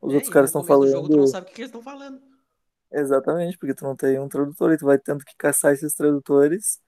os 0.00 0.14
É, 0.14 0.14
outros 0.14 0.30
caras 0.32 0.50
estão 0.50 0.62
começo 0.62 0.78
do 0.80 0.86
jogo 0.88 1.08
tu 1.08 1.18
não 1.18 1.26
falando 1.26 1.34
sabe 1.34 1.46
o 1.46 1.48
que, 1.48 1.54
que 1.56 1.60
eles 1.62 1.70
estão 1.70 1.82
falando. 1.82 2.22
exatamente, 2.92 3.58
porque 3.58 3.74
tu 3.74 3.84
não 3.84 3.96
tem 3.96 4.18
um 4.20 4.28
tradutor 4.28 4.72
e 4.72 4.76
tu 4.78 4.84
vai 4.86 4.98
tendo 4.98 5.24
que 5.24 5.34
caçar 5.36 5.72
esses 5.72 5.94
tradutores 5.94 6.80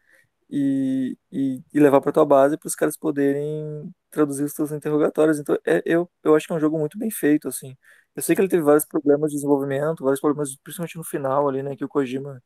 e, 0.50 1.16
e, 1.32 1.62
e 1.72 1.80
levar 1.80 2.00
para 2.00 2.12
tua 2.12 2.24
base 2.26 2.56
para 2.58 2.68
os 2.68 2.74
caras 2.74 2.96
poderem 2.96 3.92
traduzir 4.10 4.44
os 4.44 4.52
teus 4.54 4.72
interrogatórios. 4.72 5.38
Então, 5.38 5.56
é, 5.66 5.82
eu, 5.84 6.10
eu 6.22 6.34
acho 6.36 6.46
que 6.46 6.52
é 6.52 6.56
um 6.56 6.60
jogo 6.60 6.78
muito 6.78 6.98
bem 6.98 7.10
feito, 7.10 7.48
assim. 7.48 7.76
Eu 8.14 8.22
sei 8.22 8.34
que 8.36 8.40
ele 8.42 8.48
teve 8.48 8.62
vários 8.62 8.84
problemas 8.86 9.30
de 9.30 9.36
desenvolvimento, 9.36 10.04
vários 10.04 10.20
problemas, 10.20 10.56
principalmente 10.62 10.96
no 10.96 11.04
final 11.04 11.48
ali, 11.48 11.62
né, 11.62 11.76
que 11.76 11.84
o 11.84 11.88
Kojima 11.88 12.42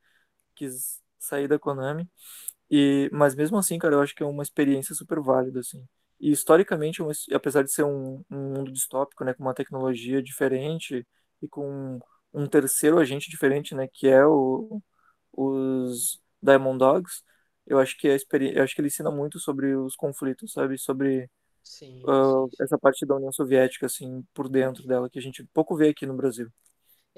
quis 0.54 1.00
sair 1.18 1.48
da 1.48 1.58
Konami. 1.58 2.08
E, 2.70 3.08
mas 3.12 3.34
mesmo 3.34 3.58
assim, 3.58 3.78
cara, 3.78 3.94
eu 3.94 4.02
acho 4.02 4.14
que 4.14 4.22
é 4.22 4.26
uma 4.26 4.42
experiência 4.42 4.94
super 4.94 5.20
válida, 5.20 5.60
assim. 5.60 5.84
E 6.20 6.30
historicamente, 6.32 7.02
é 7.30 7.34
apesar 7.36 7.62
de 7.62 7.72
ser 7.72 7.84
um, 7.84 8.24
um 8.30 8.54
mundo 8.56 8.72
distópico, 8.72 9.24
né, 9.24 9.34
com 9.34 9.42
uma 9.42 9.54
tecnologia 9.54 10.22
diferente 10.22 11.06
e 11.42 11.48
com 11.48 11.98
um 12.32 12.46
terceiro 12.46 12.98
agente 12.98 13.30
diferente, 13.30 13.74
né, 13.74 13.88
que 13.92 14.08
é 14.08 14.24
o, 14.26 14.82
os 15.32 16.20
Diamond 16.42 16.78
Dogs, 16.78 17.22
eu 17.68 17.78
acho 17.80 17.96
que 17.98 18.08
a 18.08 18.14
experi- 18.16 18.56
eu 18.56 18.62
acho 18.64 18.74
que 18.74 18.80
ele 18.80 18.88
ensina 18.88 19.10
muito 19.10 19.38
sobre 19.40 19.74
os 19.76 19.96
conflitos, 19.96 20.52
sabe? 20.52 20.78
Sobre 20.78 21.30
sim, 21.62 22.08
ah, 22.08 22.12
sim, 22.20 22.50
sim. 22.50 22.62
essa 22.62 22.78
parte 22.78 23.06
da 23.06 23.16
União 23.16 23.32
Soviética, 23.32 23.86
assim, 23.86 24.24
por 24.34 24.48
dentro 24.48 24.86
dela, 24.86 25.10
que 25.10 25.18
a 25.18 25.22
gente 25.22 25.44
pouco 25.54 25.76
vê 25.76 25.90
aqui 25.90 26.06
no 26.06 26.16
Brasil. 26.16 26.50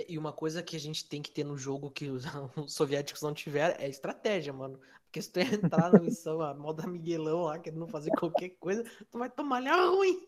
E 0.09 0.17
uma 0.19 0.33
coisa 0.33 0.63
que 0.63 0.75
a 0.77 0.81
gente 0.81 1.07
tem 1.09 1.21
que 1.23 1.31
ter 1.31 1.45
no 1.45 1.57
jogo 1.57 1.91
que 1.91 2.09
os, 2.09 2.25
os 2.57 2.73
soviéticos 2.75 3.23
não 3.23 3.35
tiveram 3.35 3.75
é 3.79 3.89
estratégia, 3.89 4.53
mano. 4.53 4.81
Porque 5.05 5.21
se 5.23 5.31
tu 5.31 5.39
entrar 5.41 5.91
na 5.91 6.01
missão, 6.01 6.41
a 6.41 6.55
moda 6.55 6.87
Miguelão 6.87 7.43
lá, 7.43 7.59
querendo 7.59 7.87
fazer 7.89 8.13
qualquer 8.13 8.51
coisa, 8.51 8.85
tu 9.11 9.19
vai 9.19 9.29
tomar 9.31 9.61
ruim. 9.89 10.27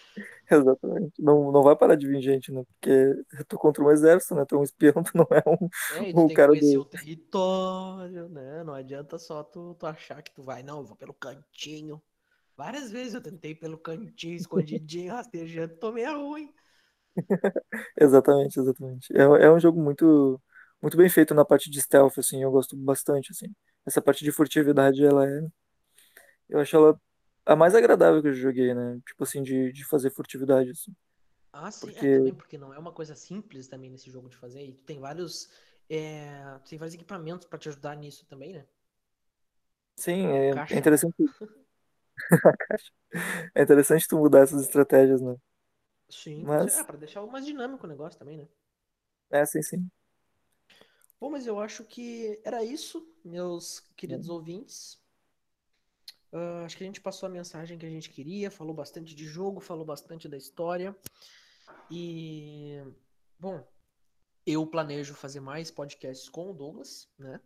Exatamente. 0.50 1.12
Não, 1.22 1.50
não 1.52 1.62
vai 1.62 1.76
parar 1.76 1.94
de 1.96 2.06
vir 2.06 2.20
gente, 2.20 2.52
né? 2.52 2.62
Porque 2.64 2.90
eu 3.38 3.44
tô 3.46 3.58
contra 3.58 3.82
um 3.82 3.90
exército, 3.90 4.34
né? 4.34 4.44
Tu 4.46 4.54
é 4.54 4.58
um 4.58 4.62
espião, 4.62 4.94
tu 5.02 5.12
não 5.16 5.26
é 5.30 5.42
um, 5.48 5.68
É, 5.90 6.12
que 6.12 6.34
cara 6.34 6.54
do. 6.54 6.80
o 6.80 6.84
território, 6.84 8.28
né? 8.28 8.64
Não 8.64 8.74
adianta 8.74 9.18
só 9.18 9.42
tu, 9.44 9.74
tu 9.74 9.86
achar 9.86 10.22
que 10.22 10.32
tu 10.34 10.42
vai, 10.42 10.62
não, 10.62 10.78
eu 10.78 10.84
vou 10.84 10.96
pelo 10.96 11.14
cantinho. 11.14 12.02
Várias 12.56 12.90
vezes 12.90 13.14
eu 13.14 13.22
tentei 13.22 13.54
pelo 13.54 13.78
cantinho, 13.78 14.36
escondidinho, 14.36 15.12
rastejando, 15.14 15.76
tomei 15.76 16.04
a 16.04 16.12
ruim. 16.16 16.52
Exatamente, 17.98 18.58
exatamente. 18.60 19.12
É, 19.16 19.22
é 19.22 19.50
um 19.52 19.58
jogo 19.60 19.80
muito, 19.82 20.40
muito 20.80 20.96
bem 20.96 21.08
feito 21.08 21.34
na 21.34 21.44
parte 21.44 21.70
de 21.70 21.80
stealth, 21.80 22.18
assim, 22.18 22.42
eu 22.42 22.50
gosto 22.50 22.76
bastante, 22.76 23.30
assim. 23.32 23.46
Essa 23.86 24.02
parte 24.02 24.24
de 24.24 24.32
furtividade, 24.32 25.04
ela 25.04 25.26
é. 25.28 25.40
Eu 26.48 26.60
acho 26.60 26.76
ela 26.76 27.00
a 27.46 27.56
mais 27.56 27.74
agradável 27.74 28.22
que 28.22 28.28
eu 28.28 28.34
joguei, 28.34 28.74
né? 28.74 29.00
Tipo 29.06 29.24
assim, 29.24 29.42
de, 29.42 29.72
de 29.72 29.84
fazer 29.84 30.10
furtividade, 30.10 30.70
assim. 30.70 30.94
Ah, 31.52 31.70
sim, 31.70 31.96
é 31.96 32.04
Porque, 32.04 32.06
também, 32.06 32.34
porque 32.34 32.56
não 32.58 32.72
é 32.74 32.78
uma 32.78 32.92
coisa 32.92 33.14
simples 33.14 33.68
também 33.68 33.90
nesse 33.90 34.10
jogo 34.10 34.28
de 34.28 34.36
fazer. 34.36 34.64
E 34.66 34.72
tu 34.74 34.84
tem 34.84 34.98
vários. 35.00 35.50
É, 35.88 36.58
tu 36.64 36.68
tem 36.70 36.78
vários 36.78 36.94
equipamentos 36.94 37.46
pra 37.46 37.58
te 37.58 37.68
ajudar 37.68 37.96
nisso 37.96 38.26
também, 38.26 38.52
né? 38.54 38.66
sim, 39.96 40.32
é, 40.32 40.62
é 40.70 40.78
interessante. 40.78 41.14
É 43.54 43.62
interessante 43.62 44.06
tu 44.08 44.18
mudar 44.18 44.40
essas 44.42 44.62
estratégias, 44.62 45.20
né? 45.20 45.36
Sim, 46.08 46.46
certeza. 46.46 46.78
É, 46.78 46.84
Mas, 46.84 46.84
pra 46.84 46.96
deixar 46.96 47.26
mais 47.26 47.44
dinâmico 47.44 47.86
o 47.86 47.88
negócio 47.88 48.16
também, 48.18 48.36
né? 48.36 48.48
é, 49.30 49.44
sim, 49.46 49.62
sim. 49.62 49.90
Bom, 51.20 51.30
mas 51.30 51.46
eu 51.46 51.58
acho 51.60 51.84
que 51.84 52.40
era 52.44 52.62
isso, 52.64 53.06
meus 53.24 53.80
É, 54.08 54.16
queridos 54.16 54.28
ouvintes. 54.28 55.00
Ah, 56.32 56.64
acho 56.64 56.76
que 56.76 56.82
a 56.82 56.86
gente 56.86 57.00
passou 57.00 57.26
a 57.26 57.30
mensagem 57.30 57.78
que 57.78 57.84
a 57.84 57.90
gente 57.90 58.08
queria, 58.10 58.50
falou 58.50 58.74
bastante 58.74 59.14
de 59.14 59.26
jogo, 59.26 59.60
falou 59.60 59.84
bastante 59.84 60.28
da 60.28 60.36
história. 60.36 60.96
E, 61.90 62.82
bom, 63.38 63.66
eu 64.46 64.66
planejo 64.66 65.14
fazer 65.14 65.40
mais 65.40 65.70
podcasts 65.70 66.28
com 66.28 66.50
o 66.50 66.54
Douglas, 66.54 67.08
né? 67.18 67.40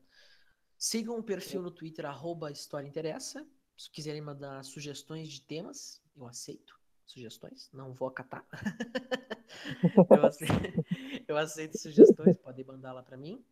Sigam 0.78 1.18
o 1.18 1.22
perfil 1.22 1.62
no 1.62 1.70
Twitter, 1.70 2.06
arroba 2.06 2.52
História 2.52 2.86
Interessa. 2.86 3.46
Se 3.76 3.90
quiserem 3.90 4.20
mandar 4.20 4.64
sugestões 4.64 5.28
de 5.28 5.40
temas, 5.42 6.02
eu 6.16 6.26
aceito 6.26 6.78
sugestões, 7.04 7.70
não 7.72 7.92
vou 7.92 8.08
acatar. 8.08 8.46
eu, 10.10 10.26
aceito, 10.26 10.84
eu 11.28 11.36
aceito 11.36 11.78
sugestões, 11.78 12.36
podem 12.38 12.64
mandar 12.64 12.92
lá 12.92 13.02
para 13.02 13.16
mim. 13.16 13.44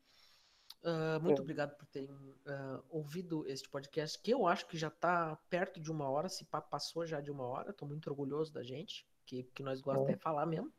Uh, 0.85 1.19
muito 1.23 1.39
é, 1.39 1.43
obrigado 1.43 1.74
por 1.78 1.86
terem 1.86 2.11
uh, 2.11 2.85
ouvido 2.90 3.43
este 3.48 3.66
podcast, 3.70 4.20
que 4.20 4.31
eu 4.31 4.47
acho 4.47 4.66
que 4.66 4.77
já 4.77 4.89
está 4.89 5.35
perto 5.48 5.81
de 5.81 5.90
uma 5.90 6.11
hora, 6.11 6.28
se 6.28 6.47
passou 6.70 7.06
já 7.06 7.23
de 7.23 7.31
uma 7.31 7.44
hora. 7.44 7.70
Estou 7.70 7.89
muito 7.89 8.11
orgulhoso 8.11 8.52
da 8.52 8.62
gente, 8.62 9.06
que, 9.24 9.44
que 9.55 9.62
nós 9.62 9.81
gostamos 9.81 10.11
é. 10.11 10.12
de 10.12 10.20
falar 10.20 10.44
mesmo. 10.44 10.70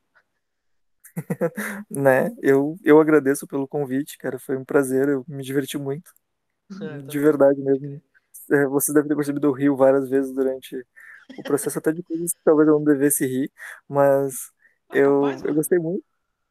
Né? 1.90 2.30
Eu, 2.42 2.78
eu 2.84 3.00
agradeço 3.00 3.48
pelo 3.48 3.68
convite, 3.68 4.18
cara. 4.18 4.38
Foi 4.38 4.56
um 4.58 4.66
prazer, 4.66 5.10
eu 5.10 5.26
me 5.28 5.44
diverti 5.44 5.78
muito. 5.78 6.14
eu 6.82 7.02
De 7.02 7.20
verdade 7.20 7.60
mesmo. 7.62 8.02
É, 8.52 8.68
Você 8.68 8.94
deve 8.94 9.08
ter 9.08 9.16
percebido 9.16 9.48
eu 9.48 9.52
rio 9.54 9.76
várias 9.76 10.08
vezes 10.08 10.32
durante 10.34 10.86
o 11.38 11.44
processo, 11.44 11.80
até 11.80 11.92
de 11.92 12.04
coisas 12.04 12.32
que 12.34 12.44
talvez 12.44 12.68
eu 12.68 12.76
não 12.76 12.84
devesse 12.84 13.26
rir, 13.26 13.52
mas 13.88 14.52
Ah, 14.90 14.98
eu, 14.98 15.22
capaz, 15.22 15.44
eu 15.44 15.56
gostei 15.56 15.80
muito. 15.80 16.06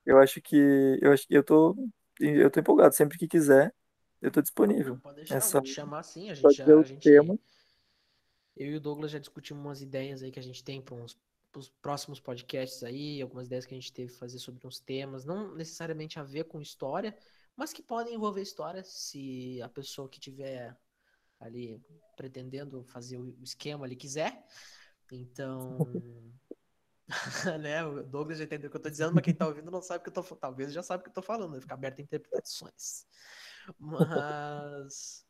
Eu 0.05 0.19
acho 0.19 0.41
que 0.43 0.99
eu 1.01 1.13
acho 1.13 1.27
que 1.27 1.35
eu 1.35 1.45
tô 1.45 1.77
eu 2.21 2.51
tô 2.51 2.61
empolgado. 2.61 2.95
Sempre 2.95 3.19
que 3.19 3.29
quiser, 3.29 3.75
eu 4.21 4.31
tô 4.31 4.41
disponível. 4.41 4.97
pode 4.99 5.17
É 5.17 5.19
deixar, 5.21 5.37
eu 5.37 5.41
só, 5.41 5.61
te 5.61 5.71
chamar 5.71 6.01
assim. 6.01 6.31
A 6.31 6.35
gente 6.35 6.55
já, 6.55 6.65
a 6.65 6.77
o 6.77 6.85
tema. 6.85 7.35
gente, 7.35 7.43
eu 8.57 8.73
e 8.73 8.77
o 8.77 8.81
Douglas 8.81 9.11
já 9.11 9.19
discutimos 9.19 9.65
umas 9.65 9.83
ideias 9.83 10.23
aí 10.23 10.31
que 10.31 10.39
a 10.39 10.43
gente 10.43 10.63
tem 10.63 10.81
para 10.81 10.95
uns 10.95 11.19
pros 11.51 11.69
próximos 11.69 12.19
podcasts 12.19 12.83
aí, 12.83 13.23
algumas 13.23 13.47
ideias 13.47 13.65
que 13.65 13.75
a 13.75 13.79
gente 13.79 13.93
teve 13.93 14.13
fazer 14.13 14.41
sobre 14.41 14.67
uns 14.67 14.81
temas, 14.81 15.25
não 15.25 15.55
necessariamente 15.55 16.19
a 16.19 16.25
ver 16.25 16.45
com 16.45 16.61
história, 16.61 17.17
mas 17.57 17.73
que 17.73 17.81
podem 17.81 18.15
envolver 18.15 18.43
história 18.43 18.83
se 18.83 19.63
a 19.63 19.69
pessoa 19.69 20.09
que 20.09 20.19
tiver 20.19 20.77
ali 21.39 21.81
pretendendo 22.17 22.83
fazer 22.83 23.19
o 23.19 23.37
esquema 23.41 23.85
ali 23.85 23.95
quiser. 23.95 24.45
Então, 25.13 25.79
né, 27.61 27.85
o 27.85 28.03
Douglas 28.03 28.39
já 28.39 28.45
entendeu 28.45 28.69
o 28.69 28.71
que 28.71 28.77
eu 28.77 28.83
tô 28.83 28.91
dizendo, 28.91 29.15
mas 29.15 29.23
quem 29.23 29.35
tá 29.35 29.47
ouvindo 29.47 29.71
não 29.71 29.83
sabe 29.83 30.01
o 30.01 30.03
que 30.03 30.09
eu 30.09 30.23
tô. 30.23 30.37
Talvez 30.37 30.73
já 30.73 30.83
sabe 30.83 31.01
o 31.01 31.05
que 31.05 31.11
eu 31.11 31.15
tô 31.15 31.23
falando, 31.23 31.53
vai 31.53 31.61
ficar 31.61 31.75
aberto 31.75 31.99
a 31.99 32.03
interpretações. 32.03 33.07
Mas 33.79 35.27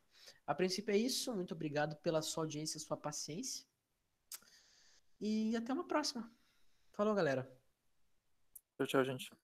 a 0.46 0.55
princípio 0.55 0.92
é 0.92 0.98
isso. 0.98 1.34
Muito 1.34 1.55
obrigado 1.55 1.96
pela 1.96 2.22
sua 2.22 2.44
audiência 2.44 2.78
sua 2.80 2.96
paciência. 2.96 3.66
E 5.20 5.56
até 5.56 5.72
uma 5.72 5.86
próxima. 5.86 6.30
Falou, 6.92 7.14
galera. 7.14 7.51
Tchau, 8.76 8.86
tchau, 8.86 9.05
gente. 9.05 9.43